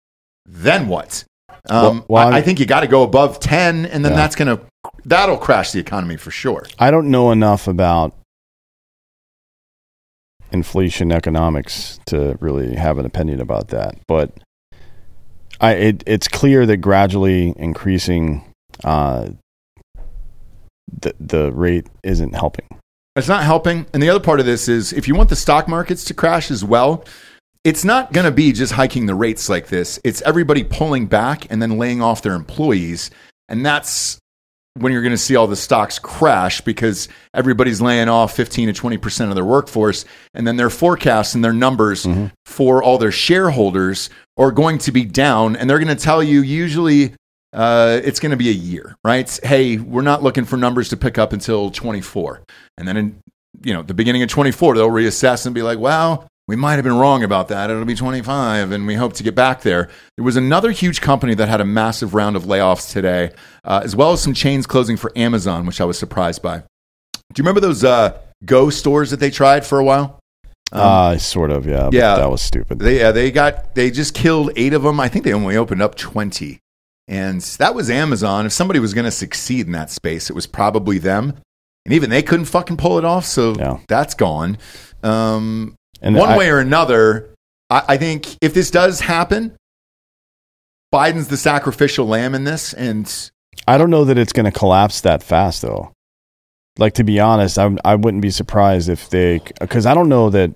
then 0.47 0.87
what? 0.89 1.25
Um, 1.69 1.83
Well, 1.99 2.05
well, 2.09 2.29
I, 2.35 2.39
I 2.39 2.43
think 2.43 2.61
you 2.61 2.67
got 2.67 2.81
to 2.81 2.87
go 2.87 3.03
above 3.03 3.41
10 3.41 3.87
and 3.87 4.05
then 4.05 4.13
Yeah. 4.13 4.17
that's 4.17 4.37
going 4.37 4.57
to, 4.57 4.65
that'll 5.05 5.37
crash 5.37 5.73
the 5.73 5.81
economy 5.81 6.17
for 6.17 6.31
sure. 6.31 6.67
I 6.79 6.91
don't 6.91 7.11
know 7.11 7.31
enough 7.31 7.69
about 7.69 8.15
inflation 10.53 11.13
economics 11.13 12.01
to 12.07 12.37
really 12.41 12.75
have 12.75 12.99
an 12.99 13.07
opinion 13.07 13.41
about 13.41 13.69
that, 13.69 13.97
but 14.07 14.33
I 15.61 15.73
it, 15.73 16.05
it's 16.07 16.29
clear 16.29 16.67
that 16.67 16.79
gradually 16.79 17.55
increasing 17.57 18.45
uh, 18.85 19.31
the 21.01 21.15
the 21.21 21.53
rate 21.53 21.87
isn't 22.03 22.35
helping. 22.35 22.67
It's 23.17 23.29
not 23.29 23.45
helping. 23.45 23.87
And 23.93 24.03
the 24.03 24.09
other 24.09 24.21
part 24.21 24.41
of 24.41 24.47
this 24.47 24.69
is 24.69 24.93
if 24.93 25.09
you 25.09 25.15
want 25.15 25.31
the 25.31 25.37
stock 25.37 25.69
markets 25.69 26.05
to 26.05 26.15
crash 26.15 26.51
as 26.51 26.65
well, 26.65 27.05
it's 27.65 27.85
not 27.85 28.13
going 28.13 28.25
to 28.25 28.31
be 28.31 28.53
just 28.53 28.73
hiking 28.73 29.07
the 29.07 29.15
rates 29.15 29.49
like 29.49 29.67
this. 29.67 29.99
It's 30.05 30.23
everybody 30.23 30.65
pulling 30.65 31.07
back 31.07 31.51
and 31.51 31.61
then 31.61 31.77
laying 31.77 32.01
off 32.01 32.23
their 32.23 32.35
employees. 32.35 33.11
And 33.49 33.67
that's 33.67 34.20
when 34.81 34.93
you're 34.93 35.03
going 35.03 35.13
to 35.13 35.19
see 35.19 35.37
all 35.37 35.47
the 35.47 35.57
stocks 35.57 35.99
crash 35.99 36.61
because 36.61 37.09
everybody's 37.35 37.81
laying 37.81 38.09
off 38.09 38.35
15 38.35 38.73
to 38.73 38.83
20% 38.83 39.29
of 39.29 39.35
their 39.35 39.45
workforce. 39.45 40.05
And 40.35 40.47
then 40.47 40.57
their 40.57 40.71
forecasts 40.71 41.35
and 41.35 41.45
their 41.45 41.53
numbers 41.53 42.07
for 42.45 42.83
all 42.83 42.99
their 42.99 43.13
shareholders 43.13 44.11
are 44.37 44.51
going 44.51 44.79
to 44.79 44.93
be 44.93 45.05
down. 45.05 45.57
And 45.57 45.69
they're 45.69 45.79
going 45.79 45.97
to 45.97 46.03
tell 46.03 46.23
you 46.23 46.43
usually 46.43 47.15
uh, 47.53 48.01
it's 48.03 48.21
going 48.21 48.31
to 48.31 48.37
be 48.37 48.49
a 48.49 48.53
year, 48.53 48.97
right? 49.05 49.39
Hey, 49.43 49.77
we're 49.77 50.03
not 50.03 50.23
looking 50.23 50.45
for 50.45 50.57
numbers 50.57 50.89
to 50.91 50.97
pick 50.97 51.19
up 51.19 51.33
until 51.33 51.71
24. 51.71 52.43
And 52.79 52.89
then 52.89 52.97
in 52.97 53.21
you 53.63 53.75
know 53.75 53.83
the 53.83 53.95
beginning 53.95 54.23
of 54.23 54.29
24, 54.29 54.75
they'll 54.75 54.89
reassess 54.89 55.47
and 55.47 55.55
be 55.55 55.63
like, 55.63 55.79
"Wow, 55.79 56.27
we 56.49 56.57
might 56.57 56.75
have 56.75 56.85
been 56.85 56.97
wrong 56.99 57.23
about 57.23 57.49
that. 57.49 57.71
It'll 57.71 57.85
be 57.85 57.95
25, 57.95 58.73
and 58.73 58.87
we 58.87 58.95
hope 58.97 59.13
to 59.15 59.23
get 59.23 59.35
back 59.35 59.63
there." 59.63 59.89
There 60.17 60.25
was 60.25 60.37
another 60.37 60.71
huge 60.73 61.01
company 61.01 61.35
that 61.35 61.49
had 61.49 61.61
a 61.61 61.65
massive 61.65 62.15
round 62.15 62.37
of 62.37 62.45
layoffs 62.45 62.91
today, 62.93 63.31
uh, 63.65 63.81
as 63.85 63.95
well 63.95 64.13
as 64.13 64.21
some 64.23 64.35
chains 64.35 64.67
closing 64.67 64.97
for 64.97 65.13
Amazon, 65.17 65.67
which 65.67 65.81
I 65.81 65.85
was 65.85 65.99
surprised 65.99 66.43
by. 66.43 66.59
Do 66.59 66.65
you 67.37 67.43
remember 67.45 67.61
those 67.61 67.85
uh, 67.85 68.19
Go 68.45 68.71
stores 68.71 69.11
that 69.11 69.21
they 69.21 69.31
tried 69.31 69.65
for 69.67 69.79
a 69.79 69.85
while? 69.85 70.19
Um, 70.73 70.81
uh, 70.83 71.19
sort 71.19 71.51
of, 71.51 71.67
yeah. 71.67 71.91
yeah. 71.93 72.17
that 72.17 72.31
was 72.31 72.41
stupid. 72.43 72.79
They 72.79 73.03
uh, 73.03 73.13
they 73.13 73.31
got 73.31 73.75
they 73.75 73.91
just 73.91 74.15
killed 74.15 74.51
eight 74.57 74.73
of 74.73 74.83
them. 74.83 75.01
I 75.01 75.09
think 75.09 75.25
they 75.25 75.33
only 75.33 75.57
opened 75.57 75.83
up 75.83 75.95
twenty, 75.97 76.59
and 77.09 77.41
that 77.59 77.75
was 77.75 77.91
Amazon. 77.91 78.47
If 78.47 78.53
somebody 78.53 78.79
was 78.81 78.95
going 78.95 79.05
to 79.05 79.11
succeed 79.11 79.67
in 79.67 79.73
that 79.73 79.91
space, 79.91 80.31
it 80.31 80.35
was 80.35 80.47
probably 80.47 80.99
them. 80.99 81.35
And 81.87 81.95
even 81.95 82.11
they 82.11 82.23
couldn't 82.23 82.45
fucking 82.45 82.77
pull 82.77 82.99
it 82.99 83.05
off, 83.05 83.25
so 83.25 83.55
Yeah. 83.57 83.79
that's 83.89 84.15
gone. 84.15 84.59
Um, 85.03 85.75
and 86.03 86.17
one 86.17 86.31
I- 86.31 86.37
way 86.39 86.51
or 86.51 86.59
another, 86.59 87.35
I, 87.69 87.83
I 87.91 87.97
think 87.97 88.37
if 88.41 88.55
this 88.55 88.71
does 88.71 89.01
happen, 89.01 89.57
Biden's 90.93 91.29
the 91.29 91.37
sacrificial 91.37 92.07
lamb 92.07 92.35
in 92.35 92.45
this, 92.45 92.73
and 92.75 93.31
I 93.69 93.79
don't 93.79 93.91
know 93.91 94.05
that 94.05 94.19
it's 94.19 94.33
going 94.33 94.51
to 94.51 94.59
collapse 94.59 95.01
that 95.03 95.23
fast, 95.23 95.63
though. 95.63 95.93
Like 96.79 96.95
to 96.95 97.05
be 97.05 97.21
honest, 97.21 97.59
I 97.59 97.77
I 97.85 97.95
wouldn't 97.97 98.23
be 98.23 98.31
surprised 98.31 98.89
if 98.89 99.09
they 99.11 99.41
because 99.61 99.87
I 99.87 99.95
don't 99.95 100.09
know 100.09 100.31
that 100.31 100.53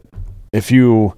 if 0.52 0.70
you 0.70 1.14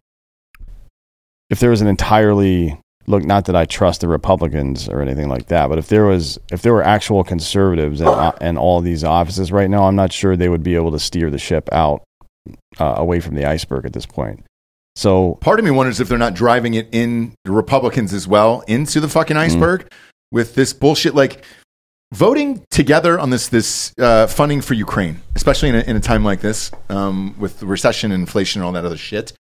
if 1.49 1.61
there 1.61 1.70
was 1.70 1.81
an 1.81 1.87
entirely 1.87 2.79
look 3.07 3.22
not 3.24 3.45
that 3.45 3.55
I 3.55 3.66
trust 3.66 4.01
the 4.01 4.09
Republicans 4.09 4.89
or 4.89 5.01
anything 5.01 5.29
like 5.29 5.47
that, 5.47 5.68
but 5.68 5.79
if 5.79 5.89
there 5.89 6.05
was 6.07 6.39
if 6.51 6.62
there 6.62 6.72
were 6.72 6.83
actual 6.83 7.22
conservatives 7.22 8.01
in, 8.01 8.09
uh, 8.09 8.33
in 8.41 8.59
all 8.59 8.81
these 8.81 9.05
offices 9.05 9.53
right 9.53 9.70
now, 9.70 9.85
I'm 9.85 9.97
not 9.97 10.12
sure 10.12 10.37
they 10.37 10.49
would 10.49 10.64
be 10.64 10.74
able 10.74 10.91
to 10.93 10.99
steer 10.99 11.31
the 11.31 11.39
ship 11.39 11.68
out 11.72 12.03
uh, 12.78 12.94
away 12.97 13.20
from 13.20 13.34
the 13.34 13.44
iceberg 13.44 13.84
at 13.84 13.92
this 13.92 14.07
point. 14.07 14.44
So 14.94 15.34
part 15.42 15.59
of 15.59 15.64
me 15.64 15.70
wonders 15.70 16.01
if 16.01 16.09
they're 16.09 16.16
not 16.16 16.34
driving 16.34 16.74
it 16.74 16.88
in 16.90 17.34
the 17.44 17.53
Republicans 17.53 18.14
as 18.14 18.26
well 18.26 18.62
into 18.66 18.99
the 18.99 19.09
fucking 19.09 19.36
iceberg 19.36 19.92
with 20.32 20.55
this 20.55 20.72
bullshit. 20.72 21.14
Like 21.14 21.44
voting 22.12 22.64
together 22.70 23.18
on 23.18 23.30
this 23.30 23.49
this 23.49 23.92
uh, 23.99 24.26
funding 24.26 24.61
for 24.62 24.74
Ukraine, 24.74 25.20
especially 25.34 25.68
in 25.68 25.74
a, 25.74 25.80
in 25.80 25.97
a 25.97 26.01
time 26.01 26.24
like 26.24 26.40
this 26.40 26.70
um, 26.88 27.34
with 27.38 27.61
the 27.61 27.66
recession 27.66 28.11
and 28.11 28.22
inflation 28.22 28.61
and 28.61 28.66
all 28.66 28.72
that 28.72 28.84
other 28.84 28.97
shit. 28.97 29.32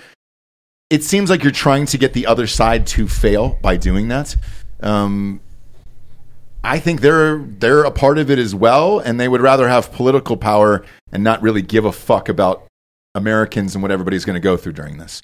It 0.90 1.04
seems 1.04 1.30
like 1.30 1.42
you're 1.42 1.52
trying 1.52 1.86
to 1.88 1.98
get 1.98 2.14
the 2.14 2.28
other 2.28 2.48
side 2.48 2.86
to 2.88 3.08
fail 3.08 3.58
by 3.62 3.78
doing 3.78 4.10
that. 4.10 4.36
Um, 4.82 5.40
I 6.64 6.80
think 6.80 7.02
they're 7.02 7.38
they're 7.38 7.84
a 7.84 7.92
part 7.92 8.18
of 8.18 8.30
it 8.30 8.40
as 8.40 8.54
well, 8.54 9.00
and 9.00 9.20
they 9.20 9.28
would 9.28 9.42
rather 9.42 9.70
have 9.70 9.92
political 9.92 10.36
power 10.36 10.84
and 11.12 11.24
not 11.24 11.42
really 11.42 11.62
give 11.62 11.86
a 11.86 11.92
fuck 11.92 12.28
about 12.28 12.66
Americans 13.16 13.74
and 13.76 13.82
what 13.82 13.92
everybody's 13.92 14.26
going 14.26 14.36
to 14.36 14.40
go 14.40 14.56
through 14.58 14.74
during 14.74 14.98
this. 14.98 15.22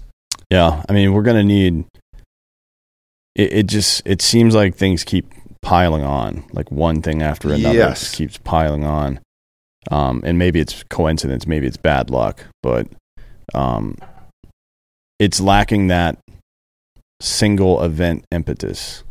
Yeah, 0.50 0.84
I 0.90 0.94
mean, 0.94 1.14
we're 1.14 1.22
gonna 1.22 1.44
need. 1.44 1.86
It, 3.36 3.54
it 3.54 3.68
just 3.68 4.02
it 4.06 4.22
seems 4.22 4.54
like 4.56 4.76
things 4.76 5.04
keep 5.04 5.32
piling 5.62 6.04
on, 6.04 6.44
like 6.52 6.72
one 6.72 7.02
thing 7.02 7.22
after 7.22 7.54
another 7.54 7.78
Yes. 7.78 8.14
keeps 8.14 8.38
piling 8.38 8.84
on. 8.84 9.20
Um, 9.90 10.22
and 10.26 10.38
maybe 10.38 10.60
it's 10.60 10.84
coincidence, 10.90 11.48
maybe 11.48 11.68
it's 11.68 11.78
bad 11.78 12.10
luck, 12.10 12.44
but 12.62 12.88
um, 13.54 13.96
it's 15.20 15.40
lacking 15.40 15.88
that 15.88 16.18
single 17.22 17.82
event 17.84 18.26
impetus. 18.32 19.04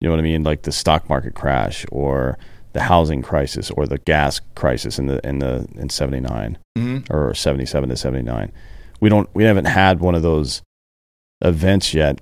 You 0.00 0.08
know 0.08 0.12
what 0.12 0.20
I 0.20 0.22
mean? 0.24 0.42
Like 0.42 0.62
the 0.62 0.72
stock 0.72 1.08
market 1.08 1.34
crash, 1.34 1.86
or 1.92 2.36
the 2.76 2.82
housing 2.82 3.22
crisis, 3.22 3.70
or 3.70 3.86
the 3.86 3.98
gas 3.98 4.40
crisis 4.54 4.98
in 4.98 5.06
the 5.06 5.18
in 5.26 5.38
the 5.38 5.66
in 5.76 5.88
seventy 5.88 6.20
nine 6.20 6.58
Mm-hmm. 6.78 7.10
or 7.10 7.32
77 7.32 7.88
to 7.88 7.96
79 7.96 8.52
we 9.00 9.08
don't 9.08 9.30
we 9.34 9.44
haven't 9.44 9.64
had 9.64 9.98
one 10.00 10.14
of 10.14 10.20
those 10.20 10.60
events 11.40 11.94
yet 11.94 12.18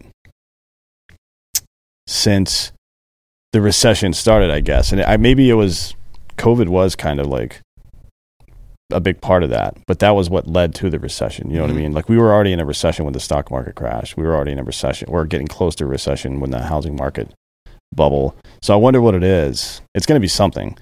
since 2.06 2.70
the 3.52 3.60
recession 3.60 4.12
started 4.12 4.50
i 4.52 4.60
guess 4.60 4.92
and 4.92 5.00
I, 5.02 5.16
maybe 5.16 5.50
it 5.50 5.54
was 5.54 5.94
covid 6.36 6.68
was 6.68 6.94
kind 6.94 7.18
of 7.18 7.26
like 7.26 7.60
a 8.92 9.00
big 9.00 9.20
part 9.20 9.42
of 9.42 9.50
that 9.50 9.76
but 9.88 9.98
that 9.98 10.10
was 10.14 10.30
what 10.30 10.46
led 10.46 10.72
to 10.76 10.88
the 10.88 11.00
recession 11.00 11.50
you 11.50 11.56
know 11.56 11.64
Mhm. 11.64 11.68
what 11.68 11.74
i 11.76 11.80
mean 11.80 11.92
like 11.92 12.08
we 12.08 12.16
were 12.16 12.32
already 12.32 12.52
in 12.52 12.60
a 12.60 12.64
recession 12.66 13.04
when 13.04 13.12
the 13.14 13.18
stock 13.20 13.50
market 13.50 13.74
crashed 13.74 14.16
we 14.16 14.22
were 14.22 14.34
already 14.36 14.52
in 14.52 14.60
a 14.60 14.64
recession 14.64 15.10
we're 15.10 15.24
getting 15.24 15.48
close 15.48 15.74
to 15.76 15.84
a 15.84 15.88
recession 15.88 16.38
when 16.40 16.50
the 16.50 16.62
housing 16.62 16.94
market 16.94 17.32
bubble. 17.94 18.36
So 18.62 18.74
i 18.74 18.76
wonder 18.76 19.00
what 19.00 19.14
it 19.14 19.22
is. 19.22 19.80
It's 19.94 20.06
going 20.06 20.16
to 20.16 20.24
be 20.24 20.28
something. 20.28 20.76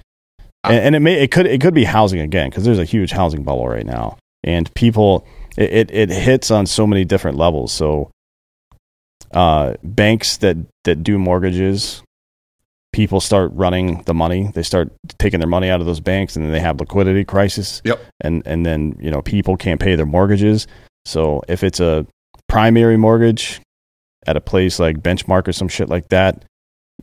And, 0.63 0.77
and 0.77 0.95
it 0.95 0.99
may 0.99 1.21
it 1.21 1.31
could 1.31 1.45
it 1.45 1.59
could 1.61 1.73
be 1.73 1.83
housing 1.83 2.21
again 2.21 2.49
because 2.49 2.63
there's 2.63 2.79
a 2.79 2.85
huge 2.85 3.11
housing 3.11 3.43
bubble 3.43 3.67
right 3.67 3.85
now. 3.85 4.17
And 4.43 4.73
people 4.73 5.25
it, 5.57 5.71
it, 5.71 5.91
it 5.91 6.09
hits 6.09 6.51
on 6.51 6.65
so 6.65 6.87
many 6.87 7.05
different 7.05 7.37
levels. 7.37 7.71
So 7.71 8.11
uh, 9.31 9.73
banks 9.83 10.37
that 10.37 10.57
that 10.85 11.03
do 11.03 11.17
mortgages 11.17 12.01
people 12.93 13.19
start 13.19 13.51
running 13.53 14.03
the 14.03 14.13
money. 14.13 14.51
They 14.53 14.63
start 14.63 14.93
taking 15.17 15.39
their 15.39 15.49
money 15.49 15.69
out 15.69 15.81
of 15.81 15.87
those 15.87 15.99
banks 15.99 16.35
and 16.35 16.45
then 16.45 16.53
they 16.53 16.59
have 16.59 16.79
liquidity 16.79 17.25
crisis. 17.25 17.81
Yep. 17.83 17.99
and 18.21 18.43
and 18.45 18.65
then 18.65 18.95
you 19.01 19.11
know 19.11 19.21
people 19.21 19.57
can't 19.57 19.81
pay 19.81 19.95
their 19.95 20.05
mortgages. 20.05 20.67
So 21.03 21.41
if 21.49 21.63
it's 21.63 21.81
a 21.81 22.07
primary 22.47 22.95
mortgage 22.95 23.59
at 24.25 24.37
a 24.37 24.41
place 24.41 24.79
like 24.79 25.01
benchmark 25.01 25.47
or 25.49 25.51
some 25.51 25.67
shit 25.67 25.89
like 25.89 26.07
that 26.09 26.45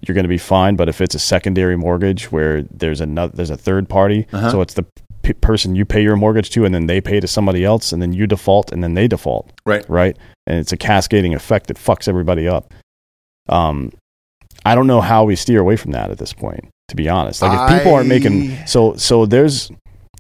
you're 0.03 0.15
going 0.15 0.25
to 0.25 0.29
be 0.29 0.39
fine 0.39 0.77
but 0.77 0.89
if 0.89 1.01
it's 1.01 1.15
a 1.15 1.19
secondary 1.19 1.77
mortgage 1.77 2.31
where 2.33 2.63
there's 2.63 3.01
another 3.01 3.33
there's 3.37 3.51
a 3.51 3.57
third 3.57 3.89
party 3.89 4.27
Uh-huh. 4.33 4.51
so 4.51 4.61
it's 4.61 4.75
the 4.75 4.85
p- 5.23 5.33
person 5.35 5.75
you 5.75 5.85
pay 5.85 6.03
your 6.03 6.17
mortgage 6.17 6.51
to 6.51 6.65
and 6.65 6.75
then 6.75 6.87
they 6.87 7.01
pay 7.01 7.21
to 7.21 7.27
somebody 7.27 7.65
else 7.65 7.93
and 7.93 8.01
then 8.01 8.13
you 8.13 8.27
default 8.27 8.73
and 8.73 8.83
then 8.83 8.95
they 8.95 9.07
default 9.09 9.51
Right. 9.67 9.85
right 9.89 10.17
and 10.47 10.59
it's 10.59 10.73
a 10.73 10.77
cascading 10.77 11.35
effect 11.35 11.67
that 11.69 11.77
fucks 11.77 12.09
everybody 12.09 12.49
up 12.49 12.73
um 13.49 13.93
i 14.65 14.75
don't 14.75 14.87
know 14.87 15.01
how 15.01 15.25
we 15.25 15.37
steer 15.37 15.61
away 15.61 15.77
from 15.77 15.93
that 15.93 16.11
at 16.11 16.19
this 16.19 16.33
point 16.33 16.69
to 16.89 16.97
be 16.97 17.09
honest 17.09 17.43
like 17.43 17.53
if 17.71 17.79
people 17.79 17.95
aren't 17.95 18.09
making 18.09 18.57
so 18.67 18.95
so 18.97 19.27
there's 19.27 19.71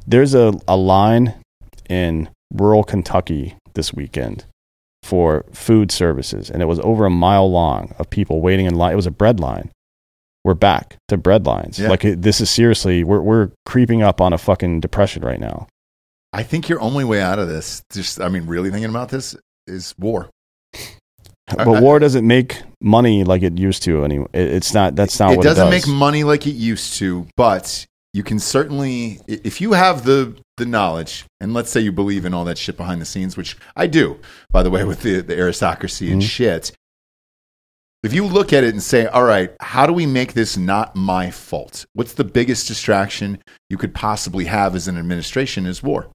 there's 0.07 0.35
a, 0.35 0.53
a 0.69 0.77
line 0.77 1.35
in 1.89 2.29
rural 2.55 2.85
kentucky 2.85 3.57
this 3.75 3.93
weekend 3.95 4.45
for 5.03 5.45
food 5.53 5.91
services 5.91 6.51
and 6.51 6.63
it 6.63 6.67
was 6.67 6.79
over 6.81 7.07
a 7.07 7.11
mile 7.11 7.51
long 7.51 7.95
of 7.99 8.09
people 8.11 8.41
waiting 8.41 8.67
in 8.67 8.75
line 8.75 8.93
it 8.93 8.97
was 8.97 9.07
a 9.07 9.11
bread 9.11 9.41
line 9.41 9.71
we're 10.45 10.55
back 10.55 10.97
to 11.09 11.17
bread 11.17 11.47
lines 11.47 11.79
Yeah. 11.79 11.89
like 11.89 12.05
it, 12.05 12.23
this 12.23 12.41
is 12.41 12.51
seriously 12.51 13.03
we're, 13.05 13.21
we're 13.21 13.51
creeping 13.67 14.03
up 14.03 14.21
on 14.21 14.33
a 14.33 14.39
fucking 14.39 14.81
depression 14.81 15.23
right 15.25 15.41
now 15.41 15.67
I 16.33 16.45
think 16.45 16.69
your 16.69 16.81
only 16.81 17.05
way 17.05 17.21
out 17.21 17.41
of 17.41 17.49
this, 17.49 17.83
just 17.93 18.21
I 18.21 18.29
mean, 18.29 18.47
really 18.47 18.71
thinking 18.71 18.89
about 18.91 19.09
this, 19.09 19.35
is 19.67 19.97
war. 19.99 20.31
but 21.49 21.83
war 21.83 21.99
doesn't 21.99 22.25
make 22.25 22.63
money 22.81 23.25
like 23.25 23.43
it 23.43 23.59
used 23.59 23.83
to 23.83 24.05
anyway. 24.05 24.29
It, 24.33 24.53
it's 24.53 24.73
not. 24.73 24.95
That's 24.95 25.19
not 25.19 25.33
it 25.33 25.39
what 25.39 25.43
doesn't 25.43 25.67
it 25.67 25.71
make 25.71 25.89
money 25.89 26.23
like 26.23 26.47
it 26.47 26.53
used 26.55 26.95
to, 26.99 27.27
but 27.37 27.85
you 28.15 28.23
can 28.23 28.39
certainly, 28.39 29.21
if 29.27 29.61
you 29.61 29.73
have 29.73 30.05
the 30.05 30.37
the 30.61 30.67
knowledge, 30.67 31.25
and 31.41 31.53
let's 31.53 31.71
say 31.71 31.81
you 31.81 31.91
believe 31.91 32.25
in 32.25 32.33
all 32.33 32.45
that 32.45 32.57
shit 32.59 32.77
behind 32.77 33.01
the 33.01 33.05
scenes, 33.05 33.37
which 33.37 33.57
I 33.75 33.89
do, 33.89 34.21
by 34.53 34.63
the 34.63 34.71
way, 34.71 34.85
with 34.85 35.03
the, 35.03 35.21
the 35.21 35.37
aristocracy 35.37 36.13
and 36.13 36.23
Mhm. 36.23 36.29
shit. 36.29 36.73
If 38.03 38.15
you 38.15 38.25
look 38.25 38.53
at 38.53 38.63
it 38.65 38.71
and 38.73 38.83
say, 38.83 39.07
all 39.07 39.25
right, 39.25 39.53
how 39.61 39.85
do 39.87 39.93
we 39.93 40.07
make 40.07 40.33
this 40.33 40.57
not 40.57 40.95
my 40.97 41.31
fault? 41.31 41.85
What's 41.93 42.15
the 42.15 42.25
biggest 42.25 42.67
distraction 42.69 43.43
you 43.69 43.77
could 43.77 43.93
possibly 43.95 44.45
have 44.47 44.75
as 44.75 44.89
an 44.89 44.97
administration 44.97 45.67
is 45.67 45.83
war? 45.83 46.09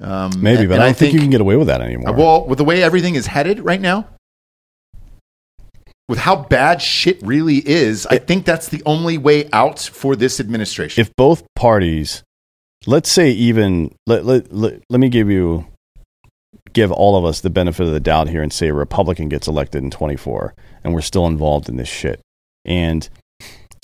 Um, 0.00 0.30
Maybe, 0.38 0.60
and- 0.60 0.68
but 0.68 0.74
and 0.76 0.82
I 0.84 0.86
don't 0.86 0.96
think, 0.96 1.12
you 1.12 1.20
can 1.20 1.30
get 1.30 1.40
away 1.40 1.56
with 1.56 1.66
that 1.66 1.80
anymore. 1.82 2.12
Well, 2.14 2.46
with 2.46 2.56
the 2.58 2.64
way 2.64 2.82
everything 2.82 3.14
is 3.16 3.26
headed 3.26 3.60
right 3.60 3.80
now, 3.80 4.06
with 6.08 6.18
how 6.20 6.36
bad 6.36 6.80
shit 6.80 7.20
really 7.22 7.56
is, 7.68 8.06
I 8.06 8.16
think 8.16 8.46
that's 8.46 8.68
the 8.68 8.82
only 8.86 9.18
way 9.18 9.48
out 9.52 9.78
for 9.80 10.16
this 10.16 10.40
administration. 10.40 11.00
if 11.02 11.14
both 11.16 11.42
parties, 11.54 12.22
let's 12.86 13.10
say 13.10 13.30
even 13.30 13.94
let, 14.06 14.24
let, 14.24 14.52
let, 14.52 14.80
let 14.88 15.00
me 15.00 15.08
give 15.08 15.30
you 15.30 15.66
give 16.72 16.92
all 16.92 17.16
of 17.16 17.24
us 17.24 17.40
the 17.40 17.50
benefit 17.50 17.86
of 17.86 17.92
the 17.92 18.00
doubt 18.00 18.28
here 18.28 18.42
and 18.42 18.52
say 18.52 18.68
a 18.68 18.74
Republican 18.74 19.28
gets 19.28 19.48
elected 19.48 19.82
in 19.82 19.90
24 19.90 20.54
and 20.84 20.94
we're 20.94 21.00
still 21.00 21.26
involved 21.26 21.68
in 21.68 21.76
this 21.76 21.88
shit. 21.88 22.20
And 22.64 23.08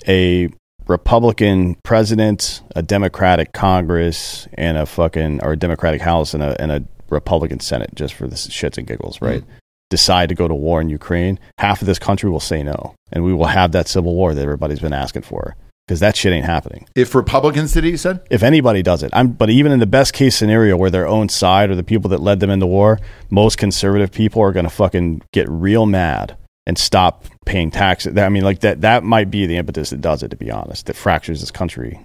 a 0.06 0.50
Republican 0.86 1.76
president, 1.82 2.62
a 2.76 2.82
Democratic 2.82 3.52
Congress, 3.52 4.46
and 4.54 4.76
a 4.76 4.86
fucking 4.86 5.42
or 5.42 5.52
a 5.52 5.56
Democratic 5.56 6.02
House 6.02 6.34
and 6.34 6.42
a 6.42 6.60
and 6.60 6.70
a 6.70 6.84
Republican 7.08 7.60
Senate, 7.60 7.94
just 7.94 8.14
for 8.14 8.26
the 8.26 8.36
shits 8.36 8.76
and 8.76 8.86
giggles, 8.86 9.20
right? 9.22 9.40
Mm-hmm. 9.40 9.50
Decide 9.90 10.28
to 10.30 10.34
go 10.34 10.48
to 10.48 10.54
war 10.54 10.80
in 10.80 10.90
Ukraine, 10.90 11.38
half 11.58 11.80
of 11.80 11.86
this 11.86 11.98
country 11.98 12.28
will 12.28 12.40
say 12.40 12.62
no, 12.62 12.94
and 13.12 13.24
we 13.24 13.32
will 13.32 13.46
have 13.46 13.72
that 13.72 13.88
civil 13.88 14.14
war 14.14 14.34
that 14.34 14.42
everybody's 14.42 14.80
been 14.80 14.92
asking 14.92 15.22
for 15.22 15.56
because 15.86 16.00
that 16.00 16.16
shit 16.16 16.32
ain't 16.32 16.46
happening 16.46 16.86
if 16.94 17.14
Republicans 17.14 17.72
did 17.72 17.84
it, 17.84 17.90
you 17.90 17.96
said? 17.96 18.20
if 18.30 18.42
anybody 18.42 18.82
does 18.82 19.02
it. 19.02 19.10
I'm, 19.12 19.28
but 19.28 19.50
even 19.50 19.72
in 19.72 19.80
the 19.80 19.86
best 19.86 20.12
case 20.12 20.36
scenario 20.36 20.76
where 20.76 20.90
their 20.90 21.06
own 21.06 21.28
side 21.28 21.70
or 21.70 21.74
the 21.74 21.82
people 21.82 22.08
that 22.10 22.20
led 22.20 22.40
them 22.40 22.50
into 22.50 22.66
war, 22.66 23.00
most 23.30 23.58
conservative 23.58 24.10
people 24.10 24.42
are 24.42 24.52
going 24.52 24.64
to 24.64 24.70
fucking 24.70 25.22
get 25.32 25.48
real 25.48 25.86
mad 25.86 26.36
and 26.66 26.78
stop 26.78 27.26
paying 27.44 27.70
taxes. 27.70 28.16
I 28.16 28.28
mean, 28.28 28.44
like 28.44 28.60
that, 28.60 28.80
that 28.80 29.04
might 29.04 29.30
be 29.30 29.46
the 29.46 29.56
impetus 29.56 29.90
that 29.90 30.00
does 30.00 30.22
it, 30.22 30.30
to 30.30 30.36
be 30.36 30.50
honest, 30.50 30.86
that 30.86 30.96
fractures 30.96 31.40
this 31.40 31.50
country. 31.50 32.00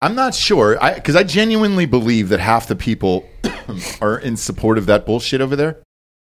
I'm 0.00 0.14
not 0.14 0.34
sure 0.34 0.78
because 0.94 1.16
I, 1.16 1.24
genuinely 1.24 1.84
believe 1.84 2.28
that 2.28 2.40
half 2.40 2.68
the 2.68 2.76
people 2.76 3.28
are 4.00 4.18
in 4.18 4.36
support 4.36 4.78
of 4.78 4.86
that 4.86 5.04
bullshit 5.04 5.40
over 5.40 5.56
there. 5.56 5.82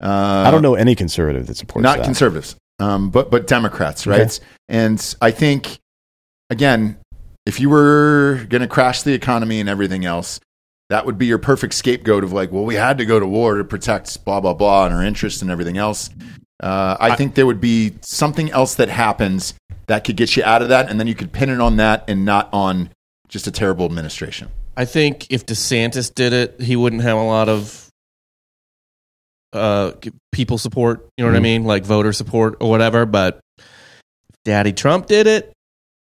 Uh, 0.01 0.43
I 0.45 0.51
don't 0.51 0.61
know 0.61 0.75
any 0.75 0.93
conservative 0.93 1.47
that 1.47 1.57
supports 1.57 1.83
that. 1.83 1.89
not 1.89 1.97
that. 1.99 2.05
conservatives, 2.05 2.55
um, 2.79 3.09
but 3.09 3.31
but 3.31 3.47
Democrats, 3.47 4.05
right? 4.05 4.21
Okay. 4.21 4.45
And 4.67 5.15
I 5.21 5.31
think 5.31 5.79
again, 6.49 6.97
if 7.45 7.59
you 7.59 7.69
were 7.69 8.45
going 8.49 8.61
to 8.61 8.67
crash 8.67 9.03
the 9.03 9.13
economy 9.13 9.59
and 9.59 9.69
everything 9.69 10.05
else, 10.05 10.39
that 10.89 11.05
would 11.05 11.17
be 11.17 11.25
your 11.25 11.37
perfect 11.39 11.73
scapegoat 11.73 12.23
of 12.23 12.31
like, 12.31 12.51
well, 12.51 12.63
we 12.63 12.75
had 12.75 12.97
to 12.99 13.05
go 13.05 13.19
to 13.19 13.25
war 13.25 13.55
to 13.55 13.63
protect 13.63 14.23
blah 14.25 14.39
blah 14.39 14.53
blah 14.53 14.85
and 14.85 14.93
our 14.93 15.03
interests 15.03 15.41
and 15.41 15.49
everything 15.51 15.77
else. 15.77 16.09
Uh, 16.61 16.95
I, 16.99 17.15
think 17.15 17.35
there 17.35 17.45
would 17.45 17.59
be 17.59 17.93
something 18.01 18.49
else 18.51 18.75
that 18.75 18.87
happens 18.89 19.53
that 19.87 20.03
could 20.05 20.15
get 20.15 20.35
you 20.37 20.43
out 20.43 20.61
of 20.61 20.69
that, 20.69 20.89
and 20.89 20.99
then 20.99 21.05
you 21.07 21.13
could 21.15 21.31
pin 21.33 21.49
it 21.49 21.59
on 21.59 21.77
that 21.77 22.05
and 22.07 22.23
not 22.23 22.49
on 22.53 22.89
just 23.27 23.45
a 23.45 23.51
terrible 23.51 23.85
administration. 23.85 24.49
I 24.77 24.85
think 24.85 25.27
if 25.29 25.45
DeSantis 25.45 26.13
did 26.13 26.33
it, 26.33 26.61
he 26.61 26.75
wouldn't 26.75 27.01
have 27.01 27.17
a 27.17 27.23
lot 27.23 27.49
of 27.49 27.89
uh, 29.53 29.91
people 30.31 30.57
support. 30.57 31.07
You 31.17 31.23
know 31.25 31.31
what 31.31 31.37
I 31.37 31.39
Mhm. 31.39 31.43
mean, 31.43 31.63
like 31.65 31.85
voter 31.85 32.13
support 32.13 32.57
or 32.59 32.69
whatever. 32.69 33.05
But 33.05 33.39
if 33.57 33.65
Daddy 34.43 34.73
Trump 34.73 35.07
did 35.07 35.27
it, 35.27 35.53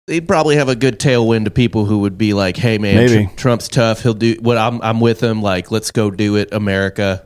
he'd 0.08 0.28
probably 0.28 0.56
have 0.58 0.70
a 0.70 0.76
good 0.76 0.99
tailwind 0.99 1.45
to 1.45 1.51
people 1.51 1.86
who 1.86 1.99
would 1.99 2.18
be 2.18 2.34
like, 2.34 2.58
"Hey, 2.58 2.78
man, 2.78 2.95
Maybe. 2.95 3.26
Tr- 3.28 3.36
Trump's 3.36 3.68
tough. 3.68 4.01
He'll 4.04 4.14
do 4.14 4.36
what. 4.39 4.58
I'm 4.58 4.82
I'm 4.82 4.99
with 4.99 5.22
him. 5.22 5.41
Like, 5.41 5.72
let's 5.72 5.91
go 5.91 6.12
do 6.12 6.36
it, 6.36 6.49
America." 6.51 7.26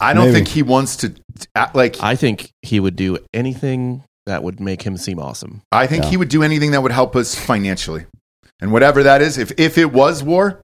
I 0.00 0.14
don't 0.14 0.26
Maybe. 0.26 0.34
think 0.34 0.48
he 0.48 0.62
wants 0.62 0.96
to 0.98 1.14
uh, 1.56 1.66
like. 1.74 2.00
I 2.02 2.14
think 2.16 2.50
he 2.62 2.78
would 2.80 2.94
do 2.96 3.18
anything 3.34 4.04
that 4.26 4.42
would 4.44 4.60
make 4.60 4.82
him 4.82 4.96
seem 4.96 5.18
awesome. 5.18 5.62
I 5.72 5.86
think 5.86 6.04
Yeah. 6.04 6.10
he 6.10 6.16
would 6.18 6.28
do 6.28 6.42
anything 6.42 6.70
that 6.72 6.82
would 6.82 6.92
help 6.92 7.16
us 7.16 7.34
financially, 7.34 8.06
and 8.60 8.72
whatever 8.72 9.02
that 9.02 9.22
is. 9.22 9.38
If 9.38 9.52
if 9.58 9.76
it 9.78 9.92
was 9.92 10.22
war, 10.22 10.60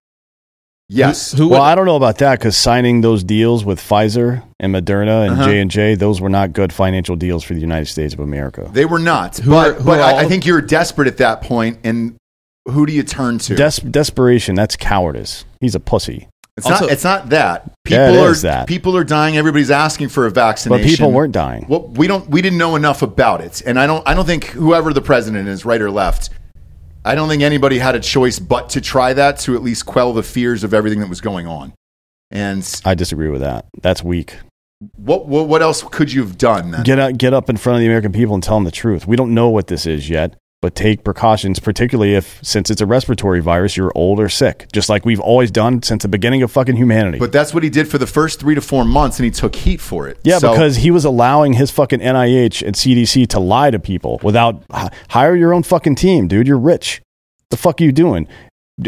yes. 0.88 1.32
Who, 1.32 1.38
who 1.44 1.48
Well, 1.48 1.60
would, 1.60 1.66
I 1.66 1.74
don't 1.74 1.86
know 1.86 1.96
about 1.96 2.18
that 2.18 2.38
because 2.38 2.56
signing 2.56 3.00
those 3.00 3.24
deals 3.24 3.64
with 3.64 3.78
Pfizer 3.80 4.42
and 4.60 4.74
Moderna 4.74 5.26
and 5.26 5.32
Uh-huh. 5.34 5.44
J 5.46 5.60
and 5.60 5.70
J, 5.70 5.94
those 5.94 6.20
were 6.20 6.28
not 6.28 6.52
good 6.52 6.72
financial 6.72 7.16
deals 7.16 7.42
for 7.44 7.54
the 7.54 7.60
United 7.60 7.86
States 7.86 8.14
of 8.14 8.20
America. 8.20 8.68
They 8.72 8.84
were 8.84 8.98
not. 8.98 9.38
Who 9.38 9.50
but 9.50 9.68
are- 9.68 9.72
who 9.74 9.84
but 9.84 10.00
I, 10.00 10.20
I 10.20 10.24
think 10.26 10.46
you're 10.46 10.60
desperate 10.60 11.08
at 11.08 11.18
that 11.18 11.42
point, 11.42 11.78
and 11.84 12.14
who 12.66 12.86
do 12.86 12.92
you 12.92 13.02
turn 13.02 13.38
to? 13.38 13.54
Des- 13.54 13.80
desperation, 13.90 14.54
that's 14.54 14.76
cowardice. 14.76 15.44
He's 15.60 15.74
a 15.74 15.80
pussy. 15.80 16.28
it's 16.56 16.66
Also- 16.66 16.84
not. 16.84 16.92
It's 16.92 17.04
not 17.04 17.28
that. 17.30 17.70
People 17.84 17.98
Yeah, 17.98 18.12
it 18.12 18.18
are 18.26 18.30
is 18.30 18.42
that. 18.42 18.66
people 18.68 18.96
are 18.96 19.04
dying. 19.04 19.36
Everybody's 19.36 19.70
asking 19.70 20.08
for 20.08 20.24
a 20.26 20.30
vaccination, 20.30 20.82
But 20.82 20.88
people 20.88 21.12
weren't 21.12 21.32
dying. 21.34 21.66
Well, 21.68 21.88
we 21.88 22.06
don't. 22.06 22.28
We 22.30 22.40
didn't 22.42 22.58
know 22.58 22.76
enough 22.76 23.02
about 23.02 23.40
it, 23.42 23.60
and 23.66 23.78
I 23.78 23.86
don't. 23.86 24.06
I 24.08 24.14
don't 24.14 24.24
think 24.24 24.44
whoever 24.46 24.92
the 24.94 25.02
president 25.02 25.48
is, 25.48 25.64
right 25.66 25.80
or 25.82 25.90
left, 25.90 26.30
I 27.04 27.14
don't 27.14 27.28
think 27.28 27.42
anybody 27.42 27.78
had 27.78 27.94
a 27.94 28.00
choice 28.00 28.38
but 28.38 28.70
to 28.70 28.80
try 28.80 29.12
that 29.12 29.38
to 29.40 29.54
at 29.54 29.62
least 29.62 29.84
quell 29.86 30.12
the 30.12 30.22
fears 30.22 30.64
of 30.64 30.72
everything 30.72 31.00
that 31.00 31.08
was 31.08 31.20
going 31.20 31.46
on. 31.46 31.74
And 32.30 32.80
I 32.84 32.94
disagree 32.94 33.28
with 33.28 33.42
that. 33.42 33.66
That's 33.82 34.02
weak. 34.02 34.36
what 34.96 35.26
what, 35.26 35.46
what 35.48 35.62
else 35.62 35.82
could 35.82 36.12
you 36.12 36.22
have 36.22 36.38
done? 36.38 36.70
Then? 36.70 36.82
Get 36.82 36.98
up, 36.98 37.16
get 37.16 37.34
up 37.34 37.50
in 37.50 37.56
front 37.56 37.76
of 37.76 37.80
the 37.80 37.86
American 37.86 38.12
people 38.12 38.34
and 38.34 38.42
tell 38.42 38.56
them 38.56 38.64
the 38.64 38.70
truth. 38.70 39.06
We 39.06 39.16
don't 39.16 39.34
know 39.34 39.48
what 39.50 39.66
this 39.66 39.86
is 39.86 40.08
yet, 40.08 40.36
but 40.64 40.74
take 40.74 41.04
precautions, 41.04 41.60
particularly 41.60 42.14
if, 42.14 42.38
since 42.42 42.70
it's 42.70 42.80
a 42.80 42.86
respiratory 42.86 43.40
virus, 43.40 43.76
you're 43.76 43.92
old 43.94 44.18
or 44.18 44.30
sick, 44.30 44.66
just 44.72 44.88
like 44.88 45.04
we've 45.04 45.20
always 45.20 45.50
done 45.50 45.82
since 45.82 46.02
the 46.04 46.08
beginning 46.08 46.42
of 46.42 46.50
fucking 46.50 46.74
humanity. 46.76 47.18
But 47.18 47.32
that's 47.32 47.52
what 47.52 47.62
he 47.62 47.68
did 47.68 47.86
for 47.86 47.98
the 47.98 48.06
first 48.06 48.40
three 48.40 48.54
to 48.54 48.62
four 48.62 48.82
months, 48.86 49.18
and 49.18 49.24
he 49.26 49.30
took 49.30 49.54
heat 49.54 49.78
for 49.82 50.08
it. 50.08 50.18
yeah, 50.24 50.38
So- 50.38 50.52
because 50.52 50.76
he 50.76 50.90
was 50.90 51.04
allowing 51.04 51.52
his 51.52 51.70
fucking 51.70 52.00
NIH 52.00 52.62
and 52.66 52.74
CDC 52.74 53.26
to 53.28 53.38
lie 53.40 53.70
to 53.70 53.78
people 53.78 54.18
without 54.22 54.62
hire 55.10 55.36
your 55.36 55.52
own 55.52 55.62
fucking 55.64 55.96
team, 55.96 56.28
dude. 56.28 56.46
You're 56.46 56.58
rich. 56.58 57.02
The 57.50 57.58
fuck 57.58 57.78
are 57.82 57.84
you 57.84 57.92
doing? 57.92 58.26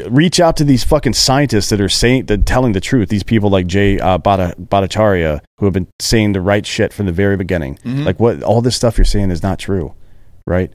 Reach 0.09 0.41
out 0.41 0.57
to 0.57 0.64
these 0.64 0.83
fucking 0.83 1.12
scientists 1.12 1.68
that 1.68 1.81
are 1.81 1.91
saying 1.91 2.24
that 2.27 2.47
telling 2.47 2.72
the 2.72 2.81
truth. 2.81 3.11
These 3.11 3.22
people 3.22 3.51
like 3.51 3.66
Jay 3.66 4.01
uh, 4.01 4.16
Bhatta- 4.18 4.55
Bhattacharya 4.59 5.41
who 5.59 5.66
have 5.66 5.74
been 5.74 5.89
saying 6.01 6.33
the 6.33 6.41
right 6.41 6.64
shit 6.66 6.93
from 6.95 7.05
the 7.05 7.12
very 7.12 7.37
beginning. 7.37 7.79
Mhm. 7.85 8.05
Like 8.07 8.18
what 8.18 8.43
all 8.43 8.62
this 8.62 8.74
stuff 8.77 8.97
you're 8.97 9.05
saying 9.05 9.31
is 9.31 9.43
not 9.43 9.59
true, 9.59 9.93
right? 10.47 10.72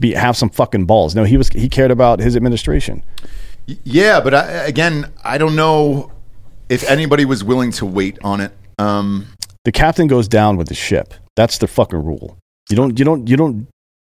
Be 0.00 0.12
have 0.12 0.36
some 0.36 0.50
fucking 0.50 0.84
balls. 0.86 1.14
No, 1.14 1.24
he 1.24 1.36
was 1.36 1.48
he 1.48 1.68
cared 1.68 1.90
about 1.90 2.20
his 2.20 2.36
administration. 2.36 3.04
Yeah, 3.84 4.20
but 4.20 4.34
I, 4.34 4.42
again, 4.66 5.12
I 5.24 5.38
don't 5.38 5.54
know 5.56 6.12
if 6.68 6.88
anybody 6.88 7.24
was 7.24 7.44
willing 7.44 7.70
to 7.72 7.86
wait 7.86 8.18
on 8.22 8.40
it. 8.40 8.52
Um, 8.78 9.26
The 9.64 9.72
captain 9.72 10.06
goes 10.06 10.28
down 10.28 10.56
with 10.56 10.68
the 10.68 10.74
ship. 10.74 11.14
That's 11.36 11.58
the 11.58 11.66
fucking 11.66 12.02
rule. 12.04 12.38
You 12.70 12.76
don't 12.76 12.98
you 12.98 13.04
don't 13.04 13.28
you 13.28 13.36
don't 13.36 13.66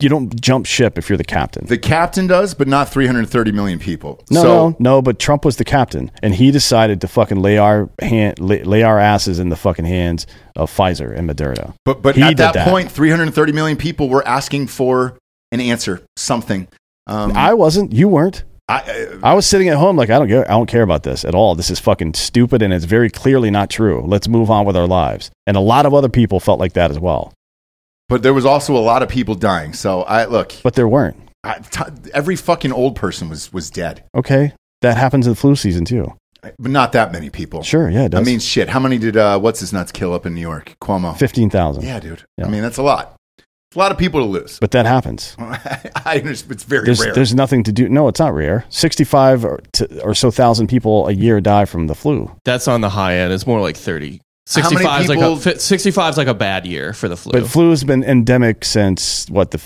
you 0.01 0.09
don't 0.09 0.41
jump 0.41 0.65
ship 0.67 0.97
if 0.97 1.09
you're 1.09 1.19
the 1.19 1.25
captain. 1.25 1.67
the 1.67 1.77
captain 1.79 2.29
does, 2.29 2.55
but 2.55 2.69
not 2.69 2.89
330 2.89 3.51
million 3.51 3.81
people. 3.81 4.23
No, 4.31 4.43
so, 4.43 4.69
no, 4.71 4.77
no. 4.79 5.03
But 5.03 5.19
Trump 5.19 5.45
was 5.45 5.57
the 5.57 5.65
captain, 5.65 6.11
and 6.23 6.35
he 6.37 6.53
decided 6.53 7.01
to 7.01 7.09
fucking 7.09 7.41
lay 7.43 7.59
our 7.59 7.91
hand, 8.01 8.39
lay, 8.39 8.63
lay 8.63 8.83
our 8.85 9.01
asses 9.01 9.41
in 9.41 9.49
the 9.49 9.57
fucking 9.57 9.87
hands 9.87 10.25
of 10.55 10.71
Pfizer 10.71 11.13
and 11.17 11.29
Moderna. 11.29 11.75
But 11.85 12.01
but 12.03 12.15
He 12.15 12.23
at 12.23 12.37
that, 12.37 12.55
that. 12.55 12.69
point, 12.69 12.93
330 12.93 13.53
million 13.53 13.77
people 13.77 14.09
were 14.09 14.27
asking 14.27 14.69
for 14.69 15.19
an 15.53 15.61
answer, 15.61 16.03
something. 16.17 16.69
Um, 17.07 17.33
I 17.37 17.55
wasn't. 17.55 17.93
You 17.93 18.09
weren't. 18.09 18.45
I, 18.71 19.09
I 19.23 19.33
was 19.33 19.47
sitting 19.47 19.71
at 19.71 19.79
home 19.79 19.97
like 19.97 20.11
I 20.11 20.19
don't 20.19 20.29
care. 20.29 20.45
I 20.47 20.53
don't 20.53 20.67
care 20.67 20.83
about 20.83 21.03
this 21.03 21.25
at 21.25 21.35
all. 21.35 21.55
This 21.55 21.71
is 21.71 21.81
fucking 21.81 22.13
stupid, 22.15 22.61
and 22.61 22.73
it's 22.75 22.85
very 22.85 23.09
clearly 23.09 23.51
not 23.51 23.71
true. 23.71 24.03
Let's 24.07 24.29
move 24.29 24.51
on 24.51 24.67
with 24.67 24.77
our 24.77 24.87
lives. 24.87 25.31
And 25.47 25.57
a 25.57 25.61
lot 25.61 25.87
of 25.87 25.95
other 25.95 26.11
people 26.11 26.39
felt 26.39 26.61
like 26.61 26.75
that 26.75 26.91
as 26.91 26.99
well, 26.99 27.33
but 28.11 28.23
there 28.23 28.35
was 28.35 28.45
also 28.45 28.77
a 28.77 28.79
lot 28.85 29.03
of 29.03 29.09
people 29.09 29.35
dying. 29.35 29.73
So 29.73 30.03
I 30.03 30.27
look, 30.27 30.53
but 30.63 30.75
there 30.75 30.87
weren't. 30.87 31.17
I, 31.45 31.61
t- 31.61 31.83
every 32.13 32.37
fucking 32.37 32.73
old 32.73 32.95
person 32.95 33.31
was 33.31 33.51
was 33.55 33.71
dead, 33.71 34.05
Okay, 34.15 34.53
that 34.83 34.99
happens 34.99 35.27
in 35.27 35.33
the 35.33 35.37
flu 35.37 35.57
season 35.57 35.87
too. 35.87 36.13
but 36.43 36.71
not 36.71 36.93
that 36.93 37.11
many 37.11 37.31
people. 37.31 37.63
Sure, 37.63 37.89
yeah, 37.89 38.05
it 38.05 38.11
does. 38.11 38.21
I 38.21 38.31
mean, 38.31 38.39
shit. 38.39 38.69
How 38.69 38.81
many 38.81 38.99
did 38.99 39.17
uh, 39.17 39.39
what's 39.39 39.61
his 39.61 39.73
nuts 39.73 39.93
kill 39.93 40.13
up 40.13 40.27
in 40.27 40.35
New 40.35 40.43
York? 40.43 40.75
Cuomo. 40.83 41.17
fifteen 41.17 41.49
thousand. 41.49 41.85
Yeah, 41.85 42.01
dude. 42.01 42.25
Yeah. 42.37 42.45
I 42.45 42.49
mean, 42.51 42.61
that's 42.61 42.77
a 42.77 42.83
lot. 42.83 43.15
It's 43.79 43.83
a 43.83 43.85
lot 43.85 43.93
of 43.93 43.99
people 43.99 44.19
to 44.19 44.27
lose. 44.27 44.59
But 44.59 44.73
that 44.73 44.87
happens. 44.87 45.37
I 45.39 46.19
understand. 46.19 46.51
It's 46.51 46.65
very 46.65 46.85
There's 46.85 47.01
rare. 47.01 47.15
there's 47.15 47.33
nothing 47.33 47.63
to 47.63 47.71
do. 47.71 47.89
No, 47.89 48.09
it's 48.09 48.19
not 48.19 48.35
rare. 48.35 48.65
Sixty 48.71 49.05
five 49.05 49.45
or, 49.45 49.61
to, 49.75 50.03
or 50.03 50.15
so 50.15 50.33
thousand 50.33 50.67
people 50.67 51.07
a 51.07 51.13
year 51.13 51.41
die 51.41 51.65
from 51.65 51.87
the 51.87 51.95
flu. 51.95 52.29
That's 52.45 52.67
on 52.67 52.81
the 52.81 52.89
high 52.89 53.19
end. 53.19 53.33
It's 53.33 53.47
more 53.47 53.61
like 53.61 53.77
30. 53.77 54.21
65 54.47 55.03
is 55.03 55.09
like 55.09 55.19
a, 55.21 55.61
65 55.61 56.11
is 56.11 56.17
like 56.19 56.27
a 56.27 56.35
bad 56.35 56.67
year 56.67 56.93
for 56.93 57.09
the 57.09 57.17
flu. 57.17 57.33
But 57.33 57.47
flu 57.47 57.71
has 57.71 57.85
been 57.85 58.03
endemic 58.03 58.65
since 58.65 59.31
what 59.31 59.53
the 59.53 59.59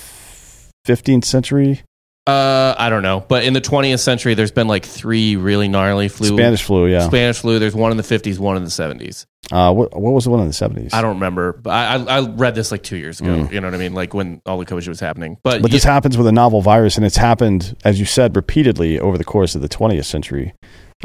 fifteenth 0.85 1.25
century. 1.25 1.81
Uh, 2.25 2.73
I 2.77 2.89
don't 2.89 3.03
know, 3.03 3.19
but 3.27 3.43
in 3.43 3.51
the 3.53 3.59
20th 3.59 3.99
century, 3.99 4.33
there's 4.33 4.51
been 4.51 4.67
like 4.67 4.85
three 4.85 5.35
really 5.35 5.67
gnarly 5.67 6.07
flu. 6.07 6.29
Spanish 6.29 6.63
flu, 6.63 6.87
yeah. 6.87 7.05
Spanish 7.07 7.39
flu. 7.39 7.59
There's 7.59 7.75
one 7.75 7.91
in 7.91 7.97
the 7.97 8.03
50s, 8.03 8.39
one 8.39 8.55
in 8.55 8.63
the 8.63 8.69
70s. 8.69 9.25
Uh, 9.51 9.73
what, 9.73 9.93
what 9.99 10.13
was 10.13 10.23
the 10.23 10.29
one 10.29 10.39
in 10.39 10.47
the 10.47 10.53
seventies? 10.53 10.93
I 10.93 11.01
don't 11.01 11.15
remember, 11.15 11.51
but 11.51 11.71
I, 11.71 11.95
I, 11.95 12.17
I 12.19 12.27
read 12.29 12.55
this 12.55 12.71
like 12.71 12.81
two 12.81 12.95
years 12.95 13.19
ago. 13.19 13.49
You 13.51 13.59
know 13.59 13.67
what 13.67 13.73
I 13.73 13.77
mean? 13.77 13.93
Like 13.93 14.13
when 14.13 14.41
all 14.45 14.57
the 14.57 14.65
COVID 14.65 14.87
was 14.87 15.01
happening. 15.01 15.37
But, 15.43 15.59
Mm. 15.59 15.61
But 15.63 15.71
this 15.71 15.83
happens 15.83 16.17
with 16.17 16.25
a 16.27 16.31
novel 16.31 16.61
virus, 16.61 16.95
and 16.95 17.05
it's 17.05 17.17
happened, 17.17 17.75
as 17.83 17.99
you 17.99 18.05
said, 18.05 18.35
repeatedly 18.37 18.99
over 18.99 19.17
the 19.17 19.25
course 19.25 19.53
of 19.53 19.61
the 19.61 19.67
20th 19.67 20.05
century. 20.05 20.53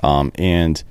Um, 0.04 0.30
and 0.36 0.82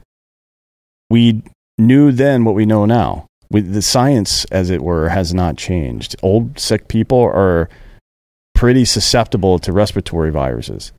we 1.09 1.41
knew 1.77 2.11
then 2.11 2.43
what 2.43 2.53
we 2.53 2.65
know 2.65 2.85
now. 2.85 3.27
We, 3.49 3.61
the 3.61 3.81
science, 3.81 4.43
as 4.45 4.69
it 4.69 4.81
were, 4.81 5.07
has 5.07 5.33
not 5.33 5.55
changed. 5.57 6.17
Old, 6.21 6.59
sick 6.59 6.89
people 6.89 7.21
are 7.21 7.69
pretty 8.57 8.83
susceptible 8.85 9.59
to 9.59 9.71
respiratory 9.71 10.31
viruses. 10.31 10.91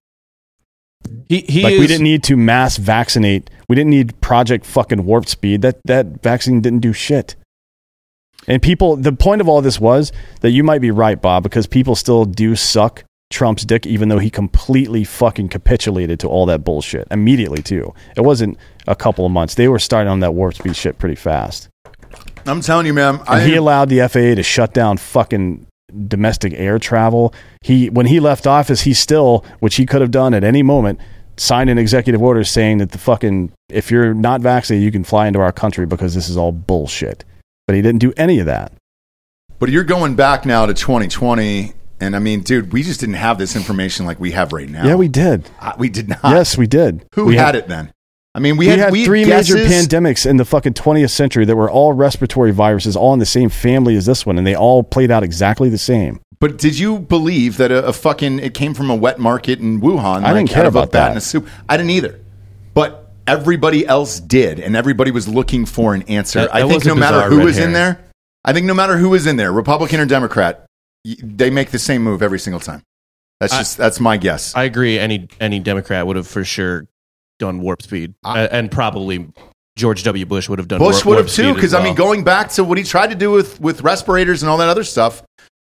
he, 1.28 1.40
he 1.40 1.62
like 1.62 1.74
is, 1.74 1.80
we 1.80 1.86
didn't 1.88 2.04
need 2.04 2.22
to 2.22 2.36
mass 2.36 2.76
vaccinate. 2.76 3.50
We 3.68 3.74
didn't 3.74 3.90
need 3.90 4.18
Project 4.20 4.64
fucking 4.64 5.04
Warp 5.04 5.26
Speed. 5.26 5.62
That 5.62 5.80
that 5.84 6.22
vaccine 6.22 6.60
didn't 6.60 6.80
do 6.80 6.92
shit. 6.92 7.34
And 8.46 8.62
people, 8.62 8.96
the 8.96 9.12
point 9.12 9.40
of 9.40 9.48
all 9.48 9.60
this 9.60 9.78
was 9.78 10.12
that 10.40 10.50
you 10.50 10.62
might 10.62 10.80
be 10.80 10.90
right, 10.90 11.20
Bob, 11.20 11.42
because 11.42 11.66
people 11.66 11.94
still 11.96 12.24
do 12.24 12.56
suck 12.56 13.04
Trump's 13.30 13.64
dick, 13.64 13.86
even 13.86 14.08
though 14.08 14.18
he 14.18 14.30
completely 14.30 15.04
fucking 15.04 15.48
capitulated 15.48 16.18
to 16.20 16.28
all 16.28 16.46
that 16.46 16.64
bullshit 16.64 17.06
immediately 17.10 17.60
too. 17.60 17.92
It 18.16 18.22
wasn't 18.22 18.56
a 18.86 18.94
couple 18.94 19.26
of 19.26 19.32
months. 19.32 19.56
They 19.56 19.68
were 19.68 19.80
starting 19.80 20.10
on 20.10 20.20
that 20.20 20.32
Warp 20.32 20.54
Speed 20.54 20.76
shit 20.76 20.98
pretty 20.98 21.16
fast. 21.16 21.68
I'm 22.46 22.62
telling 22.62 22.86
you, 22.86 22.94
man. 22.94 23.16
And 23.16 23.28
I, 23.28 23.44
he 23.44 23.56
allowed 23.56 23.90
the 23.90 24.08
FAA 24.08 24.36
to 24.36 24.42
shut 24.42 24.72
down 24.72 24.96
fucking 24.96 25.66
domestic 26.06 26.52
air 26.54 26.78
travel. 26.78 27.32
He 27.62 27.88
when 27.90 28.06
he 28.06 28.20
left 28.20 28.46
office, 28.46 28.82
he 28.82 28.94
still, 28.94 29.44
which 29.60 29.76
he 29.76 29.86
could 29.86 30.00
have 30.00 30.10
done 30.10 30.34
at 30.34 30.44
any 30.44 30.62
moment, 30.62 31.00
signed 31.36 31.70
an 31.70 31.78
executive 31.78 32.22
order 32.22 32.44
saying 32.44 32.78
that 32.78 32.90
the 32.92 32.98
fucking 32.98 33.52
if 33.68 33.90
you're 33.90 34.14
not 34.14 34.40
vaccinated, 34.40 34.84
you 34.84 34.92
can 34.92 35.04
fly 35.04 35.26
into 35.26 35.40
our 35.40 35.52
country 35.52 35.86
because 35.86 36.14
this 36.14 36.28
is 36.28 36.36
all 36.36 36.52
bullshit. 36.52 37.24
But 37.66 37.76
he 37.76 37.82
didn't 37.82 38.00
do 38.00 38.12
any 38.16 38.38
of 38.40 38.46
that. 38.46 38.72
but 39.58 39.68
you're 39.68 39.84
going 39.84 40.14
back 40.14 40.46
now 40.46 40.64
to 40.66 40.72
2020, 40.72 41.74
and 42.00 42.16
I 42.16 42.18
mean, 42.18 42.40
dude, 42.40 42.72
we 42.72 42.82
just 42.82 43.00
didn't 43.00 43.16
have 43.16 43.38
this 43.38 43.54
information 43.56 44.06
like 44.06 44.18
we 44.18 44.30
have 44.32 44.52
right 44.52 44.68
now. 44.68 44.86
Yeah, 44.86 44.94
we 44.94 45.08
did. 45.08 45.50
Uh, 45.60 45.72
we 45.78 45.88
did 45.90 46.08
not. 46.08 46.20
yes, 46.24 46.56
we 46.56 46.66
did. 46.66 47.04
Who 47.14 47.26
we 47.26 47.36
had, 47.36 47.54
it 47.54 47.68
then? 47.68 47.92
I 48.34 48.40
mean, 48.40 48.56
we, 48.56 48.66
We, 48.66 48.70
had, 48.70 48.78
had, 48.78 48.92
we 48.92 49.04
three 49.04 49.24
guesses. 49.24 49.54
major 49.54 49.68
pandemics 49.68 50.24
in 50.28 50.36
the 50.36 50.44
fucking 50.44 50.74
20th 50.74 51.10
century 51.10 51.44
that 51.44 51.56
were 51.56 51.70
all 51.70 51.92
respiratory 51.92 52.52
viruses, 52.52 52.94
all 52.96 53.12
in 53.12 53.18
the 53.18 53.26
same 53.26 53.48
family 53.48 53.96
as 53.96 54.06
this 54.06 54.24
one, 54.24 54.38
and 54.38 54.46
they 54.46 54.54
all 54.54 54.82
played 54.82 55.10
out 55.10 55.22
exactly 55.22 55.68
the 55.68 55.78
same. 55.78 56.20
But 56.38 56.58
did 56.58 56.78
you 56.78 57.00
believe 57.00 57.56
that 57.56 57.72
a, 57.72 57.86
a 57.86 57.92
fucking 57.92 58.38
it 58.38 58.54
came 58.54 58.74
from 58.74 58.90
a 58.90 58.94
wet 58.94 59.18
market 59.18 59.58
in 59.58 59.80
Wuhan? 59.80 60.22
I 60.24 60.32
didn't 60.34 60.50
care 60.50 60.60
out 60.62 60.66
of 60.66 60.76
a 60.76 60.78
about 60.78 60.92
that. 60.92 61.10
in 61.12 61.16
a 61.16 61.20
soup. 61.20 61.48
I 61.68 61.76
didn't 61.76 61.90
either. 61.90 62.20
But 62.74 63.10
everybody 63.26 63.84
else 63.84 64.20
did, 64.20 64.60
and 64.60 64.76
everybody 64.76 65.10
was 65.10 65.26
looking 65.26 65.66
for 65.66 65.94
an 65.94 66.02
answer. 66.02 66.42
That- 66.42 66.54
I 66.54 66.68
think 66.68 66.84
no 66.84 66.94
matter 66.94 67.28
who 67.28 67.38
red 67.38 67.44
was 67.44 67.58
in 67.58 67.72
there, 67.72 68.04
I 68.44 68.52
think 68.52 68.66
no 68.66 68.74
matter 68.74 68.96
who 68.98 69.08
was 69.08 69.26
in 69.26 69.36
there, 69.36 69.50
Republican 69.50 69.98
or 69.98 70.06
Democrat, 70.06 70.64
they 71.04 71.50
make 71.50 71.70
the 71.70 71.78
same 71.78 72.02
move 72.02 72.22
every 72.22 72.38
single 72.38 72.60
time. 72.60 72.82
That's 73.40 73.52
I- 73.52 73.58
just 73.58 73.76
that's 73.76 73.98
my 73.98 74.16
guess. 74.16 74.54
I 74.54 74.62
agree. 74.64 74.96
Any 74.98 75.26
any 75.40 75.58
Democrat 75.58 76.06
would 76.06 76.14
have 76.16 76.28
for 76.28 76.44
sure 76.44 76.86
done 77.38 77.60
warp 77.60 77.82
speed, 77.82 78.14
A- 78.24 78.52
and 78.52 78.70
probably 78.70 79.28
George 79.76 80.02
W. 80.02 80.26
Bush 80.26 80.48
would 80.48 80.58
have 80.58 80.68
done. 80.68 80.78
Bush 80.78 81.04
warp, 81.04 81.06
would 81.06 81.18
have 81.18 81.30
too, 81.34 81.54
because 81.54 81.74
I 81.74 81.82
mean, 81.82 81.94
going 81.94 82.24
back 82.24 82.50
to 82.52 82.64
what 82.64 82.78
he 82.78 82.84
tried 82.84 83.08
to 83.10 83.14
do 83.16 83.30
with 83.30 83.60
with 83.60 83.82
respirators 83.82 84.42
and 84.42 84.50
all 84.50 84.58
that 84.58 84.68
other 84.68 84.84
stuff. 84.84 85.22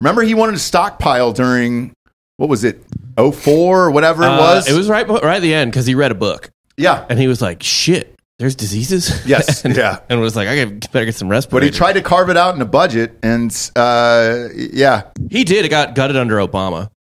Remember, 0.01 0.23
he 0.23 0.35
wanted 0.35 0.53
to 0.53 0.59
stockpile 0.59 1.33
during 1.33 1.93
what 2.37 2.49
was 2.51 2.65
it, 2.65 2.83
04 3.17 3.85
or 3.87 3.91
whatever 3.91 4.23
it 4.25 4.29
Uh, 4.29 4.39
was. 4.39 4.69
it 4.69 4.75
was 4.77 4.89
right 4.91 5.09
right 5.09 5.25
at 5.37 5.43
the 5.43 5.55
end 5.55 5.71
because 5.73 5.87
he 5.87 5.95
read 5.95 6.11
a 6.13 6.15
book 6.15 6.51
yeah, 6.77 7.07
and 7.09 7.19
he 7.19 7.27
was 7.29 7.41
like, 7.41 7.63
"Shit, 7.63 8.15
there's 8.39 8.55
diseases." 8.55 9.23
Yes, 9.27 9.65
and, 9.65 9.75
yeah. 9.75 10.01
and 10.11 10.21
was 10.21 10.37
like, 10.37 10.47
"I 10.49 10.65
gotta- 10.65 10.89
better 10.91 11.07
get 11.07 11.15
some 11.15 11.29
respirators. 11.31 11.53
but 11.53 11.63
he 11.63 11.71
tried 11.77 11.95
to 11.95 12.03
carve 12.03 12.29
it 12.29 12.37
out 12.37 12.55
in 12.55 12.61
a 12.61 12.67
budget, 12.67 13.17
and 13.23 13.51
uh, 13.75 14.49
yeah, 14.55 15.05
He 15.31 15.45
did. 15.45 15.65
It 15.65 15.71
got 15.71 15.95
gutted 15.95 16.17
under 16.17 16.37
Obama. 16.37 16.91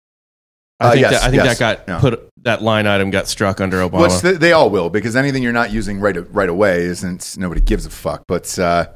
I 0.80 0.86
Uh, 0.88 0.90
think 0.92 1.02
yes, 1.02 1.12
that, 1.12 1.22
I 1.22 1.30
think 1.30 1.44
yes, 1.44 1.58
that 1.58 1.78
got 1.78 1.88
yeah. 1.88 2.00
put. 2.00 2.25
That 2.46 2.62
line 2.62 2.86
item 2.86 3.10
got 3.10 3.26
struck 3.28 3.60
under 3.60 3.78
Obama. 3.78 4.02
which 4.02 4.20
th- 4.22 4.38
they 4.38 4.52
all 4.52 4.70
will 4.70 4.88
because 4.88 5.16
anything 5.16 5.42
you're 5.42 5.52
not 5.52 5.72
using 5.72 5.98
right 6.00 6.16
right 6.32 6.48
away 6.48 6.84
isn't 6.84 7.36
nobody 7.36 7.60
gives 7.60 7.84
a 7.86 7.90
fuck. 7.90 8.22
But 8.28 8.56
uh, 8.58 8.86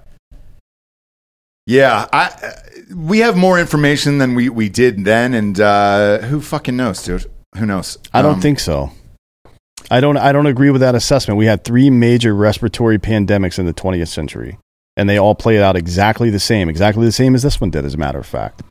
yeah, 1.66 2.06
I 2.12 2.26
uh, 2.26 2.50
we 2.94 3.18
have 3.18 3.36
more 3.36 3.58
information 3.58 4.18
than 4.18 4.34
we 4.34 4.48
we 4.48 4.68
did 4.68 5.04
then, 5.04 5.34
and 5.34 5.60
uh, 5.60 6.18
who 6.18 6.40
fucking 6.40 6.76
knows, 6.76 7.02
dude? 7.02 7.26
Who 7.56 7.66
knows? 7.66 7.98
I 8.12 8.22
don't 8.22 8.34
Um, 8.34 8.40
think 8.40 8.60
so. 8.60 8.92
I 9.90 10.00
don't. 10.00 10.16
I 10.16 10.32
don't 10.32 10.46
agree 10.46 10.70
with 10.70 10.80
that 10.82 10.94
assessment. 10.94 11.36
We 11.38 11.46
had 11.46 11.64
three 11.64 11.90
major 11.90 12.34
respiratory 12.34 12.98
pandemics 12.98 13.58
in 13.58 13.66
the 13.66 13.74
20th 13.74 14.08
century, 14.08 14.58
and 14.96 15.08
they 15.08 15.18
all 15.18 15.34
played 15.34 15.60
out 15.60 15.76
exactly 15.76 16.30
the 16.30 16.38
same, 16.40 16.68
exactly 16.68 17.04
the 17.04 17.12
same 17.12 17.34
as 17.34 17.42
this 17.42 17.60
one 17.60 17.70
did. 17.70 17.84
As 17.84 17.94
a 17.94 17.98
matter 17.98 18.18
of 18.20 18.26
fact, 18.26 18.62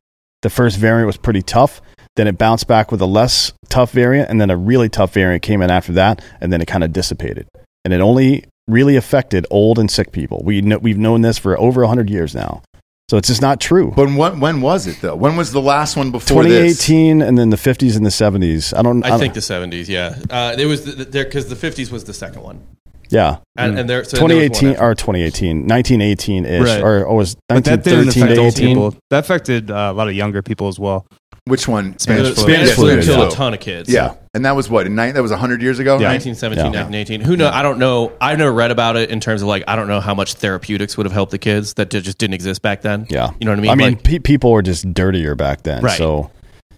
the 0.41 0.49
first 0.49 0.77
variant 0.77 1.07
was 1.07 1.17
pretty 1.17 1.41
tough. 1.41 1.81
Then 2.19 2.27
it 2.27 2.37
bounced 2.37 2.67
back 2.67 2.91
with 2.91 2.99
a 2.99 3.05
less 3.05 3.53
tough 3.69 3.91
variant, 3.93 4.29
and 4.29 4.41
then 4.41 4.49
a 4.49 4.57
really 4.57 4.89
tough 4.89 5.13
variant 5.13 5.41
came 5.41 5.61
in 5.61 5.71
after 5.71 5.93
that, 5.93 6.21
and 6.41 6.51
then 6.51 6.59
it 6.61 6.65
kind 6.67 6.83
of 6.83 6.91
dissipated. 6.91 7.47
And 7.85 7.93
it 7.93 8.01
only 8.01 8.43
really 8.67 8.97
affected 8.97 9.47
old 9.49 9.79
and 9.79 9.89
sick 9.89 10.11
people. 10.11 10.41
We 10.43 10.59
know, 10.59 10.79
we've 10.79 10.97
known 10.97 11.21
this 11.21 11.37
for 11.37 11.57
over 11.57 11.79
100 11.79 12.09
years 12.09 12.35
now, 12.35 12.61
so 13.09 13.15
it's 13.15 13.29
just 13.29 13.41
not 13.41 13.61
true. 13.61 13.93
But 13.95 14.13
when, 14.13 14.41
when 14.41 14.59
was 14.59 14.85
it 14.85 14.99
though? 14.99 15.15
When 15.15 15.37
was 15.37 15.53
the 15.53 15.61
last 15.61 15.95
one 15.95 16.11
before 16.11 16.43
this? 16.43 16.85
2018, 16.85 17.21
and 17.21 17.37
then 17.37 17.51
the 17.51 17.55
50s 17.55 17.95
and 17.95 18.05
the 18.05 18.09
70s. 18.09 18.77
I 18.77 18.81
don't. 18.81 19.01
I 19.05 19.11
don't- 19.11 19.19
think 19.21 19.33
the 19.33 19.41
seventies. 19.41 19.87
Yeah, 19.87 20.19
uh, 20.29 20.57
it 20.59 20.65
was 20.65 20.83
there 20.95 21.23
because 21.23 21.47
the 21.47 21.55
fifties 21.55 21.89
was 21.89 22.03
the 22.03 22.13
second 22.13 22.41
one, 22.43 22.59
Yeah. 23.07 23.37
and, 23.55 23.79
and 23.79 23.89
there. 23.89 24.03
So 24.03 24.17
there 24.17 24.25
was 24.25 24.33
one 24.33 24.49
2018 24.49 24.69
after. 24.71 24.83
or 24.83 24.93
2018, 24.93 25.67
1918 25.67 26.45
ish, 26.45 26.67
Right. 26.67 26.81
or, 26.83 27.05
or 27.05 27.15
was 27.15 27.35
that 27.47 27.65
1913 27.65 28.35
to 28.35 28.41
18? 28.41 28.67
people. 28.67 28.95
That 29.09 29.19
affected 29.19 29.71
uh, 29.71 29.73
a 29.73 29.93
lot 29.93 30.09
of 30.09 30.15
younger 30.15 30.41
people 30.41 30.67
as 30.67 30.77
well. 30.77 31.07
Which 31.45 31.67
one? 31.67 31.97
Spanish 31.97 32.35
flu. 32.35 32.43
Spanish 32.43 32.45
Spanish 32.45 32.75
flu 32.75 33.01
flu, 33.01 33.01
killed 33.01 33.19
yeah. 33.19 33.27
a 33.27 33.31
ton 33.31 33.53
of 33.53 33.59
kids. 33.59 33.89
Yeah, 33.89 34.15
and 34.33 34.45
that 34.45 34.55
was 34.55 34.69
what? 34.69 34.85
In 34.85 34.95
nine, 34.95 35.13
that 35.15 35.21
was 35.21 35.31
hundred 35.31 35.61
years 35.61 35.79
ago. 35.79 35.93
Yeah. 35.99 36.09
1917, 36.09 36.73
Yeah. 36.73 36.83
1918. 36.83 37.21
Who 37.21 37.37
know? 37.37 37.49
I 37.49 37.61
don't 37.63 37.79
know. 37.79 38.11
I've 38.21 38.37
never 38.37 38.53
read 38.53 38.71
about 38.71 38.97
it 38.97 39.09
in 39.09 39.19
terms 39.19 39.41
of 39.41 39.47
like 39.47 39.63
I 39.67 39.75
don't 39.75 39.87
know 39.87 39.99
how 39.99 40.13
much 40.13 40.35
therapeutics 40.35 40.97
would 40.97 41.05
have 41.05 41.13
helped 41.13 41.31
the 41.31 41.37
kids 41.39 41.73
that 41.75 41.89
just 41.89 42.17
didn't 42.17 42.33
exist 42.35 42.61
back 42.61 42.81
then. 42.81 43.07
Yeah. 43.09 43.31
you 43.39 43.45
know 43.45 43.51
what 43.51 43.59
I 43.59 43.61
mean. 43.61 43.71
I 43.71 43.75
mean, 43.75 43.93
like, 43.93 44.03
pe- 44.03 44.19
people 44.19 44.51
were 44.51 44.61
just 44.61 44.93
dirtier 44.93 45.35
back 45.35 45.63
then. 45.63 45.81
Right. 45.83 45.97
So, 45.97 46.29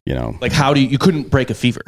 you 0.05 0.13
know, 0.15 0.37
like 0.41 0.51
how 0.51 0.73
do 0.73 0.79
you? 0.79 0.87
You 0.87 0.97
couldn't 0.97 1.29
break 1.29 1.49
a 1.49 1.53
fever. 1.53 1.81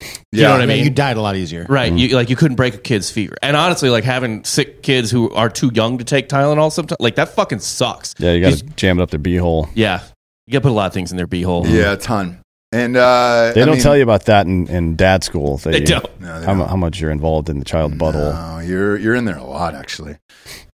Yeah. 0.00 0.06
You 0.30 0.42
know 0.42 0.50
what 0.52 0.60
I 0.60 0.66
mean? 0.66 0.84
you 0.84 0.90
died 0.90 1.16
a 1.16 1.20
lot 1.20 1.34
easier. 1.36 1.66
Right. 1.68 1.88
Mm-hmm. 1.90 1.98
You 1.98 2.08
like 2.16 2.30
you 2.30 2.36
couldn't 2.36 2.56
break 2.56 2.74
a 2.74 2.78
kid's 2.78 3.10
fever. 3.10 3.34
And 3.42 3.56
honestly, 3.56 3.90
like 3.90 4.04
having 4.04 4.44
sick 4.44 4.82
kids 4.82 5.10
who 5.10 5.30
are 5.32 5.48
too 5.48 5.70
young 5.74 5.98
to 5.98 6.04
take 6.04 6.28
Tylenol 6.28 6.70
sometimes 6.70 7.00
like 7.00 7.16
that 7.16 7.30
fucking 7.30 7.58
sucks. 7.60 8.14
yeah, 8.18 8.32
you 8.32 8.40
gotta 8.40 8.62
jam 8.76 9.00
it 9.00 9.02
up 9.02 9.10
their 9.10 9.18
beehole. 9.18 9.68
Yeah. 9.74 10.02
You 10.48 10.52
gotta 10.52 10.62
put 10.62 10.70
a 10.70 10.72
lot 10.72 10.86
of 10.86 10.94
things 10.94 11.10
in 11.10 11.18
their 11.18 11.26
beehole. 11.26 11.66
Yeah, 11.68 11.92
a 11.92 11.96
ton. 11.98 12.40
And 12.72 12.96
uh, 12.96 13.52
They 13.54 13.60
I 13.60 13.64
don't 13.66 13.74
mean- 13.74 13.82
tell 13.82 13.94
you 13.96 14.02
about 14.02 14.24
that 14.24 14.46
in, 14.46 14.66
in 14.68 14.96
dad 14.96 15.22
school. 15.22 15.58
That 15.58 15.72
They 15.72 15.80
you- 15.80 15.84
don't. 15.86 16.20
No, 16.22 16.40
they 16.40 16.46
How, 16.46 16.54
don't. 16.54 16.68
how 16.70 16.76
much 16.76 16.98
you're 17.00 17.10
involved 17.10 17.50
in 17.50 17.58
the 17.58 17.66
child's 17.66 17.96
butthole. 17.96 18.32
No, 18.32 18.58
you're 18.66 18.96
you're 18.96 19.14
in 19.14 19.26
there 19.26 19.36
a 19.36 19.44
lot 19.44 19.74
actually. 19.74 20.16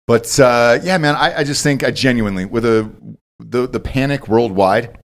But 0.06 0.40
uh, 0.40 0.78
yeah, 0.84 1.00
man, 1.00 1.16
I, 1.16 1.40
I 1.40 1.44
just 1.44 1.64
think 1.64 1.84
I 1.84 1.90
genuinely 1.90 2.46
with 2.46 2.66
a 2.66 2.88
the 3.40 3.68
the 3.68 3.80
panic 3.80 4.28
worldwide. 4.28 4.96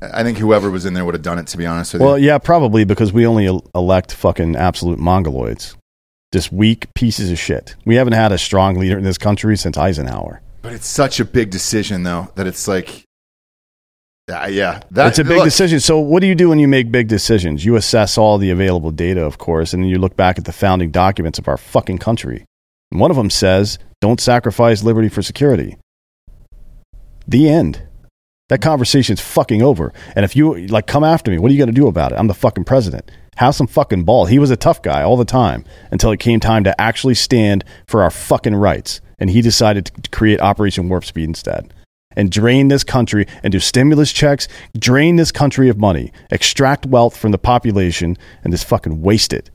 I 0.00 0.22
think 0.22 0.38
whoever 0.38 0.70
was 0.70 0.84
in 0.86 0.94
there 0.94 1.04
would 1.04 1.14
have 1.14 1.22
done 1.22 1.38
it. 1.38 1.46
To 1.48 1.56
be 1.58 1.66
honest 1.66 1.92
with 1.92 2.00
Well, 2.02 2.18
you, 2.18 2.28
yeah, 2.28 2.38
probably 2.38 2.84
because 2.84 3.12
we 3.12 3.26
only 3.26 3.60
elect 3.74 4.12
fucking 4.14 4.56
absolute 4.56 4.98
mongoloids. 4.98 5.76
Just 6.32 6.52
weak 6.52 6.92
pieces 6.94 7.30
of 7.30 7.38
shit. 7.38 7.76
We 7.84 7.94
haven't 7.96 8.12
had 8.14 8.32
a 8.32 8.38
strong 8.38 8.74
leader 8.78 8.96
in 8.98 9.04
this 9.04 9.18
country 9.18 9.56
since 9.56 9.76
Eisenhower. 9.78 10.40
but 10.62 10.72
it's 10.72 10.86
such 10.86 11.20
a 11.20 11.24
big 11.24 11.50
decision 11.50 12.02
though 12.02 12.28
that 12.34 12.46
it's 12.46 12.66
like, 12.68 13.04
uh, 14.28 14.48
yeah, 14.50 14.80
that, 14.90 15.08
it's 15.08 15.20
a 15.20 15.24
big 15.24 15.36
look, 15.36 15.44
decision. 15.44 15.78
So, 15.78 16.00
what 16.00 16.20
do 16.20 16.26
you 16.26 16.34
do 16.34 16.48
when 16.48 16.58
you 16.58 16.66
make 16.66 16.90
big 16.90 17.06
decisions? 17.06 17.64
You 17.64 17.76
assess 17.76 18.18
all 18.18 18.38
the 18.38 18.50
available 18.50 18.90
data, 18.90 19.24
of 19.24 19.38
course, 19.38 19.72
and 19.72 19.82
then 19.82 19.88
you 19.88 19.98
look 19.98 20.16
back 20.16 20.36
at 20.36 20.44
the 20.44 20.52
founding 20.52 20.90
documents 20.90 21.38
of 21.38 21.46
our 21.46 21.56
fucking 21.56 21.98
country. 21.98 22.44
And 22.90 23.00
one 23.00 23.12
of 23.12 23.16
them 23.16 23.30
says, 23.30 23.78
"Don't 24.00 24.20
sacrifice 24.20 24.82
liberty 24.82 25.08
for 25.08 25.22
security." 25.22 25.76
The 27.28 27.48
end. 27.48 27.82
That 28.48 28.60
conversation's 28.60 29.20
fucking 29.20 29.62
over. 29.62 29.92
And 30.16 30.24
if 30.24 30.34
you 30.34 30.66
like 30.68 30.88
come 30.88 31.04
after 31.04 31.30
me, 31.30 31.38
what 31.38 31.50
are 31.50 31.54
you 31.54 31.58
going 31.58 31.72
to 31.74 31.80
do 31.80 31.88
about 31.88 32.12
it? 32.12 32.18
I'm 32.18 32.28
the 32.28 32.34
fucking 32.34 32.64
president. 32.64 33.10
Have 33.36 33.54
some 33.54 33.66
fucking 33.66 34.04
ball. 34.04 34.26
He 34.26 34.38
was 34.38 34.50
a 34.50 34.56
tough 34.56 34.82
guy 34.82 35.02
all 35.02 35.16
the 35.16 35.24
time 35.24 35.64
until 35.92 36.10
it 36.10 36.20
came 36.20 36.40
time 36.40 36.64
to 36.64 36.80
actually 36.80 37.14
stand 37.14 37.64
for 37.86 38.02
our 38.02 38.10
fucking 38.10 38.54
rights. 38.54 39.00
And 39.18 39.30
he 39.30 39.40
decided 39.40 39.86
to 39.86 40.10
create 40.10 40.40
Operation 40.40 40.88
Warp 40.88 41.04
Speed 41.04 41.28
instead 41.28 41.72
and 42.16 42.30
drain 42.30 42.68
this 42.68 42.82
country 42.82 43.26
and 43.42 43.52
do 43.52 43.60
stimulus 43.60 44.12
checks, 44.12 44.48
drain 44.76 45.16
this 45.16 45.30
country 45.30 45.68
of 45.68 45.78
money, 45.78 46.12
extract 46.30 46.86
wealth 46.86 47.16
from 47.16 47.30
the 47.30 47.38
population, 47.38 48.16
and 48.42 48.52
just 48.52 48.66
fucking 48.66 49.02
waste 49.02 49.32
it. 49.32 49.50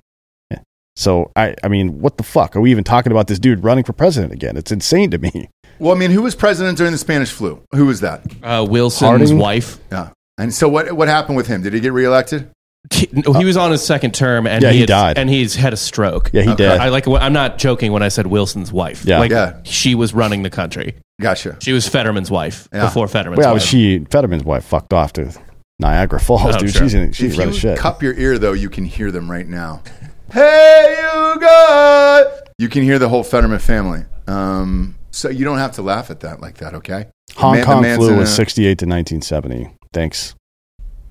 So 0.95 1.31
I, 1.35 1.55
I 1.63 1.67
mean, 1.67 2.01
what 2.01 2.17
the 2.17 2.23
fuck? 2.23 2.55
Are 2.55 2.61
we 2.61 2.71
even 2.71 2.83
talking 2.83 3.11
about 3.11 3.27
this 3.27 3.39
dude 3.39 3.63
running 3.63 3.83
for 3.83 3.93
president 3.93 4.33
again? 4.33 4.57
It's 4.57 4.71
insane 4.71 5.11
to 5.11 5.17
me. 5.17 5.49
Well, 5.79 5.95
I 5.95 5.97
mean, 5.97 6.11
who 6.11 6.21
was 6.21 6.35
president 6.35 6.77
during 6.77 6.91
the 6.91 6.97
Spanish 6.97 7.31
flu? 7.31 7.63
Who 7.73 7.88
was 7.88 8.01
that? 8.01 8.23
Uh, 8.43 8.65
Wilson's 8.69 8.99
Harding? 8.99 9.38
wife 9.39 9.79
Yeah, 9.91 10.09
and 10.38 10.53
so 10.53 10.69
what 10.69 10.91
what 10.91 11.07
happened 11.07 11.38
with 11.38 11.47
him? 11.47 11.63
Did 11.63 11.73
he 11.73 11.79
get 11.79 11.93
reelected? 11.93 12.51
He, 12.91 13.07
he 13.37 13.45
was 13.45 13.57
on 13.57 13.71
his 13.71 13.83
second 13.85 14.13
term, 14.13 14.47
and 14.47 14.63
Yeah, 14.63 14.71
he 14.71 14.79
had- 14.81 14.87
died. 14.87 15.17
and 15.17 15.29
he's 15.29 15.55
had 15.55 15.71
a 15.73 15.77
stroke. 15.77 16.31
Yeah, 16.33 16.41
he 16.41 16.55
did. 16.55 16.69
I 16.71 16.89
like. 16.89 17.07
I'm 17.07 17.33
not 17.33 17.57
joking 17.57 17.91
when 17.91 18.01
I 18.03 18.07
said 18.09 18.27
Wilson's 18.27 18.71
wife. 18.73 19.05
Yeah. 19.05 19.19
like 19.19 19.31
Yeah. 19.31 19.57
she 19.63 19.93
was 19.95 20.13
running 20.13 20.43
the 20.43 20.49
country. 20.49 20.95
Gotcha. 21.21 21.57
She 21.61 21.71
was 21.73 21.87
Fetterman's 21.87 22.31
wife 22.31 22.67
Yeah. 22.73 22.85
before 22.85 23.07
Fetterman's 23.07 23.39
Well, 23.39 23.53
wife. 23.53 23.61
she 23.61 23.99
Fetterman's 24.09 24.43
wife 24.43 24.63
fucked 24.65 24.93
off 24.93 25.13
to 25.13 25.31
Niagara 25.79 26.19
Falls, 26.19 26.55
Oh, 26.55 26.59
dude. 26.59 26.71
sure. 26.71 26.81
She's 26.83 26.93
in, 26.95 27.11
she's 27.11 27.33
If 27.33 27.37
you 27.37 27.49
as 27.49 27.57
shit. 27.57 27.77
cup 27.77 28.01
your 28.03 28.13
ear, 28.15 28.37
though, 28.39 28.53
you 28.53 28.69
can 28.69 28.85
hear 28.85 29.11
them 29.11 29.29
right 29.29 29.47
now. 29.47 29.81
Hey, 30.33 30.95
you 30.97 31.39
guys! 31.41 32.25
You 32.57 32.69
can 32.69 32.83
hear 32.83 32.97
the 32.99 33.09
whole 33.09 33.21
Fetterman 33.23 33.59
family. 33.59 34.05
Um, 34.27 34.95
so 35.11 35.27
you 35.27 35.43
don't 35.43 35.57
have 35.57 35.73
to 35.73 35.81
laugh 35.81 36.09
at 36.09 36.21
that 36.21 36.39
like 36.39 36.55
that, 36.59 36.73
okay? 36.75 37.07
The 37.35 37.41
Hong 37.41 37.51
man- 37.51 37.59
the 37.61 37.65
Kong 37.65 37.81
man's 37.81 37.97
flu 37.97 38.13
in 38.13 38.17
was 38.17 38.29
a- 38.31 38.35
68 38.35 38.77
to 38.77 38.85
1970. 38.85 39.71
Thanks. 39.93 40.33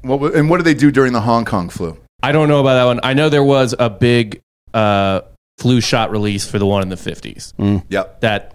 What, 0.02 0.20
wa- 0.20 0.28
and 0.28 0.48
what 0.51 0.59
did 0.59 0.64
they 0.64 0.74
do 0.74 0.90
during 0.90 1.12
the 1.12 1.20
Hong 1.20 1.44
Kong 1.44 1.68
flu? 1.68 1.97
I 2.22 2.32
don't 2.32 2.48
know 2.48 2.60
about 2.60 2.74
that 2.74 2.85
one. 2.85 3.01
I 3.02 3.14
know 3.14 3.28
there 3.28 3.44
was 3.44 3.74
a 3.78 3.89
big 3.90 4.40
uh, 4.74 5.22
flu 5.59 5.81
shot 5.81 6.10
release 6.10 6.48
for 6.48 6.59
the 6.59 6.66
one 6.66 6.82
in 6.82 6.89
the 6.89 6.97
50s 6.97 7.82
Yep. 7.89 8.20
that 8.20 8.55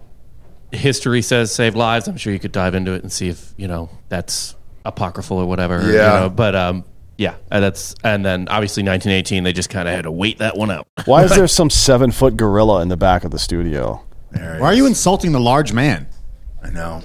history 0.71 1.21
says 1.21 1.53
saved 1.53 1.75
lives. 1.75 2.07
I'm 2.07 2.17
sure 2.17 2.33
you 2.33 2.39
could 2.39 2.51
dive 2.51 2.75
into 2.75 2.93
it 2.93 3.01
and 3.03 3.11
see 3.11 3.29
if 3.29 3.53
you 3.57 3.67
know 3.67 3.89
that's 4.09 4.55
apocryphal 4.85 5.37
or 5.37 5.45
whatever. 5.45 5.81
you 5.85 5.93
Yeah. 5.95 6.19
know, 6.21 6.29
but 6.29 6.55
um, 6.55 6.83
yeah, 7.17 7.35
and 7.51 7.63
that's 7.63 7.95
and 8.03 8.25
then 8.25 8.47
obviously 8.49 8.83
1918 8.83 9.43
they 9.43 9.53
just 9.53 9.69
kind 9.69 9.87
of 9.87 9.95
had 9.95 10.03
to 10.03 10.11
wait 10.11 10.39
that 10.39 10.57
one 10.57 10.69
out. 10.71 10.85
Why 11.05 11.23
is 11.23 11.31
there 11.35 11.47
some 11.47 11.69
seven 11.69 12.11
foot 12.11 12.35
gorilla 12.37 12.81
in 12.81 12.89
the 12.89 12.97
back 12.97 13.23
of 13.23 13.31
the 13.31 13.39
studio? 13.39 14.03
There 14.31 14.55
he 14.55 14.61
Why 14.61 14.67
are 14.67 14.73
you 14.73 14.85
insulting 14.85 15.31
the 15.31 15.39
large 15.39 15.71
man? 15.73 16.07
I 16.63 16.69
know. 16.71 17.01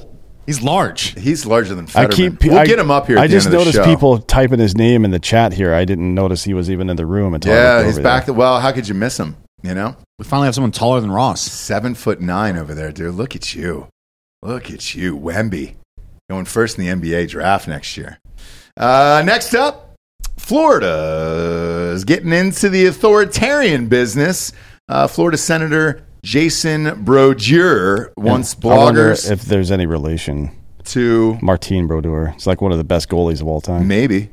He's 0.50 0.60
large. 0.62 1.16
He's 1.16 1.46
larger 1.46 1.76
than 1.76 1.86
I 1.94 2.06
keep. 2.08 2.42
we'll 2.42 2.58
I, 2.58 2.66
get 2.66 2.76
him 2.80 2.90
up 2.90 3.06
here. 3.06 3.18
At 3.18 3.22
I 3.22 3.26
the 3.28 3.34
just 3.34 3.46
end 3.46 3.54
of 3.54 3.60
the 3.60 3.64
noticed 3.66 3.76
show. 3.76 3.84
people 3.84 4.18
typing 4.18 4.58
his 4.58 4.76
name 4.76 5.04
in 5.04 5.12
the 5.12 5.20
chat 5.20 5.52
here. 5.52 5.72
I 5.72 5.84
didn't 5.84 6.12
notice 6.12 6.42
he 6.42 6.54
was 6.54 6.68
even 6.68 6.90
in 6.90 6.96
the 6.96 7.06
room 7.06 7.34
until 7.34 7.52
I 7.52 7.56
Yeah, 7.56 7.74
looked 7.76 7.86
he's 7.86 7.94
over 7.98 8.02
back. 8.02 8.26
there. 8.26 8.34
well, 8.34 8.58
how 8.58 8.72
could 8.72 8.88
you 8.88 8.94
miss 8.94 9.16
him? 9.16 9.36
You 9.62 9.74
know, 9.74 9.94
We 10.18 10.24
finally 10.24 10.46
have 10.46 10.56
someone 10.56 10.72
taller 10.72 11.00
than 11.00 11.12
Ross. 11.12 11.40
seven 11.40 11.94
foot 11.94 12.20
nine 12.20 12.56
over 12.56 12.74
there, 12.74 12.90
dude. 12.90 13.14
Look 13.14 13.36
at 13.36 13.54
you. 13.54 13.86
Look 14.42 14.72
at 14.72 14.92
you, 14.96 15.16
Wemby, 15.16 15.74
going 16.28 16.46
first 16.46 16.76
in 16.78 16.84
the 16.84 16.90
NBA 16.90 17.28
draft 17.28 17.68
next 17.68 17.96
year. 17.96 18.18
Uh, 18.76 19.22
next 19.24 19.54
up, 19.54 19.94
Florida 20.36 21.92
is 21.94 22.04
getting 22.04 22.32
into 22.32 22.68
the 22.68 22.86
authoritarian 22.86 23.86
business. 23.86 24.52
Uh, 24.88 25.06
Florida 25.06 25.36
Senator 25.38 26.04
Jason 26.22 27.04
Brodeur 27.04 28.12
wants 28.16 28.56
I 28.62 28.66
wonder 28.66 29.12
bloggers 29.14 29.30
if 29.30 29.42
there's 29.42 29.70
any 29.70 29.86
relation. 29.86 30.50
to 30.84 31.38
Martin 31.42 31.86
Brodeur. 31.86 32.32
it's 32.36 32.46
like 32.46 32.60
one 32.60 32.72
of 32.72 32.78
the 32.78 32.84
best 32.84 33.08
goalies 33.08 33.40
of 33.40 33.46
all 33.46 33.60
time. 33.60 33.86
maybe, 33.88 34.30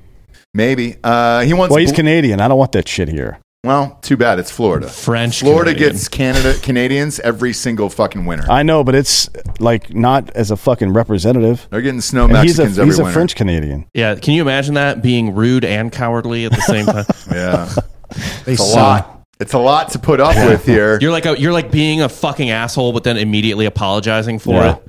maybe. 0.53 0.95
Uh, 1.03 1.41
he 1.41 1.53
wants. 1.53 1.71
Well, 1.71 1.79
he's 1.79 1.91
bl- 1.91 1.97
Canadian. 1.97 2.41
I 2.41 2.47
don't 2.47 2.57
want 2.57 2.71
that 2.73 2.87
shit 2.87 3.07
here. 3.09 3.39
well, 3.63 3.97
too 4.01 4.17
bad. 4.17 4.39
It's 4.39 4.51
Florida. 4.51 4.87
French 4.87 5.39
Florida 5.39 5.71
Canadian. 5.71 5.91
gets 5.93 6.07
Canada 6.07 6.53
Canadians 6.61 7.19
every 7.21 7.53
single 7.53 7.89
fucking 7.89 8.25
winter. 8.25 8.49
I 8.49 8.63
know, 8.63 8.83
but 8.83 8.95
it's 8.95 9.29
like 9.59 9.93
not 9.93 10.29
as 10.31 10.51
a 10.51 10.57
fucking 10.57 10.93
representative. 10.93 11.67
They're 11.69 11.81
getting 11.81 12.01
snow 12.01 12.25
And 12.25 12.37
he's 12.39 12.59
a 12.59 12.63
Mexicans 12.63 12.79
every 12.79 12.87
he's 12.89 12.99
a 12.99 13.03
winter. 13.03 13.13
French 13.13 13.35
Canadian. 13.35 13.87
Yeah, 13.93 14.15
can 14.15 14.33
you 14.33 14.41
imagine 14.41 14.75
that 14.75 15.01
being 15.01 15.35
rude 15.35 15.63
and 15.65 15.91
cowardly 15.91 16.45
at 16.45 16.51
the 16.53 16.61
same 16.61 16.85
time? 16.85 17.05
Yeah, 17.31 17.73
They 18.45 18.53
it's 18.53 18.61
a 18.61 18.75
lot. 18.75 19.16
It's 19.39 19.53
a 19.53 19.59
lot 19.59 19.91
to 19.91 19.99
put 19.99 20.19
up 20.19 20.35
with 20.35 20.65
here. 20.65 20.97
You're 20.99 21.11
like 21.11 21.25
a, 21.25 21.39
you're 21.39 21.53
like 21.53 21.71
being 21.71 22.01
a 22.01 22.09
fucking 22.09 22.49
asshole, 22.49 22.91
but 22.93 23.03
then 23.03 23.17
immediately 23.17 23.65
apologizing 23.65 24.39
for 24.39 24.53
Yeah. 24.63 24.75
it. 24.75 24.83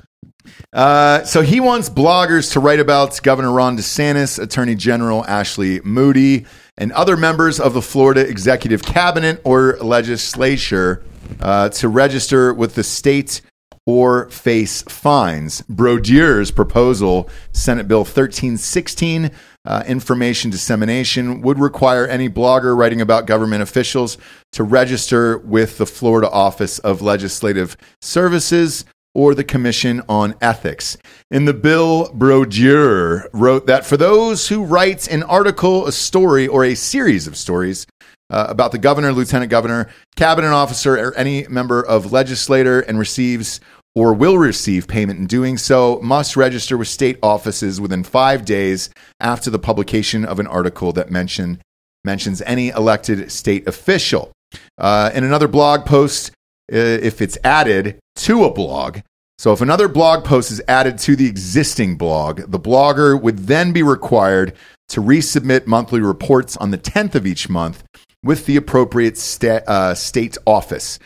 Uh, 0.73 1.23
so 1.23 1.41
he 1.41 1.59
wants 1.59 1.89
bloggers 1.89 2.51
to 2.53 2.59
write 2.59 2.79
about 2.79 3.21
Governor 3.21 3.51
Ron 3.51 3.77
DeSantis, 3.77 4.41
Attorney 4.41 4.75
General 4.75 5.23
Ashley 5.25 5.79
Moody, 5.83 6.45
and 6.77 6.91
other 6.93 7.15
members 7.17 7.59
of 7.59 7.73
the 7.73 7.81
Florida 7.81 8.27
Executive 8.27 8.81
Cabinet 8.83 9.41
or 9.43 9.77
legislature 9.81 11.03
uh, 11.41 11.69
to 11.69 11.87
register 11.87 12.53
with 12.53 12.75
the 12.75 12.83
state 12.83 13.41
or 13.85 14.29
face 14.29 14.81
fines. 14.83 15.61
Brodeur's 15.63 16.51
proposal, 16.51 17.29
Senate 17.51 17.87
Bill 17.87 17.99
1316, 17.99 19.31
uh, 19.65 19.83
information 19.87 20.49
dissemination, 20.49 21.41
would 21.41 21.59
require 21.59 22.07
any 22.07 22.29
blogger 22.29 22.77
writing 22.77 23.01
about 23.01 23.27
government 23.27 23.61
officials 23.61 24.17
to 24.53 24.63
register 24.63 25.37
with 25.37 25.77
the 25.77 25.85
Florida 25.85 26.29
Office 26.29 26.79
of 26.79 27.01
Legislative 27.01 27.77
Services 28.01 28.85
or 29.15 29.33
the 29.35 29.43
Commission 29.43 30.01
on 30.07 30.35
Ethics. 30.41 30.97
In 31.31 31.45
the 31.45 31.53
bill, 31.53 32.11
Brodeur 32.13 33.29
wrote 33.33 33.65
that 33.67 33.85
for 33.85 33.97
those 33.97 34.47
who 34.47 34.63
write 34.63 35.07
an 35.07 35.23
article, 35.23 35.87
a 35.87 35.91
story, 35.91 36.47
or 36.47 36.63
a 36.63 36.75
series 36.75 37.27
of 37.27 37.35
stories 37.35 37.87
uh, 38.29 38.45
about 38.49 38.71
the 38.71 38.77
governor, 38.77 39.11
lieutenant 39.11 39.49
governor, 39.49 39.89
cabinet 40.15 40.51
officer, 40.51 40.95
or 40.95 41.15
any 41.15 41.47
member 41.47 41.83
of 41.83 42.11
legislator 42.11 42.79
and 42.81 42.99
receives 42.99 43.59
or 43.99 44.13
will 44.13 44.37
receive 44.37 44.87
payment 44.87 45.19
in 45.19 45.25
doing 45.25 45.57
so 45.57 45.99
must 46.01 46.37
register 46.37 46.77
with 46.77 46.87
state 46.87 47.19
offices 47.21 47.81
within 47.81 48.01
five 48.01 48.45
days 48.45 48.89
after 49.19 49.49
the 49.49 49.59
publication 49.59 50.23
of 50.23 50.39
an 50.39 50.47
article 50.47 50.93
that 50.93 51.11
mention, 51.11 51.61
mentions 52.05 52.41
any 52.43 52.69
elected 52.69 53.29
state 53.29 53.67
official. 53.67 54.31
Uh, 54.77 55.11
in 55.13 55.25
another 55.25 55.49
blog 55.49 55.85
post, 55.85 56.29
uh, 56.71 56.77
if 56.77 57.21
it's 57.21 57.37
added 57.43 57.99
to 58.15 58.45
a 58.45 58.53
blog, 58.53 58.99
so 59.37 59.51
if 59.51 59.59
another 59.59 59.89
blog 59.89 60.23
post 60.23 60.49
is 60.49 60.61
added 60.65 60.97
to 60.99 61.17
the 61.17 61.27
existing 61.27 61.97
blog, 61.97 62.49
the 62.49 62.59
blogger 62.59 63.21
would 63.21 63.47
then 63.47 63.73
be 63.73 63.83
required 63.83 64.53
to 64.87 65.01
resubmit 65.01 65.67
monthly 65.67 65.99
reports 65.99 66.55
on 66.55 66.71
the 66.71 66.77
10th 66.77 67.15
of 67.15 67.27
each 67.27 67.49
month 67.49 67.83
with 68.23 68.45
the 68.45 68.55
appropriate 68.55 69.17
sta- 69.17 69.63
uh, 69.67 69.93
state 69.93 70.37
office. 70.47 70.99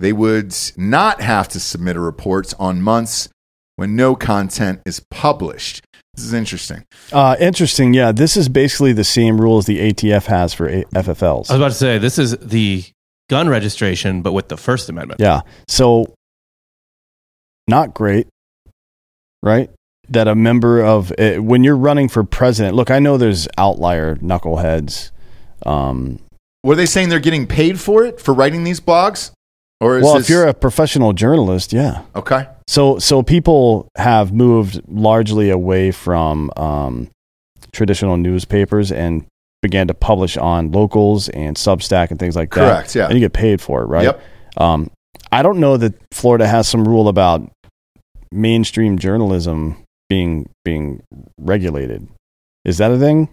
They 0.00 0.12
would 0.12 0.54
not 0.76 1.20
have 1.20 1.48
to 1.48 1.60
submit 1.60 1.96
a 1.96 2.00
report 2.00 2.52
on 2.58 2.80
months 2.82 3.28
when 3.76 3.96
no 3.96 4.14
content 4.14 4.80
is 4.86 5.00
published. 5.10 5.84
This 6.14 6.24
is 6.24 6.32
interesting. 6.32 6.84
Uh, 7.12 7.36
interesting. 7.38 7.94
Yeah, 7.94 8.10
this 8.10 8.36
is 8.36 8.48
basically 8.48 8.92
the 8.92 9.04
same 9.04 9.40
rules 9.40 9.66
the 9.66 9.78
ATF 9.78 10.26
has 10.26 10.52
for 10.52 10.68
A- 10.68 10.84
FFLs. 10.86 11.48
I 11.50 11.54
was 11.54 11.60
about 11.60 11.68
to 11.68 11.74
say 11.74 11.98
this 11.98 12.18
is 12.18 12.36
the 12.38 12.84
gun 13.30 13.48
registration, 13.48 14.22
but 14.22 14.32
with 14.32 14.48
the 14.48 14.56
First 14.56 14.88
Amendment. 14.88 15.20
Yeah. 15.20 15.42
So, 15.68 16.12
not 17.68 17.94
great, 17.94 18.26
right? 19.42 19.70
That 20.08 20.26
a 20.26 20.34
member 20.34 20.82
of 20.82 21.12
uh, 21.18 21.34
when 21.34 21.62
you're 21.62 21.76
running 21.76 22.08
for 22.08 22.24
president. 22.24 22.74
Look, 22.74 22.90
I 22.90 22.98
know 22.98 23.16
there's 23.16 23.46
outlier 23.58 24.16
knuckleheads. 24.16 25.10
Um, 25.66 26.18
Were 26.64 26.74
they 26.74 26.86
saying 26.86 27.10
they're 27.10 27.20
getting 27.20 27.46
paid 27.46 27.78
for 27.78 28.04
it 28.04 28.20
for 28.20 28.32
writing 28.34 28.64
these 28.64 28.80
blogs? 28.80 29.30
Or 29.80 30.00
well, 30.00 30.14
this, 30.14 30.24
if 30.24 30.30
you're 30.30 30.46
a 30.46 30.54
professional 30.54 31.12
journalist, 31.12 31.72
yeah. 31.72 32.02
okay? 32.16 32.48
So, 32.66 32.98
so 32.98 33.22
people 33.22 33.88
have 33.96 34.32
moved 34.32 34.80
largely 34.88 35.50
away 35.50 35.92
from 35.92 36.50
um, 36.56 37.10
traditional 37.72 38.16
newspapers 38.16 38.90
and 38.90 39.24
began 39.62 39.86
to 39.88 39.94
publish 39.94 40.36
on 40.36 40.72
locals 40.72 41.28
and 41.28 41.56
Substack 41.56 42.10
and 42.10 42.18
things 42.18 42.34
like 42.34 42.50
that. 42.54 42.60
Correct, 42.60 42.94
yeah. 42.94 43.06
And 43.06 43.14
you 43.14 43.20
get 43.20 43.32
paid 43.32 43.60
for 43.60 43.82
it, 43.82 43.86
right? 43.86 44.04
Yep. 44.04 44.22
Um, 44.56 44.90
I 45.30 45.42
don't 45.42 45.58
know 45.58 45.76
that 45.76 45.94
Florida 46.12 46.46
has 46.46 46.68
some 46.68 46.86
rule 46.86 47.08
about 47.08 47.48
mainstream 48.32 48.98
journalism 48.98 49.76
being 50.08 50.48
being 50.64 51.02
regulated. 51.38 52.08
Is 52.64 52.78
that 52.78 52.90
a 52.90 52.98
thing? 52.98 53.28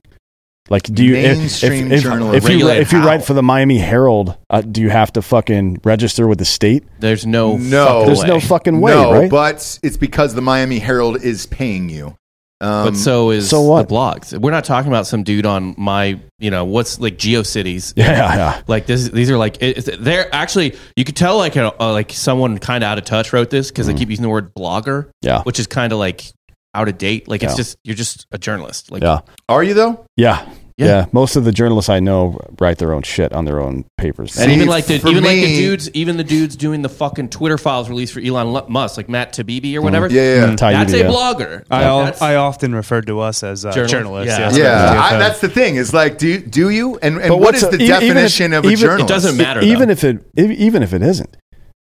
Like, 0.69 0.83
do 0.83 1.03
you 1.05 1.15
if- 1.15 1.37
Mainstream 1.37 1.87
if, 1.87 1.93
if, 1.99 2.03
journalism. 2.03 2.35
if 2.51 2.57
you 2.59 2.67
if 2.69 2.91
you 2.91 2.99
write 3.05 3.23
for 3.23 3.33
the 3.33 3.43
Miami 3.43 3.77
Herald, 3.77 4.35
uh, 4.49 4.61
do 4.61 4.81
you 4.81 4.89
have 4.89 5.13
to 5.13 5.21
fucking 5.21 5.81
register 5.83 6.27
with 6.27 6.39
the 6.39 6.45
state? 6.45 6.83
There's 6.99 7.25
no 7.25 7.57
No. 7.57 7.85
fucking 7.85 8.05
There's 8.07 8.21
way. 8.21 8.27
no 8.27 8.39
fucking 8.39 8.81
way, 8.81 8.91
no, 8.93 9.11
right? 9.13 9.29
but 9.29 9.79
it's 9.83 9.97
because 9.97 10.33
the 10.33 10.41
Miami 10.41 10.79
Herald 10.79 11.21
is 11.23 11.45
paying 11.45 11.89
you. 11.89 12.17
Um, 12.61 12.85
but 12.85 12.95
so 12.95 13.31
is 13.31 13.49
so 13.49 13.61
what? 13.61 13.89
the 13.89 13.93
blogs. 13.93 14.35
We're 14.39 14.49
not 14.51 14.63
talking 14.63 14.89
about 14.89 15.05
some 15.05 15.23
dude 15.23 15.45
on 15.45 15.75
my, 15.77 16.19
you 16.39 16.49
know, 16.49 16.63
what's 16.63 16.99
like 17.01 17.17
GeoCities. 17.17 17.93
yeah, 17.97 18.35
yeah. 18.35 18.61
Like 18.65 18.85
this, 18.87 19.09
these 19.09 19.29
are 19.29 19.37
like 19.37 19.57
it, 19.61 20.01
they're 20.01 20.33
actually 20.33 20.75
you 20.95 21.03
could 21.03 21.17
tell 21.17 21.37
like 21.37 21.57
a, 21.57 21.79
uh, 21.79 21.91
like 21.91 22.11
someone 22.13 22.57
kind 22.57 22.81
of 22.83 22.87
out 22.87 22.97
of 22.97 23.03
touch 23.03 23.33
wrote 23.33 23.49
this 23.49 23.69
because 23.69 23.87
they 23.87 23.93
keep 23.93 24.09
using 24.09 24.23
the 24.23 24.29
word 24.29 24.55
blogger, 24.55 25.05
Mm. 25.05 25.11
Yeah. 25.21 25.43
which 25.43 25.59
is 25.59 25.67
kind 25.67 25.91
of 25.91 25.99
like 25.99 26.31
out 26.75 26.87
of 26.89 26.97
date. 26.97 27.27
Like 27.27 27.41
it's 27.43 27.53
Yeah. 27.53 27.57
just 27.57 27.77
you're 27.83 27.95
just 27.95 28.27
a 28.31 28.37
journalist. 28.37 28.91
Like 28.91 29.01
Yeah. 29.03 29.19
are 29.49 29.63
you 29.63 29.73
though? 29.73 30.05
Yeah. 30.17 30.45
Yeah. 30.77 30.85
yeah. 30.87 31.05
Most 31.13 31.37
of 31.37 31.45
the 31.45 31.53
journalists 31.53 31.87
I 31.87 32.01
know 32.01 32.37
write 32.59 32.79
their 32.79 32.93
own 32.93 33.01
shit 33.03 33.31
on 33.31 33.45
their 33.45 33.61
own 33.61 33.85
papers. 33.97 34.37
And 34.37 34.49
See, 34.49 34.55
even 34.57 34.67
like 34.67 34.85
the 34.87 34.99
for 34.99 35.07
even 35.07 35.23
like 35.23 35.37
the 35.37 35.55
dudes, 35.55 35.89
even 35.91 36.17
the 36.17 36.23
dudes 36.25 36.57
doing 36.57 36.81
the 36.81 36.89
fucking 36.89 37.29
Twitter 37.29 37.57
files 37.57 37.87
release 37.87 38.11
for 38.11 38.19
Elon 38.19 38.65
Musk, 38.67 38.97
like 38.97 39.07
Matt 39.07 39.31
Tabibi 39.31 39.77
or 39.77 39.81
whatever. 39.81 40.09
Yeah, 40.09 40.21
yeah, 40.41 40.49
yeah. 40.49 40.55
Ty 40.57 40.71
that's 40.73 40.91
a 40.91 40.97
Udia. 41.03 41.09
blogger. 41.09 41.63
I, 41.71 41.89
Like, 41.89 42.21
al- 42.21 42.27
I 42.27 42.35
often 42.35 42.75
referred 42.75 43.07
to 43.07 43.21
us 43.21 43.41
as 43.41 43.63
uh, 43.65 43.71
Journalist? 43.71 43.91
journalists. 43.93 44.37
Yeah. 44.37 44.45
yes, 44.49 44.57
Yeah, 44.57 44.63
that's 44.63 45.13
I, 45.13 45.17
that's 45.17 45.39
the 45.39 45.49
thing. 45.49 45.77
Is 45.77 45.93
like, 45.93 46.17
do 46.17 46.39
do 46.39 46.69
you? 46.69 46.97
And, 47.01 47.19
and 47.19 47.39
what's 47.39 47.59
is 47.59 47.63
a- 47.73 47.77
the 47.77 47.81
even 47.81 47.93
if- 47.95 48.01
definition 48.01 48.51
of 48.53 48.65
a 48.65 48.67
even- 48.67 48.79
journalist? 48.79 49.09
It 49.09 49.13
doesn't 49.13 49.37
matter. 49.37 49.61
even 49.61 49.89
if 49.89 50.03
it 50.03 50.25
even 50.35 50.83
if 50.83 50.93
it 50.93 51.01
isn't 51.01 51.37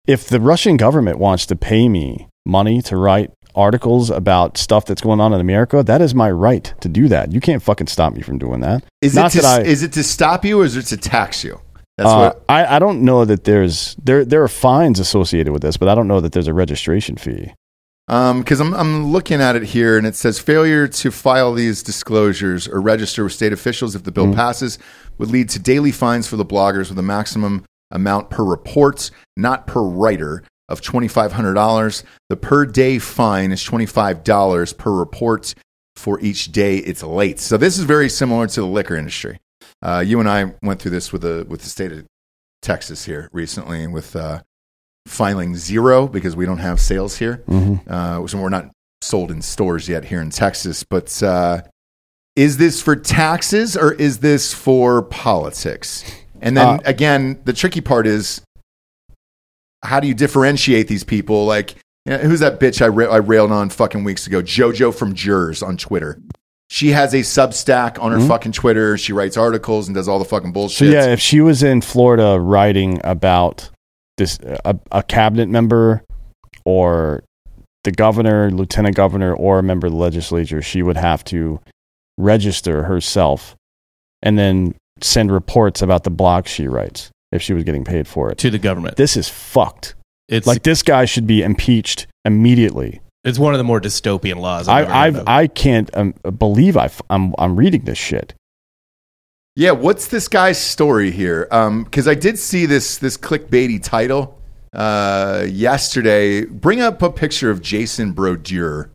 if 0.08 0.26
the 0.28 0.40
russian 0.40 0.76
government 0.76 1.18
wants 1.18 1.46
to 1.46 1.54
pay 1.54 1.88
me 1.88 2.26
money 2.44 2.80
to 2.82 2.96
write 2.96 3.30
articles 3.54 4.10
about 4.10 4.56
stuff 4.58 4.84
that's 4.86 5.00
going 5.00 5.20
on 5.20 5.32
in 5.32 5.40
America, 5.40 5.82
that 5.82 6.00
is 6.00 6.14
my 6.14 6.30
right 6.30 6.72
to 6.80 6.88
do 6.88 7.08
that. 7.08 7.32
You 7.32 7.40
can't 7.40 7.62
fucking 7.62 7.86
stop 7.88 8.12
me 8.14 8.22
from 8.22 8.38
doing 8.38 8.60
that. 8.60 8.84
Is 9.02 9.14
Not 9.14 9.34
it 9.34 9.40
to, 9.40 9.46
I- 9.46 9.60
is 9.62 9.82
it 9.82 9.92
to 9.94 10.02
stop 10.02 10.44
you 10.44 10.60
or 10.60 10.64
is 10.64 10.76
it 10.76 10.86
to 10.86 10.96
tax 10.96 11.44
you? 11.44 11.60
That's 11.98 12.10
Uh, 12.10 12.16
what. 12.18 12.44
I, 12.48 12.76
I 12.76 12.78
don't 12.78 13.02
know 13.02 13.24
that 13.26 13.44
there's 13.44 13.94
there 14.02 14.24
there 14.24 14.42
are 14.42 14.48
fines 14.48 14.98
associated 14.98 15.52
with 15.52 15.62
this, 15.62 15.76
but 15.76 15.88
I 15.88 15.94
don't 15.94 16.08
know 16.08 16.20
that 16.20 16.32
there's 16.32 16.48
a 16.48 16.54
registration 16.54 17.16
fee. 17.16 17.52
Because 18.06 18.58
I'm, 18.58 18.74
I'm 18.74 19.12
looking 19.12 19.40
at 19.40 19.54
it 19.54 19.62
here 19.62 19.96
and 19.96 20.04
it 20.04 20.16
says 20.16 20.40
failure 20.40 20.88
to 20.88 21.10
file 21.12 21.52
these 21.52 21.80
disclosures 21.80 22.66
or 22.66 22.80
register 22.80 23.22
with 23.22 23.32
state 23.34 23.52
officials 23.52 23.94
if 23.94 24.02
the 24.02 24.10
bill 24.10 24.34
passes 24.34 24.80
would 25.18 25.30
lead 25.30 25.48
to 25.50 25.60
daily 25.60 25.92
fines 25.92 26.26
for 26.26 26.34
the 26.36 26.44
bloggers 26.44 26.88
with 26.88 26.98
a 26.98 27.02
maximum 27.02 27.64
amount 27.92 28.28
per 28.28 28.42
report, 28.42 29.12
not 29.36 29.68
per 29.68 29.80
writer, 29.80 30.42
of 30.70 30.80
$2,500. 30.80 32.02
The 32.28 32.36
per 32.36 32.64
day 32.64 32.98
fine 32.98 33.52
is 33.52 33.62
$25 33.62 34.76
per 34.78 34.90
report 34.92 35.54
for 35.96 36.18
each 36.20 36.52
day 36.52 36.78
it's 36.78 37.02
late. 37.02 37.38
So 37.40 37.56
this 37.56 37.78
is 37.78 37.84
very 37.84 38.08
similar 38.08 38.46
to 38.46 38.60
the 38.60 38.66
liquor 38.66 38.96
industry. 38.96 39.38
Uh, 39.82 40.02
you 40.06 40.20
and 40.20 40.28
I 40.28 40.54
went 40.62 40.80
through 40.80 40.92
this 40.92 41.12
with 41.12 41.22
the, 41.22 41.44
with 41.48 41.60
the 41.62 41.68
state 41.68 41.92
of 41.92 42.06
Texas 42.62 43.04
here 43.04 43.28
recently 43.32 43.86
with 43.86 44.14
uh, 44.16 44.42
filing 45.06 45.56
zero 45.56 46.06
because 46.06 46.36
we 46.36 46.46
don't 46.46 46.58
have 46.58 46.78
sales 46.80 47.16
here 47.16 47.42
uh, 47.88 48.26
so 48.26 48.38
we're 48.38 48.48
not 48.50 48.70
sold 49.02 49.30
in 49.30 49.40
stores 49.42 49.88
yet 49.88 50.04
here 50.04 50.20
in 50.20 50.30
Texas. 50.30 50.84
But 50.84 51.22
uh, 51.22 51.62
is 52.36 52.58
this 52.58 52.82
for 52.82 52.96
taxes 52.96 53.76
or 53.76 53.92
is 53.92 54.18
this 54.18 54.52
for 54.54 55.02
politics? 55.02 56.04
And 56.42 56.56
then 56.56 56.66
Uh, 56.66 56.78
again, 56.84 57.40
the 57.44 57.52
tricky 57.52 57.80
part 57.80 58.06
is 58.06 58.42
how 59.82 60.00
do 60.00 60.08
you 60.08 60.14
differentiate 60.14 60.88
these 60.88 61.04
people? 61.04 61.46
Like, 61.46 61.74
you 62.04 62.12
know, 62.12 62.18
who's 62.18 62.40
that 62.40 62.60
bitch 62.60 62.82
I, 62.82 62.88
ra- 62.88 63.12
I 63.12 63.18
railed 63.18 63.52
on 63.52 63.70
fucking 63.70 64.04
weeks 64.04 64.26
ago? 64.26 64.42
JoJo 64.42 64.94
from 64.94 65.14
Jerz 65.14 65.66
on 65.66 65.76
Twitter. 65.76 66.20
She 66.68 66.90
has 66.90 67.12
a 67.14 67.20
Substack 67.20 68.00
on 68.00 68.12
her 68.12 68.20
hmm? 68.20 68.28
fucking 68.28 68.52
Twitter. 68.52 68.96
She 68.96 69.12
writes 69.12 69.36
articles 69.36 69.88
and 69.88 69.94
does 69.94 70.06
all 70.06 70.18
the 70.18 70.24
fucking 70.24 70.52
bullshit. 70.52 70.78
So 70.78 70.84
yeah, 70.84 71.06
if 71.06 71.20
she 71.20 71.40
was 71.40 71.62
in 71.62 71.80
Florida 71.80 72.38
writing 72.40 73.00
about 73.02 73.70
this 74.16 74.38
a, 74.64 74.78
a 74.92 75.02
cabinet 75.02 75.48
member 75.48 76.04
or 76.64 77.24
the 77.82 77.90
governor, 77.90 78.50
lieutenant 78.50 78.94
governor, 78.94 79.34
or 79.34 79.58
a 79.58 79.62
member 79.62 79.88
of 79.88 79.94
the 79.94 79.98
legislature, 79.98 80.62
she 80.62 80.82
would 80.82 80.96
have 80.96 81.24
to 81.24 81.60
register 82.18 82.84
herself 82.84 83.56
and 84.22 84.38
then 84.38 84.74
send 85.00 85.32
reports 85.32 85.82
about 85.82 86.04
the 86.04 86.10
blog 86.10 86.46
she 86.46 86.68
writes 86.68 87.10
if 87.32 87.42
she 87.42 87.52
was 87.52 87.64
getting 87.64 87.84
paid 87.84 88.08
for 88.08 88.30
it. 88.30 88.38
to 88.38 88.50
the 88.50 88.58
government. 88.58 88.96
This 88.96 89.16
is 89.16 89.28
fucked. 89.28 89.94
It's 90.28 90.46
Like 90.46 90.62
this 90.62 90.82
guy 90.82 91.04
should 91.04 91.26
be 91.26 91.42
impeached 91.42 92.06
immediately. 92.24 93.00
it's 93.24 93.38
one 93.38 93.52
of 93.54 93.58
the 93.58 93.64
more 93.64 93.80
dystopian 93.80 94.36
laws. 94.36 94.68
I, 94.68 94.80
I've 94.80 94.84
ever 94.84 94.92
heard 94.92 95.16
I've. 95.16 95.28
I 95.28 95.46
can't 95.46 95.90
um, 95.96 96.14
believe 96.38 96.76
I 96.76 96.90
am 97.10 97.34
I'm 97.38 97.56
reading 97.56 97.84
this 97.84 97.98
shit. 97.98 98.34
Yeah, 99.56 99.72
what's 99.72 100.06
this 100.08 100.28
guy's 100.28 100.58
story 100.58 101.10
here? 101.10 101.46
Because 101.50 102.06
I 102.06 102.14
did 102.14 102.38
see 102.38 102.66
this 102.66 102.98
this 102.98 103.16
clickbaity 103.16 103.82
title 103.82 104.40
uh, 104.72 105.44
yesterday. 105.48 106.44
Bring 106.44 106.80
up 106.80 107.02
a 107.02 107.10
picture 107.10 107.50
of 107.50 107.60
Jason 107.60 108.12
Brodeur. 108.12 108.90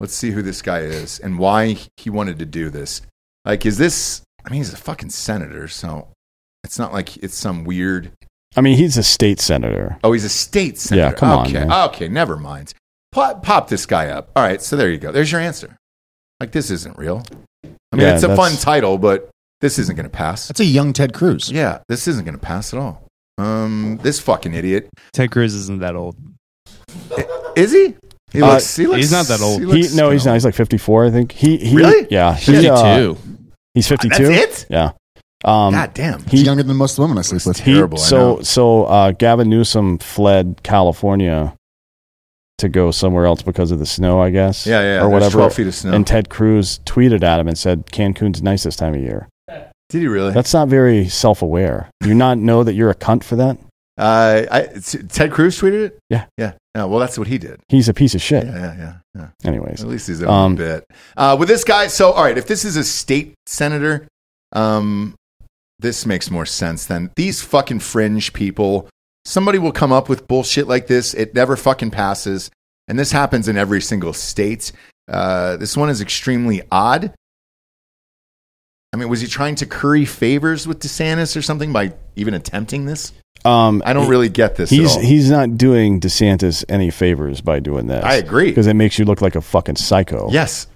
Let's 0.00 0.14
see 0.14 0.30
who 0.32 0.42
this 0.42 0.62
guy 0.62 0.80
is 0.80 1.20
and 1.20 1.38
why 1.38 1.76
he 1.96 2.10
wanted 2.10 2.38
to 2.40 2.46
do 2.46 2.70
this. 2.70 3.02
Like, 3.44 3.64
is 3.64 3.78
this? 3.78 4.22
I 4.44 4.50
mean, 4.50 4.58
he's 4.58 4.72
a 4.72 4.76
fucking 4.78 5.10
senator, 5.10 5.68
so 5.68 6.08
it's 6.64 6.78
not 6.78 6.92
like 6.92 7.16
it's 7.18 7.36
some 7.36 7.64
weird. 7.64 8.12
I 8.56 8.60
mean, 8.60 8.76
he's 8.76 8.96
a 8.96 9.02
state 9.02 9.40
senator. 9.40 9.98
Oh, 10.02 10.12
he's 10.12 10.24
a 10.24 10.28
state 10.28 10.78
senator. 10.78 11.08
Yeah, 11.08 11.12
come 11.12 11.30
on, 11.30 11.46
okay, 11.46 11.64
man. 11.64 11.72
okay, 11.88 12.08
never 12.08 12.36
mind. 12.36 12.74
Pop, 13.12 13.42
pop 13.42 13.68
this 13.68 13.86
guy 13.86 14.08
up. 14.08 14.30
All 14.36 14.42
right, 14.42 14.60
so 14.60 14.76
there 14.76 14.90
you 14.90 14.98
go. 14.98 15.12
There's 15.12 15.30
your 15.30 15.40
answer. 15.40 15.76
Like, 16.40 16.52
this 16.52 16.70
isn't 16.70 16.96
real. 16.98 17.22
I 17.64 17.68
mean, 17.96 18.06
Yeah, 18.06 18.14
it's 18.14 18.22
a 18.22 18.34
fun 18.36 18.52
title, 18.56 18.98
but 18.98 19.30
this 19.60 19.78
isn't 19.78 19.94
going 19.96 20.04
to 20.04 20.10
pass. 20.10 20.48
That's 20.48 20.60
a 20.60 20.64
young 20.64 20.92
Ted 20.92 21.12
Cruz. 21.12 21.50
Yeah, 21.50 21.80
this 21.88 22.08
isn't 22.08 22.24
going 22.24 22.36
to 22.38 22.40
pass 22.44 22.72
at 22.72 22.80
all. 22.80 23.06
Um, 23.38 23.98
this 24.02 24.20
fucking 24.20 24.54
idiot. 24.54 24.88
Ted 25.12 25.30
Cruz 25.30 25.54
isn't 25.54 25.80
that 25.80 25.96
old. 25.96 26.16
Is 27.56 27.72
he? 27.72 27.94
He 28.32 28.42
Uh, 28.42 28.60
he 28.60 28.86
looks 28.86 28.98
he's 28.98 29.12
not 29.12 29.26
that 29.26 29.40
old. 29.40 29.60
he 29.60 29.88
He, 29.88 29.96
no, 29.96 30.10
he's 30.10 30.24
not. 30.24 30.34
He's 30.34 30.44
like 30.44 30.54
54, 30.54 31.06
I 31.06 31.10
think. 31.10 31.32
He, 31.32 31.56
he 31.56 31.76
Really? 31.76 32.06
Yeah, 32.10 32.34
he, 32.34 32.52
Fifty-two. 32.52 32.72
uh, 32.72 33.14
he's 33.74 33.88
52. 33.88 34.08
That's 34.26 34.64
it. 34.64 34.66
Yeah. 34.70 34.92
Um, 35.44 35.72
God 35.72 35.94
damn. 35.94 36.22
He's 36.24 36.40
he, 36.40 36.46
younger 36.46 36.62
than 36.62 36.76
most 36.76 36.92
of 36.92 36.96
the 36.96 37.02
women 37.02 37.18
I 37.18 37.22
sleep 37.22 37.46
with. 37.46 37.58
he, 37.60 37.74
terrible, 37.74 37.98
so 37.98 38.36
know. 38.36 38.42
so 38.42 38.84
uh, 38.84 39.12
Gavin 39.12 39.48
Newsom 39.48 39.98
fled 39.98 40.60
California 40.62 41.54
to 42.58 42.68
go 42.68 42.90
somewhere 42.90 43.24
else 43.24 43.40
because 43.42 43.70
of 43.70 43.78
the 43.78 43.86
snow, 43.86 44.20
I 44.20 44.30
guess. 44.30 44.66
Yeah, 44.66 44.80
yeah. 44.82 44.96
or 44.96 45.00
there's 45.00 45.12
whatever. 45.12 45.32
Twelve 45.38 45.54
feet 45.54 45.66
of 45.66 45.74
snow. 45.74 45.92
And 45.92 46.06
Ted 46.06 46.28
Cruz 46.28 46.80
tweeted 46.84 47.22
at 47.22 47.40
him 47.40 47.48
and 47.48 47.56
said, 47.56 47.86
"Cancun's 47.86 48.42
nice 48.42 48.64
this 48.64 48.76
time 48.76 48.94
of 48.94 49.00
year." 49.00 49.28
Did 49.88 50.02
he 50.02 50.06
really? 50.06 50.32
That's 50.32 50.54
not 50.54 50.68
very 50.68 51.08
self-aware. 51.08 51.90
Do 52.00 52.08
you 52.08 52.14
not 52.14 52.38
know 52.38 52.62
that 52.62 52.74
you're 52.74 52.90
a 52.90 52.94
cunt 52.94 53.24
for 53.24 53.36
that? 53.36 53.58
Uh, 53.98 54.46
I, 54.50 54.60
Ted 55.10 55.30
Cruz 55.30 55.60
tweeted 55.60 55.84
it. 55.84 55.98
Yeah. 56.08 56.24
yeah. 56.38 56.52
Yeah, 56.74 56.84
well, 56.84 57.00
that's 57.00 57.18
what 57.18 57.28
he 57.28 57.36
did. 57.36 57.60
He's 57.68 57.86
a 57.86 57.92
piece 57.92 58.14
of 58.14 58.22
shit. 58.22 58.46
Yeah, 58.46 58.54
yeah, 58.54 58.76
yeah. 58.78 58.94
yeah. 59.14 59.28
Anyways, 59.44 59.82
At 59.82 59.88
least 59.88 60.06
he's 60.06 60.22
a 60.22 60.30
Um, 60.30 60.56
bit. 60.56 60.86
Uh, 61.18 61.36
with 61.38 61.48
this 61.48 61.64
guy, 61.64 61.86
so 61.88 62.10
all 62.12 62.24
right, 62.24 62.38
if 62.38 62.46
this 62.46 62.64
is 62.64 62.76
a 62.76 62.84
state 62.84 63.34
senator, 63.44 64.08
um, 64.52 65.14
this 65.80 66.06
makes 66.06 66.30
more 66.30 66.46
sense 66.46 66.86
than 66.86 67.10
these 67.16 67.42
fucking 67.42 67.80
fringe 67.80 68.32
people. 68.32 68.88
Somebody 69.24 69.58
will 69.58 69.72
come 69.72 69.92
up 69.92 70.08
with 70.08 70.26
bullshit 70.28 70.66
like 70.66 70.86
this. 70.86 71.14
It 71.14 71.34
never 71.34 71.56
fucking 71.56 71.90
passes, 71.90 72.50
and 72.88 72.98
this 72.98 73.12
happens 73.12 73.48
in 73.48 73.56
every 73.56 73.80
single 73.80 74.12
state. 74.12 74.72
Uh, 75.08 75.56
this 75.56 75.76
one 75.76 75.90
is 75.90 76.00
extremely 76.00 76.62
odd. 76.70 77.12
I 78.92 78.96
mean, 78.96 79.08
was 79.08 79.20
he 79.20 79.28
trying 79.28 79.54
to 79.56 79.66
curry 79.66 80.04
favors 80.04 80.66
with 80.66 80.80
DeSantis 80.80 81.36
or 81.36 81.42
something 81.42 81.72
by 81.72 81.92
even 82.16 82.34
attempting 82.34 82.86
this? 82.86 83.12
um, 83.44 83.82
I 83.86 83.92
don't 83.92 84.08
really 84.08 84.28
get 84.28 84.56
this. 84.56 84.68
He's 84.68 84.90
at 84.90 84.98
all. 84.98 85.02
he's 85.02 85.30
not 85.30 85.56
doing 85.56 86.00
DeSantis 86.00 86.64
any 86.68 86.90
favors 86.90 87.40
by 87.40 87.60
doing 87.60 87.86
this. 87.86 88.04
I 88.04 88.14
agree. 88.16 88.50
because 88.50 88.66
it 88.66 88.74
makes 88.74 88.98
you 88.98 89.04
look 89.04 89.22
like 89.22 89.34
a 89.34 89.40
fucking 89.40 89.76
psycho. 89.76 90.28
Yes. 90.30 90.66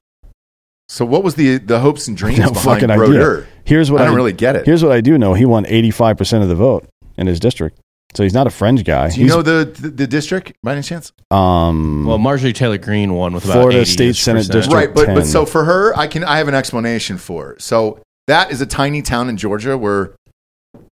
So, 0.88 1.04
what 1.04 1.22
was 1.24 1.34
the 1.34 1.58
the 1.58 1.80
hopes 1.80 2.08
and 2.08 2.16
dreams 2.16 2.38
No 2.40 2.48
behind 2.48 2.64
fucking 2.64 2.90
idea. 2.90 3.06
Brodeur? 3.06 3.48
Here's 3.64 3.90
what 3.90 4.00
I 4.00 4.04
I, 4.04 4.06
don't 4.08 4.16
really 4.16 4.32
get 4.32 4.56
it. 4.56 4.66
Here's 4.66 4.82
what 4.82 4.92
I 4.92 5.00
do 5.00 5.16
know. 5.18 5.34
He 5.34 5.44
won 5.46 5.64
85 5.66 6.16
percent 6.16 6.42
of 6.42 6.48
the 6.48 6.54
vote 6.54 6.86
in 7.16 7.26
his 7.26 7.40
district, 7.40 7.78
so 8.14 8.22
he's 8.22 8.34
not 8.34 8.46
a 8.46 8.50
fringe 8.50 8.84
guy. 8.84 9.08
Do 9.10 9.16
you 9.20 9.26
He's, 9.26 9.34
know 9.34 9.42
the, 9.42 9.64
the 9.64 9.88
the 9.88 10.06
district 10.06 10.52
by 10.62 10.72
any 10.72 10.82
chance? 10.82 11.12
um, 11.30 12.04
well, 12.06 12.18
Marjorie 12.18 12.52
Taylor 12.52 12.76
Greene 12.78 13.14
won 13.14 13.32
with 13.32 13.44
about 13.44 13.54
Florida 13.54 13.80
80 13.80 13.90
State 13.90 14.16
Senate 14.16 14.38
percent. 14.40 14.52
District 14.52 14.74
right, 14.74 14.94
but 14.94 15.06
10. 15.06 15.14
but 15.14 15.26
so 15.26 15.46
for 15.46 15.64
her, 15.64 15.96
I 15.96 16.06
can 16.06 16.22
I 16.24 16.36
have 16.38 16.48
an 16.48 16.54
explanation 16.54 17.16
for. 17.18 17.46
Her. 17.48 17.56
So 17.58 18.00
that 18.26 18.50
is 18.50 18.60
a 18.60 18.66
tiny 18.66 19.00
town 19.00 19.28
in 19.30 19.36
Georgia 19.38 19.78
where 19.78 20.14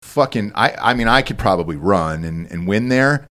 fucking 0.02 0.52
I 0.54 0.72
I 0.90 0.94
mean 0.94 1.08
I 1.08 1.22
could 1.22 1.38
probably 1.38 1.76
run 1.76 2.24
and, 2.24 2.46
and 2.50 2.66
win 2.68 2.88
there. 2.88 3.26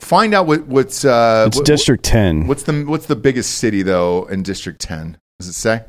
Find 0.00 0.32
out 0.32 0.46
what 0.46 0.66
what's 0.66 1.04
uh 1.04 1.44
it's 1.48 1.56
what- 1.56 1.66
District 1.66 2.04
10. 2.04 2.46
what's 2.46 2.62
the 2.62 2.84
what's 2.84 3.06
the 3.06 3.16
biggest 3.16 3.56
city 3.56 3.82
though 3.82 4.24
in 4.26 4.42
District 4.42 4.80
Ten? 4.80 5.18
Does 5.38 5.48
it 5.48 5.54
say? 5.54 5.84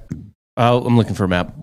Oh, 0.57 0.83
I'm 0.85 0.97
looking 0.97 1.15
for 1.15 1.23
a 1.23 1.27
map. 1.27 1.55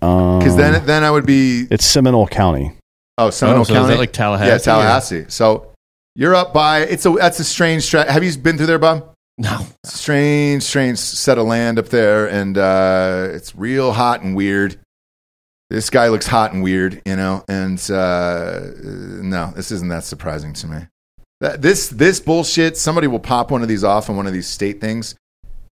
Because 0.00 0.38
Because 0.38 0.56
then 0.56 0.86
then 0.86 1.04
I 1.04 1.10
would 1.10 1.26
be 1.26 1.66
it's 1.70 1.84
Seminole 1.84 2.28
County. 2.28 2.72
oh 3.18 3.30
Seminole 3.30 3.62
oh, 3.62 3.64
so 3.64 3.74
County 3.74 3.84
is 3.86 3.90
that 3.90 3.98
like 3.98 4.12
Tallahassee? 4.12 4.48
yeah 4.48 4.58
Tallahassee. 4.58 5.24
So 5.28 5.72
you're 6.14 6.34
up 6.34 6.54
by 6.54 6.80
it's 6.80 7.04
a 7.04 7.10
that's 7.10 7.40
a 7.40 7.44
strange. 7.44 7.82
Stra- 7.82 8.10
have 8.10 8.22
you 8.24 8.36
been 8.38 8.56
through 8.56 8.66
there, 8.66 8.78
Bob? 8.78 9.12
No. 9.40 9.60
strange, 9.84 10.64
strange 10.64 10.98
set 10.98 11.38
of 11.38 11.46
land 11.46 11.78
up 11.78 11.90
there, 11.90 12.26
and 12.26 12.58
uh, 12.58 13.28
it's 13.30 13.54
real 13.54 13.92
hot 13.92 14.22
and 14.22 14.34
weird. 14.34 14.80
This 15.70 15.90
guy 15.90 16.08
looks 16.08 16.26
hot 16.26 16.52
and 16.52 16.62
weird, 16.62 17.02
you 17.04 17.14
know, 17.14 17.44
and 17.46 17.78
uh, 17.90 18.60
no, 18.82 19.52
this 19.54 19.70
isn't 19.70 19.88
that 19.88 20.02
surprising 20.02 20.54
to 20.54 20.66
me. 20.66 20.78
That, 21.40 21.62
this 21.62 21.88
this 21.88 22.18
bullshit. 22.18 22.76
Somebody 22.76 23.06
will 23.06 23.20
pop 23.20 23.50
one 23.50 23.62
of 23.62 23.68
these 23.68 23.84
off 23.84 24.10
on 24.10 24.16
one 24.16 24.26
of 24.26 24.32
these 24.32 24.48
state 24.48 24.80
things 24.80 25.14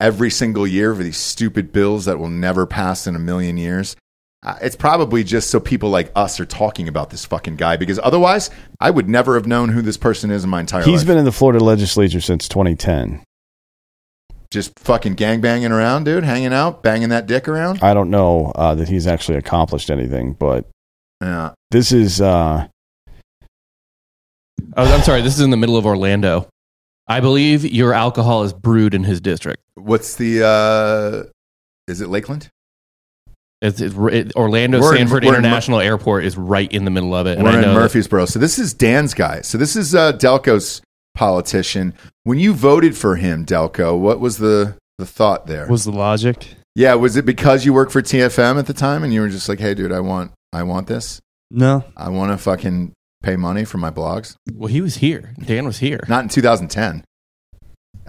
every 0.01 0.29
single 0.29 0.65
year 0.67 0.93
for 0.93 1.03
these 1.03 1.15
stupid 1.17 1.71
bills 1.71 2.05
that 2.05 2.19
will 2.19 2.29
never 2.29 2.65
pass 2.65 3.07
in 3.07 3.15
a 3.15 3.19
million 3.19 3.55
years. 3.55 3.95
Uh, 4.43 4.57
it's 4.61 4.75
probably 4.75 5.23
just 5.23 5.51
so 5.51 5.59
people 5.59 5.91
like 5.91 6.11
us 6.15 6.39
are 6.39 6.45
talking 6.47 6.87
about 6.87 7.11
this 7.11 7.23
fucking 7.25 7.55
guy 7.55 7.77
because 7.77 7.99
otherwise 8.01 8.49
I 8.79 8.89
would 8.89 9.07
never 9.07 9.35
have 9.35 9.45
known 9.45 9.69
who 9.69 9.83
this 9.83 9.97
person 9.97 10.31
is 10.31 10.43
in 10.43 10.49
my 10.49 10.59
entire 10.61 10.81
He's 10.81 10.87
life. 10.87 10.99
He's 11.01 11.05
been 11.07 11.17
in 11.19 11.25
the 11.25 11.31
Florida 11.31 11.63
legislature 11.63 12.19
since 12.19 12.47
2010. 12.47 13.23
just 14.49 14.77
fucking 14.79 15.13
gang 15.13 15.39
banging 15.41 15.71
around, 15.71 16.05
dude, 16.05 16.23
hanging 16.23 16.51
out, 16.53 16.81
banging 16.81 17.09
that 17.09 17.27
dick 17.27 17.47
around. 17.47 17.79
I 17.83 17.93
don't 17.93 18.09
know 18.09 18.51
uh, 18.55 18.73
that 18.75 18.89
he's 18.89 19.05
actually 19.07 19.37
accomplished 19.37 19.89
anything, 19.91 20.33
but 20.33 20.67
Yeah. 21.21 21.51
this 21.69 21.91
is 21.91 22.19
uh, 22.19 22.67
Oh, 24.75 24.93
I'm 24.93 25.01
sorry. 25.03 25.21
This 25.21 25.35
is 25.35 25.41
in 25.41 25.49
the 25.51 25.57
middle 25.57 25.77
of 25.77 25.85
Orlando. 25.85 26.47
I 27.07 27.19
believe 27.19 27.65
your 27.65 27.93
alcohol 27.93 28.43
is 28.43 28.53
brewed 28.53 28.93
in 28.93 29.03
his 29.03 29.19
district. 29.21 29.61
What's 29.75 30.15
the? 30.15 30.43
uh 30.45 31.29
Is 31.91 32.01
it 32.01 32.07
Lakeland? 32.09 32.49
It's, 33.61 33.79
it's, 33.79 33.93
it, 33.95 34.35
Orlando 34.35 34.79
We're 34.81 34.95
Sanford 34.97 35.23
we're 35.23 35.35
in 35.35 35.41
Mur- 35.43 35.47
International 35.49 35.79
Airport 35.79 36.23
is 36.25 36.35
right 36.35 36.71
in 36.71 36.83
the 36.83 36.89
middle 36.89 37.13
of 37.13 37.27
it. 37.27 37.37
And 37.37 37.43
We're 37.43 37.51
I 37.51 37.55
in 37.55 37.61
know 37.61 37.73
that- 37.75 37.79
Murfreesboro. 37.79 38.25
So 38.25 38.39
this 38.39 38.57
is 38.57 38.73
Dan's 38.73 39.13
guy. 39.13 39.41
So 39.41 39.57
this 39.59 39.75
is 39.75 39.93
uh, 39.93 40.13
Delco's 40.13 40.81
politician. 41.13 41.93
When 42.23 42.39
you 42.39 42.53
voted 42.53 42.97
for 42.97 43.17
him, 43.17 43.45
Delco, 43.45 43.97
what 43.99 44.19
was 44.19 44.37
the 44.39 44.77
the 44.97 45.05
thought 45.05 45.45
there? 45.47 45.67
Was 45.67 45.83
the 45.85 45.91
logic? 45.91 46.55
yeah, 46.75 46.93
was 46.95 47.15
it 47.17 47.25
because 47.25 47.65
you 47.65 47.73
worked 47.73 47.91
for 47.91 48.01
TFM 48.01 48.57
at 48.57 48.65
the 48.65 48.73
time 48.73 49.03
and 49.03 49.13
you 49.13 49.21
were 49.21 49.29
just 49.29 49.47
like, 49.49 49.59
"Hey, 49.59 49.73
dude, 49.75 49.91
I 49.91 49.99
want 49.99 50.31
I 50.53 50.63
want 50.63 50.87
this. 50.87 51.19
No. 51.51 51.83
I 51.97 52.09
want 52.09 52.31
to 52.31 52.37
fucking 52.37 52.93
pay 53.21 53.35
money 53.35 53.63
for 53.65 53.77
my 53.77 53.91
blogs." 53.91 54.35
Well, 54.53 54.69
he 54.69 54.81
was 54.81 54.95
here. 54.97 55.33
Dan 55.39 55.65
was 55.65 55.77
here. 55.79 55.99
Not 56.07 56.23
in 56.23 56.29
2010. 56.29 57.03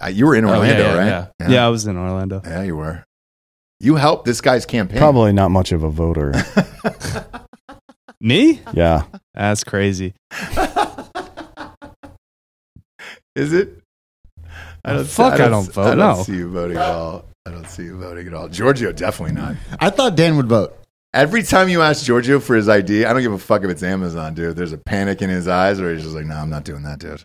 Uh, 0.02 0.06
you 0.08 0.26
were 0.26 0.34
in 0.34 0.44
Oh, 0.44 0.48
yeah, 0.48 0.54
Orlando, 0.58 0.82
yeah, 0.84 0.94
right? 0.96 1.28
yeah. 1.40 1.48
Yeah. 1.48 1.66
I 1.66 1.68
was 1.68 1.86
in 1.86 1.96
Orlando. 1.96 2.40
Yeah, 2.44 2.62
you 2.62 2.76
were. 2.76 3.04
You 3.80 3.96
helped 3.96 4.24
this 4.24 4.40
guy's 4.40 4.64
campaign. 4.66 4.98
Probably 4.98 5.32
not 5.32 5.50
much 5.50 5.72
of 5.72 5.82
a 5.82 5.90
voter. 5.90 6.32
Me? 8.20 8.60
yeah. 8.72 9.04
That's 9.34 9.64
crazy. 9.64 10.14
Is 13.34 13.52
it? 13.52 13.78
Oh, 14.84 15.04
fuck, 15.04 15.40
I 15.40 15.48
don't 15.48 15.72
vote, 15.72 15.82
I 15.92 15.94
don't 15.94 16.18
no. 16.18 16.22
see 16.22 16.34
you 16.34 16.50
voting 16.50 16.76
at 16.76 16.82
all. 16.90 17.24
I 17.46 17.50
don't 17.50 17.66
see 17.68 17.84
you 17.84 17.98
voting 17.98 18.26
at 18.26 18.34
all. 18.34 18.48
Giorgio, 18.48 18.92
definitely 18.92 19.34
not. 19.34 19.56
I 19.80 19.90
thought 19.90 20.16
Dan 20.16 20.36
would 20.36 20.48
vote. 20.48 20.76
Every 21.14 21.42
time 21.42 21.68
you 21.68 21.82
ask 21.82 22.04
Giorgio 22.04 22.40
for 22.40 22.56
his 22.56 22.68
ID, 22.68 23.04
I 23.04 23.12
don't 23.12 23.22
give 23.22 23.32
a 23.32 23.38
fuck 23.38 23.62
if 23.64 23.70
it's 23.70 23.82
Amazon, 23.82 24.34
dude. 24.34 24.56
There's 24.56 24.72
a 24.72 24.78
panic 24.78 25.22
in 25.22 25.30
his 25.30 25.46
eyes, 25.48 25.80
or 25.80 25.92
he's 25.92 26.02
just 26.02 26.14
like, 26.14 26.24
"No, 26.26 26.36
I'm 26.36 26.50
not 26.50 26.64
doing 26.64 26.82
that, 26.84 26.98
dude." 26.98 27.24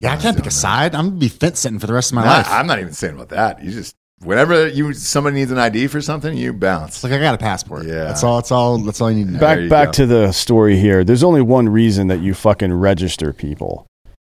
Yeah, 0.00 0.12
I 0.12 0.16
can't 0.16 0.36
pick 0.36 0.46
a 0.46 0.50
side. 0.50 0.94
I'm 0.94 1.06
gonna 1.08 1.18
be 1.20 1.28
fence 1.28 1.60
sitting 1.60 1.78
for 1.78 1.86
the 1.86 1.94
rest 1.94 2.10
of 2.12 2.16
my 2.16 2.24
Nah, 2.24 2.30
life. 2.32 2.46
I'm 2.50 2.66
not 2.66 2.78
even 2.80 2.92
saying 2.92 3.14
about 3.14 3.30
that. 3.30 3.62
You 3.64 3.70
just 3.70 3.94
whenever 4.20 4.68
you 4.68 4.92
somebody 4.92 5.36
needs 5.36 5.50
an 5.50 5.58
ID 5.58 5.86
for 5.86 6.00
something, 6.00 6.36
you 6.36 6.52
bounce. 6.52 6.96
It's 6.96 7.04
like 7.04 7.12
I 7.12 7.18
got 7.18 7.34
a 7.34 7.38
passport. 7.38 7.86
Yeah. 7.86 8.04
that's 8.04 8.22
all. 8.22 8.36
That's 8.36 8.50
all. 8.52 8.78
That's 8.78 9.00
all 9.00 9.10
you 9.10 9.18
need 9.18 9.26
to 9.26 9.30
know. 9.32 9.38
There 9.38 9.48
Back 9.56 9.62
you 9.62 9.68
back 9.70 9.88
go. 9.88 9.92
to 9.92 10.06
the 10.06 10.32
story 10.32 10.76
here. 10.76 11.02
There's 11.04 11.22
only 11.22 11.40
one 11.42 11.68
reason 11.68 12.08
that 12.08 12.20
you 12.20 12.34
fucking 12.34 12.72
register 12.74 13.32
people, 13.32 13.86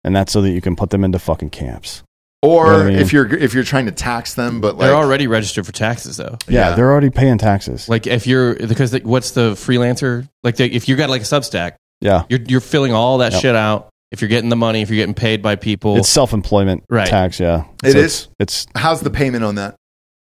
and 0.04 0.14
that's 0.16 0.34
so 0.34 0.42
that 0.42 0.52
you 0.52 0.60
can 0.62 0.76
put 0.76 0.90
them 0.90 1.04
into 1.04 1.18
fucking 1.20 1.52
camps. 1.52 2.04
Or 2.42 2.66
You 2.66 2.72
know 2.74 2.80
I 2.80 2.86
mean? 2.90 2.98
if 2.98 3.14
you're 3.14 3.34
if 3.34 3.54
you're 3.54 3.64
trying 3.64 3.86
to 3.86 3.94
tax 3.94 4.34
them, 4.34 4.60
but 4.60 4.76
like 4.78 4.88
They're 4.88 4.96
already 4.98 5.28
registered 5.28 5.66
for 5.66 5.72
taxes, 5.72 6.18
though. 6.18 6.38
Yeah, 6.50 6.72
Yeah. 6.72 6.76
they're 6.76 6.92
already 6.92 7.10
paying 7.10 7.38
taxes. 7.38 7.88
Like 7.88 8.06
if 8.06 8.28
you're 8.28 8.56
because 8.56 8.92
the, 8.92 9.00
what's 9.00 9.32
the 9.32 9.52
freelancer 9.54 10.28
like? 10.44 10.58
The, 10.58 10.66
if 10.66 10.90
you 10.90 10.98
got 10.98 11.10
like 11.10 11.22
a 11.22 11.26
Substack, 11.26 11.76
yeah, 12.02 12.24
you're 12.28 12.42
you're 12.46 12.60
filling 12.60 12.92
all 12.94 13.20
that 13.20 13.32
Yep. 13.32 13.42
shit 13.42 13.56
out. 13.56 13.88
If 14.14 14.22
you're 14.22 14.30
getting 14.30 14.50
the 14.50 14.56
money, 14.56 14.82
if 14.82 14.90
you're 14.90 14.96
getting 14.98 15.16
paid 15.16 15.42
by 15.42 15.56
people, 15.56 15.98
it's 15.98 16.08
self-employment 16.08 16.84
Right. 16.90 17.08
tax. 17.08 17.40
Yeah, 17.40 17.66
It 17.84 17.92
So 17.94 17.98
is? 17.98 18.28
It's, 18.40 18.68
how's 18.76 19.02
the 19.02 19.10
payment 19.10 19.44
on 19.44 19.56
that? 19.56 19.76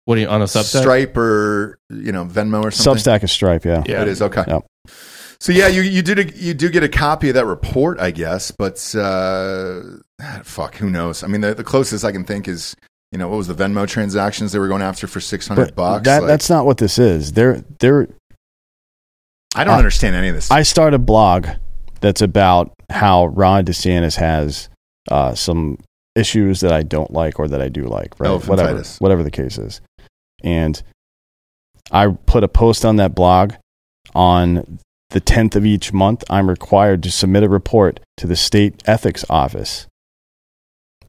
what 0.07 0.17
do 0.17 0.23
you 0.23 0.27
on 0.27 0.43
a 0.43 0.47
Substack? 0.47 0.81
Stripe 0.81 1.17
or 1.17 1.79
you 1.91 2.11
know 2.11 2.25
Venmo 2.25 2.65
or 2.65 2.71
something. 2.73 3.01
Substack 3.03 3.23
is 3.23 3.31
Stripe. 3.31 3.65
Yeah, 3.65 3.85
Yeah. 3.87 4.03
It 4.03 4.09
is 4.09 4.21
okay. 4.23 4.43
Yep. 4.49 4.67
So 5.41 5.53
yeah, 5.53 5.69
you 5.69 5.83
you 5.83 6.03
did 6.03 6.19
a, 6.19 6.37
you 6.37 6.55
do 6.55 6.71
get 6.71 6.83
a 6.83 6.89
copy 6.89 7.29
of 7.29 7.35
that 7.35 7.47
report, 7.47 8.01
I 8.01 8.11
guess, 8.13 8.51
but 8.51 8.95
uh, 8.97 9.81
fuck, 10.43 10.77
who 10.77 10.89
knows? 10.91 11.23
I 11.23 11.27
mean, 11.27 11.41
the, 11.43 11.55
the 11.55 11.63
closest 11.65 12.05
I 12.05 12.13
can 12.13 12.25
think 12.25 12.49
is 12.49 12.75
you 13.13 13.19
know 13.19 13.29
what 13.29 13.37
was 13.37 13.47
the 13.47 13.55
Venmo 13.55 13.87
transactions 13.87 14.53
they 14.53 14.59
were 14.59 14.69
going 14.69 14.83
after 14.83 15.07
for 15.07 15.21
six 15.21 15.47
hundred 15.47 15.75
bucks. 15.77 16.05
that 16.07 16.23
Like, 16.23 16.29
that's 16.29 16.49
not 16.49 16.65
what 16.65 16.79
this 16.79 16.99
is. 16.99 17.33
They're 17.33 17.63
they're. 17.79 18.09
I 19.55 19.65
don't 19.65 19.75
I- 19.75 19.79
understand 19.79 20.17
any 20.17 20.29
of 20.29 20.35
this. 20.35 20.51
I 20.51 20.63
start 20.63 20.95
a 20.95 20.99
blog 20.99 21.47
that's 22.03 22.21
about 22.21 22.73
how 22.91 23.27
Ron 23.27 23.65
DeSantis 23.65 24.17
has 24.17 24.69
uh, 25.11 25.35
some 25.35 25.79
issues 26.15 26.61
that 26.61 26.73
I 26.73 26.83
don't 26.83 27.11
like 27.13 27.39
or 27.41 27.49
that 27.49 27.63
I 27.63 27.69
do 27.71 27.85
like. 27.85 28.21
Right, 28.21 28.29
whatever, 28.47 28.75
Elephantitis. 28.79 29.01
whatever 29.01 29.23
the 29.23 29.31
case 29.31 29.57
is, 29.57 29.81
and 30.45 30.83
I 31.91 32.09
put 32.27 32.45
a 32.45 32.49
post 32.49 32.85
on 32.85 32.97
that 32.97 33.15
blog 33.15 33.55
on 34.15 34.79
the 35.11 35.21
10th 35.21 35.57
of 35.57 35.65
each 35.65 35.93
month. 35.93 36.25
I'm 36.29 36.49
required 36.49 37.03
to 37.05 37.11
submit 37.11 37.43
a 37.43 37.49
report 37.49 38.01
to 38.19 38.27
the 38.27 38.37
state 38.37 38.83
ethics 38.87 39.25
office 39.31 39.87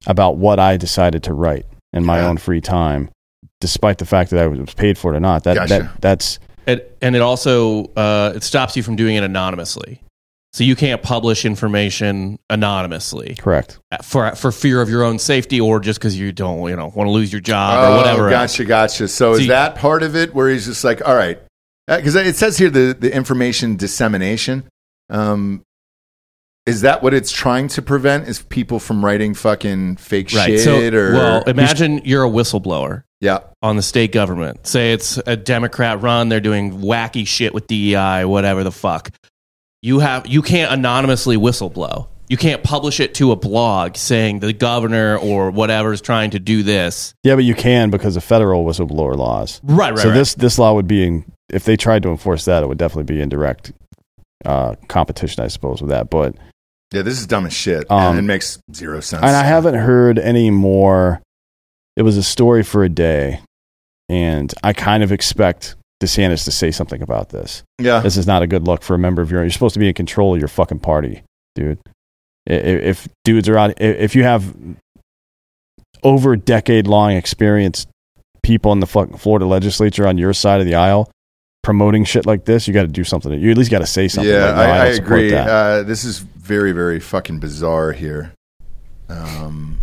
about 0.06 0.38
what 0.38 0.60
I 0.60 0.78
decided 0.78 1.24
to 1.24 1.34
write 1.34 1.66
in 1.94 2.04
my 2.06 2.20
Yeah. 2.20 2.28
own 2.28 2.38
free 2.38 2.60
time, 2.62 3.10
despite 3.62 3.98
the 4.00 4.06
fact 4.06 4.30
that 4.32 4.40
I 4.44 4.48
was 4.48 4.74
paid 4.74 4.98
for 4.98 5.14
it 5.14 5.18
or 5.18 5.22
not. 5.22 5.44
That, 5.46 5.56
Gotcha. 5.56 5.68
that 5.68 6.02
that's 6.02 6.40
It, 6.68 6.98
and 7.02 7.16
it 7.16 7.22
also 7.22 7.86
uh, 7.96 8.34
it 8.36 8.44
stops 8.44 8.76
you 8.76 8.84
from 8.84 8.96
doing 8.96 9.16
it 9.16 9.24
anonymously. 9.24 10.02
So 10.54 10.64
you 10.64 10.76
can't 10.76 11.02
publish 11.02 11.46
information 11.46 12.38
anonymously 12.50 13.36
correct. 13.40 13.80
for 14.04 14.36
for 14.36 14.52
fear 14.52 14.82
of 14.82 14.90
your 14.90 15.04
own 15.04 15.18
safety 15.18 15.60
or 15.60 15.80
just 15.80 16.00
because 16.00 16.18
you 16.18 16.32
don't 16.32 16.70
you 16.70 16.76
know 16.76 16.92
want 16.96 17.08
to 17.08 17.12
lose 17.12 17.32
your 17.34 17.42
job 17.42 17.84
or 17.84 17.94
Oh, 17.94 17.98
whatever. 17.98 18.30
Gotcha, 18.30 18.64
gotcha. 18.64 19.08
So 19.08 19.34
is 19.34 19.40
See- 19.40 19.48
that 19.48 19.76
part 19.76 20.04
of 20.04 20.16
it 20.16 20.36
where 20.36 20.50
he's 20.50 20.68
just 20.68 20.84
like, 20.84 21.08
all 21.08 21.16
right, 21.16 21.40
because 21.88 22.16
it 22.16 22.36
says 22.36 22.58
here 22.58 22.70
the 22.70 22.96
the 22.98 23.14
information 23.14 23.78
dissemination. 23.78 24.64
Um, 25.10 25.64
is 26.66 26.82
that 26.82 27.04
what 27.04 27.14
it's 27.14 27.32
trying 27.32 27.68
to 27.70 27.82
prevent? 27.82 28.30
Is 28.30 28.42
people 28.42 28.80
from 28.80 29.04
writing 29.04 29.34
fucking 29.34 29.98
fake 29.98 30.32
Right. 30.34 30.46
shit 30.52 30.60
So 30.62 30.80
or 30.96 31.14
well, 31.14 31.44
imagine 31.44 32.00
you're 32.06 32.24
a 32.24 32.30
whistleblower 32.30 33.04
yeah, 33.20 33.40
on 33.62 33.76
the 33.76 33.82
state 33.82 34.12
government. 34.14 34.66
Say 34.66 34.94
it's 34.94 35.18
a 35.26 35.36
Democrat 35.36 36.02
run, 36.02 36.30
they're 36.30 36.40
doing 36.40 36.80
wacky 36.80 37.28
shit 37.28 37.54
with 37.54 37.68
DEI, 37.68 38.24
whatever 38.26 38.64
the 38.64 38.72
fuck. 38.72 39.10
You 39.84 40.00
have 40.00 40.28
you 40.28 40.42
can't 40.42 40.72
anonymously 40.72 41.36
whistleblow. 41.36 42.08
You 42.30 42.38
can't 42.38 42.64
publish 42.64 43.02
it 43.02 43.16
to 43.16 43.34
a 43.34 43.36
blog 43.36 43.98
saying 43.98 44.40
the 44.40 44.54
governor 44.54 45.18
or 45.18 45.52
whatever 45.52 45.92
is 45.92 46.00
trying 46.00 46.32
to 46.32 46.40
do 46.40 46.64
this. 46.64 47.14
Yeah, 47.22 47.36
but 47.36 47.44
you 47.44 47.54
can 47.54 47.90
because 47.90 48.16
of 48.16 48.24
federal 48.24 48.64
whistleblower 48.64 49.18
laws. 49.18 49.60
Right, 49.62 49.90
right. 49.92 50.00
so 50.00 50.08
right. 50.08 50.16
this 50.16 50.36
this 50.36 50.58
law 50.58 50.74
would 50.74 50.88
be 50.88 51.06
in, 51.06 51.26
if 51.50 51.66
they 51.66 51.76
tried 51.76 52.02
to 52.04 52.10
enforce 52.10 52.46
that, 52.46 52.64
it 52.64 52.68
would 52.68 52.78
definitely 52.78 53.14
be 53.14 53.22
indirect 53.22 53.74
uh, 54.46 54.76
competition, 54.88 55.44
I 55.44 55.50
suppose, 55.50 55.82
with 55.82 55.90
that. 55.90 56.10
But 56.10 56.36
yeah, 56.94 57.02
this 57.02 57.20
is 57.20 57.28
dumb 57.28 57.46
as 57.46 57.54
shit, 57.54 57.86
Um, 57.92 58.12
and 58.12 58.20
it 58.20 58.22
makes 58.22 58.60
zero 58.74 59.02
sense. 59.02 59.22
and 59.22 59.36
I 59.36 59.44
haven't 59.44 59.76
heard 59.76 60.18
any 60.18 60.50
more. 60.50 61.22
It 61.98 62.04
was 62.04 62.16
a 62.16 62.24
story 62.24 62.64
for 62.64 62.86
a 62.86 62.90
day, 62.90 63.42
and 64.08 64.54
I 64.64 64.72
kind 64.72 65.04
of 65.04 65.12
expect 65.12 65.76
DeSantis 66.04 66.44
to 66.46 66.52
say 66.52 66.70
something 66.72 67.02
about 67.02 67.30
this. 67.30 67.64
yeah, 67.80 68.00
This 68.02 68.18
is 68.18 68.28
not 68.28 68.42
a 68.44 68.48
good 68.48 68.68
look 68.68 68.84
for 68.84 68.94
a 68.96 69.00
member 69.00 69.22
of 69.22 69.32
your. 69.32 69.42
You're 69.42 69.52
supposed 69.52 69.74
to 69.74 69.80
be 69.80 69.88
in 69.88 69.94
control 69.94 70.34
of 70.36 70.40
your 70.40 70.48
fucking 70.48 70.80
party, 70.80 71.24
dude. 71.56 71.80
I- 72.50 72.54
i- 72.54 72.56
If 72.58 73.08
dudes 73.24 73.48
are 73.50 73.58
out, 73.58 73.80
if 73.82 74.16
you 74.16 74.24
have 74.24 74.54
over 76.04 76.36
decade 76.36 76.88
long 76.88 77.14
experience, 77.14 77.88
people 78.44 78.72
in 78.74 78.80
the 78.82 78.88
fucking 78.88 79.18
Florida 79.18 79.46
legislature 79.46 80.06
on 80.08 80.18
your 80.18 80.34
side 80.34 80.60
of 80.60 80.68
the 80.68 80.76
aisle 80.76 81.10
promoting 81.64 82.04
shit 82.04 82.26
like 82.26 82.44
this, 82.44 82.68
you 82.68 82.74
got 82.74 82.82
to 82.82 82.88
do 82.90 83.06
something. 83.06 83.32
You 83.40 83.52
at 83.52 83.58
least 83.58 83.72
got 83.72 83.80
to 83.80 83.86
say 83.88 84.10
something. 84.10 84.30
yeah, 84.34 84.48
like, 84.48 84.56
no, 84.58 84.62
I, 84.62 84.82
I, 84.82 84.90
don't 84.92 85.00
agree. 85.00 85.34
Uh, 85.34 85.84
this 85.84 86.04
is 86.04 86.20
very, 86.20 86.74
very 86.74 87.00
fucking 87.00 87.40
bizarre 87.40 87.94
here. 87.94 88.34
Um, 89.08 89.80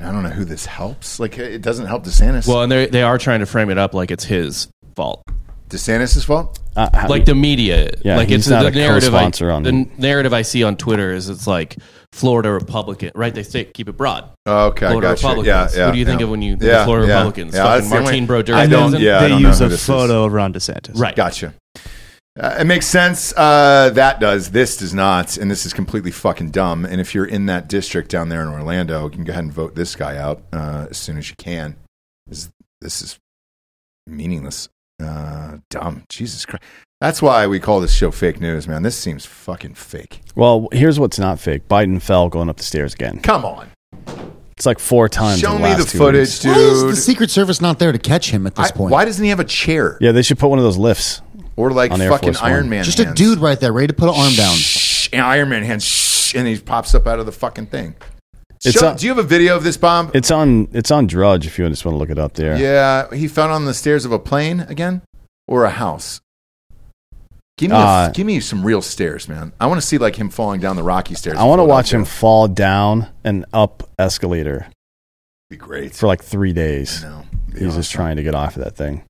and 0.00 0.08
I 0.08 0.12
don't 0.12 0.22
know 0.24 0.30
who 0.30 0.44
this 0.44 0.66
helps. 0.66 1.20
Like, 1.20 1.38
it 1.38 1.62
doesn't 1.62 1.86
help 1.86 2.04
DeSantis. 2.04 2.48
well, 2.48 2.62
and 2.62 2.72
they 2.72 2.86
they 2.86 3.02
are 3.02 3.18
trying 3.18 3.40
to 3.40 3.46
frame 3.46 3.70
it 3.70 3.78
up 3.78 3.94
like 3.94 4.10
it's 4.10 4.24
his 4.24 4.66
fault. 4.96 5.22
DeSantis' 5.68 6.24
fault. 6.24 6.58
Uh, 6.74 6.88
how- 6.92 7.08
like 7.08 7.24
the 7.26 7.34
media. 7.34 7.90
Yeah, 8.04 8.16
like 8.16 8.28
he's 8.28 8.38
it's 8.40 8.48
not 8.48 8.62
the 8.62 8.68
a 8.68 8.70
narrative. 8.72 9.14
I, 9.14 9.18
co-sponsor 9.18 9.50
on- 9.52 9.62
the 9.62 9.88
narrative 9.98 10.32
I 10.32 10.42
see 10.42 10.64
on 10.64 10.76
Twitter 10.76 11.12
is 11.12 11.28
it's 11.28 11.46
like 11.46 11.76
Florida 12.12 12.50
Republican, 12.50 13.12
right? 13.14 13.32
They 13.34 13.42
say 13.44 13.64
keep 13.66 13.88
it 13.88 13.96
broad. 13.96 14.28
Oh, 14.46 14.66
okay, 14.68 14.86
Florida 14.88 15.08
gotcha. 15.08 15.26
Republicans. 15.28 15.46
Yeah, 15.46 15.68
yeah. 15.80 15.86
What 15.86 15.92
do 15.92 15.98
you 15.98 16.04
think 16.04 16.20
yeah. 16.20 16.24
of 16.24 16.30
when 16.30 16.42
you 16.42 16.52
think 16.56 16.62
Yeah, 16.72 16.78
of 16.80 16.84
Florida 16.86 17.06
yeah, 17.06 17.14
Republicans? 17.18 17.54
yeah, 17.54 17.62
Fucking 17.62 17.74
that's 17.78 17.88
the 17.90 17.94
only- 17.96 18.04
Martine 18.04 18.26
Brodeur. 18.26 18.54
I 18.56 18.66
don't- 18.66 18.82
doesn't- 18.92 19.00
yeah, 19.00 19.18
I 19.18 19.22
they 19.22 19.28
don't 19.28 19.42
know 19.42 19.48
use 19.48 19.58
who 19.60 19.64
a 19.66 19.68
this 19.68 19.80
is. 19.80 19.86
photo 19.86 20.24
of 20.24 20.32
Ron 20.32 20.52
DeSantis. 20.52 20.98
Right. 20.98 21.14
Gotcha. 21.14 21.54
Uh, 22.40 22.56
it 22.60 22.64
makes 22.64 22.86
sense. 22.86 23.34
Uh, 23.36 23.90
that 23.94 24.18
does. 24.18 24.50
This 24.52 24.78
does 24.78 24.94
not, 24.94 25.36
and 25.36 25.50
this 25.50 25.66
is 25.66 25.74
completely 25.74 26.10
fucking 26.10 26.50
dumb. 26.50 26.86
And 26.86 26.98
if 27.00 27.14
you're 27.14 27.26
in 27.26 27.46
that 27.46 27.68
district 27.68 28.10
down 28.10 28.30
there 28.30 28.40
in 28.42 28.48
Orlando, 28.48 29.04
you 29.04 29.10
can 29.10 29.24
go 29.24 29.32
ahead 29.32 29.44
and 29.44 29.52
vote 29.52 29.74
this 29.74 29.94
guy 29.94 30.16
out 30.16 30.42
uh, 30.52 30.86
as 30.88 30.96
soon 30.96 31.18
as 31.18 31.28
you 31.28 31.36
can. 31.36 31.76
This, 32.26 32.50
this 32.80 33.02
is 33.02 33.18
meaningless. 34.06 34.68
Uh, 35.02 35.58
dumb. 35.68 36.04
Jesus 36.08 36.46
Christ. 36.46 36.62
That's 37.00 37.20
why 37.22 37.46
we 37.46 37.60
call 37.60 37.80
this 37.80 37.94
show 37.94 38.10
fake 38.10 38.40
news, 38.40 38.66
man. 38.68 38.82
This 38.82 38.96
seems 38.96 39.24
fucking 39.26 39.74
fake. 39.74 40.20
well, 40.34 40.68
here's 40.72 40.98
what's 41.00 41.18
not 41.18 41.40
fake: 41.40 41.68
Biden 41.68 42.00
fell 42.00 42.28
going 42.28 42.48
up 42.48 42.56
the 42.58 42.62
stairs 42.62 42.94
again. 42.94 43.20
Come 43.20 43.44
on. 43.44 43.68
It's 44.52 44.66
like 44.66 44.78
four 44.78 45.08
times. 45.08 45.40
Show 45.40 45.56
in 45.56 45.62
the 45.62 45.68
me 45.68 45.74
the 45.74 45.84
two 45.84 45.96
footage, 45.96 46.20
weeks. 46.28 46.38
dude. 46.40 46.54
Why 46.54 46.62
is 46.62 46.82
the 46.82 46.96
Secret 46.96 47.30
Service 47.30 47.62
not 47.62 47.78
there 47.78 47.92
to 47.92 47.98
catch 47.98 48.30
him 48.30 48.46
at 48.46 48.54
this 48.54 48.68
I- 48.70 48.72
point? 48.72 48.92
why 48.92 49.06
doesn't 49.06 49.22
he 49.24 49.30
have 49.30 49.40
a 49.40 49.44
chair 49.44 49.96
Yeah, 50.02 50.12
they 50.12 50.20
should 50.20 50.38
put 50.38 50.48
one 50.48 50.58
of 50.58 50.64
those 50.64 50.76
lifts. 50.76 51.22
Or 51.60 51.70
like 51.72 51.90
On 51.92 52.00
Air 52.00 52.10
fucking 52.10 52.28
Force 52.34 52.42
One. 52.42 52.52
Iron 52.52 52.68
Man? 52.70 52.84
Just 52.84 52.98
a 53.00 53.04
hands? 53.04 53.16
dude 53.18 53.38
right 53.38 53.58
there, 53.60 53.72
ready 53.72 53.88
to 53.88 53.92
put 53.92 54.08
an 54.08 54.14
arm 54.14 54.32
down. 54.34 54.54
Shh, 54.56 55.08
and 55.12 55.22
Iron 55.22 55.48
Man 55.50 55.62
hands, 55.62 55.84
shh, 55.84 56.34
and 56.34 56.46
he 56.48 56.58
pops 56.58 56.94
up 56.94 57.06
out 57.06 57.18
of 57.20 57.26
the 57.26 57.32
fucking 57.32 57.66
thing. 57.66 57.94
It's 58.64 58.78
Show- 58.78 58.92
a- 58.92 58.96
do 58.96 59.06
you 59.06 59.10
have 59.14 59.18
a 59.24 59.26
video 59.26 59.56
of 59.56 59.64
this 59.64 59.76
bomb? 59.76 60.10
It's 60.14 60.30
on. 60.30 60.68
It's 60.72 60.90
on 60.90 61.06
Drudge. 61.06 61.46
If 61.46 61.58
you 61.58 61.68
just 61.68 61.84
want 61.84 61.94
to 61.94 61.98
look 61.98 62.10
it 62.10 62.18
up 62.18 62.34
there. 62.34 62.56
Yeah, 62.58 63.12
he 63.14 63.26
fell 63.28 63.50
on 63.50 63.64
the 63.64 63.74
stairs 63.74 64.04
of 64.04 64.12
a 64.12 64.18
plane 64.18 64.60
again, 64.60 65.02
or 65.48 65.64
a 65.64 65.70
house. 65.70 66.20
Give 67.56 67.70
me, 67.70 67.76
a, 67.76 67.80
Uh, 67.80 68.10
give 68.12 68.26
me 68.26 68.40
some 68.40 68.64
real 68.64 68.80
stairs, 68.80 69.28
man. 69.28 69.52
I 69.60 69.66
want 69.66 69.80
to 69.80 69.86
see 69.86 69.98
like 69.98 70.16
him 70.16 70.30
falling 70.30 70.60
down 70.60 70.76
the 70.76 70.82
rocky 70.82 71.14
stairs. 71.14 71.36
I 71.38 71.44
want 71.44 71.58
to 71.60 71.64
watch 71.64 71.92
him 71.92 72.04
fall 72.06 72.48
down 72.48 73.08
and 73.22 73.44
up 73.52 73.82
escalator 73.98 74.68
Be 75.50 75.56
great. 75.56 75.94
for 75.94 76.06
like 76.06 76.22
three 76.22 76.54
days. 76.54 77.02
no, 77.02 77.24
He's 77.58 77.74
just 77.74 77.92
trying 77.92 78.16
to 78.16 78.22
get 78.22 78.34
off 78.34 78.56
of 78.56 78.64
that 78.64 78.76
thing. 78.76 79.02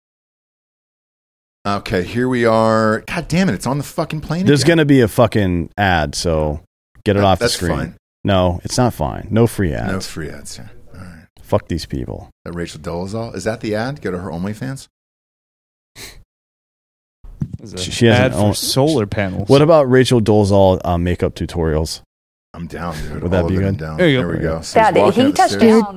Okay, 1.66 2.02
here 2.02 2.28
we 2.28 2.46
are. 2.46 3.00
God 3.06 3.28
damn 3.28 3.48
it! 3.50 3.54
It's 3.54 3.66
on 3.66 3.76
the 3.78 3.84
fucking 3.84 4.22
plane. 4.22 4.46
There's 4.46 4.62
again. 4.62 4.78
going 4.78 4.78
to 4.78 4.84
be 4.86 5.00
a 5.02 5.08
fucking 5.08 5.70
ad, 5.76 6.14
so 6.14 6.60
get 7.04 7.16
it 7.16 7.20
That- 7.20 7.26
off 7.26 7.38
the 7.38 7.48
screen. 7.50 7.70
fine. 7.76 7.96
No, 8.24 8.60
it's 8.64 8.76
not 8.78 8.94
fine. 8.94 9.28
No 9.30 9.46
free 9.46 9.72
ads. 9.74 9.92
No 9.92 10.00
free 10.00 10.30
ads. 10.30 10.58
Yeah. 10.58 10.68
All 10.94 11.00
right. 11.00 11.26
Fuck 11.42 11.68
these 11.68 11.84
people. 11.86 12.30
That 12.44 12.52
Rachel 12.54 12.80
Dolezal 12.80 13.34
is 13.34 13.44
that 13.44 13.60
the 13.60 13.74
ad? 13.74 14.00
Go 14.02 14.10
to 14.10 14.18
her 14.18 14.30
OnlyFans. 14.30 14.86
Is 17.62 17.74
She- 17.82 17.90
she 17.90 18.06
has 18.06 18.18
ad 18.18 18.32
an 18.32 18.38
for 18.38 18.44
own- 18.44 18.54
solar 18.54 19.06
panels. 19.06 19.48
What 19.48 19.60
about 19.60 19.90
Rachel 19.90 20.20
Dolezal 20.20 20.80
uh, 20.84 20.96
makeup 20.96 21.34
tutorials? 21.34 22.00
I'm 22.52 22.66
down, 22.66 22.96
dude. 22.96 23.22
Would 23.22 23.30
that 23.30 23.42
All 23.44 23.48
be 23.48 23.56
of 23.56 23.62
it, 23.62 23.66
I'm 23.66 23.72
good? 23.74 23.80
down. 23.80 23.96
There 23.98 24.08
you 24.08 24.18
There 24.18 24.28
we 24.28 24.38
go. 24.38 24.60
So 24.60 24.80
Dad, 24.80 24.96
he's 24.96 25.02
walking 25.04 25.22
he 25.22 25.28
up 25.28 25.32
the 25.34 25.36
touched 25.36 25.54
stairs. 25.54 25.82
down. 25.82 25.96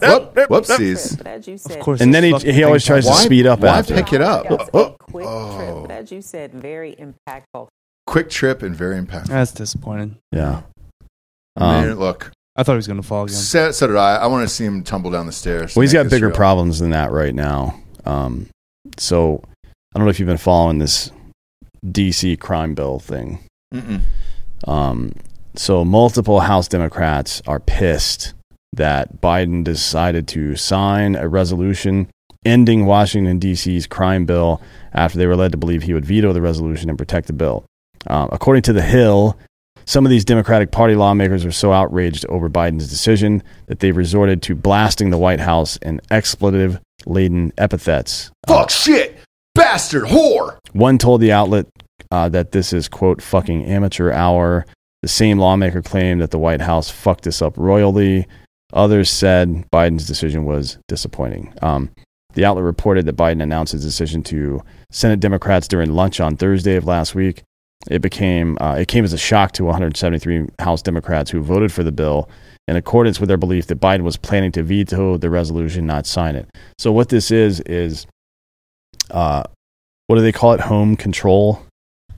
Whoop, 0.00 0.48
whoopsies. 0.48 1.26
As 1.26 1.46
you 1.48 1.58
said, 1.58 1.76
Of 1.78 1.80
course, 1.84 2.00
And 2.00 2.14
then 2.14 2.24
he, 2.24 2.52
he 2.52 2.64
always 2.64 2.82
thing 2.84 3.02
tries 3.02 3.06
to 3.06 3.12
speed 3.14 3.46
up 3.46 3.60
why 3.60 3.78
after. 3.80 3.94
pick 3.94 4.12
it 4.14 4.22
up? 4.22 4.46
It 4.46 4.50
was 4.50 4.68
a 4.68 4.76
Oh, 4.76 4.96
quick 4.98 5.26
oh. 5.28 5.56
trip, 5.56 5.88
but 5.88 5.90
as 5.90 6.10
you 6.10 6.22
said, 6.22 6.52
very 6.52 6.94
impactful. 6.96 7.68
Quick 8.06 8.30
trip 8.30 8.62
and 8.62 8.74
very 8.74 8.96
impactful. 9.00 9.26
That's 9.28 9.52
disappointing. 9.52 10.16
Yeah. 10.32 10.62
Man, 11.58 11.90
Um, 11.90 11.98
look, 11.98 12.32
I 12.56 12.62
thought 12.62 12.72
he 12.72 12.76
was 12.76 12.86
going 12.86 13.00
to 13.00 13.06
fall 13.06 13.24
again. 13.24 13.36
so, 13.36 13.70
so 13.72 13.86
did 13.86 13.96
I. 13.96 14.16
I 14.16 14.26
want 14.26 14.48
to 14.48 14.54
see 14.54 14.64
him 14.64 14.82
tumble 14.82 15.10
down 15.10 15.26
the 15.26 15.32
stairs. 15.32 15.76
well, 15.76 15.82
he's 15.82 15.92
Make 15.92 16.04
got 16.04 16.10
bigger 16.10 16.28
real. 16.28 16.36
problems 16.36 16.78
than 16.80 16.90
that 16.90 17.12
right 17.12 17.34
now. 17.34 17.78
Um, 18.06 18.48
so 18.98 19.42
I 19.64 19.98
don't 19.98 20.04
know 20.06 20.10
if 20.10 20.18
you've 20.18 20.26
been 20.26 20.38
following 20.38 20.78
this 20.78 21.10
DC 21.86 22.38
crime 22.40 22.74
bill 22.74 22.98
thing. 22.98 23.40
Mm-mm. 23.74 24.00
Um, 24.66 25.12
so 25.54 25.84
multiple 25.84 26.40
House 26.40 26.68
Democrats 26.68 27.42
are 27.46 27.60
pissed 27.60 28.34
that 28.72 29.20
Biden 29.20 29.64
decided 29.64 30.26
to 30.28 30.56
sign 30.56 31.14
a 31.14 31.28
resolution 31.28 32.08
ending 32.44 32.86
Washington 32.86 33.38
D.C.'s 33.38 33.86
crime 33.86 34.24
bill 34.24 34.60
after 34.92 35.18
they 35.18 35.26
were 35.26 35.36
led 35.36 35.52
to 35.52 35.58
believe 35.58 35.82
he 35.82 35.94
would 35.94 36.04
veto 36.04 36.32
the 36.32 36.42
resolution 36.42 36.88
and 36.88 36.98
protect 36.98 37.26
the 37.26 37.32
bill. 37.32 37.64
Um, 38.06 38.28
according 38.32 38.62
to 38.62 38.72
the 38.72 38.82
Hill, 38.82 39.38
some 39.84 40.06
of 40.06 40.10
these 40.10 40.24
Democratic 40.24 40.70
Party 40.70 40.94
lawmakers 40.94 41.44
are 41.44 41.52
so 41.52 41.72
outraged 41.72 42.26
over 42.26 42.48
Biden's 42.48 42.88
decision 42.88 43.42
that 43.66 43.80
they've 43.80 43.96
resorted 43.96 44.42
to 44.42 44.54
blasting 44.54 45.10
the 45.10 45.18
White 45.18 45.40
House 45.40 45.76
in 45.78 46.00
expletive-laden 46.10 47.52
epithets. 47.58 48.30
Fuck 48.46 48.70
shit, 48.70 49.18
bastard, 49.54 50.04
whore. 50.04 50.56
One 50.72 50.98
told 50.98 51.20
the 51.20 51.32
outlet 51.32 51.66
uh, 52.10 52.28
that 52.30 52.52
this 52.52 52.72
is, 52.72 52.88
quote, 52.88 53.22
fucking 53.22 53.64
amateur 53.64 54.10
hour. 54.12 54.66
The 55.02 55.08
same 55.08 55.38
lawmaker 55.38 55.82
claimed 55.82 56.20
that 56.20 56.30
the 56.30 56.38
White 56.38 56.60
House 56.60 56.90
fucked 56.90 57.24
this 57.24 57.42
up 57.42 57.56
royally. 57.56 58.26
Others 58.72 59.10
said 59.10 59.64
Biden's 59.70 60.06
decision 60.06 60.44
was 60.44 60.78
disappointing. 60.88 61.52
Um, 61.60 61.90
the 62.34 62.44
outlet 62.44 62.64
reported 62.64 63.06
that 63.06 63.16
Biden 63.16 63.42
announced 63.42 63.72
his 63.72 63.84
decision 63.84 64.22
to 64.24 64.62
Senate 64.90 65.20
Democrats 65.20 65.68
during 65.68 65.92
lunch 65.92 66.20
on 66.20 66.36
Thursday 66.36 66.76
of 66.76 66.86
last 66.86 67.14
week. 67.14 67.42
It 67.90 68.00
became 68.00 68.56
uh, 68.60 68.76
it 68.76 68.88
came 68.88 69.04
as 69.04 69.12
a 69.12 69.18
shock 69.18 69.52
to 69.52 69.64
173 69.64 70.46
House 70.60 70.82
Democrats 70.82 71.30
who 71.30 71.42
voted 71.42 71.72
for 71.72 71.82
the 71.82 71.92
bill 71.92 72.30
in 72.68 72.76
accordance 72.76 73.18
with 73.18 73.28
their 73.28 73.36
belief 73.36 73.66
that 73.66 73.80
Biden 73.80 74.02
was 74.02 74.16
planning 74.16 74.52
to 74.52 74.62
veto 74.62 75.16
the 75.16 75.30
resolution, 75.30 75.84
not 75.84 76.06
sign 76.06 76.36
it. 76.36 76.48
So 76.78 76.92
what 76.92 77.08
this 77.08 77.30
is 77.30 77.60
is, 77.60 78.06
uh, 79.10 79.42
what 80.06 80.16
do 80.16 80.22
they 80.22 80.32
call 80.32 80.52
it? 80.52 80.60
Home 80.60 80.96
control. 80.96 81.66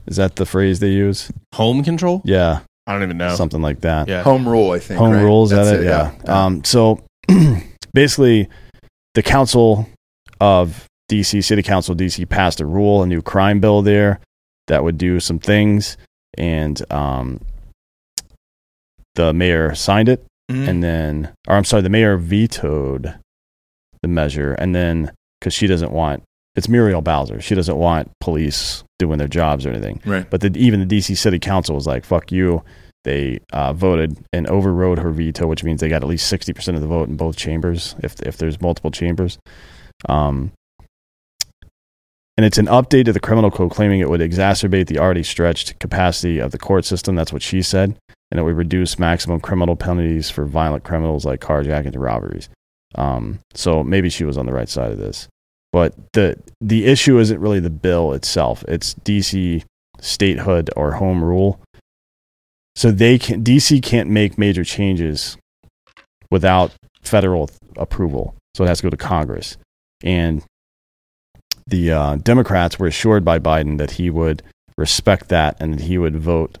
Is 0.07 0.17
that 0.17 0.35
the 0.35 0.45
phrase 0.45 0.79
they 0.79 0.89
use? 0.91 1.31
Home 1.55 1.83
control? 1.83 2.21
Yeah, 2.25 2.59
I 2.87 2.93
don't 2.93 3.03
even 3.03 3.17
know. 3.17 3.35
something 3.35 3.61
like 3.61 3.81
that. 3.81 4.07
Yeah. 4.07 4.23
Home 4.23 4.47
rule, 4.47 4.71
I 4.71 4.79
think. 4.79 4.99
Home 4.99 5.13
right? 5.13 5.21
rules 5.23 5.51
at 5.51 5.65
That's 5.65 5.79
it, 5.81 5.85
yeah. 5.85 6.13
Um, 6.27 6.63
so 6.63 7.03
basically, 7.93 8.47
the 9.15 9.23
council 9.23 9.87
of 10.39 10.85
DC, 11.11 11.43
City 11.43 11.63
Council 11.63 11.93
of 11.93 11.97
DC, 11.97 12.27
passed 12.29 12.59
a 12.61 12.65
rule, 12.65 13.01
a 13.03 13.07
new 13.07 13.21
crime 13.21 13.59
bill 13.59 13.81
there 13.81 14.19
that 14.67 14.83
would 14.83 14.97
do 14.97 15.19
some 15.19 15.39
things, 15.39 15.97
and 16.37 16.81
um, 16.91 17.39
the 19.15 19.33
mayor 19.33 19.73
signed 19.75 20.09
it, 20.09 20.25
Mhm. 20.51 20.67
and 20.67 20.83
then, 20.83 21.33
or 21.47 21.55
I'm 21.55 21.63
sorry, 21.63 21.81
the 21.81 21.89
mayor 21.89 22.17
vetoed 22.17 23.15
the 24.01 24.07
measure, 24.07 24.53
and 24.53 24.75
then 24.75 25.11
because 25.39 25.53
she 25.53 25.67
doesn't 25.67 25.91
want 25.91 26.23
it's 26.55 26.69
Muriel 26.69 27.01
Bowser, 27.01 27.41
she 27.41 27.53
doesn't 27.55 27.75
want 27.75 28.09
police 28.21 28.83
doing 28.99 29.17
their 29.17 29.27
jobs 29.27 29.65
or 29.65 29.69
anything. 29.69 30.01
right. 30.05 30.29
But 30.29 30.41
the, 30.41 30.51
even 30.55 30.85
the 30.85 30.97
DC 30.97 31.17
City 31.17 31.39
Council 31.39 31.75
was 31.75 31.87
like, 31.87 32.05
"Fuck 32.05 32.31
you." 32.31 32.63
They 33.03 33.39
uh, 33.53 33.71
voted 33.73 34.17
and 34.33 34.47
overrode 34.47 34.97
her 34.97 35.11
veto, 35.11 35.45
which 35.45 35.63
means 35.63 35.79
they 35.79 35.89
got 35.89 36.01
at 36.01 36.09
least 36.09 36.27
sixty 36.27 36.53
percent 36.53 36.75
of 36.75 36.81
the 36.81 36.87
vote 36.87 37.07
in 37.07 37.17
both 37.17 37.35
chambers, 37.35 37.95
if 37.99 38.19
if 38.21 38.37
there's 38.37 38.59
multiple 38.59 38.91
chambers. 38.91 39.37
Um, 40.09 40.51
and 42.37 42.45
it's 42.45 42.57
an 42.57 42.65
update 42.65 43.05
to 43.05 43.13
the 43.13 43.19
criminal 43.19 43.49
code, 43.49 43.71
claiming 43.71 44.01
it 44.01 44.09
would 44.09 44.19
exacerbate 44.19 44.87
the 44.87 44.99
already 44.99 45.23
stretched 45.23 45.79
capacity 45.79 46.39
of 46.39 46.51
the 46.51 46.57
court 46.57 46.83
system. 46.83 47.15
That's 47.15 47.31
what 47.31 47.41
she 47.41 47.61
said, 47.61 47.97
and 48.31 48.39
it 48.39 48.43
would 48.43 48.57
reduce 48.57 48.99
maximum 48.99 49.39
criminal 49.39 49.75
penalties 49.75 50.29
for 50.29 50.45
violent 50.45 50.83
criminals 50.83 51.25
like 51.25 51.39
carjacking 51.39 51.93
and 51.93 52.01
robberies. 52.01 52.49
Um, 52.95 53.39
so 53.53 53.83
maybe 53.83 54.09
she 54.09 54.25
was 54.25 54.37
on 54.37 54.45
the 54.45 54.53
right 54.53 54.69
side 54.69 54.91
of 54.91 54.97
this, 54.97 55.27
but 55.75 55.93
the 56.13 56.37
the 56.61 56.85
issue 56.85 57.19
isn't 57.19 57.41
really 57.41 57.59
the 57.59 57.69
bill 57.69 58.13
itself; 58.13 58.63
it's 58.65 58.93
DC 58.93 59.65
statehood 59.99 60.69
or 60.77 60.93
home 60.93 61.21
rule. 61.21 61.59
So 62.77 62.91
they 62.91 63.19
can 63.19 63.43
DC 63.43 63.83
can't 63.83 64.09
make 64.09 64.37
major 64.37 64.63
changes 64.63 65.35
without 66.31 66.71
federal 67.01 67.49
approval. 67.75 68.35
So 68.53 68.63
it 68.63 68.67
has 68.69 68.77
to 68.77 68.83
go 68.83 68.89
to 68.89 68.95
Congress. 68.95 69.57
And 70.01 70.43
the 71.67 71.91
uh, 71.91 72.15
Democrats 72.23 72.79
were 72.79 72.87
assured 72.87 73.25
by 73.25 73.39
Biden 73.39 73.77
that 73.77 73.91
he 73.91 74.09
would 74.09 74.43
respect 74.77 75.27
that 75.27 75.57
and 75.59 75.73
that 75.73 75.81
he 75.81 75.97
would 75.97 76.15
vote 76.15 76.57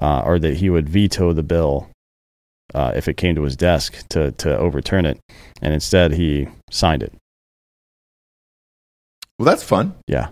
uh, 0.00 0.22
or 0.24 0.38
that 0.38 0.58
he 0.58 0.70
would 0.70 0.88
veto 0.88 1.32
the 1.32 1.42
bill 1.42 1.88
uh, 2.76 2.92
if 2.94 3.08
it 3.08 3.16
came 3.16 3.34
to 3.34 3.42
his 3.42 3.56
desk 3.56 4.06
to, 4.10 4.30
to 4.32 4.56
overturn 4.56 5.04
it. 5.04 5.18
And 5.60 5.74
instead, 5.74 6.12
he 6.12 6.46
signed 6.70 7.02
it. 7.02 7.12
Well, 9.42 9.50
that's 9.50 9.64
fun. 9.64 9.92
Yeah. 10.06 10.28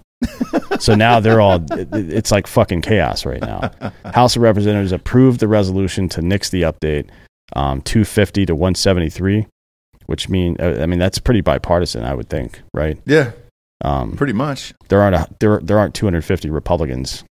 so 0.78 0.94
now 0.94 1.18
they're 1.18 1.40
all 1.40 1.58
it's 1.70 2.30
like 2.30 2.46
fucking 2.46 2.82
chaos 2.82 3.26
right 3.26 3.40
now. 3.40 3.72
House 4.14 4.36
of 4.36 4.42
Representatives 4.42 4.92
approved 4.92 5.40
the 5.40 5.48
resolution 5.48 6.08
to 6.10 6.22
nix 6.22 6.50
the 6.50 6.62
update 6.62 7.08
um, 7.56 7.80
250 7.82 8.46
to 8.46 8.54
173, 8.54 9.48
which 10.06 10.28
mean 10.28 10.56
uh, 10.60 10.78
I 10.80 10.86
mean 10.86 11.00
that's 11.00 11.18
pretty 11.18 11.40
bipartisan, 11.40 12.04
I 12.04 12.14
would 12.14 12.28
think, 12.30 12.62
right? 12.72 13.00
Yeah, 13.04 13.32
Um, 13.82 14.12
pretty 14.12 14.32
much. 14.32 14.74
there 14.88 15.02
aren't 15.02 15.16
a, 15.16 15.26
there 15.40 15.58
there 15.60 15.76
aren't 15.80 15.94
250 15.96 16.50
Republicans. 16.50 17.24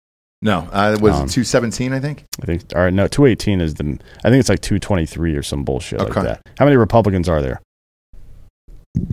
No, 0.42 0.68
uh, 0.72 0.94
it 0.96 1.00
was 1.00 1.12
Um, 1.14 1.28
217, 1.28 1.92
I 1.92 2.00
think. 2.00 2.24
I 2.42 2.46
think 2.46 2.62
or 2.74 2.90
no 2.90 3.06
218 3.06 3.60
is 3.60 3.74
the 3.74 3.84
I 4.24 4.30
think 4.30 4.40
it's 4.40 4.48
like 4.48 4.62
223 4.62 5.36
or 5.36 5.44
some 5.44 5.62
bullshit 5.62 6.00
like 6.00 6.14
that. 6.24 6.40
How 6.58 6.64
many 6.64 6.76
Republicans 6.76 7.28
are 7.28 7.40
there? 7.40 7.60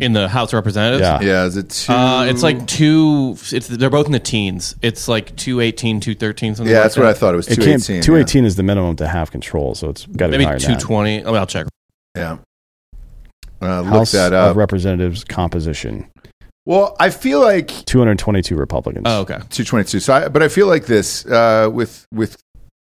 In 0.02 0.14
the 0.14 0.28
House 0.28 0.50
of 0.50 0.54
Representatives? 0.58 1.02
Yeah. 1.02 1.22
Yeah, 1.22 1.46
is 1.46 1.58
it 1.58 1.70
two? 1.70 1.94
Uh, 1.94 2.26
it's 2.26 2.44
like 2.44 2.66
two. 2.68 3.36
It's 3.52 3.68
they're 3.68 3.90
both 3.90 4.06
in 4.06 4.12
the 4.12 4.20
teens. 4.20 4.76
It's 4.82 5.08
like 5.08 5.36
218, 5.36 6.00
213, 6.00 6.56
something 6.56 6.72
Yeah, 6.72 6.80
like 6.80 6.84
that's 6.86 6.96
that. 6.96 7.02
what 7.02 7.10
I 7.10 7.14
thought. 7.14 7.34
It 7.34 7.38
was 7.38 7.48
It 7.48 7.56
218. 7.56 7.96
can't 7.96 8.04
218 8.04 8.46
is 8.46 8.56
the 8.56 8.64
minimum 8.64 8.96
to 8.98 9.08
have 9.08 9.32
control, 9.32 9.76
so 9.76 9.90
it's 9.90 10.06
got 10.06 10.28
to 10.28 10.32
be 10.32 10.38
Maybe 10.40 10.46
higher 10.46 10.60
than 10.60 10.72
that. 10.72 10.80
220. 10.82 11.24
Oh, 11.26 11.34
I'll 11.36 11.46
check. 11.48 11.68
Yeah. 12.16 12.38
yeah. 13.62 13.68
Uh, 13.68 13.82
look 13.82 13.90
House 13.94 14.12
that 14.12 14.34
of 14.34 14.52
up. 14.52 14.58
Representatives 14.58 15.24
composition 15.24 16.08
well, 16.68 16.96
I 17.00 17.12
feel 17.12 17.42
like 17.42 17.68
222 17.86 18.56
Republicans. 18.56 19.04
Oh, 19.08 19.22
okay. 19.22 19.36
222. 19.36 20.00
So, 20.00 20.14
I, 20.14 20.28
but 20.30 20.42
I 20.42 20.48
feel 20.48 20.66
like 20.66 20.88
this 20.88 21.24
uh, 21.28 21.70
with 21.72 22.08
with, 22.12 22.38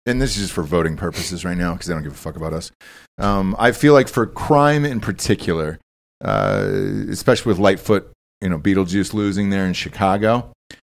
and 0.06 0.22
this 0.22 0.38
is 0.38 0.44
just 0.44 0.54
for 0.54 0.64
voting 0.64 0.96
purposes 0.96 1.44
right 1.44 1.58
now 1.58 1.74
because 1.74 1.88
they 1.88 1.94
don't 1.94 2.04
give 2.04 2.14
a 2.14 2.16
fuck 2.16 2.38
about 2.38 2.54
us. 2.54 2.72
Um, 3.18 3.56
I 3.60 3.74
feel 3.74 3.92
like 3.94 4.08
for 4.08 4.26
crime 4.26 4.86
in 4.86 5.02
particular, 5.02 5.80
uh, 6.22 6.70
especially 7.10 7.50
with 7.50 7.60
Lightfoot, 7.60 8.12
you 8.42 8.50
know, 8.50 8.60
Beetlejuice 8.60 9.14
losing 9.14 9.50
there 9.50 9.66
in 9.66 9.74
Chicago 9.74 10.52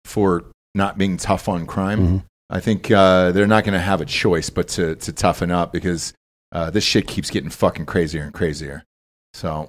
for 0.05 0.45
not 0.74 0.99
being 0.99 1.16
tough 1.16 1.49
on 1.49 1.66
crime. 1.66 2.01
Mhm. 2.01 2.23
I 2.51 2.61
think 2.61 2.91
uh, 2.91 3.32
they're 3.32 3.47
not 3.47 3.65
going 3.65 3.73
to 3.74 3.81
have 3.81 4.01
a 4.01 4.05
choice 4.05 4.51
but 4.51 4.69
to 4.69 4.95
to 4.97 5.12
toughen 5.12 5.51
up 5.51 5.73
because 5.73 6.12
uh, 6.53 6.70
this 6.70 6.85
shit 6.85 7.07
keeps 7.09 7.31
getting 7.31 7.51
fucking 7.51 7.86
crazier 7.86 8.23
and 8.23 8.32
crazier. 8.32 8.85
So, 9.32 9.69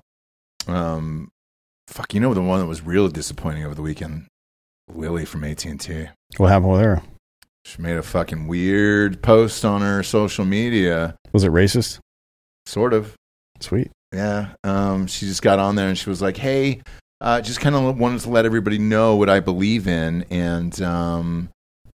um, 0.68 1.30
fuck, 1.88 2.14
you 2.14 2.20
know 2.20 2.34
the 2.34 2.42
one 2.42 2.60
that 2.60 2.66
was 2.68 2.82
really 2.82 3.12
disappointing 3.12 3.64
over 3.64 3.74
the 3.76 3.82
weekend, 3.82 4.28
Lily 4.94 5.26
from 5.26 5.44
AT 5.44 5.66
and 5.66 5.80
T. 5.80 6.08
What 6.38 6.48
happened 6.48 6.72
with 6.74 6.82
her? 6.82 7.02
She 7.64 7.82
made 7.82 7.96
a 7.98 8.04
fucking 8.04 8.46
weird 8.46 9.24
post 9.24 9.66
on 9.66 9.82
her 9.82 10.04
social 10.04 10.46
media, 10.46 11.16
Was 11.34 11.44
it 11.44 11.52
racist? 11.52 12.00
sort 12.68 12.94
of. 12.94 13.16
Sweet. 13.60 13.90
Yeah. 14.16 14.54
Um, 14.64 15.08
she 15.08 15.26
just 15.26 15.42
got 15.42 15.60
on 15.60 15.76
there 15.76 15.90
and 15.90 15.98
she 15.98 16.10
was 16.10 16.22
like, 16.22 16.38
"Hey, 16.38 16.82
uh, 17.22 17.42
just 17.42 17.60
kind 17.60 17.76
of 17.76 17.98
wanted 17.98 18.22
to 18.22 18.30
let 18.30 18.46
everybody 18.46 18.78
know 18.78 19.16
what 19.16 19.30
I 19.30 19.40
believe 19.40 19.88
in, 19.88 20.26
and 20.30 20.80
um, 20.82 21.50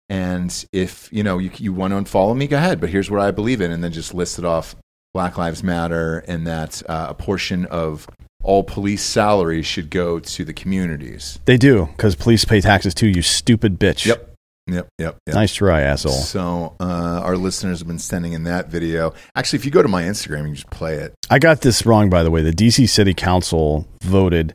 and 0.09 0.65
if 0.73 1.09
you 1.13 1.23
know 1.23 1.39
you, 1.39 1.51
you 1.57 1.73
want 1.73 1.93
to 1.93 1.97
unfollow 2.01 2.37
me, 2.37 2.47
go 2.47 2.57
ahead. 2.57 2.81
But 2.81 2.91
here's 2.91 3.11
what 3.11 3.21
I 3.21 3.31
believe 3.31 3.61
in, 3.61 3.71
and 3.71 3.83
then 3.83 3.93
just 3.93 4.13
listed 4.15 4.45
off 4.45 4.77
Black 5.15 5.39
Lives 5.39 5.63
Matter 5.63 6.19
and 6.27 6.47
that 6.47 6.83
uh, 6.89 7.07
a 7.11 7.15
portion 7.15 7.67
of 7.67 8.07
all 8.43 8.65
police 8.65 9.03
salaries 9.03 9.67
should 9.67 9.91
go 9.91 10.19
to 10.19 10.45
the 10.45 10.53
communities. 10.53 11.39
They 11.45 11.57
do 11.57 11.87
because 11.87 12.15
police 12.15 12.45
pay 12.45 12.61
taxes 12.61 12.95
too. 12.95 13.09
You 13.09 13.23
stupid 13.23 13.79
bitch. 13.79 14.07
Yep. 14.07 14.30
Yep, 14.73 14.89
yep, 14.99 15.17
yep. 15.27 15.35
Nice 15.35 15.55
try, 15.55 15.83
asshole. 15.83 16.13
So 16.13 16.77
uh, 16.81 17.23
our 17.25 17.37
listeners 17.37 17.81
have 17.81 17.89
been 17.89 17.99
sending 17.99 18.33
in 18.33 18.45
that 18.45 18.69
video. 18.69 19.15
Actually, 19.35 19.59
if 19.59 19.65
you 19.65 19.71
go 19.71 19.83
to 19.83 19.89
my 19.89 20.03
Instagram, 20.03 20.41
you 20.41 20.45
can 20.47 20.55
just 20.55 20.71
play 20.71 20.97
it. 20.97 21.15
I 21.29 21.39
got 21.39 21.61
this 21.61 21.85
wrong, 21.87 22.11
by 22.11 22.23
the 22.23 22.31
way. 22.31 22.43
The 22.43 22.53
DC 22.53 22.89
City 22.89 23.15
Council 23.15 23.87
voted 24.03 24.55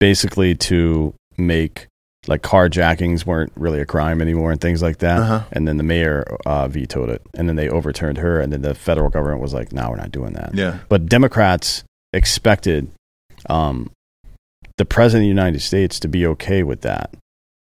basically 0.00 0.54
to 0.56 1.14
make 1.38 1.86
like 2.28 2.42
carjackings 2.42 3.26
weren't 3.26 3.52
really 3.56 3.80
a 3.80 3.86
crime 3.86 4.20
anymore 4.20 4.52
and 4.52 4.60
things 4.60 4.80
like 4.80 4.98
that. 4.98 5.18
Uh-huh. 5.18 5.44
And 5.52 5.66
then 5.66 5.76
the 5.76 5.82
mayor 5.82 6.24
uh, 6.46 6.68
vetoed 6.68 7.10
it, 7.10 7.22
and 7.34 7.48
then 7.48 7.56
they 7.56 7.68
overturned 7.68 8.18
her, 8.18 8.40
and 8.40 8.52
then 8.52 8.62
the 8.62 8.74
federal 8.74 9.10
government 9.10 9.40
was 9.40 9.52
like, 9.52 9.72
"No, 9.72 9.90
we're 9.90 9.96
not 9.96 10.12
doing 10.12 10.34
that." 10.34 10.54
Yeah. 10.54 10.78
But 10.88 11.06
Democrats 11.06 11.84
expected 12.12 12.90
um, 13.48 13.90
the 14.76 14.84
president 14.84 15.22
of 15.22 15.24
the 15.24 15.28
United 15.28 15.60
States 15.60 15.98
to 16.00 16.08
be 16.08 16.26
okay 16.26 16.62
with 16.62 16.82
that, 16.82 17.12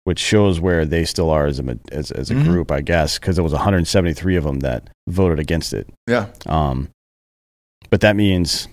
which 0.08 0.20
shows 0.20 0.58
where 0.62 0.86
they 0.86 1.04
still 1.04 1.30
are 1.30 1.48
as 1.48 1.60
a 1.60 1.78
as, 1.92 2.12
as 2.12 2.32
a 2.32 2.34
Mhm. 2.34 2.46
group, 2.46 2.72
I 2.72 2.80
guess, 2.80 3.20
because 3.20 3.36
there 3.36 3.44
was 3.44 3.52
173 3.52 4.38
of 4.38 4.46
them 4.46 4.62
that 4.62 4.90
voted 5.06 5.38
against 5.38 5.74
it. 5.74 5.86
Yeah. 6.08 6.28
Um, 6.46 6.88
but 7.90 8.00
that 8.00 8.16
means 8.16 8.70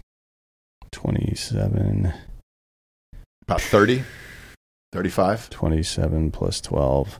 27, 0.93 2.12
About 3.48 3.61
30, 3.61 4.05
35. 4.93 5.51
27 5.51 6.31
plus 6.31 6.61
12, 6.61 7.19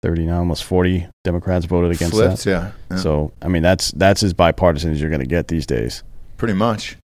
39, 0.00 0.32
almost 0.36 0.62
40 0.62 1.08
Democrats 1.24 1.66
voted 1.66 1.90
against 1.90 2.14
Flipped, 2.14 2.44
that. 2.44 2.50
yeah. 2.50 2.70
yeah. 2.92 2.96
So, 2.98 3.32
I 3.42 3.48
mean, 3.48 3.64
that's 3.64 3.90
that's 3.90 4.22
as 4.22 4.32
bipartisan 4.32 4.92
as 4.92 5.00
you're 5.00 5.10
going 5.10 5.20
to 5.22 5.26
get 5.26 5.48
these 5.48 5.66
days. 5.66 6.04
Pretty 6.36 6.54
much. 6.54 6.96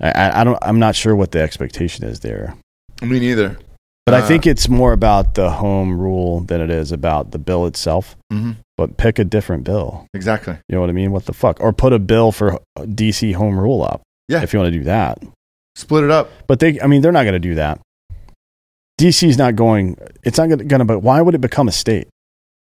I, 0.00 0.40
I 0.40 0.44
don't. 0.44 0.58
I'm 0.62 0.78
not 0.78 0.94
sure 0.94 1.16
what 1.16 1.32
the 1.32 1.40
expectation 1.40 2.04
is 2.04 2.20
there, 2.20 2.54
Me 3.02 3.18
neither. 3.18 3.58
But 4.06 4.14
I 4.14 4.20
Uh, 4.20 4.26
think 4.28 4.46
it's 4.46 4.68
more 4.68 4.92
about 4.92 5.34
the 5.34 5.50
home 5.50 5.98
rule 5.98 6.40
than 6.40 6.60
it 6.60 6.70
is 6.70 6.92
about 6.92 7.30
the 7.32 7.38
bill 7.38 7.66
itself. 7.66 8.16
hmm 8.30 8.52
But 8.76 8.96
pick 8.96 9.18
a 9.18 9.24
different 9.24 9.64
bill. 9.64 10.06
Exactly. 10.14 10.54
You 10.68 10.74
know 10.74 10.80
what 10.80 10.90
I 10.90 10.94
mean? 10.94 11.12
What 11.12 11.26
the 11.26 11.32
fuck? 11.32 11.60
Or 11.60 11.72
put 11.72 11.92
a 11.92 11.98
bill 11.98 12.32
for 12.32 12.58
DC 12.78 13.34
home 13.34 13.58
rule 13.58 13.82
up. 13.84 14.02
Yeah. 14.28 14.42
If 14.42 14.52
you 14.52 14.58
want 14.58 14.72
to 14.72 14.78
do 14.78 14.84
that. 14.84 15.18
Split 15.76 16.04
it 16.04 16.10
up. 16.10 16.30
But 16.46 16.58
they, 16.60 16.80
I 16.80 16.86
mean, 16.86 17.00
they're 17.02 17.12
not 17.12 17.22
going 17.24 17.34
to 17.34 17.38
do 17.38 17.54
that. 17.56 17.80
DC's 19.00 19.36
not 19.38 19.56
going. 19.56 19.96
It's 20.22 20.38
not 20.38 20.48
going 20.48 20.68
to. 20.68 20.84
But 20.84 21.00
why 21.00 21.20
would 21.20 21.34
it 21.34 21.40
become 21.40 21.66
a 21.68 21.72
state? 21.72 22.08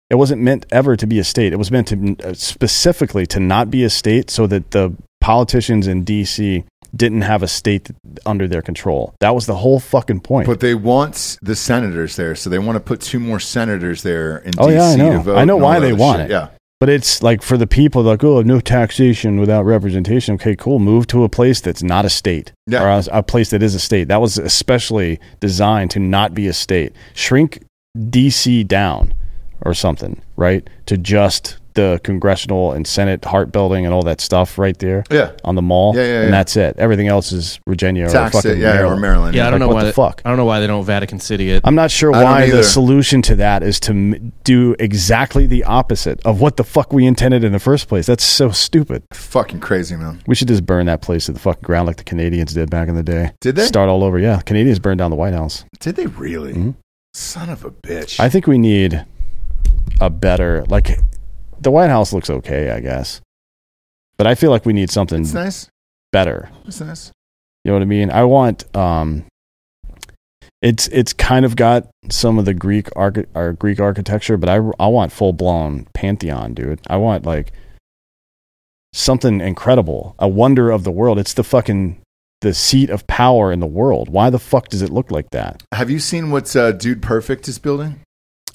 It 0.10 0.16
wasn't 0.16 0.42
meant 0.42 0.66
ever 0.72 0.96
to 0.98 1.08
be 1.08 1.20
a 1.20 1.24
state. 1.24 1.52
It 1.54 1.56
was 1.58 1.72
meant 1.72 1.88
to 1.88 2.16
uh, 2.24 2.34
specifically 2.34 3.26
to 3.28 3.40
not 3.40 3.72
be 3.72 3.84
a 3.84 3.90
state, 3.90 4.30
so 4.30 4.46
that 4.48 4.72
the 4.72 4.94
politicians 5.20 5.88
in 5.88 6.04
DC 6.06 6.64
didn't 6.96 7.22
have 7.22 7.42
a 7.44 7.48
state 7.48 7.90
under 8.26 8.48
their 8.48 8.62
control. 8.62 9.14
That 9.20 9.34
was 9.36 9.46
the 9.46 9.56
whole 9.56 9.80
fucking 9.80 10.22
point. 10.22 10.48
But 10.48 10.60
they 10.60 10.76
want 10.76 11.38
the 11.42 11.56
senators 11.56 12.16
there, 12.18 12.36
so 12.36 12.50
they 12.50 12.60
want 12.60 12.76
to 12.76 12.80
put 12.82 13.02
two 13.02 13.20
more 13.20 13.40
senators 13.40 14.04
there 14.04 14.38
in 14.40 14.52
Oh, 14.58 14.68
D.C. 14.68 14.76
yeah, 14.76 14.84
I 14.92 14.96
know. 14.96 15.12
to 15.14 15.20
vote. 15.20 15.38
I 15.38 15.46
know 15.46 15.58
why 15.58 15.80
they 15.80 15.94
want 15.94 16.20
shit. 16.20 16.30
it. 16.32 16.34
Yeah. 16.34 16.48
But 16.80 16.90
it's 16.90 17.22
like 17.22 17.44
for 17.44 17.58
the 17.58 17.68
people, 17.68 18.02
like, 18.02 18.24
oh, 18.24 18.42
no 18.42 18.60
taxation 18.60 19.40
without 19.40 19.64
representation. 19.66 20.34
Okay, 20.36 20.56
cool. 20.56 20.80
Move 20.80 21.06
to 21.08 21.24
a 21.24 21.30
place 21.30 21.62
that's 21.62 21.84
not 21.84 22.06
a 22.06 22.10
state, 22.10 22.52
Yeah. 22.66 22.84
or 22.84 22.90
a, 22.90 23.20
a 23.20 23.24
place 23.24 23.52
that 23.52 23.62
is 23.62 23.76
a 23.76 23.80
state. 23.80 24.08
That 24.08 24.20
was 24.20 24.40
especially 24.40 25.20
designed 25.40 25.92
to 25.92 26.00
not 26.00 26.34
be 26.34 26.48
a 26.48 26.54
state. 26.54 26.94
Shrink 27.14 27.64
DC 27.98 28.68
down 28.68 29.14
or 29.64 29.74
something, 29.76 30.22
right? 30.36 30.68
To 30.88 30.98
just 30.98 31.58
the 31.74 32.00
congressional 32.04 32.72
and 32.74 32.86
Senate 32.86 33.24
Hart 33.26 33.52
building 33.52 33.86
and 33.86 33.94
all 33.94 34.04
that 34.04 34.22
stuff 34.22 34.58
right 34.58 34.78
there 34.80 35.04
Yeah. 35.10 35.32
on 35.44 35.56
the 35.56 35.62
mall. 35.62 35.96
Yeah, 35.96 36.04
yeah, 36.04 36.22
and 36.24 36.34
that's 36.34 36.56
it. 36.58 36.76
Everything 36.78 37.08
else 37.08 37.32
is 37.32 37.60
Virginia 37.68 38.06
or 38.06 38.10
Tax 38.10 38.36
fucking 38.36 38.52
it. 38.52 38.58
Yeah, 38.58 38.74
Maryland. 38.74 38.98
or 38.98 39.02
Maryland. 39.02 39.36
Yeah, 39.36 39.48
I 39.48 39.50
don't 39.52 39.60
Like, 39.60 39.60
know 39.62 39.68
what 39.68 39.74
why 39.76 39.82
the 39.82 39.86
they- 39.88 39.92
fuck? 39.94 40.22
I 40.26 40.30
don't 40.30 40.38
know 40.38 40.46
why 40.46 40.60
they 40.60 40.68
don't 40.68 40.84
Vatican 40.86 41.20
City 41.20 41.52
it. 41.52 41.62
I'm 41.64 41.76
not 41.76 41.92
sure 41.92 42.12
why 42.12 42.50
the 42.50 42.64
solution 42.64 43.22
to 43.24 43.36
that 43.36 43.64
is 43.64 43.80
to 43.82 43.92
m- 43.92 44.32
do 44.44 44.76
exactly 44.80 45.46
the 45.46 45.64
opposite 45.64 46.20
of 46.26 46.40
what 46.42 46.58
the 46.58 46.64
fuck 46.64 46.92
we 46.94 47.06
intended 47.06 47.44
in 47.44 47.52
the 47.52 47.60
first 47.60 47.88
place. 47.88 48.06
That's 48.06 48.24
so 48.24 48.52
stupid. 48.52 49.04
Fucking 49.14 49.60
crazy, 49.60 49.96
man. 49.96 50.22
We 50.28 50.36
should 50.36 50.48
just 50.48 50.66
burn 50.66 50.86
that 50.88 51.02
place 51.02 51.26
to 51.28 51.32
the 51.34 51.40
fucking 51.40 51.64
ground 51.64 51.88
like 51.88 51.98
the 51.98 52.04
Canadians 52.04 52.54
did 52.54 52.70
back 52.70 52.88
in 52.90 52.96
the 52.96 53.04
day. 53.04 53.32
Did 53.42 53.56
they? 53.56 53.66
Start 53.66 53.90
all 53.90 54.04
over. 54.04 54.20
Yeah, 54.20 54.42
Canadians 54.42 54.80
burned 54.80 55.00
down 55.00 55.10
the 55.12 55.16
White 55.18 55.34
House. 55.34 55.66
Did 55.80 55.96
they 55.96 56.06
really? 56.08 56.54
Mhm. 56.54 56.76
Son 57.14 57.50
of 57.50 57.66
a 57.66 57.72
bitch. 57.72 58.20
I 58.20 58.30
think 58.30 58.48
we 58.48 58.58
need 58.58 59.06
a 60.00 60.10
better 60.10 60.64
like 60.70 61.00
the 61.62 61.72
White 61.72 61.90
House 61.90 62.12
looks 62.12 62.30
okay, 62.30 62.72
I 62.72 62.80
guess. 62.80 63.22
But 64.18 64.28
I 64.28 64.36
feel 64.36 64.52
like 64.52 64.66
we 64.66 64.74
need 64.74 64.90
something 64.90 65.22
it's 65.22 65.34
nice. 65.34 65.68
better. 66.12 66.50
It's 66.66 66.82
nice. 66.82 67.12
You 67.64 67.70
know 67.70 67.76
what 67.76 67.82
I 67.84 67.86
mean? 67.86 68.12
I 68.12 68.24
want 68.24 68.76
um 68.76 69.26
it's 70.62 70.88
it's 70.90 71.14
kind 71.14 71.46
of 71.46 71.56
got 71.56 71.88
some 72.10 72.38
of 72.38 72.46
the 72.46 72.54
Greek 72.54 72.90
archi- 72.96 73.26
or 73.34 73.54
Greek 73.54 73.80
architecture, 73.80 74.38
but 74.38 74.50
I 74.50 74.58
I 74.80 74.88
want 74.88 75.12
full 75.12 75.34
blown 75.34 75.88
pantheon, 75.94 76.54
dude. 76.54 76.82
I 76.88 76.98
want 76.98 77.26
like 77.26 77.52
something 78.94 79.42
incredible, 79.42 80.16
a 80.20 80.28
wonder 80.28 80.70
of 80.70 80.84
the 80.84 80.92
world. 80.92 81.18
It's 81.18 81.34
the 81.34 81.44
fucking 81.44 82.00
the 82.42 82.54
seat 82.54 82.90
of 82.90 83.06
power 83.08 83.52
in 83.52 83.60
the 83.60 83.68
world. 83.68 84.10
Why 84.10 84.30
the 84.30 84.40
fuck 84.40 84.70
does 84.70 84.82
it 84.82 84.90
look 84.90 85.12
like 85.12 85.30
that? 85.32 85.64
Have 85.74 85.90
you 85.90 86.00
seen 86.00 86.32
what 86.32 86.56
uh, 86.56 86.72
Dude 86.72 87.02
Perfect 87.02 87.48
is 87.48 87.60
building? 87.60 88.00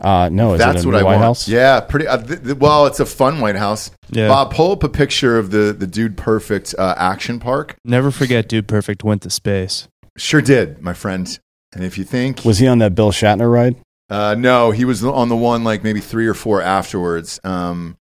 Uh 0.01 0.29
no, 0.31 0.55
is 0.55 0.59
That's 0.59 0.83
it 0.83 0.85
a 0.85 0.89
what 0.89 0.97
I 0.97 1.03
White 1.03 1.13
want. 1.13 1.23
House? 1.23 1.49
Yeah, 1.49 1.81
pretty. 1.81 2.07
Uh, 2.07 2.19
th- 2.19 2.43
th- 2.43 2.57
well, 2.57 2.87
it's 2.87 3.01
a 3.01 3.07
fun 3.07 3.41
White 3.41 3.57
House. 3.57 3.91
Yeah. 4.11 4.29
Bob, 4.29 4.53
pull 4.55 4.73
up 4.73 4.83
a 4.85 4.89
picture 4.89 5.39
of 5.39 5.51
the 5.51 5.73
the 5.73 5.87
Dude 5.87 6.17
Perfect 6.17 6.75
uh, 6.79 6.95
action 6.99 7.41
park. 7.41 7.77
Never 7.85 8.11
forget, 8.11 8.49
Dude 8.49 8.69
Perfect 8.69 9.03
went 9.05 9.23
to 9.23 9.31
space. 9.31 9.89
Sure 10.19 10.41
did, 10.43 10.81
my 10.83 10.93
friend. 10.95 11.39
And 11.75 11.85
if 11.85 11.99
you 11.99 12.05
think 12.05 12.45
Was 12.45 12.59
he 12.59 12.67
on 12.67 12.79
that 12.79 12.95
Bill 12.95 13.11
Shatner 13.11 13.51
ride? 13.53 13.77
Uh, 14.09 14.35
no, 14.39 14.71
he 14.71 14.85
was 14.85 15.05
on 15.05 15.29
the 15.29 15.37
one 15.37 15.65
like 15.65 15.83
maybe 15.83 16.01
three 16.01 16.27
or 16.27 16.35
four 16.35 16.63
afterwards. 16.63 17.41
Um, 17.45 17.97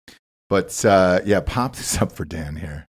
but 0.51 0.85
uh, 0.85 1.21
yeah, 1.25 1.41
pop 1.41 1.77
this 1.77 1.97
up 2.03 2.13
for 2.13 2.25
Dan 2.25 2.57
here. 2.57 2.87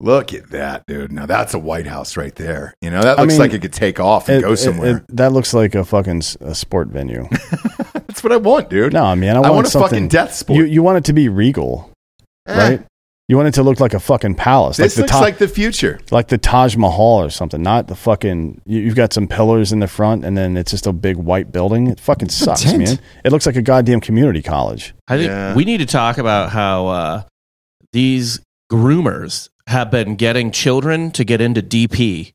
Look 0.00 0.32
at 0.32 0.50
that, 0.50 0.84
dude. 0.86 1.10
Now 1.10 1.26
that's 1.26 1.54
a 1.54 1.58
White 1.58 1.86
House 1.88 2.16
right 2.16 2.34
there. 2.36 2.72
You 2.80 2.90
know 2.90 3.02
that 3.02 3.18
I 3.18 3.22
looks 3.22 3.32
mean, 3.34 3.40
like 3.40 3.52
it 3.52 3.62
could 3.62 3.72
take 3.72 3.98
off 3.98 4.28
and 4.28 4.38
It- 4.38 4.42
go 4.42 4.54
somewhere. 4.54 4.98
it- 4.98 5.16
that 5.16 5.32
looks 5.32 5.52
like 5.52 5.74
a 5.74 5.84
fucking 5.84 6.18
s- 6.18 6.36
a 6.40 6.54
sport 6.54 6.88
venue. 6.88 7.26
that's 7.92 8.22
what 8.22 8.32
I 8.32 8.36
want, 8.36 8.70
dude. 8.70 8.92
no, 8.92 9.14
man, 9.16 9.36
I 9.36 9.38
I 9.38 9.42
want, 9.42 9.54
want 9.54 9.66
a 9.66 9.70
something. 9.70 9.88
fucking 9.88 10.08
death 10.08 10.34
sport. 10.34 10.56
You 10.56 10.64
you 10.64 10.82
want 10.84 10.98
it 10.98 11.04
to 11.06 11.12
be 11.12 11.28
regal, 11.28 11.90
Eh, 12.46 12.56
right? 12.56 12.84
You 13.30 13.36
want 13.36 13.48
it 13.48 13.54
to 13.54 13.62
look 13.62 13.78
like 13.80 13.92
a 13.92 14.00
fucking 14.00 14.36
palace, 14.36 14.78
This 14.78 14.96
like 14.96 15.00
looks 15.02 15.10
the 15.10 15.12
top, 15.12 15.20
like 15.22 15.38
the 15.38 15.48
future. 15.48 15.98
like 16.10 16.28
the 16.28 16.38
Taj 16.38 16.76
Mahal 16.76 17.24
or 17.24 17.28
something. 17.28 17.60
Not 17.60 17.88
the 17.88 17.94
fucking. 17.96 18.62
You, 18.64 18.80
you've 18.80 18.94
got 18.94 19.12
some 19.12 19.26
pillars 19.26 19.70
in 19.72 19.80
the 19.80 19.88
front, 19.88 20.24
and 20.24 20.34
then 20.38 20.56
it's 20.56 20.70
just 20.70 20.86
a 20.86 20.92
big 20.94 21.16
white 21.16 21.50
building. 21.52 21.88
It 21.88 21.98
fucking 22.00 22.28
sucks, 22.30 22.64
man. 22.72 22.98
It 23.24 23.32
looks 23.32 23.44
like 23.46 23.56
a 23.56 23.62
goddamn 23.62 24.00
community 24.00 24.40
college. 24.42 24.94
I 25.08 25.16
think 25.18 25.28
Yeah. 25.28 25.54
we 25.54 25.64
need 25.66 25.78
to 25.78 25.86
talk 25.86 26.16
about 26.18 26.50
how 26.50 26.86
uh, 26.86 27.22
these 27.92 28.40
groomers 28.72 29.48
have 29.68 29.90
been 29.90 30.16
getting 30.16 30.50
children 30.50 31.10
to 31.12 31.24
get 31.24 31.40
into 31.40 31.62
DP. 31.62 32.32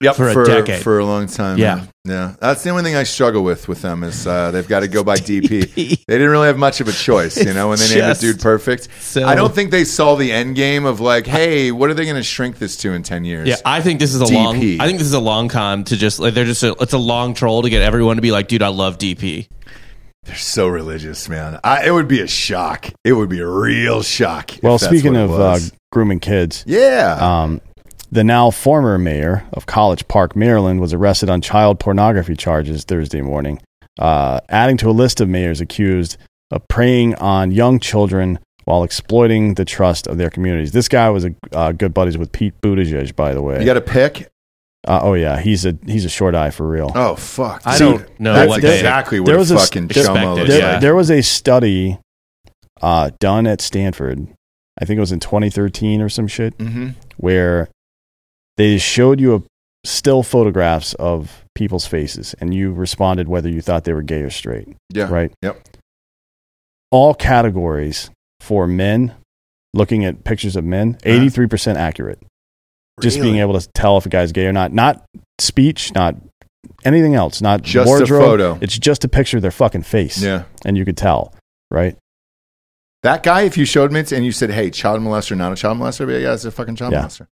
Yep, 0.00 0.14
For 0.14 0.42
a 0.42 0.44
decade. 0.46 0.82
for 0.84 1.00
a 1.00 1.04
long 1.04 1.26
time. 1.26 1.58
Yeah. 1.58 1.74
man. 1.74 1.88
yeah. 2.04 2.34
That's 2.40 2.62
the 2.62 2.70
only 2.70 2.84
thing 2.84 2.94
I 2.94 3.02
struggle 3.02 3.42
with 3.42 3.66
with 3.66 3.82
them 3.82 4.04
is 4.04 4.28
uh, 4.28 4.52
they've 4.52 4.68
got 4.68 4.80
to 4.80 4.88
go 4.88 5.02
by 5.02 5.16
DP. 5.16 5.74
they 5.74 5.96
didn't 6.06 6.30
really 6.30 6.46
have 6.46 6.56
much 6.56 6.80
of 6.80 6.86
a 6.86 6.92
choice, 6.92 7.36
you 7.36 7.52
know, 7.52 7.70
when 7.70 7.78
they 7.78 7.88
named 7.88 7.96
it 7.98 8.06
Just 8.06 8.20
Dude 8.20 8.38
Perfect. 8.40 8.88
so- 9.00 9.26
I 9.26 9.34
don't 9.34 9.52
think 9.52 9.72
they 9.72 9.82
saw 9.84 10.14
the 10.14 10.30
end 10.30 10.54
game 10.54 10.84
of 10.84 11.00
like, 11.00 11.26
hey, 11.26 11.72
what 11.72 11.90
are 11.90 11.94
they 11.94 12.04
going 12.04 12.14
to 12.14 12.22
shrink 12.22 12.58
this 12.58 12.76
to 12.76 12.92
in 12.92 13.02
ten 13.02 13.24
years? 13.24 13.48
Yeah, 13.48 13.56
I 13.64 13.80
think 13.80 13.98
this 13.98 14.14
is 14.14 14.20
a 14.20 14.24
DP. 14.26 14.34
long. 14.34 14.56
I 14.80 14.86
think 14.86 14.98
this 14.98 15.08
is 15.08 15.14
a 15.14 15.18
long 15.20 15.48
con 15.48 15.82
to 15.84 15.96
just 15.96 16.20
like 16.20 16.32
they're 16.34 16.44
just 16.44 16.62
a, 16.62 16.76
it's 16.80 16.92
a 16.92 16.98
long 16.98 17.34
troll 17.34 17.62
to 17.62 17.70
get 17.70 17.82
everyone 17.82 18.16
to 18.16 18.22
be 18.22 18.30
like, 18.30 18.46
dude, 18.46 18.62
I 18.62 18.68
love 18.68 18.98
DP. 18.98 19.48
They're 20.22 20.36
so 20.36 20.68
religious, 20.68 21.28
man. 21.28 21.58
I, 21.64 21.86
it 21.86 21.90
would 21.90 22.06
be 22.06 22.20
a 22.20 22.28
shock. 22.28 22.86
It 23.02 23.14
would 23.14 23.30
be 23.30 23.40
a 23.40 23.48
real 23.48 24.02
shock. 24.02 24.58
if 24.58 24.62
Well, 24.62 24.78
that's 24.78 24.84
speaking 24.84 25.14
what 25.14 25.20
it 25.22 25.24
of 25.24 25.30
uh, 25.32 25.38
was. 25.38 25.72
Grooming 25.92 26.20
kids, 26.20 26.64
yeah, 26.66 27.16
um, 27.20 27.60
the 28.10 28.24
now 28.24 28.50
former 28.50 28.98
mayor 28.98 29.46
of 29.52 29.66
College 29.66 30.06
Park, 30.08 30.34
Maryland, 30.36 30.80
was 30.80 30.92
arrested 30.94 31.28
on 31.28 31.40
child 31.40 31.78
pornography 31.80 32.34
charges 32.36 32.84
Thursday 32.84 33.20
morning, 33.20 33.60
uh, 33.98 34.40
adding 34.48 34.76
to 34.78 34.88
a 34.90 34.92
list 34.92 35.20
of 35.20 35.28
mayors 35.28 35.60
accused 35.60 36.16
of 36.50 36.66
preying 36.68 37.14
on 37.16 37.50
young 37.50 37.78
children 37.78 38.38
while 38.64 38.82
exploiting 38.82 39.54
the 39.54 39.64
trust 39.64 40.06
of 40.06 40.18
their 40.18 40.30
communities. 40.30 40.72
This 40.72 40.88
guy 40.88 41.08
was 41.10 41.24
a 41.24 41.34
uh, 41.52 41.72
good 41.72 41.92
buddies 41.94 42.16
with 42.18 42.32
Pete 42.32 42.58
Buttigieg, 42.62 43.14
by 43.16 43.32
the 43.34 43.42
way. 43.42 43.58
you 43.60 43.64
got 43.66 43.76
a 43.76 43.82
pick. 43.82 44.28
uh, 44.86 45.00
oh 45.02 45.14
yeah, 45.14 45.38
he's 45.40 45.66
a 45.66 45.76
he's 45.86 46.04
a 46.04 46.08
short 46.08 46.34
eye 46.34 46.50
for 46.50 46.66
real. 46.68 46.90
Oh 46.94 47.14
fuck! 47.16 47.62
I 47.66 47.76
See, 47.76 47.84
don't 47.84 48.20
know 48.20 48.32
That's 48.34 48.48
what 48.48 48.62
they- 48.62 48.76
exactly 48.76 49.20
what 49.20 49.26
there 49.26 49.38
was 49.38 49.50
a 49.50 49.56
s- 49.56 49.68
fucking 49.68 49.84
expected, 49.86 50.12
chomo 50.14 50.46
there, 50.46 50.58
yeah. 50.58 50.78
there 50.80 50.94
was 50.94 51.10
a 51.10 51.20
study 51.22 51.98
uh, 52.80 53.10
done 53.20 53.46
at 53.46 53.60
Stanford. 53.60 54.28
I 54.80 54.84
think 54.84 54.96
it 54.96 55.00
was 55.00 55.12
in 55.12 55.20
2013 55.20 56.00
or 56.00 56.08
some 56.08 56.26
shit. 56.28 56.54
hmm 56.54 56.90
where 57.16 57.68
they 58.56 58.78
showed 58.78 59.20
you 59.20 59.34
a 59.34 59.42
still 59.84 60.22
photographs 60.22 60.94
of 60.94 61.44
people's 61.54 61.84
faces 61.86 62.34
and 62.40 62.54
you 62.54 62.72
responded 62.72 63.26
whether 63.28 63.48
you 63.48 63.60
thought 63.60 63.82
they 63.84 63.92
were 63.92 64.02
gay 64.02 64.20
or 64.22 64.30
straight 64.30 64.68
Yeah. 64.92 65.08
right 65.10 65.32
Yep. 65.42 65.60
all 66.90 67.14
categories 67.14 68.10
for 68.40 68.66
men 68.66 69.14
looking 69.74 70.04
at 70.04 70.24
pictures 70.24 70.56
of 70.56 70.64
men 70.64 70.94
83% 71.04 71.76
accurate 71.76 72.20
just 73.00 73.20
being 73.20 73.36
able 73.38 73.58
to 73.58 73.68
tell 73.74 73.96
if 73.98 74.06
a 74.06 74.08
guy's 74.08 74.32
gay 74.32 74.46
or 74.46 74.52
not 74.52 74.72
not 74.72 75.04
speech 75.40 75.92
not 75.94 76.16
anything 76.84 77.14
else 77.14 77.40
not 77.42 77.62
Just 77.62 77.90
a 78.02 78.06
photo. 78.06 78.58
it's 78.60 78.78
just 78.78 79.04
a 79.04 79.08
picture 79.08 79.38
of 79.38 79.42
their 79.42 79.50
fucking 79.52 79.82
face 79.82 80.20
Yeah. 80.22 80.44
and 80.64 80.76
you 80.78 80.84
could 80.84 80.96
tell 80.96 81.34
right? 81.70 81.96
That 83.02 83.22
guy, 83.22 83.42
if 83.42 83.56
you 83.56 83.64
showed 83.64 83.92
me 83.92 84.00
it 84.00 84.12
and 84.12 84.24
you 84.24 84.32
said, 84.32 84.50
"Hey, 84.50 84.70
child 84.70 85.00
molester, 85.02 85.36
not 85.36 85.52
a 85.52 85.56
child 85.56 85.78
molester," 85.78 86.02
I'd 86.02 86.06
be 86.08 86.14
like, 86.14 86.22
yeah, 86.22 86.34
it's 86.34 86.44
a 86.44 86.50
fucking 86.50 86.76
child 86.76 86.92
Yeah. 86.92 87.02
molester. 87.04 87.26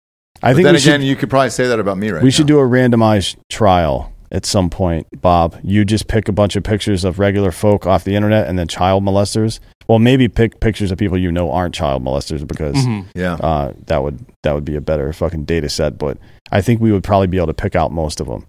I 0.43 0.51
But 0.51 0.57
think 0.57 0.65
then 0.65 0.75
we 0.75 0.81
again, 0.81 1.01
should, 1.01 1.07
you 1.07 1.17
could 1.17 1.31
probably 1.31 1.51
say 1.51 1.69
that 1.69 1.79
about 1.79 1.99
me 1.99 2.11
right 2.11 2.23
we 2.23 2.29
now. 2.29 2.33
should 2.33 2.47
do 2.49 2.59
a 2.59 2.63
randomized 2.67 3.37
trial 3.49 4.11
at 4.33 4.45
some 4.45 4.71
point, 4.71 5.07
Bob. 5.21 5.57
You 5.63 5.85
just 5.85 6.09
pick 6.09 6.27
a 6.29 6.33
bunch 6.33 6.57
of 6.57 6.65
pictures 6.65 7.05
of 7.05 7.19
regular 7.21 7.53
folk 7.53 7.87
off 7.87 8.03
the 8.03 8.17
internet 8.17 8.49
and 8.49 8.59
then 8.59 8.67
child 8.67 9.05
molesters. 9.05 9.61
Well, 9.89 9.99
maybe 10.01 10.27
pick 10.29 10.59
pictures 10.59 10.91
of 10.91 10.99
people 10.99 11.17
you 11.19 11.31
know 11.31 11.53
aren't 11.53 11.75
child 11.75 12.03
molesters 12.05 12.45
because 12.47 12.75
Mhm. 12.77 13.05
Yeah. 13.15 13.35
uh, 13.35 13.73
that 13.87 14.03
would 14.03 14.19
that 14.43 14.55
would 14.55 14.65
be 14.65 14.75
a 14.75 14.81
better 14.81 15.13
fucking 15.13 15.45
data 15.45 15.69
set. 15.69 15.97
But 15.99 16.19
I 16.51 16.61
think 16.61 16.81
we 16.81 16.91
would 16.91 17.05
probably 17.05 17.29
be 17.29 17.37
able 17.37 17.47
to 17.49 17.55
pick 17.55 17.77
out 17.77 17.93
most 17.93 18.21
of 18.21 18.27
them. 18.27 18.47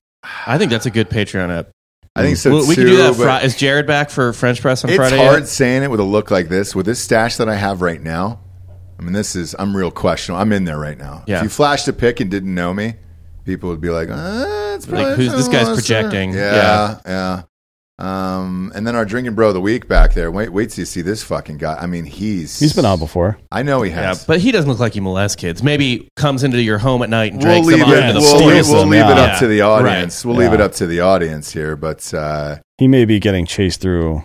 I 0.48 0.58
think 0.58 0.72
that's 0.72 0.86
a 0.88 0.92
good 0.92 1.10
Patreon 1.10 1.56
app. 1.56 1.68
I 2.16 2.22
think 2.22 2.38
so 2.38 2.52
we, 2.52 2.68
we 2.68 2.76
too. 2.76 2.82
can 2.82 2.86
do 2.92 2.98
that. 2.98 3.16
Fri- 3.16 3.46
is 3.48 3.56
Jared 3.56 3.88
back 3.88 4.10
for 4.12 4.34
French 4.34 4.62
press 4.62 4.84
on 4.84 4.90
it's 4.92 4.98
Friday? 4.98 5.18
hard 5.18 5.40
yet? 5.42 5.48
saying 5.48 5.82
it 5.84 5.90
with 5.90 6.00
a 6.00 6.04
look 6.04 6.30
like 6.30 6.48
this. 6.48 6.76
With 6.76 6.86
this 6.86 7.00
stash 7.02 7.38
that 7.38 7.50
I 7.50 7.56
have 7.56 7.82
right 7.82 8.02
now, 8.02 8.40
I 9.00 9.02
mean, 9.04 9.14
this 9.14 9.36
is 9.36 9.56
I'm 9.58 9.76
real 9.76 9.90
questionable. 9.90 10.40
I'm 10.42 10.52
in 10.54 10.66
there 10.66 10.78
right 10.78 10.98
now. 10.98 11.24
Yeah. 11.26 11.38
If 11.38 11.44
you 11.44 11.50
flashed 11.50 11.88
a 11.88 11.94
pic 11.94 12.20
and 12.20 12.30
didn't 12.30 12.54
know 12.54 12.72
me, 12.74 12.96
people 13.46 13.70
would 13.70 13.82
be 13.82 13.90
like, 13.90 14.10
uh, 14.12 14.74
it's 14.76 14.88
Like, 14.88 15.16
who's- 15.18 15.32
this 15.34 15.48
guy's 15.48 15.70
projecting. 15.70 16.34
Yeah, 16.34 17.00
yeah. 17.06 17.42
Um, 18.00 18.72
and 18.76 18.88
then 18.88 18.96
our 18.96 19.06
drinking 19.06 19.36
bro 19.36 19.50
of 19.50 19.54
the 19.54 19.62
week 19.62 19.88
back 19.88 20.14
there. 20.14 20.32
Wait, 20.32 20.50
wait 20.50 20.72
till 20.72 20.82
you 20.82 20.86
see 20.86 21.02
this 21.02 21.24
fucking 21.24 21.58
guy. 21.58 21.76
I 21.80 21.86
mean, 21.86 22.06
he's 22.06 22.60
He's 22.60 22.74
been 22.74 22.86
on 22.86 22.98
before. 23.00 23.38
I 23.52 23.62
know 23.64 23.82
he 23.84 23.92
Yeah, 23.92 24.08
has. 24.08 24.26
but 24.26 24.40
he 24.40 24.52
doesn't 24.52 24.70
look 24.70 24.80
like 24.80 24.94
he 24.94 25.00
molests 25.00 25.36
kids. 25.36 25.62
Maybe 25.62 26.08
comes 26.16 26.44
into 26.44 26.62
your 26.62 26.80
home 26.80 27.04
at 27.04 27.10
night 27.10 27.34
and 27.34 27.44
we'll 27.44 27.52
drinks 27.64 27.68
leave 27.68 27.80
them 27.80 27.90
out 27.90 27.94
it. 27.98 28.00
into 28.02 28.14
the 28.14 28.20
We'll, 28.22 28.38
floor. 28.40 28.52
leave, 28.54 28.68
we'll 28.68 28.86
leave 28.88 29.06
it 29.06 29.18
yeah. 29.18 29.24
up 29.24 29.40
to 29.40 29.48
the 29.48 29.56
Yeah. 29.58 29.68
audience. 29.68 30.26
We'll 30.26 30.36
leave 30.36 30.54
it 30.54 30.60
Yeah. 30.60 30.66
up 30.66 30.74
to 30.74 30.88
the 30.88 31.00
audience 31.02 31.52
here. 31.54 31.76
But 31.76 32.14
uh, 32.14 32.56
He 32.80 32.88
may 32.88 33.06
be 33.06 33.20
getting 33.20 33.46
chased 33.46 33.80
through 33.82 34.24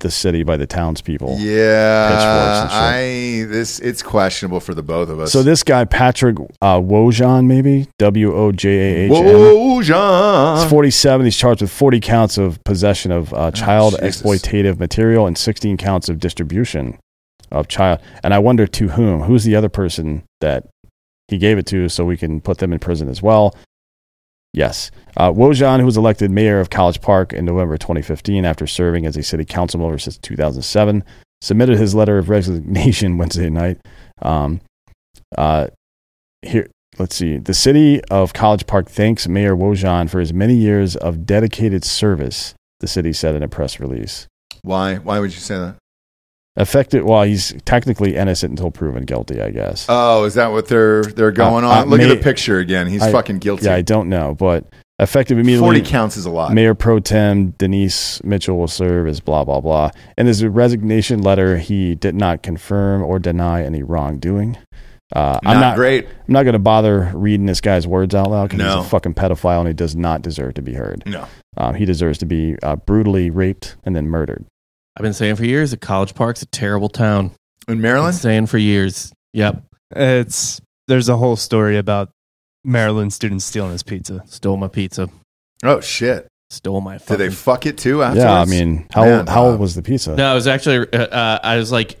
the 0.00 0.10
city 0.10 0.42
by 0.42 0.56
the 0.56 0.66
townspeople. 0.66 1.36
yeah, 1.38 2.08
Pitchforks 2.08 2.60
and 2.62 2.70
shit. 2.70 3.48
I 3.48 3.52
this 3.52 3.78
it's 3.80 4.02
questionable 4.02 4.60
for 4.60 4.74
the 4.74 4.82
both 4.82 5.08
of 5.08 5.20
us. 5.20 5.32
So 5.32 5.42
this 5.42 5.62
guy 5.62 5.84
Patrick 5.84 6.36
uh, 6.60 6.78
Wojahn, 6.80 7.46
maybe 7.46 7.88
W 7.98 8.34
O 8.34 8.52
J 8.52 8.68
A 8.70 9.04
H 9.06 9.12
N. 9.12 9.24
Whoa, 9.24 9.78
He's 9.80 10.70
47. 10.70 11.24
He's 11.26 11.36
charged 11.36 11.62
with 11.62 11.70
40 11.70 12.00
counts 12.00 12.38
of 12.38 12.62
possession 12.64 13.12
of 13.12 13.32
uh, 13.32 13.50
child 13.50 13.94
Oh, 14.00 14.04
exploitative 14.04 14.78
material 14.78 15.26
and 15.26 15.38
16 15.38 15.76
counts 15.76 16.08
of 16.08 16.18
distribution 16.18 16.98
of 17.50 17.68
child. 17.68 18.00
And 18.22 18.34
I 18.34 18.38
wonder 18.38 18.66
to 18.66 18.88
whom? 18.88 19.22
Who's 19.22 19.44
the 19.44 19.54
other 19.56 19.68
person 19.68 20.24
that 20.40 20.66
he 21.28 21.38
gave 21.38 21.58
it 21.58 21.66
to 21.66 21.88
so 21.88 22.04
we 22.04 22.16
can 22.16 22.40
put 22.40 22.58
them 22.58 22.72
in 22.72 22.78
prison 22.78 23.08
as 23.08 23.22
well? 23.22 23.54
Yes. 24.52 24.90
Uh, 25.16 25.30
Wojahn, 25.30 25.80
who 25.80 25.86
was 25.86 25.96
elected 25.96 26.30
mayor 26.30 26.60
of 26.60 26.70
College 26.70 27.00
Park 27.00 27.32
in 27.32 27.44
November 27.44 27.76
2015 27.76 28.44
after 28.44 28.66
serving 28.66 29.06
as 29.06 29.16
a 29.16 29.22
city 29.22 29.44
council 29.44 29.80
member 29.80 29.98
since 29.98 30.18
2007, 30.18 31.04
submitted 31.40 31.78
his 31.78 31.94
letter 31.94 32.18
of 32.18 32.28
resignation 32.28 33.18
Wednesday 33.18 33.50
night. 33.50 33.78
Um, 34.22 34.60
uh, 35.36 35.68
here, 36.42 36.70
let's 36.98 37.16
see. 37.16 37.38
The 37.38 37.54
city 37.54 38.02
of 38.04 38.32
College 38.32 38.66
Park 38.66 38.88
thanks 38.88 39.28
Mayor 39.28 39.54
Wojahn 39.54 40.08
for 40.08 40.20
his 40.20 40.32
many 40.32 40.54
years 40.54 40.96
of 40.96 41.26
dedicated 41.26 41.84
service, 41.84 42.54
the 42.80 42.86
city 42.86 43.12
said 43.12 43.34
in 43.34 43.42
a 43.42 43.48
press 43.48 43.80
release. 43.80 44.26
Why? 44.62 44.96
Why 44.96 45.18
would 45.18 45.32
you 45.32 45.40
say 45.40 45.56
that? 45.56 45.76
Affected, 46.58 47.04
well, 47.04 47.22
he's 47.22 47.54
technically 47.64 48.16
innocent 48.16 48.50
until 48.50 48.70
proven 48.70 49.04
guilty, 49.04 49.40
I 49.40 49.50
guess. 49.50 49.86
Oh, 49.88 50.24
is 50.24 50.34
that 50.34 50.48
what 50.52 50.66
they're 50.68 51.02
they're 51.04 51.30
going 51.32 51.64
Uh, 51.64 51.68
on? 51.68 51.78
uh, 51.78 51.84
Look 51.84 52.00
at 52.00 52.08
the 52.08 52.16
picture 52.16 52.58
again. 52.58 52.88
He's 52.88 53.02
I- 53.02 53.12
fucking 53.12 53.38
guilty. 53.38 53.66
yeah, 53.66 53.74
I 53.74 53.82
don't 53.82 54.08
know, 54.08 54.34
but 54.34 54.64
effective 54.98 55.38
immediately. 55.38 55.64
Forty 55.64 55.80
counts 55.82 56.16
is 56.16 56.26
a 56.26 56.30
lot. 56.30 56.52
Mayor 56.52 56.74
Pro 56.74 56.98
Tem 56.98 57.50
Denise 57.58 58.20
Mitchell 58.24 58.58
will 58.58 58.66
serve 58.68 59.06
as 59.06 59.20
blah, 59.20 59.44
blah, 59.44 59.60
blah. 59.60 59.90
In 60.18 60.26
his 60.26 60.44
resignation 60.44 61.22
letter, 61.22 61.58
he 61.58 61.94
did 61.94 62.16
not 62.16 62.42
confirm 62.42 63.02
or 63.04 63.20
deny 63.20 63.62
any 63.64 63.82
wrongdoing. 63.84 64.58
Uh, 65.14 65.38
not, 65.42 65.46
I'm 65.46 65.60
not 65.60 65.76
great. 65.76 66.06
I'm 66.06 66.32
not 66.34 66.42
going 66.42 66.52
to 66.54 66.58
bother 66.58 67.10
reading 67.14 67.46
this 67.46 67.60
guy's 67.62 67.86
words 67.86 68.14
out 68.14 68.30
loud 68.30 68.50
because 68.50 68.58
No. 68.58 68.76
he's 68.78 68.86
a 68.86 68.88
fucking 68.90 69.14
pedophile 69.14 69.60
and 69.60 69.68
he 69.68 69.72
does 69.74 69.96
not 69.96 70.20
deserve 70.22 70.54
to 70.54 70.62
be 70.62 70.74
heard. 70.74 71.02
No. 71.06 71.24
Um, 71.56 71.74
he 71.76 71.86
deserves 71.86 72.18
to 72.18 72.26
be 72.26 72.56
uh, 72.62 72.76
brutally 72.76 73.30
raped 73.30 73.76
and 73.86 73.96
then 73.96 74.08
murdered. 74.08 74.44
I've 74.98 75.02
been 75.02 75.12
saying 75.14 75.36
for 75.36 75.44
years 75.44 75.70
that 75.70 75.80
College 75.80 76.12
Park's 76.14 76.42
a 76.42 76.46
terrible 76.46 76.88
town. 76.88 77.26
In 77.68 77.74
Been 77.74 77.80
Maryland? 77.82 78.16
saying 78.16 78.46
for 78.46 78.58
years. 78.58 79.12
Yep. 79.32 79.62
It's 79.94 80.60
there's 80.88 81.08
a 81.08 81.16
whole 81.16 81.36
story 81.36 81.76
about 81.76 82.10
Maryland 82.64 83.12
students 83.12 83.44
stealing 83.44 83.70
his 83.72 83.84
pizza. 83.84 84.22
Stole 84.26 84.56
my 84.56 84.66
pizza. 84.68 85.08
Oh 85.62 85.80
shit! 85.80 86.26
Stole 86.50 86.80
my 86.80 86.98
Did 86.98 87.18
they 87.18 87.30
fuck 87.30 87.64
it 87.66 87.78
too? 87.78 88.02
Afterwards? 88.02 88.24
Yeah, 88.24 88.40
I 88.40 88.44
mean, 88.46 88.86
how 88.92 89.04
Man, 89.04 89.18
old, 89.20 89.28
how 89.28 89.34
Bob. 89.42 89.50
old 89.52 89.60
was 89.60 89.74
the 89.76 89.82
pizza? 89.82 90.16
No, 90.16 90.32
it 90.32 90.34
was 90.34 90.46
actually. 90.48 90.78
Uh, 90.92 91.06
uh, 91.06 91.38
I 91.42 91.56
was 91.58 91.70
like, 91.70 91.98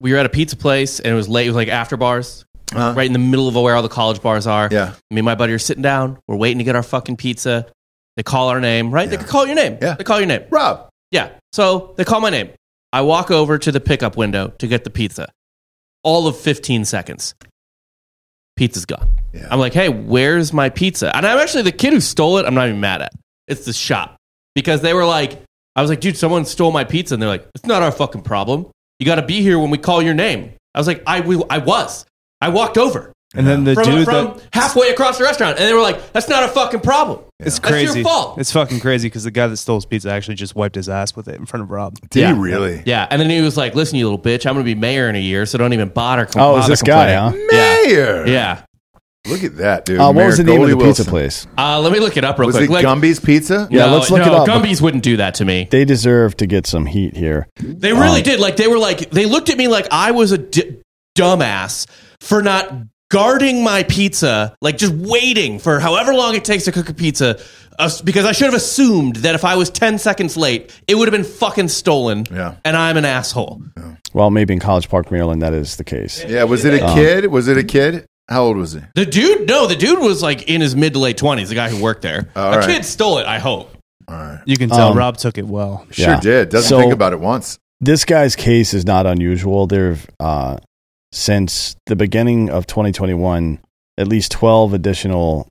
we 0.00 0.12
were 0.12 0.18
at 0.18 0.26
a 0.26 0.30
pizza 0.30 0.56
place 0.56 1.00
and 1.00 1.12
it 1.12 1.16
was 1.16 1.28
late. 1.28 1.46
It 1.46 1.50
was 1.50 1.56
like 1.56 1.68
after 1.68 1.96
bars, 1.96 2.44
Huh? 2.72 2.94
right 2.96 3.06
in 3.06 3.12
the 3.12 3.18
middle 3.18 3.48
of 3.48 3.54
where 3.56 3.74
all 3.74 3.82
the 3.82 3.88
college 3.88 4.22
bars 4.22 4.46
are. 4.46 4.68
Yeah. 4.70 4.92
Me 5.10 5.18
and 5.18 5.24
my 5.24 5.34
buddy 5.34 5.52
are 5.54 5.58
sitting 5.58 5.82
down. 5.82 6.18
We're 6.28 6.36
waiting 6.36 6.58
to 6.58 6.64
get 6.64 6.76
our 6.76 6.82
fucking 6.84 7.16
pizza. 7.16 7.66
They 8.16 8.22
call 8.22 8.48
our 8.48 8.60
name, 8.60 8.90
right? 8.92 9.08
They 9.08 9.16
Yeah. 9.16 9.22
can 9.22 9.28
call 9.28 9.46
your 9.46 9.56
name. 9.56 9.78
Yeah. 9.82 9.94
They 9.94 10.04
call 10.04 10.18
your 10.20 10.26
name. 10.28 10.42
Rob. 10.50 10.88
Yeah. 11.12 11.30
So 11.52 11.94
they 11.96 12.04
call 12.04 12.20
my 12.20 12.30
name. 12.30 12.50
I 12.92 13.02
walk 13.02 13.30
over 13.30 13.58
to 13.58 13.70
the 13.70 13.80
pickup 13.80 14.16
window 14.16 14.48
to 14.58 14.66
get 14.66 14.84
the 14.84 14.90
pizza. 14.90 15.30
All 16.02 16.26
of 16.26 16.36
15 16.36 16.84
seconds. 16.84 17.34
Pizza's 18.56 18.84
gone. 18.84 19.08
Yeah. 19.32 19.46
I'm 19.50 19.60
like, 19.60 19.72
hey, 19.72 19.88
where's 19.88 20.52
my 20.52 20.68
pizza? 20.68 21.14
And 21.16 21.24
I'm 21.24 21.38
actually 21.38 21.62
the 21.62 21.72
kid 21.72 21.92
who 21.92 22.00
stole 22.00 22.38
it. 22.38 22.46
I'm 22.46 22.54
not 22.54 22.68
even 22.68 22.80
mad 22.80 23.02
at. 23.02 23.12
It's 23.46 23.64
the 23.64 23.72
shop 23.72 24.16
because 24.54 24.82
they 24.82 24.94
were 24.94 25.06
like, 25.06 25.40
I 25.74 25.80
was 25.80 25.90
like, 25.90 26.00
dude, 26.00 26.18
someone 26.18 26.44
stole 26.44 26.70
my 26.70 26.84
pizza, 26.84 27.14
and 27.14 27.22
they're 27.22 27.30
like, 27.30 27.48
it's 27.54 27.64
not 27.64 27.82
our 27.82 27.92
fucking 27.92 28.22
problem. 28.22 28.66
You 28.98 29.06
got 29.06 29.14
to 29.14 29.22
be 29.22 29.40
here 29.40 29.58
when 29.58 29.70
we 29.70 29.78
call 29.78 30.02
your 30.02 30.12
name. 30.12 30.52
I 30.74 30.78
was 30.78 30.86
like, 30.86 31.02
I, 31.06 31.20
we, 31.20 31.42
I 31.48 31.58
was. 31.58 32.04
I 32.42 32.50
walked 32.50 32.76
over 32.76 33.12
And 33.34 33.46
then 33.46 33.64
the 33.64 33.74
from, 33.74 33.84
dude 33.84 34.04
from 34.04 34.26
that 34.36 34.48
halfway 34.52 34.90
across 34.90 35.16
the 35.18 35.24
restaurant, 35.24 35.58
and 35.58 35.66
they 35.66 35.72
were 35.72 35.80
like, 35.80 36.12
that's 36.12 36.28
not 36.28 36.42
a 36.44 36.48
fucking 36.48 36.80
problem. 36.80 37.20
it's 37.40 37.58
That's 37.58 37.70
your 37.82 37.86
crazy. 37.92 38.02
fault. 38.02 38.38
It's 38.38 38.52
fucking 38.52 38.80
crazy 38.80 39.08
because 39.08 39.24
the 39.24 39.30
guy 39.30 39.46
that 39.46 39.56
stole 39.56 39.76
his 39.76 39.86
pizza 39.86 40.10
actually 40.10 40.34
just 40.34 40.54
wiped 40.54 40.74
his 40.74 40.88
ass 40.88 41.16
with 41.16 41.28
it 41.28 41.36
in 41.36 41.46
front 41.46 41.62
of 41.64 41.70
Rob. 41.70 41.98
Did 42.10 42.20
Yeah. 42.20 42.34
he 42.34 42.38
really? 42.40 42.82
Yeah, 42.84 43.06
and 43.10 43.20
then 43.20 43.30
he 43.30 43.40
was 43.40 43.56
like, 43.56 43.74
"Listen, 43.74 43.96
you 43.98 44.04
little 44.04 44.18
bitch, 44.18 44.44
I'm 44.46 44.52
going 44.54 44.66
to 44.66 44.74
be 44.74 44.78
mayor 44.78 45.08
in 45.08 45.16
a 45.16 45.20
year, 45.20 45.46
so 45.46 45.56
don't 45.56 45.72
even 45.72 45.88
bother." 45.88 46.26
Com- 46.26 46.42
oh, 46.42 46.56
is 46.56 46.62
bother 46.64 46.72
this 46.72 46.82
guy, 46.82 47.14
huh? 47.14 47.30
Mayor. 47.50 48.26
Yeah. 48.26 48.62
Look 49.28 49.44
at 49.44 49.56
that, 49.58 49.84
dude. 49.84 50.00
Uh, 50.00 50.12
what 50.12 50.26
was 50.26 50.36
the 50.36 50.42
name 50.44 50.56
Goldie 50.58 50.72
of 50.72 50.78
the 50.80 50.84
pizza 50.84 51.02
Wilson. 51.02 51.10
place? 51.10 51.46
Uh, 51.56 51.78
let 51.80 51.92
me 51.92 52.00
look 52.00 52.16
it 52.16 52.24
up 52.24 52.38
real 52.40 52.48
Was 52.48 52.56
quick. 52.56 52.68
it 52.68 52.72
Like- 52.72 52.84
Gumby's 52.84 53.20
Pizza? 53.20 53.68
Yeah, 53.70 53.86
no, 53.86 53.94
let's 53.98 54.10
look 54.10 54.18
no, 54.26 54.26
it 54.26 54.34
up. 54.34 54.46
Gumby's 54.48 54.82
wouldn't 54.82 55.04
do 55.04 55.16
that 55.18 55.34
to 55.34 55.44
me. 55.44 55.68
They 55.70 55.84
deserve 55.84 56.36
to 56.38 56.46
get 56.46 56.66
some 56.66 56.86
heat 56.86 57.16
here. 57.16 57.46
They 57.60 57.92
really 57.92 58.18
Um, 58.18 58.24
did. 58.24 58.40
Like 58.40 58.56
they 58.56 58.66
were 58.66 58.78
like 58.78 59.10
they 59.10 59.24
looked 59.26 59.48
at 59.48 59.56
me 59.56 59.68
like 59.68 59.86
I 59.92 60.10
was 60.10 60.32
a 60.32 60.38
d- 60.38 60.78
dumbass 61.16 61.86
for 62.20 62.42
not 62.42 62.72
guarding 63.12 63.62
my 63.62 63.82
pizza, 63.84 64.56
like 64.62 64.78
just 64.78 64.94
waiting 64.94 65.58
for 65.58 65.78
however 65.78 66.14
long 66.14 66.34
it 66.34 66.44
takes 66.44 66.64
to 66.64 66.72
cook 66.72 66.88
a 66.88 66.94
pizza. 66.94 67.38
Uh, 67.78 67.90
because 68.04 68.24
I 68.26 68.32
should 68.32 68.46
have 68.46 68.54
assumed 68.54 69.16
that 69.16 69.34
if 69.34 69.44
I 69.44 69.56
was 69.56 69.70
ten 69.70 69.98
seconds 69.98 70.36
late, 70.36 70.78
it 70.86 70.94
would 70.94 71.08
have 71.08 71.12
been 71.12 71.24
fucking 71.30 71.68
stolen. 71.68 72.26
Yeah. 72.30 72.54
and 72.64 72.76
I'm 72.76 72.96
an 72.96 73.04
asshole. 73.04 73.62
Well, 74.12 74.30
maybe 74.30 74.52
in 74.52 74.60
College 74.60 74.88
Park, 74.88 75.10
Maryland, 75.10 75.40
that 75.42 75.54
is 75.54 75.76
the 75.76 75.84
case. 75.84 76.22
Yeah. 76.26 76.44
Was 76.44 76.64
it 76.64 76.74
a 76.80 76.86
Um, 76.86 76.94
kid? 76.94 77.26
Was 77.26 77.48
it 77.48 77.56
a 77.56 77.64
kid? 77.64 78.04
How 78.28 78.44
old 78.44 78.56
was 78.56 78.72
he? 78.74 78.80
The 78.94 79.04
dude, 79.06 79.48
no, 79.48 79.66
the 79.66 79.74
dude 79.76 79.98
was 79.98 80.22
like 80.22 80.48
in 80.48 80.60
his 80.60 80.76
mid 80.76 80.92
to 80.94 80.98
late 80.98 81.16
twenties. 81.16 81.48
The 81.48 81.54
guy 81.54 81.68
who 81.70 81.82
worked 81.82 82.02
there. 82.02 82.28
All 82.36 82.52
a 82.54 82.58
right. 82.58 82.66
kid 82.68 82.84
stole 82.84 83.18
it. 83.18 83.26
I 83.26 83.38
hope. 83.38 83.76
All 84.08 84.14
right. 84.16 84.40
You 84.46 84.56
can 84.56 84.68
tell 84.68 84.90
Um, 84.92 84.98
Rob 84.98 85.16
took 85.16 85.38
it 85.38 85.46
well. 85.46 85.86
Sure 85.90 86.06
Yeah. 86.08 86.20
did. 86.20 86.48
Doesn't 86.50 86.68
So- 86.68 86.78
think 86.78 86.92
about 86.92 87.12
it 87.14 87.20
once. 87.20 87.58
This 87.80 88.04
guy's 88.04 88.36
case 88.36 88.74
is 88.74 88.84
not 88.86 89.06
unusual. 89.06 89.66
There, 89.66 89.96
uh, 90.20 90.58
since 91.12 91.76
the 91.86 91.96
beginning 91.96 92.50
of 92.50 92.66
2021, 92.66 93.60
at 93.98 94.08
least 94.08 94.32
12 94.32 94.72
additional 94.72 95.46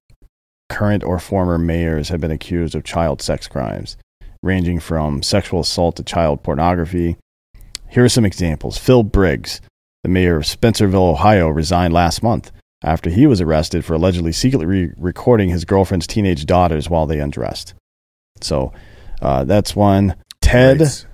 current 0.69 1.03
or 1.03 1.19
former 1.19 1.57
mayors 1.57 2.09
have 2.09 2.19
been 2.19 2.31
accused 2.31 2.75
of 2.75 2.83
child 2.83 3.21
sex 3.21 3.47
crimes, 3.47 3.97
ranging 4.41 4.79
from 4.79 5.21
sexual 5.21 5.59
assault 5.61 5.95
to 5.97 6.03
child 6.03 6.43
pornography. 6.43 7.17
Here 7.89 8.03
are 8.03 8.09
some 8.09 8.25
examples. 8.25 8.77
Phil 8.77 9.03
Briggs, 9.03 9.61
the 10.03 10.09
mayor 10.09 10.38
of 10.38 10.43
Spencerville, 10.43 11.11
Ohio, 11.11 11.47
resigned 11.47 11.93
last 11.93 12.23
month 12.23 12.51
after 12.83 13.09
he 13.09 13.27
was 13.27 13.41
arrested 13.41 13.85
for 13.85 13.93
allegedly 13.93 14.31
secretly 14.31 14.65
re- 14.65 14.93
recording 14.97 15.49
his 15.49 15.65
girlfriend's 15.65 16.07
teenage 16.07 16.45
daughters 16.45 16.89
while 16.89 17.05
they 17.05 17.19
undressed. 17.19 17.75
So 18.41 18.73
uh, 19.21 19.43
that's 19.43 19.75
one. 19.75 20.15
Ted. 20.41 20.81
Right. 20.81 21.05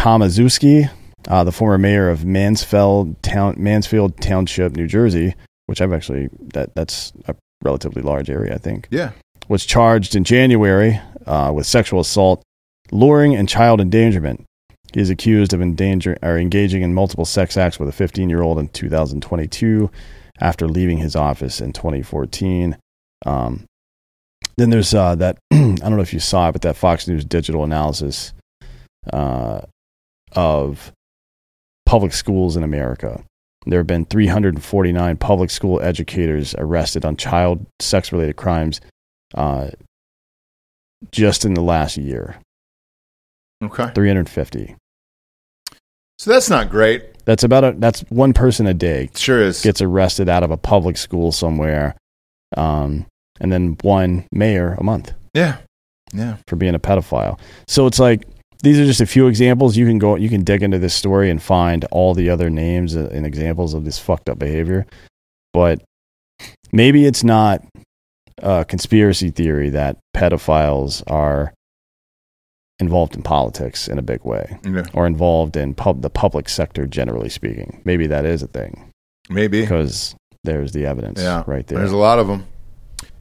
Tomaszewski, 0.00 0.88
uh, 1.28 1.44
the 1.44 1.52
former 1.52 1.78
mayor 1.78 2.08
of 2.08 2.24
Mansfield, 2.24 3.22
town, 3.22 3.54
Mansfield 3.58 4.20
Township, 4.20 4.76
New 4.76 4.86
Jersey, 4.86 5.34
which 5.66 5.80
I've 5.80 5.92
actually 5.92 6.28
that 6.54 6.74
that's 6.74 7.12
a 7.28 7.34
relatively 7.62 8.02
large 8.02 8.30
area, 8.30 8.54
I 8.54 8.58
think, 8.58 8.88
Yeah. 8.90 9.10
was 9.48 9.64
charged 9.66 10.16
in 10.16 10.24
January 10.24 11.00
uh, 11.26 11.52
with 11.54 11.66
sexual 11.66 12.00
assault, 12.00 12.42
luring, 12.90 13.34
and 13.36 13.48
child 13.48 13.80
endangerment. 13.80 14.44
He 14.94 15.00
is 15.00 15.10
accused 15.10 15.52
of 15.52 15.60
endanger 15.62 16.16
or 16.22 16.36
engaging 16.38 16.82
in 16.82 16.94
multiple 16.94 17.24
sex 17.24 17.56
acts 17.56 17.78
with 17.78 17.88
a 17.88 17.92
15 17.92 18.28
year 18.28 18.42
old 18.42 18.58
in 18.58 18.68
2022 18.68 19.90
after 20.40 20.66
leaving 20.66 20.98
his 20.98 21.14
office 21.14 21.60
in 21.60 21.72
2014. 21.72 22.76
Um, 23.26 23.64
then 24.56 24.70
there's 24.70 24.92
uh, 24.94 25.14
that 25.16 25.38
I 25.52 25.56
don't 25.76 25.96
know 25.96 26.00
if 26.00 26.12
you 26.14 26.18
saw 26.20 26.48
it, 26.48 26.52
but 26.52 26.62
that 26.62 26.76
Fox 26.76 27.06
News 27.06 27.24
digital 27.24 27.62
analysis 27.62 28.32
uh, 29.12 29.60
of 30.32 30.92
public 31.90 32.12
schools 32.12 32.56
in 32.56 32.62
America. 32.62 33.20
There 33.66 33.80
have 33.80 33.86
been 33.88 34.04
349 34.04 35.16
public 35.16 35.50
school 35.50 35.82
educators 35.82 36.54
arrested 36.56 37.04
on 37.04 37.16
child 37.16 37.66
sex 37.80 38.12
related 38.12 38.36
crimes 38.36 38.80
uh, 39.34 39.70
just 41.10 41.44
in 41.44 41.54
the 41.54 41.60
last 41.60 41.96
year. 41.96 42.36
Okay. 43.60 43.90
350. 43.92 44.76
So 46.20 46.30
that's 46.30 46.48
not 46.48 46.70
great. 46.70 47.24
That's 47.24 47.42
about 47.42 47.64
a 47.64 47.72
that's 47.72 48.02
one 48.08 48.34
person 48.34 48.68
a 48.68 48.74
day 48.74 49.10
Sure 49.16 49.42
is. 49.42 49.60
gets 49.60 49.82
arrested 49.82 50.28
out 50.28 50.44
of 50.44 50.52
a 50.52 50.56
public 50.56 50.96
school 50.96 51.32
somewhere, 51.32 51.96
um, 52.56 53.06
and 53.40 53.50
then 53.50 53.76
one 53.82 54.26
mayor 54.30 54.74
a 54.78 54.84
month 54.84 55.12
yeah. 55.34 55.56
Yeah. 56.12 56.36
for 56.46 56.54
being 56.54 56.76
a 56.76 56.78
pedophile. 56.78 57.40
So 57.66 57.86
it's 57.86 57.98
like 57.98 58.28
these 58.62 58.78
are 58.78 58.84
just 58.84 59.00
a 59.00 59.06
few 59.06 59.26
examples. 59.26 59.76
You 59.76 59.86
can 59.86 59.98
go, 59.98 60.16
you 60.16 60.28
can 60.28 60.44
dig 60.44 60.62
into 60.62 60.78
this 60.78 60.94
story 60.94 61.30
and 61.30 61.42
find 61.42 61.84
all 61.90 62.14
the 62.14 62.30
other 62.30 62.50
names 62.50 62.94
and 62.94 63.24
examples 63.26 63.74
of 63.74 63.84
this 63.84 63.98
fucked 63.98 64.28
up 64.28 64.38
behavior. 64.38 64.86
But 65.52 65.82
maybe 66.72 67.06
it's 67.06 67.24
not 67.24 67.64
a 68.38 68.64
conspiracy 68.64 69.30
theory 69.30 69.70
that 69.70 69.98
pedophiles 70.16 71.02
are 71.10 71.52
involved 72.78 73.14
in 73.14 73.22
politics 73.22 73.88
in 73.88 73.98
a 73.98 74.02
big 74.02 74.24
way 74.24 74.58
Yeah. 74.64 74.84
or 74.94 75.06
involved 75.06 75.56
in 75.56 75.74
pub- 75.74 76.00
the 76.00 76.08
public 76.10 76.48
sector 76.48 76.86
generally 76.86 77.28
speaking. 77.28 77.82
Maybe 77.84 78.06
that 78.06 78.24
is 78.24 78.42
a 78.42 78.46
thing 78.46 78.90
Maybe. 79.28 79.60
because 79.60 80.14
there's 80.44 80.72
the 80.72 80.86
evidence 80.86 81.20
Yeah. 81.20 81.42
right 81.46 81.66
there. 81.66 81.78
There's 81.78 81.92
a 81.92 81.96
lot 81.98 82.18
of 82.18 82.26
them. 82.26 82.46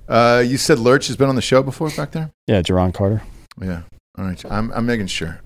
Uh, 0.07 0.41
you 0.45 0.57
said 0.57 0.79
Lurch 0.79 1.07
has 1.07 1.17
been 1.17 1.27
on 1.29 1.35
the 1.35 1.41
show 1.41 1.61
before 1.61 1.89
back 1.89 2.11
there? 2.11 2.31
yeah, 2.47 2.61
Jerron 2.61 2.93
Carter. 2.93 3.21
Yeah. 3.61 3.81
All 4.19 4.25
right. 4.25 4.45
I'm, 4.51 4.69
I'm 4.73 4.85
making 4.85 5.07
sure 5.07 5.39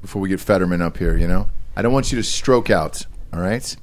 before 0.00 0.22
we 0.22 0.28
get 0.28 0.38
Fetterman 0.38 0.80
up 0.80 0.96
here, 0.96 1.16
you 1.16 1.26
know? 1.26 1.48
I 1.74 1.82
don't 1.82 1.92
want 1.92 2.12
you 2.12 2.18
to 2.18 2.22
stroke 2.22 2.70
out. 2.70 3.04
All 3.32 3.40
right? 3.40 3.76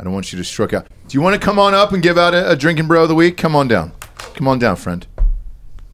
I 0.00 0.04
don't 0.04 0.12
want 0.12 0.32
you 0.32 0.38
to 0.38 0.44
stroke 0.44 0.72
out. 0.72 0.88
Do 1.06 1.16
you 1.16 1.22
want 1.22 1.40
to 1.40 1.44
come 1.44 1.60
on 1.60 1.74
up 1.74 1.92
and 1.92 2.02
give 2.02 2.18
out 2.18 2.34
a, 2.34 2.50
a 2.50 2.56
drinking 2.56 2.88
bro 2.88 3.04
of 3.04 3.08
the 3.08 3.14
week? 3.14 3.36
Come 3.36 3.54
on 3.54 3.68
down. 3.68 3.92
Come 4.34 4.48
on 4.48 4.58
down, 4.58 4.74
friend. 4.74 5.06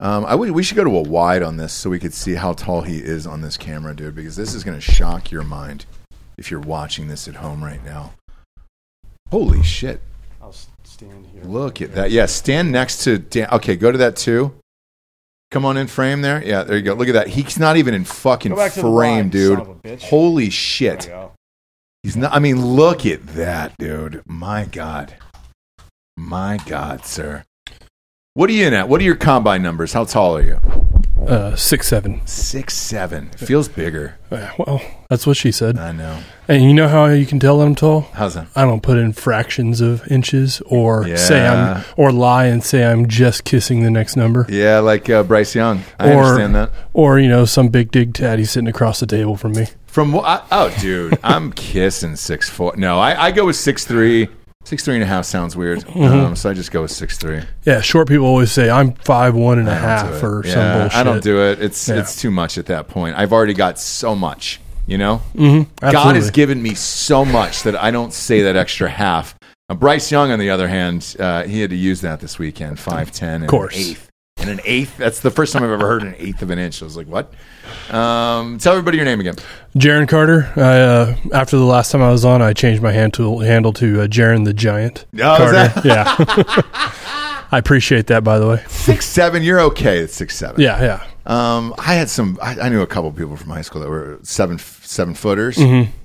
Um, 0.00 0.24
I 0.24 0.34
would, 0.34 0.50
we 0.52 0.62
should 0.62 0.78
go 0.78 0.84
to 0.84 0.96
a 0.96 1.02
wide 1.02 1.42
on 1.42 1.58
this 1.58 1.74
so 1.74 1.90
we 1.90 1.98
could 1.98 2.14
see 2.14 2.36
how 2.36 2.54
tall 2.54 2.80
he 2.80 3.00
is 3.00 3.26
on 3.26 3.42
this 3.42 3.58
camera, 3.58 3.94
dude, 3.94 4.14
because 4.14 4.34
this 4.34 4.54
is 4.54 4.64
going 4.64 4.78
to 4.78 4.80
shock 4.80 5.30
your 5.30 5.42
mind 5.42 5.84
if 6.38 6.50
you're 6.50 6.58
watching 6.58 7.08
this 7.08 7.28
at 7.28 7.34
home 7.34 7.62
right 7.62 7.84
now. 7.84 8.14
Holy 9.30 9.62
shit. 9.62 10.00
I'll 10.40 10.54
stand 10.84 11.26
here. 11.26 11.44
Look 11.44 11.82
at 11.82 11.94
that. 11.96 12.10
Yeah, 12.10 12.24
stand 12.24 12.72
next 12.72 13.04
to 13.04 13.18
Dan. 13.18 13.48
Okay, 13.52 13.76
go 13.76 13.92
to 13.92 13.98
that 13.98 14.16
too. 14.16 14.54
Come 15.50 15.64
on 15.64 15.76
in 15.76 15.88
frame 15.88 16.22
there. 16.22 16.42
Yeah, 16.44 16.62
there 16.62 16.76
you 16.76 16.82
go. 16.82 16.94
Look 16.94 17.08
at 17.08 17.14
that. 17.14 17.26
He's 17.28 17.58
not 17.58 17.76
even 17.76 17.92
in 17.92 18.04
fucking 18.04 18.50
Go 18.50 18.56
back 18.56 18.72
to 18.74 18.82
the 18.82 18.82
frame, 18.82 18.92
line, 19.16 19.28
dude. 19.30 19.58
son 19.58 19.60
of 19.66 19.68
a 19.68 19.74
bitch. 19.74 20.02
Holy 20.02 20.44
There 20.44 20.50
shit. 20.52 21.04
you 21.04 21.10
go. 21.10 21.32
He's 22.04 22.16
not. 22.16 22.32
I 22.32 22.38
mean, 22.38 22.64
look 22.64 23.04
at 23.04 23.26
that, 23.34 23.74
dude. 23.78 24.22
My 24.26 24.64
God. 24.64 25.14
My 26.16 26.58
God, 26.66 27.04
sir. 27.04 27.44
What 28.34 28.48
are 28.48 28.52
you 28.52 28.66
in 28.66 28.74
at? 28.74 28.88
What 28.88 29.00
are 29.00 29.04
your 29.04 29.16
combine 29.16 29.62
numbers? 29.62 29.92
How 29.92 30.04
tall 30.04 30.36
are 30.36 30.42
you? 30.42 30.60
Uh, 31.30 31.54
six 31.54 31.86
seven. 31.86 32.20
Six 32.26 32.74
seven. 32.74 33.30
Feels 33.36 33.68
bigger. 33.68 34.18
Uh, 34.32 34.50
well, 34.58 34.82
that's 35.08 35.28
what 35.28 35.36
she 35.36 35.52
said. 35.52 35.78
I 35.78 35.92
know. 35.92 36.18
And 36.48 36.64
you 36.64 36.74
know 36.74 36.88
how 36.88 37.06
you 37.06 37.24
can 37.24 37.38
tell 37.38 37.58
that 37.58 37.66
I'm 37.66 37.76
tall? 37.76 38.00
How's 38.12 38.34
that? 38.34 38.48
I 38.56 38.62
don't 38.62 38.82
put 38.82 38.98
in 38.98 39.12
fractions 39.12 39.80
of 39.80 40.04
inches 40.08 40.60
or 40.62 41.06
say 41.16 41.46
I'm 41.46 41.84
or 41.96 42.10
lie 42.10 42.46
and 42.46 42.64
say 42.64 42.84
I'm 42.84 43.06
just 43.06 43.44
kissing 43.44 43.84
the 43.84 43.90
next 43.90 44.16
number. 44.16 44.44
Yeah, 44.48 44.80
like 44.80 45.08
uh, 45.08 45.22
Bryce 45.22 45.54
Young. 45.54 45.84
I 46.00 46.12
or, 46.12 46.24
understand 46.24 46.56
that. 46.56 46.70
Or 46.94 47.20
you 47.20 47.28
know 47.28 47.44
some 47.44 47.68
big 47.68 47.92
dig 47.92 48.12
daddy 48.12 48.44
sitting 48.44 48.68
across 48.68 48.98
the 48.98 49.06
table 49.06 49.36
from 49.36 49.52
me. 49.52 49.68
From 49.86 50.12
what? 50.12 50.24
I, 50.24 50.42
oh, 50.50 50.76
dude, 50.80 51.16
I'm 51.24 51.52
kissing 51.52 52.16
six 52.16 52.50
foot. 52.50 52.76
No, 52.76 52.98
I, 52.98 53.26
I 53.26 53.30
go 53.30 53.46
with 53.46 53.56
six 53.56 53.84
three. 53.84 54.28
Six 54.70 54.84
three 54.84 54.94
and 54.94 55.02
a 55.02 55.06
half 55.06 55.24
sounds 55.24 55.56
weird, 55.56 55.80
Mm-hmm. 55.80 56.02
um, 56.04 56.36
so 56.36 56.48
I 56.48 56.54
just 56.54 56.70
go 56.70 56.82
with 56.82 56.92
six 56.92 57.18
three. 57.18 57.40
Yeah, 57.64 57.80
short 57.80 58.06
people 58.06 58.24
always 58.26 58.52
say 58.52 58.70
I'm 58.70 58.92
five 58.92 59.34
one 59.34 59.58
and 59.58 59.68
a 59.68 59.74
half 59.74 60.22
or 60.22 60.42
Yeah, 60.46 60.52
some 60.54 60.80
bullshit. 60.82 60.96
I 60.96 61.02
don't 61.02 61.22
do 61.24 61.42
it. 61.42 61.60
It's 61.60 61.88
Yeah. 61.88 61.96
it's 61.98 62.14
too 62.14 62.30
much 62.30 62.56
at 62.56 62.66
that 62.66 62.86
point. 62.86 63.16
I've 63.18 63.32
already 63.32 63.52
got 63.54 63.80
so 63.80 64.14
much. 64.14 64.60
You 64.86 64.96
know, 64.98 65.22
Mm-hmm, 65.34 65.62
God 65.80 65.94
absolutely. 65.96 66.20
has 66.20 66.30
given 66.30 66.62
me 66.62 66.74
so 66.74 67.24
much 67.24 67.64
that 67.64 67.74
I 67.74 67.90
don't 67.90 68.12
say 68.12 68.42
that 68.42 68.54
extra 68.54 68.88
half. 68.88 69.34
Bryce 69.68 70.12
Young, 70.12 70.30
on 70.30 70.38
the 70.38 70.50
other 70.50 70.68
hand, 70.68 71.16
uh, 71.18 71.42
he 71.44 71.60
had 71.60 71.70
to 71.70 71.76
use 71.76 72.00
that 72.02 72.20
this 72.20 72.38
weekend. 72.38 72.78
Five 72.78 73.10
ten, 73.10 73.42
of 73.42 73.48
course. 73.48 73.76
eighth, 73.76 74.08
and 74.40 74.50
an 74.50 74.60
eighth. 74.64 74.96
That's 74.96 75.20
the 75.20 75.30
first 75.30 75.52
time 75.52 75.62
I've 75.62 75.70
ever 75.70 75.86
heard 75.86 76.02
an 76.02 76.14
eighth 76.18 76.42
of 76.42 76.50
an 76.50 76.58
inch. 76.58 76.80
I 76.82 76.84
was 76.84 76.96
like, 76.96 77.06
what? 77.06 77.32
Um, 77.90 78.58
tell 78.58 78.72
everybody 78.72 78.96
your 78.96 79.04
name 79.06 79.20
again. 79.20 79.34
Jaron 79.76 80.08
Carter. 80.08 80.52
I, 80.56 80.60
uh, 80.80 81.16
after 81.32 81.56
the 81.56 81.64
last 81.64 81.90
time 81.92 82.02
I 82.02 82.10
was 82.10 82.24
on, 82.24 82.42
I 82.42 82.52
changed 82.52 82.82
my 82.82 82.92
hand 82.92 83.14
to, 83.14 83.38
handle 83.40 83.72
to 83.74 84.02
uh, 84.02 84.06
Jaron 84.06 84.44
the 84.44 84.52
Giant. 84.54 85.06
Oh, 85.14 85.32
is 85.34 85.38
Carter. 85.38 85.52
that- 85.52 85.84
yeah. 85.84 86.96
I 87.52 87.58
appreciate 87.58 88.06
that, 88.08 88.22
by 88.22 88.38
the 88.38 88.46
way. 88.46 88.62
Six 88.68 89.06
seven. 89.06 89.42
You're 89.42 89.58
okay 89.62 90.04
at 90.04 90.10
six 90.10 90.36
seven. 90.36 90.60
Yeah, 90.60 90.80
yeah. 90.80 91.04
Um, 91.26 91.74
I 91.78 91.94
had 91.94 92.08
some. 92.08 92.38
I, 92.40 92.56
I 92.60 92.68
knew 92.68 92.80
a 92.80 92.86
couple 92.86 93.10
people 93.10 93.36
from 93.36 93.50
high 93.50 93.62
school 93.62 93.80
that 93.82 93.88
were 93.88 94.20
seven 94.22 94.56
seven 94.58 95.14
footers, 95.14 95.58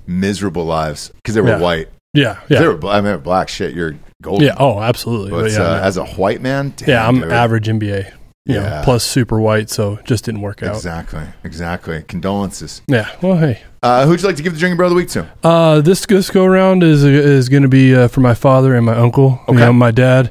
miserable 0.08 0.64
lives 0.64 1.12
because 1.14 1.36
they 1.36 1.40
were 1.40 1.46
Mm-hmm. 1.50 1.60
Yeah. 1.60 1.64
white. 1.64 1.88
Yeah, 2.14 2.40
If 2.42 2.48
They 2.48 2.54
yeah. 2.64 2.68
were. 2.68 2.86
I 2.88 3.00
mean, 3.00 3.20
black. 3.20 3.48
Shit, 3.48 3.74
you're 3.74 3.94
golden. 4.22 4.46
Yeah, 4.48 4.56
oh, 4.58 4.80
absolutely. 4.80 5.30
but 5.30 5.42
But 5.42 5.52
yeah, 5.52 5.58
uh, 5.60 5.76
no. 5.76 5.82
as 5.82 5.96
a 5.98 6.04
white 6.06 6.40
man, 6.42 6.72
damn, 6.76 6.88
yeah, 6.88 7.06
I'm 7.06 7.20
dude. 7.20 7.30
average 7.30 7.68
NBA. 7.68 8.12
You 8.46 8.54
Yeah. 8.54 8.62
know, 8.62 8.80
plus 8.84 9.02
super 9.02 9.40
white, 9.40 9.68
so 9.70 9.94
it 9.94 10.04
just 10.04 10.24
didn't 10.24 10.40
work 10.40 10.62
out. 10.62 10.76
Exactly, 10.76 11.22
exactly. 11.42 12.02
Condolences. 12.06 12.80
Yeah. 12.86 13.08
Well, 13.20 13.38
hey, 13.38 13.62
Uh, 13.82 14.06
who'd 14.06 14.20
you 14.22 14.26
like 14.28 14.36
to 14.36 14.42
give 14.42 14.52
the 14.54 14.58
drinking 14.60 14.76
brother 14.76 14.92
of 14.92 14.96
the 14.96 15.02
week 15.02 15.10
to? 15.10 15.26
uh, 15.42 15.80
this 15.80 16.06
this 16.06 16.30
go 16.30 16.44
around 16.44 16.82
is 16.84 17.02
is 17.04 17.48
going 17.48 17.64
to 17.64 17.68
be 17.68 17.94
uh, 17.94 18.06
for 18.08 18.20
my 18.20 18.34
father 18.34 18.74
and 18.76 18.86
my 18.86 18.94
uncle. 18.96 19.40
You 19.48 19.54
Okay. 19.54 19.64
know, 19.64 19.72
my 19.72 19.90
dad 19.90 20.30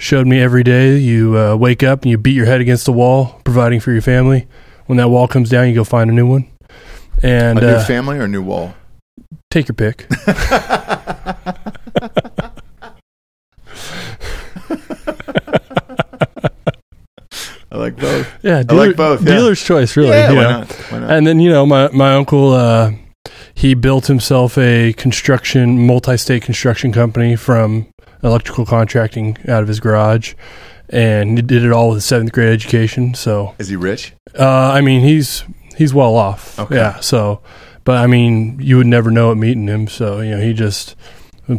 showed 0.00 0.26
me 0.26 0.40
every 0.40 0.62
day. 0.62 0.96
You 0.98 1.38
uh, 1.38 1.56
wake 1.56 1.82
up 1.82 2.02
and 2.02 2.10
you 2.10 2.18
beat 2.18 2.34
your 2.36 2.46
head 2.46 2.60
against 2.60 2.84
the 2.84 2.92
wall, 2.92 3.40
providing 3.44 3.80
for 3.80 3.92
your 3.92 4.02
family. 4.02 4.46
When 4.86 4.98
that 4.98 5.08
wall 5.08 5.26
comes 5.26 5.48
down, 5.48 5.68
you 5.68 5.74
go 5.74 5.84
find 5.84 6.10
a 6.10 6.12
new 6.12 6.26
one. 6.26 6.46
And 7.22 7.58
A 7.58 7.62
new 7.62 7.68
uh, 7.68 7.84
family 7.84 8.18
or 8.18 8.24
a 8.24 8.28
new 8.28 8.42
wall? 8.42 8.74
take 9.50 9.68
your 9.68 9.74
pick. 9.76 10.06
I 17.74 17.76
like 17.76 17.96
both. 17.96 18.28
Yeah, 18.44 18.62
I 18.68 18.72
like 18.72 18.94
both, 18.96 19.20
yeah. 19.22 19.34
Dealer's 19.34 19.60
choice, 19.62 19.96
really. 19.96 20.10
yeah, 20.10 20.32
why 20.32 20.42
not? 20.44 20.72
Why 20.72 20.98
not? 21.00 21.10
And 21.10 21.26
then 21.26 21.40
you 21.40 21.50
know 21.50 21.66
my 21.66 21.88
my 21.92 22.14
uncle 22.14 22.52
uh, 22.52 22.92
he 23.54 23.74
built 23.74 24.06
himself 24.06 24.56
a 24.56 24.92
construction 24.92 25.84
multi-state 25.84 26.42
construction 26.42 26.92
company 26.92 27.34
from 27.34 27.86
electrical 28.22 28.64
contracting 28.64 29.36
out 29.48 29.62
of 29.62 29.68
his 29.68 29.80
garage, 29.80 30.34
and 30.88 31.36
he 31.36 31.42
did 31.42 31.64
it 31.64 31.72
all 31.72 31.88
with 31.90 31.98
a 31.98 32.02
seventh 32.02 32.30
grade 32.32 32.52
education. 32.52 33.12
So 33.14 33.54
Is 33.58 33.68
he 33.68 33.76
rich? 33.76 34.12
uh, 34.38 34.44
I 34.72 34.80
mean 34.80 35.00
he's 35.00 35.42
he's 35.76 35.92
well 35.92 36.14
off. 36.14 36.56
Okay. 36.60 36.76
Yeah. 36.76 37.00
So, 37.00 37.42
but 37.82 37.96
I 37.96 38.06
mean 38.06 38.60
you 38.60 38.76
would 38.76 38.86
never 38.86 39.10
know 39.10 39.32
it 39.32 39.34
meeting 39.34 39.66
him. 39.66 39.88
So 39.88 40.20
you 40.20 40.30
know 40.36 40.40
he 40.40 40.52
just 40.52 40.94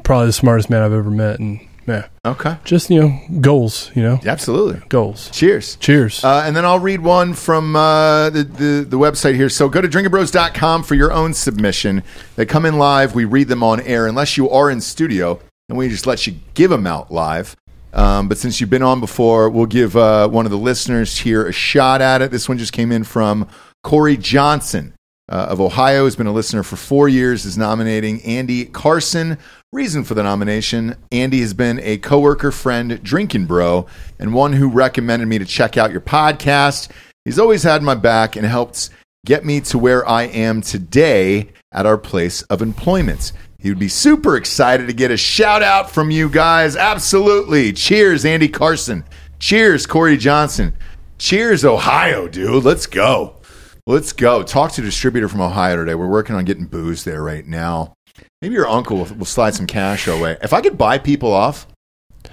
probably 0.03 0.27
the 0.27 0.33
smartest 0.33 0.69
man 0.69 0.81
I've 0.81 0.93
ever 0.93 1.11
met, 1.11 1.39
and 1.39 1.59
yeah, 1.87 2.07
Okay, 2.25 2.57
just 2.63 2.89
you 2.89 2.99
know 2.99 3.19
goals. 3.41 3.91
You 3.93 4.01
know 4.01 4.19
absolutely. 4.25 4.81
goals. 4.89 5.29
Cheers. 5.31 5.75
Cheers. 5.77 6.23
Uh, 6.23 6.43
and 6.45 6.55
then 6.55 6.65
I'll 6.65 6.79
read 6.79 7.01
one 7.01 7.33
from 7.33 7.75
uh, 7.75 8.31
the, 8.31 8.43
the, 8.43 8.85
the 8.89 8.97
website 8.97 9.35
here. 9.35 9.49
So 9.49 9.69
go 9.69 9.81
to 9.81 9.87
drinkinbros.com 9.87 10.83
for 10.83 10.95
your 10.95 11.13
own 11.13 11.33
submission. 11.33 12.03
They 12.35 12.45
come 12.45 12.65
in 12.65 12.77
live. 12.79 13.13
We 13.13 13.25
read 13.25 13.47
them 13.47 13.61
on 13.61 13.81
air 13.81 14.07
unless 14.07 14.35
you 14.35 14.49
are 14.49 14.71
in 14.71 14.81
studio, 14.81 15.39
and 15.69 15.77
we 15.77 15.87
just 15.89 16.07
let 16.07 16.25
you 16.25 16.35
give 16.55 16.71
them 16.71 16.87
out 16.87 17.11
live. 17.11 17.55
Um, 17.93 18.27
but 18.27 18.37
since 18.39 18.59
you've 18.59 18.69
been 18.71 18.83
on 18.83 18.99
before, 18.99 19.49
we'll 19.49 19.67
give 19.67 19.95
uh, 19.95 20.27
one 20.27 20.45
of 20.45 20.51
the 20.51 20.57
listeners 20.57 21.19
here 21.19 21.47
a 21.47 21.53
shot 21.53 22.01
at 22.01 22.21
it. 22.21 22.31
This 22.31 22.49
one 22.49 22.57
just 22.57 22.73
came 22.73 22.91
in 22.91 23.03
from 23.03 23.47
Corey 23.83 24.17
Johnson 24.17 24.94
uh, 25.29 25.47
of 25.49 25.59
Ohio. 25.61 26.05
Has 26.05 26.15
been 26.15 26.27
a 26.27 26.33
listener 26.33 26.63
for 26.63 26.75
four 26.75 27.09
years. 27.09 27.45
Is 27.45 27.57
nominating 27.57 28.21
Andy 28.23 28.65
Carson. 28.65 29.37
Reason 29.71 30.03
for 30.03 30.13
the 30.13 30.23
nomination: 30.23 30.95
Andy 31.11 31.41
has 31.41 31.53
been 31.53 31.79
a 31.81 31.97
coworker, 31.97 32.51
friend, 32.51 33.01
drinking 33.03 33.45
bro, 33.45 33.85
and 34.19 34.33
one 34.33 34.53
who 34.53 34.69
recommended 34.69 35.27
me 35.27 35.37
to 35.39 35.45
check 35.45 35.77
out 35.77 35.91
your 35.91 36.01
podcast. 36.01 36.89
He's 37.25 37.39
always 37.39 37.63
had 37.63 37.81
my 37.81 37.95
back 37.95 38.35
and 38.35 38.45
helped 38.45 38.89
get 39.25 39.43
me 39.43 39.59
to 39.59 39.77
where 39.77 40.07
I 40.07 40.23
am 40.23 40.61
today 40.61 41.49
at 41.71 41.85
our 41.85 41.97
place 41.97 42.43
of 42.43 42.61
employment. 42.61 43.31
He 43.59 43.69
would 43.69 43.79
be 43.79 43.87
super 43.87 44.37
excited 44.37 44.85
to 44.85 44.93
get 44.93 45.09
a 45.09 45.17
shout 45.17 45.63
out 45.63 45.89
from 45.89 46.11
you 46.11 46.29
guys. 46.29 46.75
Absolutely. 46.75 47.73
Cheers, 47.73 48.23
Andy 48.23 48.47
Carson. 48.47 49.03
Cheers, 49.39 49.87
Corey 49.87 50.17
Johnson. 50.17 50.75
Cheers, 51.17 51.65
Ohio, 51.65 52.27
dude. 52.27 52.63
Let's 52.63 52.85
go. 52.85 53.37
Let's 53.87 54.13
go. 54.13 54.41
Talk 54.41 54.71
to 54.73 54.81
a 54.81 54.85
distributor 54.85 55.27
from 55.29 55.41
Ohio 55.41 55.75
today. 55.75 55.93
We're 55.93 56.07
working 56.07 56.35
on 56.35 56.43
getting 56.45 56.65
booze 56.65 57.03
there 57.03 57.21
right 57.21 57.45
now. 57.45 57.93
Maybe 58.41 58.55
your 58.55 58.67
uncle 58.67 58.97
will, 58.97 59.05
will 59.15 59.25
slide 59.25 59.53
some 59.53 59.67
cash 59.67 60.07
our 60.07 60.19
way. 60.19 60.37
If 60.41 60.53
I 60.53 60.61
could 60.61 60.77
buy 60.77 60.97
people 60.97 61.31
off, 61.31 61.67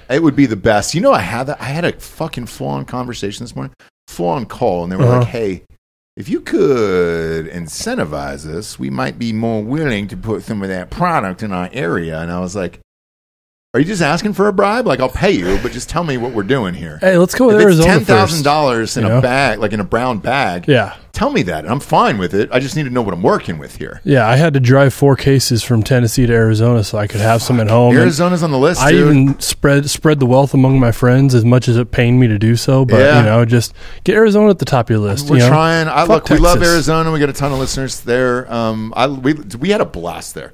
it 0.09 0.23
would 0.23 0.35
be 0.35 0.47
the 0.47 0.57
best. 0.57 0.95
You 0.95 1.03
know, 1.03 1.13
I 1.13 1.21
had 1.21 1.45
that. 1.49 1.61
I 1.61 1.65
had 1.67 1.85
a 1.85 1.93
fucking 1.93 2.47
full 2.47 2.69
on 2.69 2.87
conversation 2.87 3.45
this 3.45 3.55
morning, 3.55 3.75
full 4.09 4.29
on 4.29 4.47
call, 4.47 4.83
and 4.85 4.91
they 4.93 4.97
were 4.97 5.05
Uh-huh. 5.05 5.19
like, 5.19 5.29
"Hey, 5.29 5.63
if 6.17 6.31
you 6.31 6.41
could 6.41 7.47
incentivize 7.51 8.47
us, 8.47 8.79
we 8.79 8.89
might 8.89 9.19
be 9.19 9.33
more 9.35 9.63
willing 9.63 10.09
to 10.09 10.17
put 10.17 10.45
some 10.45 10.63
of 10.63 10.69
that 10.71 10.89
product 10.91 11.43
in 11.43 11.53
our 11.53 11.69
area. 11.73 12.19
And 12.21 12.31
I 12.33 12.41
was 12.41 12.57
like, 12.57 12.81
are 13.75 13.81
you 13.81 13.87
just 13.87 14.03
asking 14.03 14.35
for 14.35 14.49
a 14.49 14.53
bribe? 14.53 14.87
Like, 14.87 15.01
I'll 15.01 15.09
pay 15.09 15.31
you, 15.31 15.59
but 15.63 15.73
just 15.73 15.89
tell 15.89 16.05
me 16.05 16.19
what 16.19 16.33
we're 16.33 16.43
doing 16.43 16.75
here. 16.75 16.99
Hey, 17.01 17.17
let's 17.17 17.35
go 17.35 17.47
with 17.47 17.57
if 17.57 17.63
Arizona 17.63 17.87
ten 17.89 18.05
thousand 18.05 18.43
dollars 18.45 18.99
in 18.99 19.07
you 19.07 19.11
a 19.13 19.23
bag, 19.23 19.61
like 19.61 19.73
in 19.73 19.81
a 19.81 19.85
brown 19.85 20.19
bag, 20.19 20.69
Yeah. 20.69 20.95
tell 21.13 21.31
me 21.31 21.41
that. 21.45 21.67
I'm 21.67 21.81
fine 21.81 22.19
with 22.19 22.35
it. 22.35 22.51
I 22.53 22.59
just 22.61 22.77
need 22.77 22.83
to 22.83 22.91
know 22.91 23.01
what 23.01 23.15
I'm 23.15 23.23
working 23.23 23.57
with 23.57 23.77
here. 23.77 24.03
Yeah, 24.05 24.29
I 24.29 24.37
had 24.37 24.53
to 24.53 24.61
drive 24.61 24.93
four 24.93 25.17
cases 25.17 25.63
from 25.63 25.83
Tennessee 25.83 26.27
to 26.27 26.33
Arizona 26.35 26.85
so 26.85 26.99
I 26.99 27.07
could 27.07 27.23
have 27.23 27.41
some 27.41 27.61
at 27.61 27.71
home. 27.71 27.93
and 27.95 28.01
Arizona's 28.03 28.43
on 28.43 28.51
the 28.51 28.59
list. 28.59 28.79
I 28.83 28.91
dude. 28.93 29.01
even 29.17 29.41
spread 29.41 29.89
spread 29.89 30.21
the 30.21 30.27
wealth 30.27 30.53
among 30.53 30.79
my 30.79 30.93
friends 30.93 31.35
as 31.35 31.47
much 31.47 31.67
as 31.67 31.79
it 31.79 31.91
pained 31.91 32.21
me 32.21 32.29
to 32.29 32.39
do 32.39 32.57
so. 32.57 32.85
But 32.85 32.99
Yeah. 32.99 33.21
you 33.21 33.25
know, 33.25 33.47
just 33.47 33.73
get 34.05 34.17
Arizona 34.17 34.51
at 34.51 34.59
the 34.59 34.67
top 34.67 34.89
of 34.89 34.91
your 34.91 34.99
list. 34.99 35.31
We're 35.31 35.37
you 35.37 35.43
know? 35.45 35.49
trying. 35.49 35.89
I 35.89 36.01
Fuck 36.07 36.09
look. 36.09 36.29
We 36.29 36.37
love 36.37 36.59
Texas. 36.59 36.75
Arizona. 36.75 37.11
We 37.11 37.21
got 37.21 37.31
a 37.31 37.33
ton 37.33 37.53
of 37.53 37.59
listeners 37.59 38.03
there. 38.03 38.53
Um, 38.53 38.93
I 38.95 39.07
we 39.07 39.33
we 39.59 39.71
had 39.71 39.81
a 39.81 39.87
blast 39.87 40.35
there. 40.35 40.53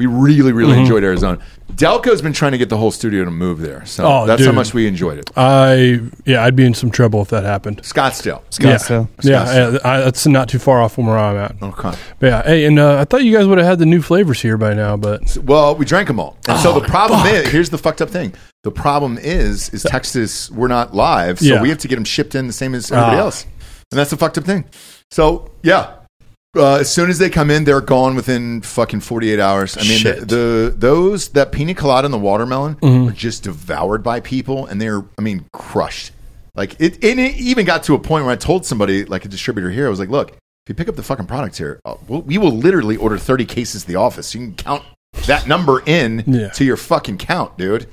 We 0.00 0.06
really, 0.06 0.52
really 0.52 0.72
Mm-hmm. 0.72 0.80
enjoyed 0.80 1.04
Arizona. 1.04 1.38
Delco's 1.74 2.22
been 2.22 2.32
trying 2.32 2.52
to 2.52 2.58
get 2.58 2.70
the 2.70 2.76
whole 2.78 2.90
studio 2.90 3.22
to 3.26 3.30
move 3.30 3.60
there, 3.60 3.84
so 3.84 4.04
Oh, 4.06 4.26
that's 4.26 4.42
how 4.46 4.50
much 4.52 4.72
we 4.72 4.86
enjoyed 4.86 5.18
it. 5.18 5.30
I 5.36 6.00
yeah, 6.24 6.42
I'd 6.42 6.56
be 6.56 6.64
in 6.64 6.72
some 6.72 6.90
trouble 6.90 7.20
if 7.20 7.28
that 7.28 7.44
happened. 7.44 7.82
Scottsdale. 7.82 8.40
Scottsdale. 8.50 9.08
Yeah, 9.22 9.44
Scottsdale. 9.44 9.72
yeah, 9.74 9.78
I, 9.84 10.00
that's 10.00 10.26
not 10.26 10.48
too 10.48 10.58
far 10.58 10.80
off 10.80 10.94
from 10.94 11.06
where 11.06 11.18
I'm 11.18 11.36
at. 11.36 11.54
Okay. 11.62 11.92
But 12.18 12.26
yeah, 12.26 12.42
hey, 12.44 12.64
and 12.64 12.78
uh, 12.78 12.96
I 12.98 13.04
thought 13.04 13.24
you 13.24 13.36
guys 13.36 13.46
would 13.46 13.58
have 13.58 13.66
had 13.66 13.78
the 13.78 13.84
new 13.86 14.00
flavors 14.00 14.40
here 14.40 14.56
by 14.56 14.72
now, 14.72 14.96
but 14.96 15.36
Well, 15.44 15.76
we 15.76 15.84
drank 15.84 16.08
them 16.08 16.18
all, 16.18 16.38
and 16.48 16.58
so 16.60 16.72
Oh, 16.72 16.80
the 16.80 16.86
problem 16.88 17.26
is 17.26 17.48
here's 17.50 17.68
the 17.68 17.78
fucked 17.78 18.00
up 18.00 18.08
thing. 18.08 18.32
The 18.62 18.70
problem 18.72 19.18
is, 19.20 19.68
is 19.70 19.82
Texas. 19.82 20.50
We're 20.50 20.68
not 20.68 20.94
live, 20.94 21.38
so 21.40 21.44
Yeah. 21.44 21.60
we 21.62 21.68
have 21.68 21.78
to 21.78 21.88
get 21.88 21.96
them 21.96 22.04
shipped 22.04 22.34
in 22.34 22.46
the 22.46 22.52
same 22.54 22.74
as 22.74 22.90
everybody 22.90 23.18
Ah. 23.18 23.20
else, 23.20 23.44
and 23.92 23.98
that's 23.98 24.10
the 24.10 24.16
fucked 24.16 24.38
up 24.38 24.44
thing. 24.44 24.64
So 25.10 25.50
yeah, 25.62 25.92
uh, 26.56 26.74
as 26.76 26.92
soon 26.92 27.10
as 27.10 27.18
they 27.18 27.30
come 27.30 27.50
in, 27.50 27.64
they're 27.64 27.80
gone 27.80 28.14
within 28.16 28.60
fucking 28.62 29.00
48 29.00 29.38
hours. 29.40 29.76
I 29.76 29.82
mean, 29.82 29.88
the, 29.90 29.96
Shit. 29.98 30.28
the 30.28 30.74
those 30.76 31.28
that 31.30 31.52
pina 31.52 31.74
colada 31.74 32.06
and 32.06 32.14
the 32.14 32.18
watermelon 32.18 32.74
Mm-hmm. 32.76 33.08
are 33.08 33.12
just 33.12 33.44
devoured 33.44 34.02
by 34.02 34.20
people, 34.20 34.66
and 34.66 34.80
they're, 34.80 35.02
I 35.18 35.22
mean, 35.22 35.44
crushed. 35.52 36.12
Like 36.54 36.74
it, 36.80 37.02
and 37.04 37.20
it 37.20 37.36
even 37.36 37.64
got 37.64 37.84
to 37.84 37.94
a 37.94 37.98
point 37.98 38.24
where 38.24 38.32
I 38.32 38.36
told 38.36 38.66
somebody, 38.66 39.04
like 39.04 39.24
a 39.24 39.28
distributor 39.28 39.70
here, 39.70 39.86
I 39.86 39.90
was 39.90 40.00
like, 40.00 40.08
look, 40.08 40.30
if 40.32 40.36
you 40.68 40.74
pick 40.74 40.88
up 40.88 40.96
the 40.96 41.02
fucking 41.02 41.26
products 41.26 41.58
here, 41.58 41.80
uh, 41.84 41.94
we'll, 42.08 42.22
we 42.22 42.36
will 42.38 42.50
literally 42.52 42.96
order 42.96 43.16
30 43.16 43.44
cases 43.46 43.82
to 43.82 43.88
the 43.88 43.96
office. 43.96 44.34
You 44.34 44.40
can 44.40 44.54
count 44.56 44.82
that 45.26 45.46
number 45.46 45.80
in 45.86 46.24
Yeah. 46.26 46.48
to 46.50 46.64
your 46.64 46.76
fucking 46.76 47.18
count, 47.18 47.56
dude. 47.56 47.86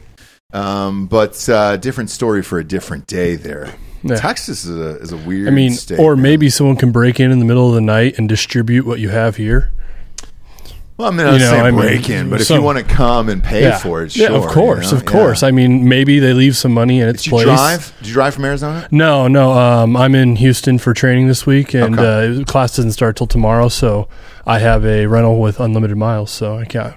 Um, 0.54 1.06
but 1.08 1.48
uh, 1.50 1.78
different 1.78 2.10
story 2.10 2.42
for 2.42 2.58
a 2.58 2.64
different 2.64 3.06
day 3.06 3.36
there. 3.36 3.76
Yeah. 4.10 4.16
Texas 4.18 4.66
is 4.66 4.78
a, 4.78 5.00
is 5.02 5.12
a 5.12 5.18
weird 5.18 5.48
I 5.48 5.52
mean, 5.52 5.72
state. 5.74 6.00
or 6.00 6.16
man. 6.16 6.24
maybe 6.24 6.50
someone 6.50 6.76
can 6.76 6.92
break 6.92 7.20
in 7.20 7.32
in 7.32 7.40
the 7.40 7.46
middle 7.46 7.68
of 7.70 7.76
the 7.76 7.82
night 7.82 8.18
and 8.18 8.28
distribute 8.30 8.86
what 8.86 9.00
you 9.00 9.10
have 9.10 9.36
here. 9.38 9.72
Well, 10.98 11.10
I 11.10 11.12
mean, 11.12 11.28
I 11.28 11.34
You 11.34 11.40
know, 11.40 11.50
saying 11.52 11.66
I 11.66 11.70
mean, 11.72 11.80
break 11.80 12.10
in, 12.10 12.30
but 12.32 12.42
if 12.42 12.50
you 12.50 12.60
want 12.60 12.80
to 12.80 12.84
come 12.84 13.30
and 13.30 13.44
pay 13.44 13.62
yeah, 13.62 13.78
for 13.78 14.02
it, 14.04 14.16
yeah, 14.16 14.30
of 14.30 14.48
course, 14.48 14.88
you 14.88 14.92
know? 14.94 14.98
of 14.98 15.06
course. 15.06 15.44
Yeah. 15.44 15.50
I 15.50 15.52
mean, 15.52 15.88
maybe 15.88 16.18
they 16.18 16.34
leave 16.34 16.58
some 16.58 16.72
money 16.74 17.02
in 17.02 17.08
its 17.08 17.28
place. 17.28 17.44
Did 17.46 17.52
you 17.52 17.56
place. 17.56 17.78
drive? 17.78 17.98
Did 18.00 18.08
you 18.08 18.14
drive 18.14 18.34
from 18.34 18.46
Arizona? 18.46 18.88
No, 18.90 19.28
no. 19.28 19.52
Um, 19.52 19.96
I'm 19.96 20.16
in 20.16 20.38
Houston 20.38 20.80
for 20.80 20.96
training 20.96 21.28
this 21.28 21.46
week, 21.46 21.76
and 21.76 22.00
Okay. 22.00 22.42
uh, 22.42 22.46
class 22.46 22.76
doesn't 22.78 22.94
start 22.94 23.16
till 23.16 23.28
tomorrow. 23.28 23.68
So 23.70 24.08
I 24.48 24.58
have 24.58 24.86
a 24.86 25.06
rental 25.06 25.40
with 25.40 25.60
unlimited 25.60 25.98
miles, 25.98 26.32
so 26.32 26.58
I 26.58 26.66
can't. 26.66 26.96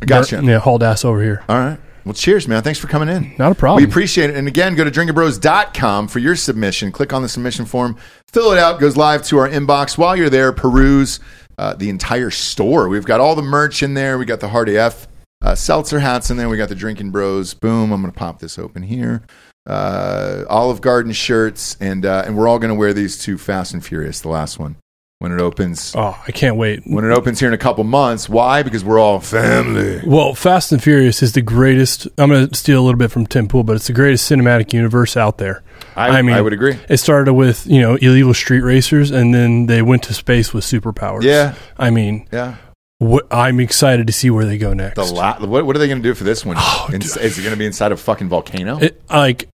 Gotcha. 0.00 0.40
Yeah, 0.42 0.58
hauled 0.58 0.82
ass 0.82 1.04
over 1.04 1.22
here. 1.22 1.42
All 1.46 1.58
right. 1.58 1.78
Well, 2.04 2.14
cheers, 2.14 2.46
man. 2.46 2.62
Thanks 2.62 2.78
for 2.78 2.86
coming 2.86 3.08
in. 3.08 3.34
Not 3.38 3.52
a 3.52 3.54
problem. 3.54 3.82
We 3.82 3.88
appreciate 3.88 4.28
it. 4.28 4.36
And 4.36 4.46
again, 4.46 4.74
go 4.74 4.84
to 4.84 4.90
drinkinbros.com 4.90 6.08
for 6.08 6.18
your 6.18 6.36
submission. 6.36 6.92
Click 6.92 7.12
on 7.14 7.22
the 7.22 7.28
submission 7.28 7.64
form, 7.64 7.96
fill 8.30 8.52
it 8.52 8.58
out, 8.58 8.78
goes 8.78 8.96
live 8.96 9.22
to 9.24 9.38
our 9.38 9.48
inbox. 9.48 9.96
While 9.96 10.14
you're 10.14 10.28
there, 10.28 10.52
peruse 10.52 11.18
uh, 11.56 11.74
the 11.74 11.88
entire 11.88 12.30
store. 12.30 12.88
We've 12.88 13.06
got 13.06 13.20
all 13.20 13.34
the 13.34 13.42
merch 13.42 13.82
in 13.82 13.94
there. 13.94 14.18
We 14.18 14.26
got 14.26 14.40
the 14.40 14.48
Hard 14.48 14.68
AF 14.68 15.08
uh, 15.40 15.54
seltzer 15.54 16.00
hats 16.00 16.30
in 16.30 16.36
there. 16.36 16.48
We 16.48 16.56
got 16.56 16.68
the 16.68 16.74
Drinkin' 16.74 17.10
Bros. 17.10 17.54
Boom. 17.54 17.92
I'm 17.92 18.02
going 18.02 18.12
to 18.12 18.18
pop 18.18 18.38
this 18.38 18.58
open 18.58 18.82
here. 18.82 19.22
Uh, 19.66 20.44
Olive 20.48 20.82
Garden 20.82 21.12
shirts. 21.12 21.76
And, 21.80 22.04
uh, 22.04 22.24
and 22.26 22.36
we're 22.36 22.48
all 22.48 22.58
going 22.58 22.72
to 22.72 22.78
wear 22.78 22.92
these 22.92 23.16
to 23.24 23.38
Fast 23.38 23.72
and 23.72 23.84
Furious, 23.84 24.20
the 24.20 24.28
last 24.28 24.58
one, 24.58 24.76
when 25.24 25.32
it 25.32 25.40
opens. 25.40 25.92
Oh, 25.96 26.22
I 26.28 26.30
can't 26.32 26.56
wait. 26.56 26.82
When 26.84 27.04
it 27.04 27.10
opens 27.10 27.40
here 27.40 27.48
in 27.48 27.54
a 27.54 27.58
couple 27.58 27.82
months. 27.82 28.28
Why? 28.28 28.62
Because 28.62 28.84
we're 28.84 28.98
all 29.00 29.18
family. 29.20 30.00
Well, 30.06 30.34
Fast 30.34 30.70
and 30.70 30.80
Furious 30.82 31.22
is 31.22 31.32
the 31.32 31.40
greatest. 31.42 32.06
I'm 32.18 32.28
going 32.30 32.46
to 32.48 32.54
steal 32.54 32.80
a 32.80 32.84
little 32.84 32.98
bit 32.98 33.10
from 33.10 33.26
Tim 33.26 33.48
Pool, 33.48 33.64
but 33.64 33.74
it's 33.76 33.86
the 33.86 33.92
greatest 33.94 34.30
cinematic 34.30 34.72
universe 34.72 35.16
out 35.16 35.38
there. 35.38 35.62
I, 35.96 36.22
mean, 36.22 36.34
I 36.34 36.40
would 36.40 36.52
agree. 36.52 36.76
It 36.88 36.98
started 36.98 37.32
with 37.34 37.66
you 37.66 37.80
know 37.80 37.96
illegal 37.96 38.34
street 38.34 38.60
racers, 38.60 39.10
and 39.10 39.34
then 39.34 39.66
they 39.66 39.80
went 39.82 40.02
to 40.04 40.14
space 40.14 40.52
with 40.52 40.64
superpowers. 40.64 41.22
Yeah. 41.22 41.54
I 41.78 41.90
mean, 41.90 42.28
Yeah. 42.30 42.56
what, 42.98 43.26
I'm 43.32 43.60
excited 43.60 44.06
to 44.08 44.12
see 44.12 44.28
where 44.30 44.44
they 44.44 44.58
go 44.58 44.72
next. 44.74 44.96
The 44.96 45.04
la- 45.04 45.38
what, 45.44 45.64
what 45.66 45.74
are 45.74 45.78
they 45.78 45.88
going 45.88 46.02
to 46.02 46.08
do 46.08 46.14
for 46.14 46.24
this 46.24 46.44
one? 46.44 46.56
Oh, 46.58 46.90
In- 46.92 47.00
is 47.02 47.16
it 47.16 47.42
going 47.42 47.52
to 47.54 47.56
be 47.58 47.66
inside 47.66 47.92
a 47.92 47.96
fucking 47.96 48.28
volcano? 48.28 48.78
It, 48.78 49.00
like, 49.08 49.48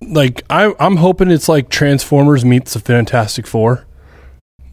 like 0.00 0.42
I, 0.50 0.72
I'm 0.78 0.96
hoping 0.96 1.30
it's 1.30 1.48
like 1.48 1.68
Transformers 1.68 2.44
meets 2.44 2.74
the 2.74 2.80
Fantastic 2.80 3.46
Four. 3.46 3.85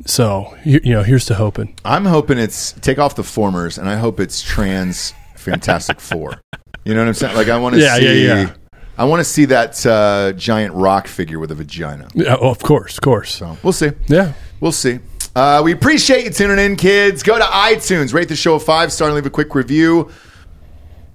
So 0.05 0.55
you, 0.65 0.79
you 0.83 0.93
know, 0.93 1.03
here's 1.03 1.25
to 1.25 1.35
hoping. 1.35 1.75
I'm 1.85 2.05
hoping 2.05 2.37
it's 2.37 2.73
take 2.73 2.99
off 2.99 3.15
the 3.15 3.23
formers, 3.23 3.77
and 3.77 3.87
I 3.89 3.95
hope 3.97 4.19
it's 4.19 4.41
trans 4.41 5.13
Fantastic 5.35 5.99
Four. 6.01 6.41
You 6.85 6.93
know 6.93 7.01
what 7.01 7.07
I'm 7.07 7.13
saying? 7.13 7.35
Like 7.35 7.47
I 7.49 7.57
want 7.57 7.75
to 7.75 7.81
Yeah, 7.81 7.95
see. 7.97 8.25
yeah, 8.25 8.35
yeah. 8.43 8.53
I 8.97 9.05
want 9.05 9.21
to 9.21 9.23
see 9.23 9.45
that 9.45 9.83
uh, 9.85 10.33
giant 10.33 10.73
rock 10.75 11.07
figure 11.07 11.39
with 11.39 11.51
a 11.51 11.55
vagina. 11.55 12.07
Yeah, 12.13 12.35
oh, 12.39 12.49
of 12.51 12.59
course, 12.59 12.97
of 12.97 13.01
course. 13.01 13.33
So 13.33 13.57
we'll 13.63 13.73
see. 13.73 13.89
Yeah. 14.07 14.33
We'll 14.59 14.71
see. 14.71 14.99
Uh, 15.35 15.61
we 15.65 15.71
appreciate 15.71 16.25
you 16.25 16.29
tuning 16.29 16.63
in, 16.63 16.75
kids. 16.75 17.23
Go 17.23 17.37
to 17.39 17.43
iTunes, 17.43 18.13
rate 18.13 18.27
the 18.29 18.35
show 18.35 18.53
a 18.55 18.59
five 18.59 18.91
star, 18.91 19.07
and 19.07 19.15
leave 19.15 19.25
a 19.25 19.31
quick 19.31 19.55
review. 19.55 20.11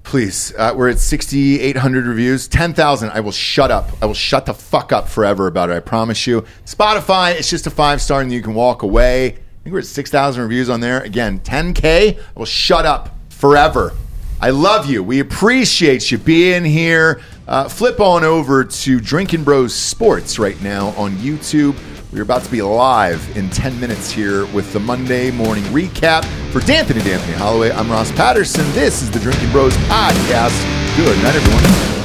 Please, 0.09 0.55
uh, 0.57 0.73
we're 0.75 0.89
at 0.89 0.99
6,800 0.99 2.07
reviews. 2.07 2.49
10,000. 2.49 3.11
I 3.11 3.21
will 3.21 3.31
shut 3.31 3.71
up. 3.71 3.91
I 4.01 4.07
will 4.07 4.15
shut 4.15 4.47
the 4.47 4.55
fuck 4.55 4.91
up 4.91 5.07
forever 5.07 5.47
about 5.47 5.69
it. 5.69 5.75
I 5.75 5.81
promise 5.81 6.27
you. 6.27 6.47
Spotify, 6.65 7.35
it's 7.35 7.51
just 7.51 7.67
a 7.67 7.71
five 7.71 8.01
star 8.01 8.23
and 8.23 8.33
you 8.33 8.41
can 8.41 8.55
walk 8.55 8.83
away. 8.83 9.27
I 9.27 9.33
think 9.65 9.75
we're 9.75 9.81
at 9.81 9.85
6,000 9.85 10.43
reviews 10.43 10.71
on 10.71 10.81
there. 10.81 11.03
Again, 11.03 11.41
10K. 11.41 12.19
I 12.19 12.39
will 12.39 12.47
shut 12.47 12.87
up 12.87 13.11
forever. 13.29 13.93
I 14.41 14.49
love 14.49 14.87
you. 14.87 15.03
We 15.03 15.21
appreciate 15.21 16.11
you 16.11 16.17
being 16.17 16.65
here. 16.65 17.21
Uh, 17.47 17.69
flip 17.69 18.01
on 18.01 18.25
over 18.25 18.65
to 18.65 19.01
Drinkin' 19.01 19.45
Bros 19.45 19.75
Sports 19.75 20.39
right 20.39 20.59
now 20.63 20.89
on 20.97 21.17
YouTube. 21.17 21.77
We're 22.11 22.23
about 22.23 22.43
to 22.45 22.51
be 22.51 22.63
live 22.63 23.37
in 23.37 23.51
10 23.51 23.79
minutes 23.79 24.11
here 24.11 24.47
with 24.47 24.73
the 24.73 24.81
Monday 24.81 25.31
morning 25.31 25.65
recap. 25.65 26.25
For 26.53 26.61
D'Anthony 26.61 27.03
D'Anthony 27.03 27.35
Holloway, 27.35 27.71
I'm 27.71 27.91
Ross 27.91 28.11
Patterson. 28.13 28.65
This 28.73 29.03
is 29.03 29.11
the 29.11 29.19
Drinkin' 29.19 29.53
Bros 29.53 29.77
Podcast. 29.89 30.97
Good 30.97 31.23
night, 31.23 31.35
everyone. 31.35 31.98